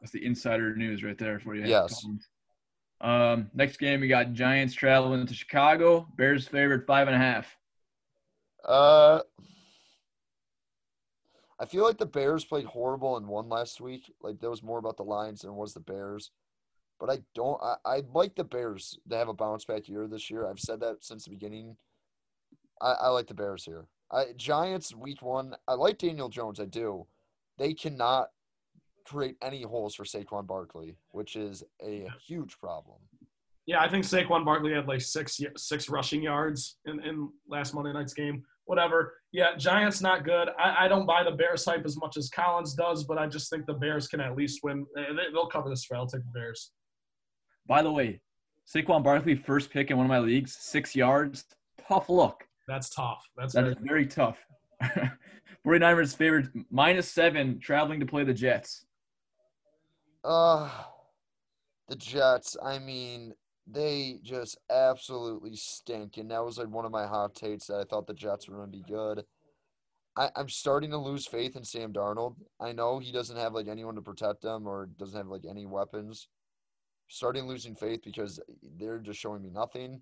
That's 0.00 0.12
the 0.12 0.24
insider 0.24 0.74
news 0.74 1.02
right 1.02 1.18
there 1.18 1.40
for 1.40 1.54
you. 1.54 1.66
Yes. 1.66 2.06
Um, 3.00 3.50
next 3.54 3.78
game 3.78 4.00
we 4.00 4.08
got 4.08 4.32
Giants 4.32 4.74
traveling 4.74 5.26
to 5.26 5.34
Chicago. 5.34 6.06
Bears 6.16 6.48
favored 6.48 6.86
five 6.86 7.06
and 7.06 7.16
a 7.16 7.18
half. 7.18 7.54
Uh, 8.66 9.20
I 11.60 11.66
feel 11.66 11.84
like 11.84 11.98
the 11.98 12.06
Bears 12.06 12.44
played 12.44 12.64
horrible 12.64 13.16
and 13.16 13.26
won 13.26 13.48
last 13.48 13.80
week. 13.80 14.12
Like 14.22 14.40
there 14.40 14.50
was 14.50 14.62
more 14.62 14.78
about 14.78 14.96
the 14.96 15.04
Lions 15.04 15.42
than 15.42 15.50
it 15.50 15.54
was 15.54 15.74
the 15.74 15.80
Bears. 15.80 16.30
But 17.00 17.10
I 17.10 17.18
don't. 17.34 17.60
I, 17.62 17.76
I 17.84 18.02
like 18.12 18.34
the 18.34 18.44
Bears 18.44 18.98
to 19.10 19.16
have 19.16 19.28
a 19.28 19.34
bounce 19.34 19.64
back 19.64 19.88
year 19.88 20.06
this 20.06 20.30
year. 20.30 20.48
I've 20.48 20.60
said 20.60 20.80
that 20.80 21.04
since 21.04 21.24
the 21.24 21.30
beginning. 21.30 21.76
I, 22.80 22.92
I 22.92 23.08
like 23.08 23.26
the 23.26 23.34
Bears 23.34 23.64
here. 23.64 23.86
I, 24.12 24.26
Giants 24.36 24.94
week 24.94 25.22
one. 25.22 25.56
I 25.66 25.74
like 25.74 25.98
Daniel 25.98 26.28
Jones. 26.28 26.60
I 26.60 26.66
do. 26.66 27.06
They 27.58 27.74
cannot 27.74 28.28
create 29.04 29.36
any 29.42 29.62
holes 29.62 29.94
for 29.94 30.04
Saquon 30.04 30.46
Barkley, 30.46 30.96
which 31.10 31.36
is 31.36 31.62
a 31.82 32.08
huge 32.26 32.58
problem. 32.58 32.98
Yeah, 33.66 33.80
I 33.80 33.88
think 33.88 34.04
Saquon 34.04 34.44
Barkley 34.44 34.72
had 34.72 34.86
like 34.86 35.00
six 35.00 35.40
six 35.56 35.88
rushing 35.88 36.22
yards 36.22 36.76
in, 36.86 37.02
in 37.04 37.30
last 37.48 37.74
Monday 37.74 37.92
night's 37.92 38.14
game. 38.14 38.44
Whatever. 38.66 39.14
Yeah, 39.32 39.56
Giants 39.56 40.00
not 40.00 40.24
good. 40.24 40.48
I, 40.58 40.84
I 40.84 40.88
don't 40.88 41.06
buy 41.06 41.22
the 41.22 41.32
Bears 41.32 41.64
hype 41.64 41.84
as 41.84 41.98
much 41.98 42.16
as 42.16 42.30
Collins 42.30 42.74
does, 42.74 43.04
but 43.04 43.18
I 43.18 43.26
just 43.26 43.50
think 43.50 43.66
the 43.66 43.74
Bears 43.74 44.08
can 44.08 44.20
at 44.20 44.36
least 44.36 44.60
win. 44.62 44.86
They, 44.94 45.04
they'll 45.32 45.46
cover 45.46 45.68
this 45.68 45.82
spread. 45.82 45.98
I'll 45.98 46.06
take 46.06 46.24
the 46.24 46.38
Bears. 46.38 46.72
By 47.66 47.82
the 47.82 47.90
way, 47.92 48.20
Saquon 48.66 49.02
Barkley, 49.02 49.34
first 49.34 49.70
pick 49.70 49.90
in 49.90 49.96
one 49.96 50.06
of 50.06 50.10
my 50.10 50.18
leagues, 50.18 50.56
six 50.58 50.94
yards. 50.94 51.44
Tough 51.88 52.08
look. 52.08 52.44
That's 52.66 52.90
tough. 52.90 53.24
That's 53.36 53.54
That 53.54 53.62
very, 53.62 53.72
is 53.72 53.78
very 53.82 54.06
tough. 54.06 54.38
49ers 55.66 56.16
favored 56.16 56.52
minus 56.70 57.10
seven 57.10 57.58
traveling 57.58 58.00
to 58.00 58.06
play 58.06 58.24
the 58.24 58.34
Jets. 58.34 58.86
Uh 60.22 60.70
the 61.88 61.96
Jets, 61.96 62.56
I 62.62 62.78
mean, 62.78 63.34
they 63.66 64.18
just 64.22 64.58
absolutely 64.70 65.54
stink. 65.54 66.16
And 66.16 66.30
that 66.30 66.42
was 66.42 66.56
like 66.56 66.68
one 66.68 66.86
of 66.86 66.92
my 66.92 67.06
hot 67.06 67.34
takes 67.34 67.66
that 67.66 67.76
I 67.76 67.84
thought 67.84 68.06
the 68.06 68.14
Jets 68.14 68.48
were 68.48 68.56
gonna 68.56 68.68
be 68.68 68.84
good. 68.88 69.24
I, 70.16 70.30
I'm 70.36 70.48
starting 70.48 70.90
to 70.90 70.98
lose 70.98 71.26
faith 71.26 71.56
in 71.56 71.64
Sam 71.64 71.92
Darnold. 71.92 72.36
I 72.60 72.72
know 72.72 72.98
he 73.00 73.12
doesn't 73.12 73.36
have 73.36 73.52
like 73.52 73.68
anyone 73.68 73.96
to 73.96 74.02
protect 74.02 74.44
him 74.44 74.66
or 74.66 74.86
doesn't 74.98 75.16
have 75.18 75.26
like 75.28 75.44
any 75.48 75.66
weapons. 75.66 76.28
Starting 77.08 77.46
losing 77.46 77.74
faith 77.74 78.00
because 78.04 78.40
they're 78.78 78.98
just 78.98 79.20
showing 79.20 79.42
me 79.42 79.50
nothing. 79.50 80.00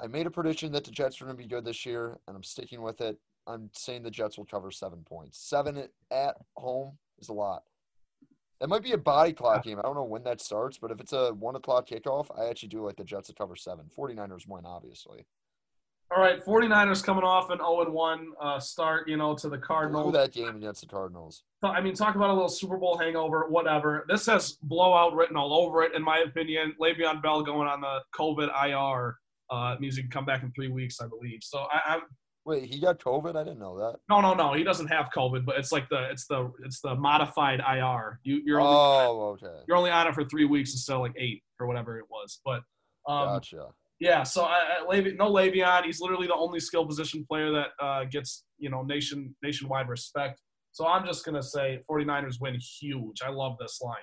I 0.00 0.06
made 0.06 0.26
a 0.26 0.30
prediction 0.30 0.72
that 0.72 0.84
the 0.84 0.90
Jets 0.90 1.20
were 1.20 1.26
going 1.26 1.36
to 1.36 1.42
be 1.42 1.48
good 1.48 1.64
this 1.64 1.84
year, 1.84 2.18
and 2.26 2.36
I'm 2.36 2.44
sticking 2.44 2.82
with 2.82 3.00
it. 3.00 3.18
I'm 3.46 3.68
saying 3.72 4.02
the 4.02 4.10
Jets 4.10 4.38
will 4.38 4.44
cover 4.44 4.70
seven 4.70 5.02
points. 5.04 5.38
Seven 5.38 5.76
at- 5.76 5.90
at 6.10 6.36
home 6.56 6.98
is 7.18 7.28
a 7.30 7.32
lot. 7.32 7.64
That 8.60 8.68
might 8.68 8.82
be 8.82 8.92
a 8.92 8.98
body 8.98 9.32
clock 9.32 9.64
game. 9.64 9.78
I 9.78 9.82
don't 9.82 9.94
know 9.94 10.04
when 10.04 10.24
that 10.24 10.40
starts, 10.40 10.78
but 10.78 10.90
if 10.90 11.00
it's 11.00 11.12
a 11.12 11.32
one 11.34 11.56
o'clock 11.56 11.86
kickoff, 11.86 12.26
I 12.38 12.48
actually 12.48 12.70
do 12.70 12.84
like 12.84 12.96
the 12.96 13.04
Jets 13.04 13.28
to 13.28 13.34
cover 13.34 13.54
seven. 13.56 13.86
49ers 13.96 14.46
win, 14.48 14.66
obviously. 14.66 15.26
All 16.10 16.22
right, 16.22 16.42
49ers 16.42 17.04
coming 17.04 17.22
off 17.22 17.50
an 17.50 17.58
0 17.58 17.90
1 17.90 18.26
uh, 18.40 18.58
start, 18.58 19.06
you 19.08 19.18
know, 19.18 19.34
to 19.34 19.48
the 19.50 19.58
Cardinals. 19.58 20.12
that 20.14 20.32
game 20.32 20.56
against 20.56 20.80
the 20.80 20.86
Cardinals. 20.86 21.42
I 21.62 21.82
mean, 21.82 21.94
talk 21.94 22.14
about 22.14 22.30
a 22.30 22.32
little 22.32 22.48
Super 22.48 22.78
Bowl 22.78 22.96
hangover, 22.96 23.46
whatever. 23.48 24.06
This 24.08 24.24
has 24.26 24.52
blowout 24.62 25.14
written 25.14 25.36
all 25.36 25.52
over 25.52 25.82
it, 25.82 25.94
in 25.94 26.02
my 26.02 26.20
opinion. 26.26 26.74
Le'Veon 26.80 27.22
Bell 27.22 27.42
going 27.42 27.68
on 27.68 27.82
the 27.82 28.00
COVID 28.18 28.48
IR 28.68 29.16
uh, 29.50 29.76
means 29.80 29.96
he 29.96 30.02
can 30.02 30.10
come 30.10 30.24
back 30.24 30.42
in 30.42 30.50
three 30.52 30.68
weeks, 30.68 30.98
I 31.02 31.06
believe. 31.08 31.40
So 31.42 31.58
I, 31.70 31.94
I'm 31.94 32.00
Wait, 32.46 32.64
he 32.64 32.80
got 32.80 32.98
COVID? 32.98 33.36
I 33.36 33.44
didn't 33.44 33.58
know 33.58 33.76
that. 33.78 33.96
no, 34.08 34.22
no, 34.22 34.32
no. 34.32 34.54
He 34.54 34.64
doesn't 34.64 34.86
have 34.86 35.10
COVID, 35.14 35.44
but 35.44 35.58
it's 35.58 35.70
like 35.72 35.86
the 35.90 36.08
it's 36.10 36.26
the 36.26 36.50
it's 36.64 36.80
the 36.80 36.94
modified 36.94 37.60
IR. 37.60 38.20
You 38.22 38.40
you're 38.46 38.60
only 38.60 38.72
Oh, 38.74 39.36
okay. 39.42 39.60
you're 39.68 39.76
only 39.76 39.90
on 39.90 40.06
it 40.06 40.14
for 40.14 40.24
three 40.24 40.46
weeks 40.46 40.72
instead 40.72 40.94
of 40.94 41.02
like 41.02 41.12
eight 41.18 41.42
or 41.60 41.66
whatever 41.66 41.98
it 41.98 42.06
was. 42.08 42.40
But 42.42 42.62
um, 43.06 43.28
Gotcha. 43.34 43.66
Yeah, 44.00 44.22
so 44.22 44.44
I, 44.44 44.58
I, 44.80 44.86
Le'Ve- 44.88 45.16
no 45.16 45.30
Le'Veon. 45.30 45.84
He's 45.84 46.00
literally 46.00 46.26
the 46.26 46.34
only 46.34 46.60
skill 46.60 46.86
position 46.86 47.24
player 47.28 47.50
that 47.52 47.68
uh, 47.82 48.04
gets 48.04 48.44
you 48.58 48.70
know 48.70 48.82
nation 48.82 49.34
nationwide 49.42 49.88
respect. 49.88 50.40
So 50.72 50.86
I'm 50.86 51.04
just 51.06 51.24
gonna 51.24 51.42
say 51.42 51.80
49ers 51.90 52.40
win 52.40 52.56
huge. 52.80 53.22
I 53.24 53.30
love 53.30 53.56
this 53.60 53.80
line. 53.82 53.96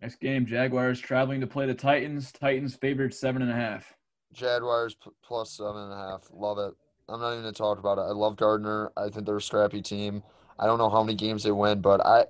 Next 0.00 0.16
game, 0.20 0.44
Jaguars 0.46 0.98
traveling 1.00 1.40
to 1.40 1.46
play 1.46 1.66
the 1.66 1.74
Titans. 1.74 2.32
Titans 2.32 2.74
favored 2.74 3.14
seven 3.14 3.40
and 3.42 3.50
a 3.50 3.54
half. 3.54 3.94
Jaguars 4.32 4.94
p- 4.96 5.10
plus 5.24 5.52
seven 5.56 5.76
and 5.76 5.92
a 5.92 5.96
half. 5.96 6.22
Love 6.32 6.58
it. 6.58 6.74
I'm 7.08 7.20
not 7.20 7.32
even 7.32 7.42
gonna 7.44 7.52
talk 7.52 7.78
about 7.78 7.98
it. 7.98 8.02
I 8.02 8.12
love 8.12 8.36
Gardner. 8.36 8.90
I 8.96 9.08
think 9.08 9.26
they're 9.26 9.36
a 9.36 9.40
scrappy 9.42 9.80
team. 9.80 10.22
I 10.58 10.66
don't 10.66 10.78
know 10.78 10.90
how 10.90 11.02
many 11.02 11.14
games 11.16 11.44
they 11.44 11.52
win, 11.52 11.80
but 11.80 12.04
I 12.04 12.24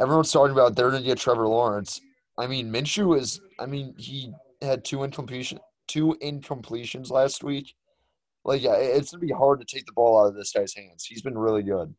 everyone's 0.00 0.32
talking 0.32 0.52
about 0.52 0.74
they're 0.74 0.90
gonna 0.90 1.02
get 1.04 1.18
Trevor 1.18 1.46
Lawrence. 1.46 2.00
I 2.38 2.46
mean, 2.46 2.72
Minshew 2.72 3.18
is. 3.18 3.40
I 3.60 3.66
mean, 3.66 3.94
he 3.98 4.32
had 4.62 4.84
two 4.84 5.04
incompletion, 5.04 5.58
two 5.86 6.16
incompletions 6.22 7.10
last 7.10 7.44
week. 7.44 7.74
Like, 8.44 8.62
yeah, 8.62 8.74
it's 8.74 9.10
gonna 9.10 9.20
be 9.20 9.32
hard 9.32 9.60
to 9.60 9.66
take 9.66 9.86
the 9.86 9.92
ball 9.92 10.20
out 10.20 10.28
of 10.28 10.34
this 10.34 10.52
guy's 10.52 10.74
hands. 10.74 11.04
He's 11.04 11.22
been 11.22 11.38
really 11.38 11.62
good. 11.62 11.94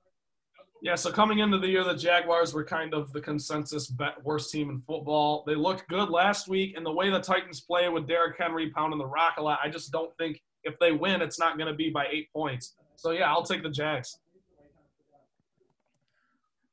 Yeah, 0.82 0.96
so 0.96 1.12
coming 1.12 1.40
into 1.40 1.58
the 1.58 1.68
year, 1.68 1.84
the 1.84 1.96
Jaguars 1.96 2.54
were 2.54 2.64
kind 2.64 2.94
of 2.94 3.12
the 3.12 3.20
consensus 3.20 3.92
worst 4.24 4.52
team 4.52 4.70
in 4.70 4.80
football. 4.82 5.44
They 5.48 5.56
looked 5.56 5.88
good 5.90 6.10
last 6.10 6.48
week, 6.48 6.78
and 6.78 6.86
the 6.86 6.92
way 6.92 7.10
the 7.10 7.20
Titans 7.20 7.62
play 7.62 7.90
with 7.90 8.08
Derrick 8.08 8.38
Henry 8.38 8.70
pounding 8.70 9.00
the 9.00 9.06
rock 9.06 9.36
a 9.38 9.42
lot, 9.42 9.60
I 9.64 9.70
just 9.70 9.92
don't 9.92 10.16
think 10.18 10.40
if 10.64 10.78
they 10.80 10.92
win, 10.92 11.22
it's 11.22 11.40
not 11.40 11.58
going 11.58 11.72
to 11.72 11.76
be 11.76 11.90
by 11.90 12.06
eight 12.12 12.32
points. 12.32 12.76
So 12.96 13.12
yeah, 13.12 13.32
I'll 13.32 13.44
take 13.44 13.64
the 13.64 13.70
Jags. 13.70 14.20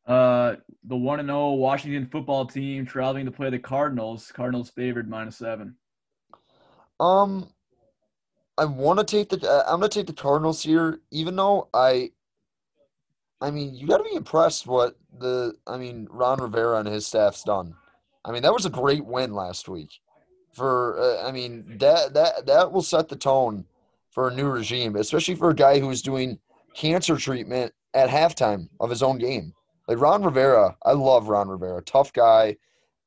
Uh, 0.07 0.57
the 0.85 0.97
one 0.97 1.19
and 1.19 1.29
zero 1.29 1.53
Washington 1.53 2.07
football 2.07 2.47
team 2.47 2.85
traveling 2.85 3.25
to 3.25 3.31
play 3.31 3.51
the 3.51 3.59
Cardinals. 3.59 4.31
Cardinals 4.33 4.71
favored 4.71 5.09
minus 5.09 5.39
seven. 5.39 5.77
Um, 7.01 7.49
I 8.59 8.67
want 8.67 8.99
to 8.99 9.05
take 9.05 9.31
the. 9.31 9.49
uh, 9.49 9.65
I'm 9.67 9.81
gonna 9.81 9.89
take 9.89 10.07
the 10.07 10.13
Cardinals 10.13 10.63
here, 10.63 11.01
even 11.11 11.37
though 11.37 11.69
I. 11.73 12.11
I 13.41 13.51
mean, 13.51 13.75
you 13.75 13.87
got 13.87 13.99
to 13.99 14.05
be 14.05 14.15
impressed 14.15 14.67
what 14.67 14.97
the. 15.19 15.55
I 15.67 15.79
mean, 15.79 16.07
Ron 16.11 16.41
Rivera 16.41 16.79
and 16.79 16.89
his 16.89 17.07
staff's 17.07 17.43
done. 17.43 17.75
I 18.25 18.33
mean, 18.33 18.43
that 18.43 18.53
was 18.53 18.67
a 18.67 18.71
great 18.71 19.05
win 19.05 19.35
last 19.35 19.69
week. 19.69 20.01
For 20.53 20.99
uh, 21.01 21.27
I 21.27 21.33
mean, 21.33 21.79
that 21.79 22.13
that 22.15 22.47
that 22.47 22.73
will 22.73 22.83
set 22.83 23.09
the 23.09 23.17
tone 23.17 23.65
for 24.11 24.29
a 24.29 24.35
new 24.35 24.49
regime, 24.49 24.97
especially 24.97 25.35
for 25.35 25.51
a 25.51 25.55
guy 25.55 25.81
who's 25.81 26.03
doing 26.03 26.39
cancer 26.75 27.17
treatment 27.17 27.73
at 27.95 28.09
halftime 28.09 28.69
of 28.79 28.91
his 28.91 29.03
own 29.03 29.19
game. 29.19 29.55
Like 29.87 30.01
Ron 30.01 30.23
Rivera, 30.23 30.77
I 30.85 30.93
love 30.93 31.29
Ron 31.29 31.49
Rivera. 31.49 31.83
Tough 31.83 32.13
guy, 32.13 32.57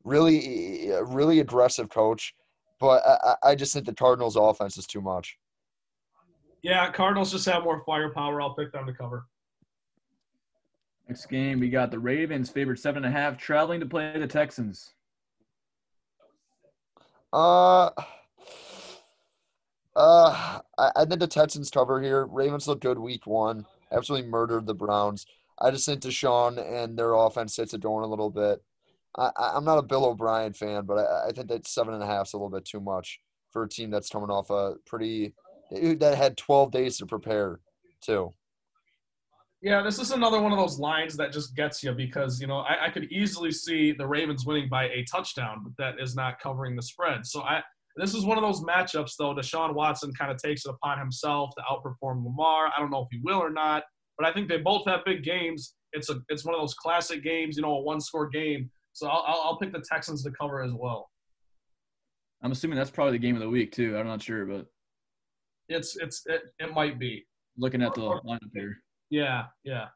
really, 0.03 0.91
really 1.03 1.39
aggressive 1.39 1.89
coach 1.89 2.35
but 2.79 3.03
I, 3.05 3.17
I 3.23 3.49
I 3.51 3.55
just 3.55 3.73
think 3.73 3.85
the 3.85 3.93
Cardinals' 3.93 4.35
offense 4.35 4.77
is 4.77 4.85
too 4.85 5.01
much. 5.01 5.37
Yeah, 6.61 6.89
Cardinals 6.91 7.31
just 7.31 7.45
have 7.45 7.63
more 7.63 7.83
firepower. 7.85 8.41
I'll 8.41 8.55
pick 8.55 8.71
them 8.71 8.85
to 8.85 8.93
cover. 8.93 9.25
Next 11.07 11.27
game, 11.27 11.59
we 11.59 11.69
got 11.69 11.91
the 11.91 11.99
Ravens 11.99 12.49
favored 12.49 12.79
seven 12.79 13.05
and 13.05 13.15
a 13.15 13.17
half 13.17 13.37
traveling 13.37 13.79
to 13.79 13.85
play 13.85 14.17
the 14.17 14.27
Texans. 14.27 14.93
Uh, 17.31 17.89
uh, 19.95 20.59
I, 20.77 20.91
I 20.95 21.05
think 21.05 21.19
the 21.19 21.27
Texans 21.27 21.69
cover 21.69 22.01
here. 22.01 22.25
Ravens 22.25 22.67
look 22.67 22.81
good 22.81 22.99
week 22.99 23.25
one. 23.25 23.65
Absolutely 23.91 24.29
murdered 24.29 24.65
the 24.65 24.73
Browns. 24.73 25.25
I 25.59 25.71
just 25.71 25.85
think 25.85 26.01
Deshaun 26.01 26.57
and 26.59 26.97
their 26.97 27.13
offense 27.13 27.55
sits 27.55 27.73
it 27.73 27.81
going 27.81 28.03
a 28.03 28.07
little 28.07 28.29
bit. 28.29 28.61
I- 29.17 29.31
I'm 29.55 29.65
not 29.65 29.79
a 29.79 29.83
Bill 29.83 30.05
O'Brien 30.05 30.53
fan, 30.53 30.85
but 30.85 30.99
I, 30.99 31.29
I 31.29 31.31
think 31.31 31.47
that 31.47 31.67
seven 31.67 31.93
and 31.93 32.03
a 32.03 32.07
half 32.07 32.27
is 32.27 32.33
a 32.33 32.37
little 32.37 32.49
bit 32.49 32.65
too 32.65 32.79
much 32.79 33.19
for 33.51 33.63
a 33.63 33.69
team 33.69 33.89
that's 33.89 34.09
coming 34.09 34.29
off 34.29 34.49
a 34.49 34.75
pretty 34.85 35.33
that 35.71 36.15
had 36.15 36.37
12 36.37 36.71
days 36.71 36.97
to 36.97 37.05
prepare 37.05 37.59
too. 38.01 38.33
Yeah, 39.61 39.81
this 39.81 39.99
is 39.99 40.11
another 40.11 40.39
one 40.39 40.51
of 40.51 40.59
those 40.59 40.77
lines 40.79 41.17
that 41.17 41.33
just 41.33 41.55
gets 41.55 41.83
you 41.83 41.91
because, 41.91 42.39
you 42.39 42.45
know, 42.45 42.59
I, 42.59 42.85
I 42.85 42.89
could 42.89 43.11
easily 43.11 43.51
see 43.51 43.91
the 43.91 44.05
Ravens 44.07 44.45
winning 44.45 44.69
by 44.69 44.85
a 44.85 45.03
touchdown, 45.11 45.63
but 45.63 45.73
that 45.77 45.99
is 46.01 46.15
not 46.15 46.39
covering 46.39 46.75
the 46.75 46.81
spread. 46.83 47.25
So 47.25 47.41
I 47.41 47.61
this 47.95 48.13
is 48.13 48.23
one 48.23 48.37
of 48.37 48.43
those 48.43 48.61
matchups 48.61 49.13
though. 49.17 49.33
Deshaun 49.33 49.73
Watson 49.73 50.13
kind 50.13 50.31
of 50.31 50.37
takes 50.37 50.65
it 50.65 50.69
upon 50.69 50.99
himself 50.99 51.49
to 51.57 51.63
outperform 51.63 52.23
Lamar. 52.23 52.67
I 52.67 52.79
don't 52.79 52.91
know 52.91 53.01
if 53.01 53.07
he 53.11 53.19
will 53.23 53.39
or 53.39 53.49
not, 53.49 53.83
but 54.17 54.27
I 54.27 54.33
think 54.33 54.47
they 54.49 54.57
both 54.57 54.85
have 54.87 55.01
big 55.05 55.23
games. 55.23 55.75
It's 55.93 56.09
a 56.09 56.15
it's 56.29 56.45
one 56.45 56.53
of 56.55 56.61
those 56.61 56.73
classic 56.73 57.23
games, 57.23 57.55
you 57.57 57.63
know, 57.63 57.71
a 57.75 57.81
one 57.81 58.01
score 58.01 58.27
game. 58.27 58.69
So 58.93 59.07
I'll, 59.07 59.23
I'll 59.27 59.41
I'll 59.45 59.57
pick 59.57 59.71
the 59.71 59.83
Texans 59.89 60.23
to 60.23 60.31
cover 60.31 60.61
as 60.61 60.71
well. 60.73 61.09
I'm 62.43 62.51
assuming 62.51 62.77
that's 62.77 62.91
probably 62.91 63.13
the 63.13 63.19
game 63.19 63.35
of 63.35 63.41
the 63.41 63.49
week 63.49 63.71
too. 63.71 63.97
I'm 63.97 64.05
not 64.07 64.21
sure, 64.21 64.45
but 64.45 64.67
It's 65.69 65.95
it's 65.97 66.23
it, 66.27 66.43
it 66.59 66.73
might 66.73 66.99
be. 66.99 67.25
looking 67.57 67.81
at 67.81 67.93
the 67.95 68.01
lineup 68.01 68.39
here. 68.53 68.77
Yeah, 69.09 69.45
yeah. 69.63 69.87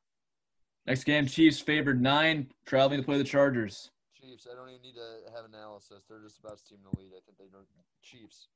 Next 0.88 1.03
game, 1.03 1.28
Chiefs 1.28 1.59
favored 1.59 2.01
nine 2.01 2.47
traveling 2.65 2.99
to 3.01 3.05
play 3.05 3.17
the 3.19 3.24
Chargers. 3.24 3.91
Chiefs. 4.19 4.47
I 4.51 4.55
don't 4.55 4.69
even 4.69 4.82
need 4.82 4.95
to 4.95 5.32
have 5.36 5.45
analysis. 5.45 6.03
They're 6.09 6.22
just 6.24 6.41
the 6.41 6.49
best 6.49 6.67
team 6.67 6.80
in 6.84 6.89
the 6.91 6.99
league. 6.99 7.11
I 7.15 7.22
think 7.26 7.38
they 7.38 7.45
don't. 7.51 7.65
Chiefs. 8.01 8.47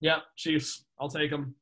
Yeah, 0.00 0.18
Chiefs. 0.36 0.84
I'll 1.00 1.08
take 1.08 1.30
them. 1.30 1.54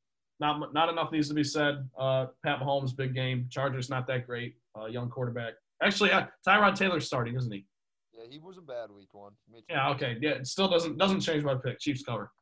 Not 0.43 0.75
not 0.75 0.89
enough 0.89 1.13
needs 1.13 1.29
to 1.29 1.35
be 1.35 1.45
said. 1.45 1.89
Uh, 1.97 2.27
Pat 2.45 2.59
Mahomes, 2.59 2.97
big 2.97 3.15
game. 3.15 3.47
Chargers 3.49 3.89
not 3.89 4.09
that 4.09 4.27
great. 4.27 4.57
Uh, 4.77 4.87
young 4.87 5.09
quarterback. 5.09 5.53
Actually, 5.81 6.11
uh, 6.11 6.27
Tyrod 6.45 6.75
Taylor's 6.75 7.07
starting, 7.07 7.37
isn't 7.37 7.53
he? 7.53 7.65
Yeah, 8.13 8.25
he 8.29 8.41
wasn't 8.41 8.67
bad 8.67 8.91
week 8.91 9.15
one. 9.15 9.35
Yeah. 9.71 9.91
Okay. 9.91 10.17
Yeah. 10.21 10.31
It 10.31 10.49
still 10.49 10.67
doesn't 10.67 10.99
doesn't 10.99 11.21
change 11.21 11.45
my 11.45 11.55
pick. 11.55 11.79
Chiefs 11.79 12.03
cover. 12.03 12.33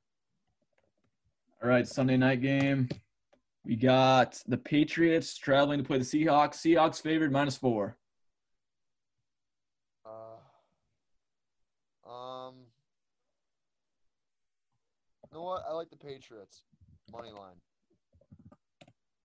All 1.63 1.69
right, 1.69 1.87
Sunday 1.87 2.17
night 2.17 2.41
game. 2.41 2.89
We 3.67 3.77
got 3.77 4.43
the 4.47 4.57
Patriots 4.57 5.37
traveling 5.37 5.79
to 5.79 5.85
play 5.85 5.99
the 5.99 6.05
Seahawks. 6.05 6.55
Seahawks 6.55 7.03
favored 7.03 7.31
minus 7.31 7.59
four. 7.59 7.99
Uh, 10.07 10.39
um, 12.11 12.55
you 15.31 15.37
know 15.37 15.43
what? 15.43 15.65
I 15.69 15.75
like 15.75 15.91
the 15.91 15.99
Patriots 15.99 16.63
money 17.13 17.29
line. 17.31 17.57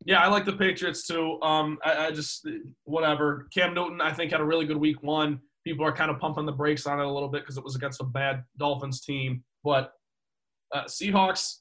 Yeah, 0.05 0.21
I 0.21 0.27
like 0.27 0.45
the 0.45 0.53
Patriots 0.53 1.07
too. 1.07 1.41
Um, 1.41 1.79
I, 1.83 2.07
I 2.07 2.11
just 2.11 2.47
whatever. 2.83 3.47
Cam 3.53 3.73
Newton, 3.73 3.99
I 4.01 4.13
think 4.13 4.31
had 4.31 4.39
a 4.39 4.45
really 4.45 4.65
good 4.65 4.77
week 4.77 5.01
one. 5.01 5.41
People 5.63 5.83
are 5.83 5.91
kind 5.91 6.11
of 6.11 6.19
pumping 6.19 6.45
the 6.45 6.51
brakes 6.51 6.85
on 6.85 6.99
it 6.99 7.05
a 7.05 7.11
little 7.11 7.27
bit 7.27 7.41
because 7.41 7.57
it 7.57 7.63
was 7.63 7.75
against 7.75 7.99
a 8.01 8.03
bad 8.03 8.43
Dolphins 8.57 9.01
team. 9.01 9.43
But 9.63 9.93
uh, 10.71 10.83
Seahawks, 10.83 11.55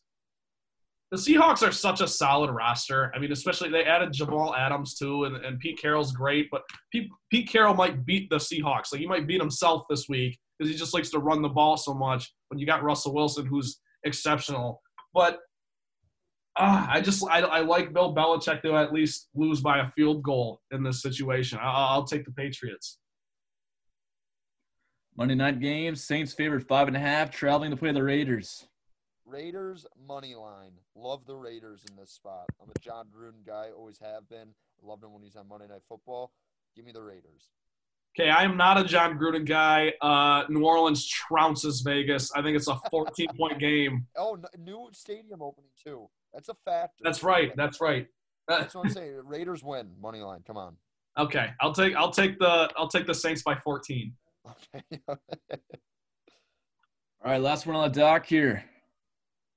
the 1.10 1.16
Seahawks 1.16 1.66
are 1.66 1.72
such 1.72 2.02
a 2.02 2.06
solid 2.06 2.50
roster. 2.50 3.10
I 3.14 3.18
mean, 3.18 3.32
especially 3.32 3.70
they 3.70 3.84
added 3.84 4.12
Jamal 4.12 4.54
Adams 4.54 4.94
too, 4.94 5.24
and, 5.24 5.36
and 5.36 5.58
Pete 5.58 5.80
Carroll's 5.80 6.12
great. 6.12 6.48
But 6.50 6.64
Pete, 6.92 7.08
Pete 7.30 7.48
Carroll 7.48 7.72
might 7.74 8.04
beat 8.04 8.28
the 8.28 8.36
Seahawks. 8.36 8.92
Like 8.92 9.00
he 9.00 9.06
might 9.06 9.26
beat 9.26 9.40
himself 9.40 9.84
this 9.88 10.06
week 10.06 10.38
because 10.58 10.70
he 10.70 10.78
just 10.78 10.92
likes 10.92 11.08
to 11.10 11.18
run 11.18 11.40
the 11.40 11.48
ball 11.48 11.78
so 11.78 11.94
much. 11.94 12.30
When 12.48 12.58
you 12.58 12.66
got 12.66 12.82
Russell 12.82 13.14
Wilson, 13.14 13.46
who's 13.46 13.80
exceptional, 14.04 14.82
but 15.14 15.38
Ah, 16.56 16.88
I 16.90 17.00
just 17.00 17.24
I, 17.28 17.40
I 17.40 17.60
like 17.60 17.92
Bill 17.92 18.14
Belichick 18.14 18.62
to 18.62 18.76
at 18.76 18.92
least 18.92 19.28
lose 19.34 19.60
by 19.60 19.78
a 19.80 19.86
field 19.90 20.22
goal 20.22 20.60
in 20.70 20.82
this 20.82 21.02
situation. 21.02 21.58
I, 21.60 21.64
I'll 21.64 22.04
take 22.04 22.24
the 22.24 22.30
Patriots. 22.30 22.98
Monday 25.16 25.34
night 25.34 25.60
game, 25.60 25.94
Saints 25.94 26.32
favored 26.32 26.66
five 26.66 26.88
and 26.88 26.96
a 26.96 27.00
half 27.00 27.30
traveling 27.30 27.70
to 27.70 27.76
play 27.76 27.92
the 27.92 28.02
Raiders. 28.02 28.66
Raiders 29.26 29.86
money 30.06 30.34
line. 30.34 30.72
Love 30.94 31.24
the 31.26 31.34
Raiders 31.34 31.84
in 31.88 31.96
this 31.96 32.10
spot. 32.10 32.46
I'm 32.62 32.68
a 32.68 32.78
Jon 32.80 33.06
Gruden 33.06 33.46
guy. 33.46 33.68
Always 33.76 33.98
have 34.00 34.28
been. 34.28 34.48
Loved 34.82 35.02
him 35.02 35.12
when 35.12 35.22
he's 35.22 35.36
on 35.36 35.48
Monday 35.48 35.66
Night 35.66 35.82
Football. 35.88 36.32
Give 36.76 36.84
me 36.84 36.92
the 36.92 37.02
Raiders. 37.02 37.50
Okay, 38.18 38.30
I 38.30 38.44
am 38.44 38.56
not 38.56 38.78
a 38.78 38.84
Jon 38.84 39.18
Gruden 39.18 39.46
guy. 39.46 39.92
Uh, 40.00 40.44
New 40.48 40.64
Orleans 40.64 41.10
trounces 41.10 41.82
Vegas. 41.82 42.30
I 42.32 42.42
think 42.42 42.56
it's 42.56 42.68
a 42.68 42.78
14 42.90 43.28
point 43.36 43.58
game. 43.60 44.06
Oh, 44.16 44.38
new 44.58 44.88
stadium 44.92 45.42
opening 45.42 45.70
too. 45.82 46.08
That's 46.34 46.48
a 46.48 46.54
fact. 46.64 46.94
That's 47.02 47.22
right. 47.22 47.52
That's 47.56 47.80
right. 47.80 48.06
That's 48.48 48.74
what 48.74 48.86
I'm 48.86 48.92
saying. 48.92 49.20
Raiders 49.24 49.62
win 49.62 49.90
money 50.00 50.20
line. 50.20 50.42
Come 50.46 50.56
on. 50.56 50.76
okay, 51.18 51.50
I'll 51.60 51.72
take 51.72 51.94
I'll 51.94 52.10
take 52.10 52.38
the 52.38 52.70
I'll 52.76 52.88
take 52.88 53.06
the 53.06 53.14
Saints 53.14 53.42
by 53.42 53.54
14. 53.54 54.12
Okay. 54.46 55.00
All 57.24 57.30
right, 57.30 57.40
last 57.40 57.66
one 57.66 57.76
on 57.76 57.90
the 57.90 58.00
dock 58.00 58.26
here. 58.26 58.64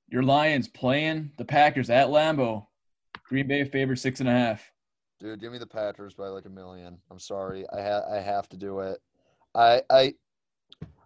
Your 0.08 0.24
Lions 0.24 0.70
playing 0.70 1.32
the 1.38 1.44
Packers 1.44 1.90
at 1.90 2.08
Lambeau. 2.08 2.66
Green 3.28 3.48
Bay 3.48 3.66
favored 3.66 4.00
six 4.00 4.22
and 4.22 4.30
a 4.30 4.32
half. 4.32 4.72
Dude, 5.20 5.42
give 5.42 5.52
me 5.52 5.58
the 5.58 5.68
Packers 5.68 6.14
by 6.14 6.28
like 6.28 6.46
a 6.46 6.50
million. 6.50 6.98
I'm 7.12 7.20
sorry. 7.20 7.66
I 7.74 7.82
ha- 7.82 8.06
I 8.10 8.22
have 8.22 8.48
to 8.50 8.58
do 8.58 8.80
it. 8.80 9.00
I 9.54 9.82
I 9.90 10.14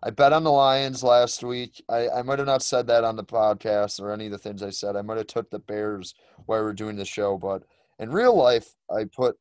I 0.03 0.09
bet 0.09 0.33
on 0.33 0.43
the 0.43 0.51
Lions 0.51 1.03
last 1.03 1.43
week. 1.43 1.83
I, 1.87 2.09
I 2.09 2.21
might 2.23 2.39
have 2.39 2.47
not 2.47 2.63
said 2.63 2.87
that 2.87 3.03
on 3.03 3.15
the 3.15 3.23
podcast 3.23 3.99
or 3.99 4.11
any 4.11 4.25
of 4.25 4.31
the 4.31 4.37
things 4.39 4.63
I 4.63 4.71
said. 4.71 4.95
I 4.95 5.03
might 5.03 5.17
have 5.17 5.27
took 5.27 5.49
the 5.51 5.59
Bears 5.59 6.15
while 6.45 6.59
we 6.59 6.65
were 6.65 6.73
doing 6.73 6.95
the 6.95 7.05
show, 7.05 7.37
but 7.37 7.63
in 7.99 8.09
real 8.09 8.35
life, 8.35 8.73
I 8.89 9.05
put 9.05 9.37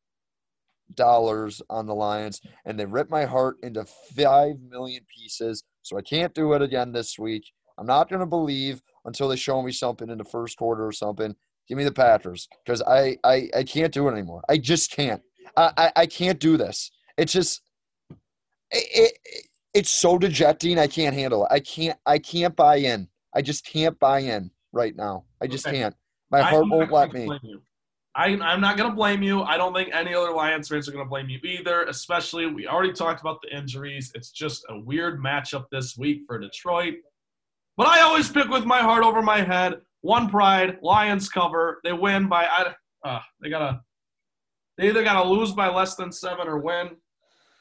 dollars 0.94 1.62
on 1.70 1.86
the 1.86 1.94
Lions 1.94 2.42
and 2.66 2.78
they 2.78 2.84
ripped 2.84 3.10
my 3.10 3.24
heart 3.24 3.56
into 3.62 3.86
five 4.14 4.56
million 4.68 5.02
pieces. 5.16 5.64
So 5.82 5.96
I 5.96 6.02
can't 6.02 6.34
do 6.34 6.52
it 6.52 6.60
again 6.60 6.92
this 6.92 7.18
week. 7.18 7.50
I'm 7.78 7.86
not 7.86 8.10
gonna 8.10 8.26
believe 8.26 8.82
until 9.06 9.28
they 9.28 9.36
show 9.36 9.62
me 9.62 9.72
something 9.72 10.10
in 10.10 10.18
the 10.18 10.24
first 10.24 10.58
quarter 10.58 10.86
or 10.86 10.92
something. 10.92 11.34
Give 11.66 11.78
me 11.78 11.84
the 11.84 11.92
Packers 11.92 12.48
because 12.64 12.82
I, 12.82 13.16
I 13.24 13.48
I 13.56 13.62
can't 13.62 13.94
do 13.94 14.08
it 14.08 14.12
anymore. 14.12 14.42
I 14.48 14.58
just 14.58 14.90
can't. 14.90 15.22
I 15.56 15.72
I, 15.78 15.92
I 15.96 16.06
can't 16.06 16.38
do 16.38 16.58
this. 16.58 16.90
It's 17.16 17.32
just 17.32 17.62
it, 18.70 19.16
it 19.24 19.46
it's 19.74 19.90
so 19.90 20.18
dejecting. 20.18 20.78
I 20.78 20.86
can't 20.86 21.14
handle 21.14 21.44
it. 21.44 21.52
I 21.52 21.60
can't. 21.60 21.98
I 22.06 22.18
can't 22.18 22.54
buy 22.56 22.76
in. 22.76 23.08
I 23.34 23.42
just 23.42 23.64
can't 23.64 23.98
buy 23.98 24.20
in 24.20 24.50
right 24.72 24.94
now. 24.96 25.24
I 25.40 25.46
just 25.46 25.66
Okay. 25.66 25.78
can't. 25.78 25.94
My 26.30 26.42
heart 26.42 26.68
won't 26.68 26.90
let 26.92 27.12
me. 27.12 27.28
you. 27.42 27.62
I, 28.16 28.26
I'm 28.42 28.60
not 28.60 28.76
going 28.76 28.90
to 28.90 28.96
blame 28.96 29.22
you. 29.22 29.42
I 29.42 29.56
don't 29.56 29.72
think 29.72 29.90
any 29.94 30.14
other 30.14 30.32
Lions 30.32 30.68
fans 30.68 30.88
are 30.88 30.92
going 30.92 31.04
to 31.04 31.08
blame 31.08 31.28
you 31.28 31.38
either, 31.44 31.84
especially 31.84 32.46
we 32.46 32.66
already 32.66 32.92
talked 32.92 33.20
about 33.20 33.40
the 33.40 33.56
injuries. 33.56 34.10
It's 34.16 34.30
just 34.30 34.64
a 34.68 34.80
weird 34.80 35.20
matchup 35.22 35.66
this 35.70 35.96
week 35.96 36.22
for 36.26 36.38
Detroit. 36.38 36.94
But 37.76 37.86
I 37.86 38.00
always 38.00 38.28
pick 38.28 38.48
with 38.48 38.64
my 38.64 38.78
heart 38.80 39.04
over 39.04 39.22
my 39.22 39.42
head. 39.42 39.80
One 40.00 40.28
pride, 40.28 40.78
Lions 40.82 41.28
cover. 41.28 41.80
They 41.84 41.92
win 41.92 42.28
by 42.28 42.46
I 42.46 42.74
uh, 43.08 43.20
they 43.40 43.48
got 43.48 43.60
to 43.60 43.80
they 44.76 44.88
either 44.88 45.04
got 45.04 45.22
to 45.22 45.28
lose 45.28 45.52
by 45.52 45.68
less 45.68 45.94
than 45.94 46.10
7 46.10 46.48
or 46.48 46.58
win. 46.58 46.96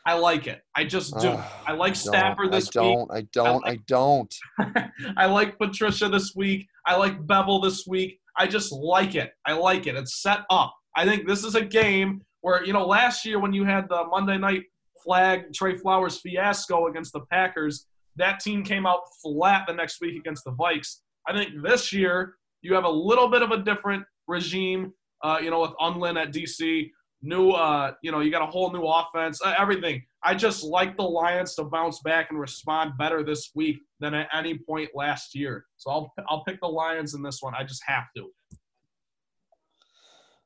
I 0.10 0.14
like 0.14 0.48
it. 0.48 0.62
I 0.76 0.86
just 0.86 1.16
do. 1.20 1.28
Ugh, 1.28 1.52
I 1.68 1.74
like. 1.74 1.96
Stafford 1.96 2.52
this 2.52 2.76
I 2.76 2.82
week. 2.82 2.90
I 3.12 3.22
don't. 3.32 3.64
I 3.68 3.78
don't. 3.86 4.34
I 4.58 4.64
don't. 4.88 5.16
I 5.18 5.28
like 5.28 5.60
Patricia 5.60 6.10
this 6.10 6.34
week. 6.36 6.68
I 6.88 6.96
like 6.96 7.28
Bevell 7.28 7.62
this 7.62 7.86
week. 7.86 8.20
I 8.36 8.48
just 8.48 8.72
like 8.72 9.14
it. 9.14 9.34
I 9.46 9.54
like 9.54 9.86
it. 9.86 9.96
It's 9.96 10.24
set 10.24 10.40
up. 10.50 10.74
I 10.98 11.06
think 11.06 11.28
this 11.28 11.44
is 11.44 11.54
a 11.54 11.62
game 11.62 12.22
where, 12.42 12.66
you 12.66 12.74
know, 12.74 12.88
last 12.88 13.24
year 13.24 13.40
when 13.40 13.54
you 13.54 13.66
had 13.66 13.88
the 13.88 14.04
Monday 14.10 14.40
night 14.40 14.64
flag 15.04 15.54
Trey 15.54 15.78
Flowers 15.78 16.20
fiasco 16.22 16.88
against 16.88 17.14
the 17.14 17.22
Packers, 17.32 17.86
that 18.16 18.40
team 18.40 18.64
came 18.64 18.88
out 18.88 19.02
flat 19.22 19.66
the 19.68 19.74
next 19.76 20.02
week 20.02 20.18
against 20.18 20.44
the 20.44 20.54
Vikes. 20.54 21.02
I 21.28 21.34
think 21.34 21.62
this 21.62 21.94
year 21.94 22.34
you 22.64 22.74
have 22.74 22.86
a 22.86 22.90
little 22.90 23.28
bit 23.28 23.44
of 23.44 23.52
a 23.52 23.58
different 23.58 24.04
regime, 24.28 24.92
uh, 25.24 25.38
you 25.40 25.52
know, 25.52 25.62
with 25.62 25.74
Undlin 25.80 26.20
at 26.20 26.34
DC. 26.34 26.90
New, 27.22 27.52
uh, 27.52 27.92
you 28.02 28.12
know, 28.12 28.22
you 28.22 28.32
got 28.32 28.42
a 28.42 28.46
whole 28.46 28.72
new 28.72 28.84
offense, 28.84 29.42
uh, 29.44 29.54
everything. 29.58 30.02
I 30.24 30.36
just 30.36 30.64
like 30.64 30.96
the 30.96 31.04
Lions 31.04 31.54
to 31.56 31.66
bounce 31.66 32.00
back 32.02 32.28
and 32.30 32.40
respond 32.40 32.94
better 32.98 33.24
this 33.24 33.52
week 33.56 33.78
than 34.00 34.14
at 34.14 34.30
any 34.34 34.58
point 34.58 34.90
last 34.96 35.36
year. 35.36 35.66
So 35.78 35.92
I'll 35.92 36.14
I'll 36.30 36.44
pick 36.46 36.62
the 36.62 36.68
Lions 36.68 37.14
in 37.16 37.22
this 37.22 37.42
one. 37.42 37.54
I 37.56 37.64
just 37.64 37.84
have 37.86 38.06
to. 38.16 38.28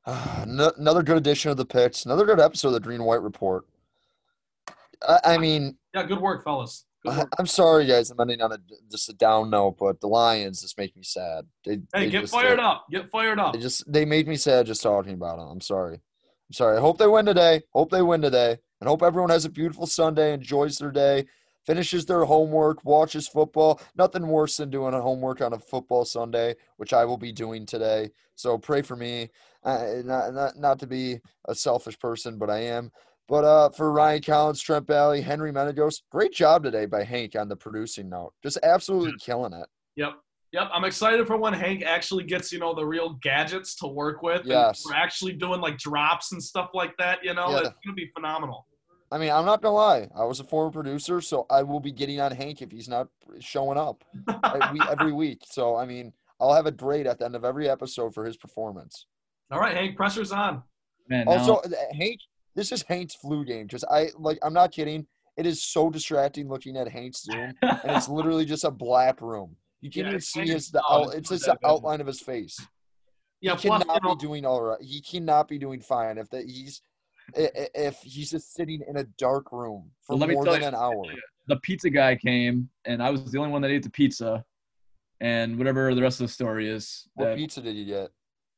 No- 0.47 0.71
Another 0.77 1.03
good 1.03 1.17
edition 1.17 1.51
of 1.51 1.57
the 1.57 1.65
picks. 1.65 2.05
Another 2.05 2.25
good 2.25 2.39
episode 2.39 2.69
of 2.69 2.73
the 2.73 2.79
Green 2.79 3.03
White 3.03 3.21
Report. 3.21 3.65
I, 5.07 5.19
I 5.23 5.37
mean, 5.37 5.77
Yeah, 5.93 6.03
good 6.03 6.19
work, 6.21 6.43
fellas. 6.43 6.85
Good 7.05 7.17
work. 7.17 7.29
I'm 7.37 7.45
sorry, 7.47 7.85
guys. 7.85 8.09
I'm 8.09 8.19
ending 8.19 8.41
on 8.41 8.51
a 8.51 8.57
just 8.91 9.09
a 9.09 9.13
down 9.13 9.49
note, 9.49 9.77
but 9.79 10.01
the 10.01 10.07
Lions 10.07 10.61
just 10.61 10.77
make 10.77 10.95
me 10.95 11.03
sad. 11.03 11.45
They, 11.65 11.75
Hey, 11.93 12.05
they 12.05 12.09
get 12.09 12.21
just, 12.21 12.33
fired 12.33 12.59
up. 12.59 12.85
Get 12.91 13.09
fired 13.11 13.39
up. 13.39 13.53
They 13.53 13.59
just 13.59 13.91
they 13.91 14.05
made 14.05 14.27
me 14.27 14.35
sad 14.37 14.65
just 14.65 14.81
talking 14.83 15.13
about 15.13 15.37
them. 15.37 15.47
I'm 15.47 15.61
sorry. 15.61 16.01
I'm 16.53 16.57
sorry. 16.57 16.77
I 16.77 16.81
hope 16.81 16.99
they 16.99 17.07
win 17.07 17.25
today. 17.25 17.63
Hope 17.71 17.89
they 17.89 18.03
win 18.03 18.21
today, 18.21 18.55
and 18.79 18.87
hope 18.87 19.01
everyone 19.01 19.31
has 19.31 19.43
a 19.43 19.49
beautiful 19.49 19.87
Sunday, 19.87 20.33
enjoys 20.33 20.77
their 20.77 20.91
day, 20.91 21.25
finishes 21.65 22.05
their 22.05 22.25
homework, 22.25 22.85
watches 22.85 23.27
football. 23.27 23.81
Nothing 23.95 24.27
worse 24.27 24.57
than 24.57 24.69
doing 24.69 24.93
a 24.93 25.01
homework 25.01 25.41
on 25.41 25.53
a 25.53 25.57
football 25.57 26.05
Sunday, 26.05 26.53
which 26.77 26.93
I 26.93 27.05
will 27.05 27.17
be 27.17 27.31
doing 27.31 27.65
today. 27.65 28.11
So 28.35 28.59
pray 28.59 28.83
for 28.83 28.95
me. 28.95 29.31
Uh, 29.63 30.03
not, 30.05 30.35
not 30.35 30.55
not 30.55 30.79
to 30.81 30.85
be 30.85 31.21
a 31.47 31.55
selfish 31.55 31.97
person, 31.97 32.37
but 32.37 32.51
I 32.51 32.59
am. 32.59 32.91
But 33.27 33.45
uh, 33.45 33.69
for 33.71 33.91
Ryan 33.91 34.21
Collins, 34.21 34.61
Trent 34.61 34.85
Valley, 34.85 35.21
Henry 35.21 35.51
Menegos, 35.51 36.03
great 36.11 36.33
job 36.33 36.61
today 36.61 36.85
by 36.85 37.03
Hank 37.03 37.35
on 37.35 37.49
the 37.49 37.55
producing 37.55 38.09
note. 38.09 38.33
Just 38.43 38.59
absolutely 38.61 39.13
killing 39.19 39.53
it. 39.53 39.65
Yep. 39.95 40.13
Yep. 40.53 40.69
I'm 40.71 40.83
excited 40.85 41.25
for 41.27 41.35
when 41.37 41.51
Hank 41.53 41.83
actually 41.83 42.23
gets, 42.23 42.51
you 42.53 42.59
know, 42.59 42.73
the 42.75 42.85
real 42.85 43.13
gadgets 43.21 43.75
to 43.77 43.87
work 43.87 44.21
with. 44.21 44.41
and 44.41 44.49
Yes. 44.49 44.83
We're 44.85 44.93
actually 44.95 45.33
doing 45.33 45.59
like 45.61 45.77
drops 45.79 46.31
and 46.31 46.41
stuff 46.41 46.69
like 46.73 46.95
that, 46.97 47.19
you 47.23 47.33
know. 47.33 47.49
Yeah. 47.49 47.57
It's 47.59 47.69
gonna 47.83 47.95
be 47.95 48.09
phenomenal. 48.15 48.67
I 49.11 49.17
mean, 49.17 49.31
I'm 49.31 49.45
not 49.45 49.61
gonna 49.61 49.75
lie. 49.75 50.07
I 50.15 50.23
was 50.25 50.39
a 50.39 50.43
former 50.43 50.71
producer, 50.71 51.21
so 51.21 51.45
I 51.49 51.63
will 51.63 51.79
be 51.79 51.91
getting 51.91 52.19
on 52.21 52.31
Hank 52.31 52.61
if 52.61 52.71
he's 52.71 52.87
not 52.87 53.07
showing 53.39 53.77
up 53.77 54.03
every, 54.43 54.79
every 54.89 55.11
week. 55.11 55.41
So 55.45 55.75
I 55.75 55.85
mean, 55.85 56.13
I'll 56.39 56.53
have 56.53 56.65
a 56.67 56.71
grade 56.71 57.07
at 57.07 57.19
the 57.19 57.25
end 57.25 57.35
of 57.35 57.43
every 57.43 57.67
episode 57.69 58.13
for 58.13 58.23
his 58.25 58.37
performance. 58.37 59.07
All 59.51 59.59
right, 59.59 59.75
Hank, 59.75 59.95
pressure's 59.97 60.31
on. 60.31 60.63
Man, 61.09 61.27
Also, 61.27 61.55
now- 61.55 61.61
th- 61.61 61.73
uh, 61.75 61.95
Hank, 61.95 62.19
this 62.55 62.71
is 62.71 62.83
Hank's 62.83 63.15
flu 63.15 63.43
game 63.43 63.65
because 63.67 63.83
I 63.83 64.09
like. 64.19 64.37
I'm 64.43 64.53
not 64.53 64.71
kidding. 64.71 65.07
It 65.35 65.47
is 65.47 65.63
so 65.63 65.89
distracting 65.89 66.47
looking 66.47 66.77
at 66.77 66.87
Hank's 66.87 67.23
Zoom, 67.23 67.53
and 67.63 67.79
it's 67.85 68.07
literally 68.07 68.45
just 68.45 68.63
a 68.63 68.69
black 68.71 69.19
room. 69.19 69.55
You 69.83 69.89
can't 69.91 70.05
Yeah, 70.05 70.09
even 70.11 70.21
see 70.21 70.47
his 70.47 70.71
the 70.71 70.81
out, 70.89 71.07
It's 71.07 71.29
it's 71.29 71.29
just 71.29 71.45
the 71.45 71.67
outline 71.67 71.99
of 71.99 72.07
his 72.07 72.21
face. 72.21 72.57
Yeah, 73.41 73.57
he 73.57 73.67
plus, 73.67 73.81
cannot 73.83 74.01
you 74.01 74.07
know, 74.09 74.15
be 74.15 74.21
doing 74.21 74.45
all 74.45 74.61
right. 74.61 74.81
He 74.81 75.01
cannot 75.01 75.49
be 75.49 75.57
doing 75.59 75.81
fine 75.81 76.17
if 76.17 76.29
that 76.29 76.45
he's 76.45 76.81
i- 77.37 77.51
i- 77.53 77.69
if 77.75 77.99
he's 78.01 78.29
just 78.31 78.53
sitting 78.53 78.81
in 78.87 78.95
a 78.95 79.03
dark 79.17 79.51
room 79.51 79.91
for 80.01 80.13
Well, 80.13 80.19
let 80.19 80.29
me 80.29 80.35
more 80.35 80.45
tell 80.45 80.53
than 80.53 80.61
you- 80.61 80.67
an 80.69 80.75
hour. 80.75 81.03
the 81.47 81.57
pizza 81.57 81.89
guy 81.89 82.15
came, 82.15 82.69
and 82.85 83.03
I 83.03 83.09
was 83.09 83.29
the 83.29 83.37
only 83.39 83.51
one 83.51 83.61
that 83.63 83.71
ate 83.71 83.83
the 83.83 83.89
pizza, 83.89 84.45
and 85.19 85.57
whatever 85.57 85.93
the 85.93 86.01
rest 86.01 86.21
of 86.21 86.27
the 86.27 86.33
story 86.33 86.69
is. 86.69 87.09
What 87.15 87.25
That 87.25 87.37
pizza 87.37 87.61
did 87.61 87.75
you 87.75 87.83
get? 87.83 88.11